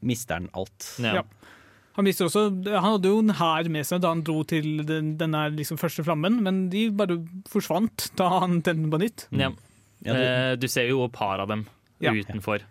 mister 0.00 0.38
han 0.38 0.48
alt. 0.56 0.86
Ja. 1.02 1.22
Han, 1.98 2.04
mister 2.06 2.28
også, 2.28 2.44
han 2.68 2.84
hadde 2.94 3.10
jo 3.10 3.18
en 3.24 3.34
hær 3.40 3.68
med 3.74 3.84
seg 3.88 4.00
da 4.04 4.12
han 4.14 4.22
dro 4.22 4.44
til 4.46 4.84
den, 4.86 5.16
denne 5.18 5.48
liksom 5.56 5.80
første 5.80 6.04
flammen, 6.06 6.38
men 6.46 6.68
de 6.70 6.84
bare 6.94 7.16
forsvant 7.50 8.10
da 8.16 8.28
han 8.38 8.60
tente 8.62 8.78
den 8.84 8.90
på 8.94 9.00
nytt. 9.02 9.26
Ja. 9.34 9.50
Ja, 10.06 10.12
det- 10.14 10.26
Eh, 10.28 10.56
du 10.56 10.68
ser 10.68 10.86
jo 10.88 11.04
et 11.04 11.12
par 11.12 11.40
av 11.40 11.48
dem 11.48 11.66
Ja. 12.00 12.12
utenfor. 12.12 12.62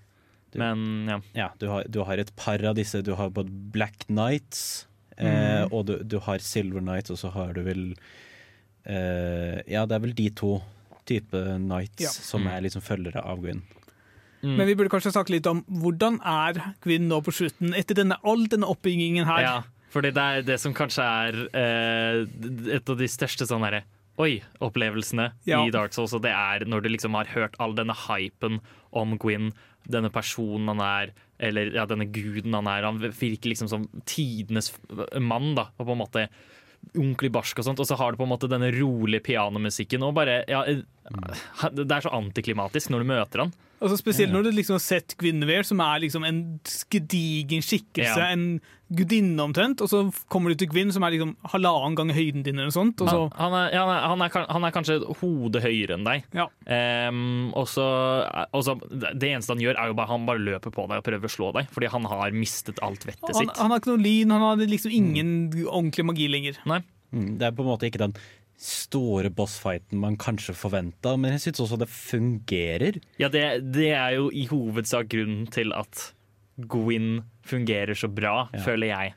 Men 0.55 1.05
ja. 1.09 1.19
Ja, 1.36 1.49
du 1.59 1.67
har, 1.67 1.84
du 1.84 1.99
har 2.05 2.17
et 2.17 2.34
par 2.38 2.63
av 2.63 2.73
disse. 2.75 3.03
Du 3.03 3.13
har 3.15 3.30
både 3.30 3.51
Black 3.51 4.07
Knights, 4.07 4.88
eh, 5.17 5.65
Mm. 5.67 5.73
og 5.73 5.86
du, 5.86 5.97
du 6.03 6.19
har 6.19 6.39
Silver 6.39 6.80
Knights, 6.80 7.11
og 7.11 7.17
så 7.17 7.30
har 7.34 7.51
du 7.53 7.61
vel 7.63 7.95
eh, 8.86 9.61
Ja, 9.67 9.86
det 9.86 9.95
er 9.97 9.99
vel 9.99 10.13
de 10.13 10.30
to 10.30 10.61
type 11.07 11.31
knights 11.57 12.03
Ja. 12.03 12.09
som 12.13 12.43
Mm. 12.43 12.51
er 12.53 12.61
liksom 12.67 12.83
følgere 12.85 13.23
av 13.25 13.39
Gwyn. 13.41 13.63
Men 14.43 14.67
vi 14.67 14.75
burde 14.77 14.91
kanskje 14.93 15.11
snakke 15.15 15.33
litt 15.33 15.47
om 15.49 15.63
hvordan 15.65 16.19
er 16.23 16.59
Gwyn 16.85 17.07
nå 17.09 17.21
på 17.25 17.33
slutten, 17.33 17.73
etter 17.75 17.95
denne, 17.97 18.17
all 18.23 18.45
denne 18.47 18.67
oppbyggingen 18.69 19.25
her. 19.25 19.41
Ja, 19.41 19.63
fordi 19.91 20.11
det 20.13 20.23
er 20.23 20.41
det 20.43 20.59
som 20.61 20.73
kanskje 20.77 21.03
er 21.03 21.33
eh, 21.57 22.75
et 22.75 22.87
av 22.89 22.97
de 22.99 23.07
største 23.09 23.47
sånn 23.49 23.63
herre 23.65 23.83
Oi-opplevelsene 24.17 25.31
Ja. 25.45 25.63
i 25.65 25.69
Dark 25.69 25.93
Souls, 25.93 26.13
og 26.13 26.21
det 26.23 26.31
er 26.31 26.65
når 26.65 26.83
du 26.83 26.89
liksom 26.89 27.13
har 27.13 27.25
hørt 27.33 27.55
all 27.59 27.73
denne 27.77 27.93
hypen 28.07 28.59
om 28.93 29.17
Gwyn, 29.17 29.51
denne 29.87 30.09
personen 30.11 30.67
han 30.67 30.79
er, 30.81 31.11
eller 31.39 31.71
ja, 31.73 31.85
denne 31.85 32.07
guden 32.11 32.53
han 32.53 32.67
er. 32.67 32.83
Han 32.83 32.99
virker 32.99 33.49
liksom 33.51 33.69
som 33.69 33.87
tidenes 34.05 34.71
mann, 35.21 35.53
da, 35.55 35.67
og 35.79 35.85
på 35.87 35.91
en 35.95 36.01
måte 36.01 36.27
ordentlig 36.93 37.32
barsk 37.36 37.61
og 37.61 37.67
sånt, 37.67 37.82
og 37.84 37.88
så 37.89 37.97
har 37.99 38.11
du 38.13 38.19
på 38.19 38.25
en 38.25 38.32
måte 38.34 38.49
denne 38.51 38.69
rolige 38.73 39.25
pianomusikken, 39.28 40.05
og 40.05 40.15
bare 40.17 40.41
ja, 40.49 40.63
eh, 40.67 40.84
Det 41.73 41.88
er 41.88 42.03
så 42.03 42.13
antiklimatisk 42.15 42.91
når 42.91 43.03
du 43.03 43.11
møter 43.13 43.45
han. 43.45 43.53
Altså 43.82 43.97
Spesielt 43.99 44.32
når 44.34 44.47
du 44.47 44.51
liksom 44.57 44.73
har 44.73 44.82
sett 44.82 45.13
Guinevere, 45.21 45.63
som 45.67 45.80
er 45.86 45.99
liksom 46.01 46.23
en 46.25 46.59
gedigen 46.89 47.61
skikkelse, 47.61 48.17
Ja. 48.17 48.32
en 48.34 48.59
gudinne 48.89 49.38
omtrent, 49.43 49.82
og 49.84 49.89
så 49.91 49.99
kommer 50.32 50.49
du 50.49 50.55
til 50.55 50.69
Gwyn, 50.71 50.93
som 50.95 51.03
er 51.03 51.11
liksom 51.11 51.36
halvannen 51.51 51.95
gang 51.95 52.09
høyden 52.15 52.41
din, 52.45 52.55
eller 52.55 52.71
noe 52.71 52.78
sånt. 52.78 53.01
Og 53.03 53.09
så, 53.11 53.19
Han, 53.36 53.51
han, 53.51 53.53
er, 53.67 53.73
ja, 53.75 53.84
han, 53.86 54.21
er, 54.21 54.30
han, 54.32 54.43
er, 54.45 54.47
han 54.55 54.63
er 54.63 54.71
kanskje 54.71 54.95
hodet 55.19 55.61
høyere 55.61 55.97
enn 55.97 56.07
deg. 56.07 56.23
Ja. 56.34 56.47
Um, 57.11 57.51
og 57.53 57.67
så 57.67 57.84
og 58.53 58.63
så- 58.63 58.80
Det 59.19 59.30
eneste 59.30 59.53
han 59.53 59.59
gjør, 59.61 59.75
er 59.78 59.88
jo 59.88 59.93
bare 59.93 60.07
han 60.07 60.25
bare 60.25 60.39
løper 60.39 60.71
på 60.71 60.88
deg 60.88 60.97
og 60.97 61.03
prøver 61.03 61.28
å 61.28 61.36
slå 61.36 61.53
deg, 61.53 61.69
fordi 61.69 61.88
han 61.91 62.05
har 62.05 62.32
mistet 62.32 62.80
alt 62.82 63.03
vettet 63.05 63.36
sitt. 63.36 63.57
han 63.57 63.69
har 63.71 63.80
ikke 63.80 63.93
noe 63.97 64.03
lyn, 64.03 64.32
han 64.32 64.41
har 64.41 64.55
liksom 64.65 64.91
ingen 64.91 65.51
ordentlig 65.67 66.05
magi 66.05 66.28
lenger. 66.32 66.57
Nei. 66.65 66.82
Mm, 67.13 67.38
det 67.38 67.45
er 67.47 67.51
på 67.51 67.63
en 67.63 67.69
måte 67.71 67.88
ikke 67.91 67.99
den 67.99 68.15
store 68.57 69.29
bossfighten 69.29 69.99
man 70.01 70.15
kanskje 70.17 70.55
forventa, 70.57 71.13
men 71.19 71.35
jeg 71.35 71.43
syns 71.47 71.61
også 71.67 71.77
det 71.83 71.89
fungerer. 71.93 72.97
Ja, 73.21 73.29
det, 73.29 73.43
det 73.75 73.91
er 73.93 74.15
jo 74.17 74.29
i 74.33 74.47
hovedsak 74.49 75.09
grunnen 75.13 75.45
til 75.53 75.73
at 75.77 76.07
Gwyn 76.57 77.19
fungerer 77.45 77.93
så 77.93 78.09
bra, 78.09 78.47
Ja. 78.53 78.63
føler 78.65 78.87
jeg. 78.89 79.13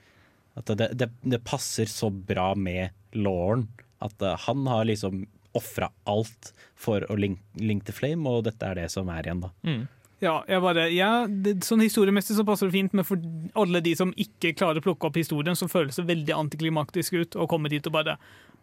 At 0.61 0.67
det, 0.77 0.91
det, 1.01 1.09
det 1.25 1.41
passer 1.47 1.89
så 1.89 2.11
bra 2.13 2.51
med 2.55 2.91
Lauren 3.17 3.69
at 4.05 4.21
eh, 4.23 4.37
han 4.47 4.67
har 4.69 4.85
liksom 4.85 5.25
ofra 5.57 5.89
alt 6.07 6.53
for 6.79 7.03
å 7.11 7.17
link, 7.19 7.41
link 7.57 7.85
the 7.89 7.93
flame, 7.97 8.29
og 8.29 8.45
dette 8.47 8.63
er 8.69 8.77
det 8.83 8.91
som 8.93 9.09
er 9.11 9.25
igjen, 9.27 9.41
da. 9.47 9.51
Mm. 9.67 9.89
Ja, 10.21 10.35
jeg 10.47 10.61
bare, 10.61 10.83
ja 10.93 11.09
det, 11.27 11.63
Sånn 11.65 11.81
historiemessig 11.81 12.37
så 12.37 12.45
passer 12.45 12.69
det 12.69 12.75
fint, 12.77 12.93
men 12.93 13.07
for 13.09 13.17
alle 13.57 13.81
de 13.81 13.95
som 13.97 14.13
ikke 14.21 14.53
klarer 14.53 14.83
å 14.83 14.85
plukke 14.85 15.09
opp 15.09 15.17
historien, 15.17 15.57
så 15.57 15.65
føles 15.71 15.97
det 15.97 16.05
veldig 16.11 16.37
antiklimaktisk 16.37 17.17
ut 17.23 17.39
å 17.41 17.49
komme 17.49 17.73
dit 17.73 17.89
og 17.89 17.95
bare 17.97 18.19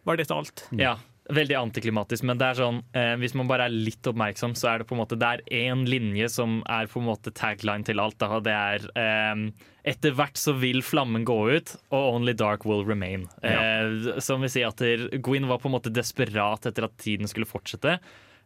Var 0.08 0.16
dette 0.16 0.34
alt? 0.34 0.62
Ja, 0.72 0.94
veldig 1.28 1.56
antiklimatisk, 1.58 2.24
men 2.24 2.38
det 2.40 2.46
er 2.48 2.56
sånn 2.62 2.78
eh, 2.96 3.14
hvis 3.20 3.34
man 3.36 3.48
bare 3.50 3.66
er 3.68 3.74
litt 3.74 4.06
oppmerksom, 4.08 4.54
så 4.56 4.70
er 4.72 4.80
det 4.80 4.86
på 4.88 4.96
en 4.96 5.02
måte 5.02 5.18
Det 5.20 5.28
er 5.28 5.42
én 5.68 5.82
linje 5.88 6.30
som 6.32 6.62
er 6.64 6.88
på 6.88 7.02
en 7.02 7.10
måte 7.10 7.32
tagline 7.36 7.84
til 7.84 8.00
alt. 8.00 8.16
Da, 8.22 8.30
og 8.38 8.46
det 8.48 8.54
er 8.56 8.86
eh, 8.96 9.42
Etter 9.88 10.16
hvert 10.16 10.40
så 10.40 10.52
vil 10.56 10.80
flammen 10.84 11.26
gå 11.28 11.36
ut, 11.58 11.74
og 11.92 12.14
only 12.18 12.34
dark 12.36 12.64
will 12.68 12.84
remain. 12.88 13.28
Eh, 13.44 14.16
som 14.24 14.40
vil 14.44 14.52
si 14.52 14.64
at 14.64 14.80
Gwyn 15.24 15.48
var 15.48 15.60
på 15.62 15.68
en 15.70 15.76
måte 15.78 15.92
desperat 15.92 16.68
etter 16.68 16.88
at 16.88 16.96
tiden 17.00 17.28
skulle 17.28 17.48
fortsette. 17.48 17.98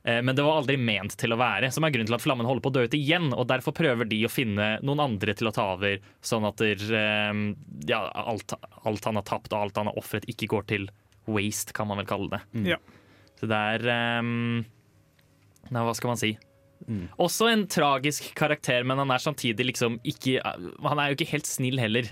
Eh, 0.05 0.21
Men 0.23 0.35
det 0.39 0.43
var 0.47 0.61
aldri 0.61 0.77
ment 0.79 1.15
til 1.19 1.35
å 1.35 1.39
være, 1.41 1.71
som 1.75 1.87
er 1.87 1.95
grunnen 1.95 2.11
til 2.11 2.19
at 2.19 2.23
flammen 2.27 2.47
holder 2.47 2.63
på 2.67 2.71
å 2.73 2.77
dø 2.79 2.85
ut 2.87 2.99
igjen. 2.99 3.31
Og 3.35 3.47
derfor 3.51 3.75
prøver 3.75 4.11
de 4.11 4.21
å 4.27 4.31
finne 4.31 4.73
noen 4.83 5.03
andre 5.03 5.35
til 5.39 5.51
å 5.51 5.55
ta 5.55 5.69
over, 5.77 5.99
sånn 6.23 6.47
at 6.47 6.59
der, 6.63 6.83
eh, 6.99 7.43
ja, 7.91 8.03
alt, 8.23 8.55
alt 8.83 9.07
han 9.11 9.19
har 9.19 9.27
tapt 9.31 9.55
og 9.55 9.61
alt 9.69 9.79
han 9.83 9.91
har 9.91 9.99
ofret, 10.03 10.27
ikke 10.31 10.51
går 10.51 10.67
til 10.75 10.91
waste, 11.31 11.75
kan 11.77 11.89
man 11.91 12.01
vel 12.03 12.09
kalle 12.09 12.31
det. 12.33 12.43
Ja. 12.73 12.81
Så 13.41 13.49
det 13.51 13.59
er 13.59 14.19
um, 14.23 14.63
Nei, 15.73 15.83
hva 15.83 15.95
skal 15.97 16.13
man 16.13 16.21
si? 16.21 16.35
Mm. 16.87 17.07
Også 17.23 17.47
en 17.51 17.65
tragisk 17.71 18.33
karakter, 18.39 18.85
men 18.87 18.99
han 18.99 19.11
er 19.15 19.23
samtidig 19.23 19.69
liksom 19.69 20.01
ikke 20.03 20.41
Han 20.43 20.99
er 20.99 21.13
jo 21.13 21.19
ikke 21.19 21.31
helt 21.31 21.47
snill 21.47 21.79
heller. 21.79 22.09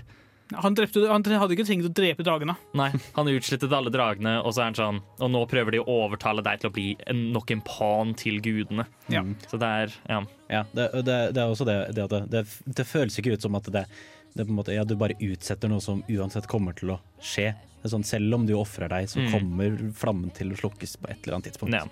Han, 0.51 0.75
drepte, 0.75 1.05
han 1.07 1.23
hadde 1.23 1.55
ikke 1.55 1.65
trengt 1.67 1.87
å 1.87 1.93
drepe 1.95 2.25
dragene. 2.27 2.57
Nei, 2.75 2.89
han 3.15 3.29
utslettet 3.31 3.71
alle 3.71 3.91
dragene, 3.93 4.37
og 4.41 4.51
så 4.51 4.63
er 4.63 4.71
han 4.71 4.79
sånn 4.79 4.99
Og 5.23 5.31
nå 5.31 5.45
prøver 5.51 5.75
de 5.75 5.79
å 5.79 5.97
overtale 6.03 6.43
deg 6.43 6.59
til 6.59 6.71
å 6.71 6.75
bli 6.75 6.87
en, 7.11 7.29
nok 7.35 7.53
en 7.55 7.63
pan 7.67 8.11
til 8.19 8.41
gudene. 8.43 8.87
Ja. 9.11 9.23
Så 9.51 9.59
det 9.61 9.73
er 9.83 9.97
Ja. 10.09 10.21
Ja, 10.51 10.65
det, 10.75 10.89
det, 11.07 11.17
det 11.31 11.39
er 11.39 11.47
også 11.47 11.63
det, 11.63 11.77
det 11.95 12.03
at 12.03 12.11
det, 12.11 12.25
det, 12.27 12.73
det 12.75 12.83
føles 12.83 13.15
ikke 13.15 13.37
ut 13.37 13.45
som 13.45 13.55
at 13.55 13.69
det, 13.71 13.85
det 14.33 14.41
er 14.43 14.45
på 14.47 14.53
en 14.53 14.59
måte, 14.61 14.73
ja, 14.75 14.83
du 14.87 14.95
bare 14.95 15.17
utsetter 15.19 15.69
noe 15.69 15.81
som 15.83 16.03
uansett 16.09 16.47
kommer 16.47 16.73
til 16.77 16.93
å 16.95 16.99
skje. 17.19 17.51
Det 17.81 17.89
er 17.89 17.95
sånn, 17.95 18.05
selv 18.05 18.33
om 18.37 18.45
du 18.45 18.53
ofrer 18.53 18.87
deg, 18.89 19.07
så 19.09 19.19
Mm. 19.19 19.31
kommer 19.31 19.91
flammen 19.93 20.31
til 20.33 20.51
å 20.53 20.57
slukkes 20.59 20.97
på 21.01 21.09
et 21.09 21.17
eller 21.25 21.37
annet 21.39 21.51
tidspunkt. 21.51 21.73
Ja, 21.73 21.85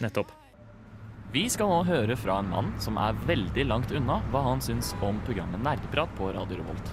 nettopp. 0.00 0.30
Vi 1.32 1.48
skal 1.48 1.68
nå 1.68 1.84
høre 1.86 2.16
fra 2.16 2.38
en 2.40 2.48
mann 2.50 2.74
som 2.78 2.96
er 2.98 3.12
veldig 3.14 3.66
langt 3.66 3.90
unna 3.90 4.20
hva 4.30 4.42
han 4.44 4.60
syns 4.60 4.92
om 5.02 5.18
programmet 5.24 5.60
Nerdeprat 5.62 6.08
på 6.16 6.32
Radio 6.34 6.58
Revolt. 6.58 6.92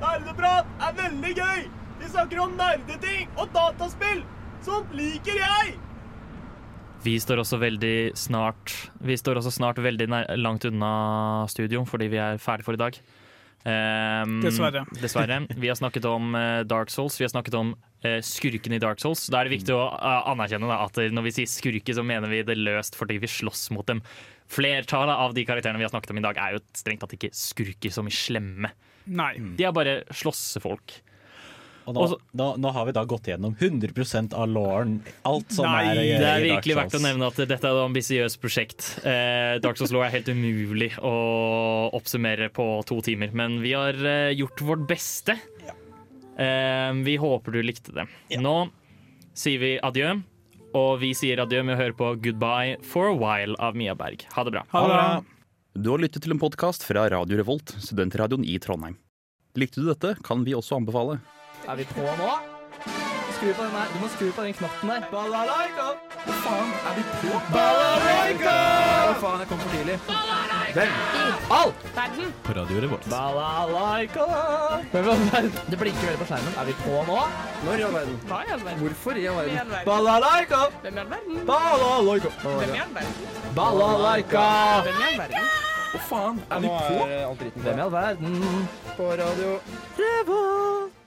Nerdeprat 0.00 0.66
er 0.80 0.92
veldig 0.98 1.34
gøy! 1.36 1.68
Vi 1.98 2.06
snakker 2.12 2.40
om 2.44 2.56
nerdeting 2.58 3.28
og 3.36 3.52
dataspill! 3.54 4.24
Sånt 4.62 4.92
liker 4.94 5.38
jeg! 5.38 5.76
Vi 7.04 7.14
står 7.22 7.38
også 7.44 7.60
veldig 7.62 8.16
snart 8.18 8.72
Vi 9.06 9.14
står 9.14 9.38
også 9.38 9.52
snart 9.54 9.78
veldig 9.78 10.08
nær, 10.10 10.24
langt 10.36 10.64
unna 10.66 11.46
studio 11.50 11.84
fordi 11.86 12.08
vi 12.10 12.18
er 12.22 12.40
ferdig 12.42 12.66
for 12.66 12.74
i 12.74 12.80
dag. 12.80 12.98
Ehm, 13.66 14.38
Dessverre. 14.44 14.84
dessverre. 15.02 15.40
Vi 15.56 15.68
har 15.68 15.74
snakket 15.74 16.04
om 16.08 16.34
eh, 16.34 16.60
Dark 16.68 16.90
Souls, 16.90 17.18
vi 17.20 17.24
har 17.26 17.32
snakket 17.32 17.56
om 17.58 17.72
uh, 18.06 18.20
skurken 18.22 18.72
i 18.72 18.78
Dark 18.78 19.00
Souls. 19.02 19.26
Da 19.32 19.40
er 19.40 19.48
det 19.48 19.56
viktig 19.58 19.74
å 19.74 19.82
uh, 19.90 20.28
anerkjenne 20.30 20.70
da, 20.70 20.84
at 20.86 21.00
når 21.12 21.26
vi 21.26 21.34
sier 21.40 21.50
skurke, 21.50 21.96
så 21.96 22.04
mener 22.06 22.30
vi 22.30 22.44
det 22.46 22.58
løst 22.60 22.98
fordi 22.98 23.18
vi 23.22 23.30
slåss 23.30 23.68
mot 23.74 23.88
dem. 23.90 24.02
Flertallet 24.48 25.24
av 25.26 25.34
de 25.36 25.44
karakterene 25.48 25.80
vi 25.80 25.88
har 25.88 25.92
snakket 25.92 26.14
om 26.14 26.22
i 26.22 26.24
dag, 26.28 26.38
er 26.38 26.56
jo 26.56 26.62
strengt 26.78 27.02
tatt 27.04 27.18
ikke 27.18 27.32
skurker 27.36 27.92
som 27.92 28.08
i 28.08 28.14
slemme. 28.14 28.72
Nei. 29.08 29.34
De 29.58 29.66
er 29.66 29.74
bare 29.74 30.00
slåssefolk. 30.14 31.00
Og 31.88 31.94
nå, 31.96 32.04
nå, 32.36 32.46
nå 32.60 32.70
har 32.76 32.84
vi 32.84 32.92
da 32.92 33.02
gått 33.08 33.30
gjennom 33.30 33.54
100% 33.56 34.34
av 34.36 34.48
Lauren. 34.52 34.98
Alt 35.28 35.54
som 35.56 35.68
er 35.70 35.96
i, 35.96 36.10
det 36.20 36.26
er 36.28 36.44
virkelig 36.44 36.76
verdt 36.76 36.96
å 36.98 37.00
nevne 37.00 37.30
at 37.30 37.38
dette 37.40 37.56
er 37.64 37.78
et 37.78 37.84
ambisiøst 37.86 38.40
prosjekt. 38.42 38.88
Eh, 39.08 39.56
Dark 39.64 39.80
Souls 39.80 39.94
Law 39.96 40.04
er 40.04 40.12
helt 40.12 40.28
umulig 40.28 40.90
å 41.00 41.14
oppsummere 41.96 42.50
på 42.52 42.66
to 42.88 43.00
timer, 43.06 43.32
men 43.32 43.56
vi 43.64 43.72
har 43.72 43.96
eh, 43.96 44.34
gjort 44.36 44.60
vårt 44.68 44.84
beste. 44.90 45.38
Eh, 46.36 46.90
vi 47.08 47.16
håper 47.16 47.56
du 47.56 47.62
likte 47.64 47.96
det. 47.96 48.04
Nå 48.36 48.58
sier 49.38 49.62
vi 49.62 49.72
adjø, 49.80 50.12
og 50.76 50.92
vi 51.00 51.14
sier 51.16 51.40
adjø 51.40 51.64
med 51.64 51.78
å 51.78 51.80
høre 51.80 51.96
på 51.96 52.12
Goodbye 52.20 52.76
for 52.84 53.14
a 53.14 53.16
while 53.16 53.56
av 53.64 53.80
Mia 53.80 53.96
Berg. 53.96 54.28
Ha 54.36 54.44
det 54.44 54.52
bra. 54.58 54.66
Ha 54.74 54.84
det 54.84 54.92
bra. 54.92 55.08
Du 55.78 55.92
har 55.94 56.04
lyttet 56.04 56.24
til 56.26 56.36
en 56.36 56.42
podkast 56.42 56.84
fra 56.84 57.06
Radio 57.14 57.40
Revolt, 57.40 57.72
studentradioen 57.80 58.44
i 58.44 58.60
Trondheim. 58.60 58.98
Likte 59.56 59.80
du 59.80 59.88
dette, 59.88 60.16
kan 60.26 60.44
vi 60.44 60.52
også 60.58 60.76
anbefale. 60.82 61.20
Er 61.68 61.76
vi 61.76 61.84
på 61.84 62.00
nå? 62.00 62.28
Skru 63.36 63.52
på 63.52 63.62
den 63.62 63.74
der. 63.76 63.88
Du 63.92 63.98
må 64.00 64.08
skru 64.08 64.28
på 64.32 64.44
den 64.46 64.54
knotten 64.56 64.88
der. 64.88 65.02
Balalaika! 65.10 65.88
Hva 66.24 66.36
faen, 66.44 66.70
er 66.88 66.94
vi 66.96 67.02
på? 67.10 67.40
Balalaika! 67.52 68.54
Hva 69.08 69.18
faen, 69.20 69.42
jeg 69.42 69.50
kom 69.50 69.60
for 69.64 69.74
tidlig. 69.74 69.98
Hvem? 70.78 70.94
All! 71.58 71.74
Verden! 71.98 72.32
På 72.46 72.56
Radio 72.56 72.80
Revolt. 72.86 73.08
Balalaika! 73.12 74.26
Hvem 74.94 75.10
i 75.10 75.12
all 75.12 75.24
verden? 75.28 75.52
Det 75.68 75.80
blinker 75.82 76.08
veldig 76.08 76.22
på 76.22 76.30
skjermen. 76.32 76.58
Er 76.62 76.70
vi 76.70 76.76
på 76.80 77.04
nå? 77.10 77.20
Når 77.66 77.72
i 77.82 77.86
all 77.88 77.96
verden? 77.98 78.18
Hva 78.32 78.42
i 78.46 78.52
all 78.56 78.64
verden? 78.64 78.84
Hvorfor 78.86 79.20
i 79.20 79.26
all 79.28 79.40
verden? 79.42 79.56
verden? 79.60 79.86
Balalaika! 79.92 80.60
Hvem 80.82 80.94
i 80.94 81.04
all 81.04 81.10
verden? 81.14 81.40
Balalaika! 81.52 82.44
Hvem 82.44 82.76
i 82.78 82.84
all 82.86 82.94
verden? 82.96 83.56
Balalaika! 83.60 84.46
Hvem 84.88 85.02
i 85.02 85.10
all 85.10 85.20
verden? 85.26 85.50
Hva 85.88 86.06
faen, 86.08 86.40
er 86.48 86.64
vi 86.64 86.72
på? 86.78 87.50
Hvem 87.60 87.74
i 87.74 87.84
all 87.86 87.98
verden? 87.98 88.40
På 88.96 89.12
radio 89.20 89.58
Revolt! 90.00 90.97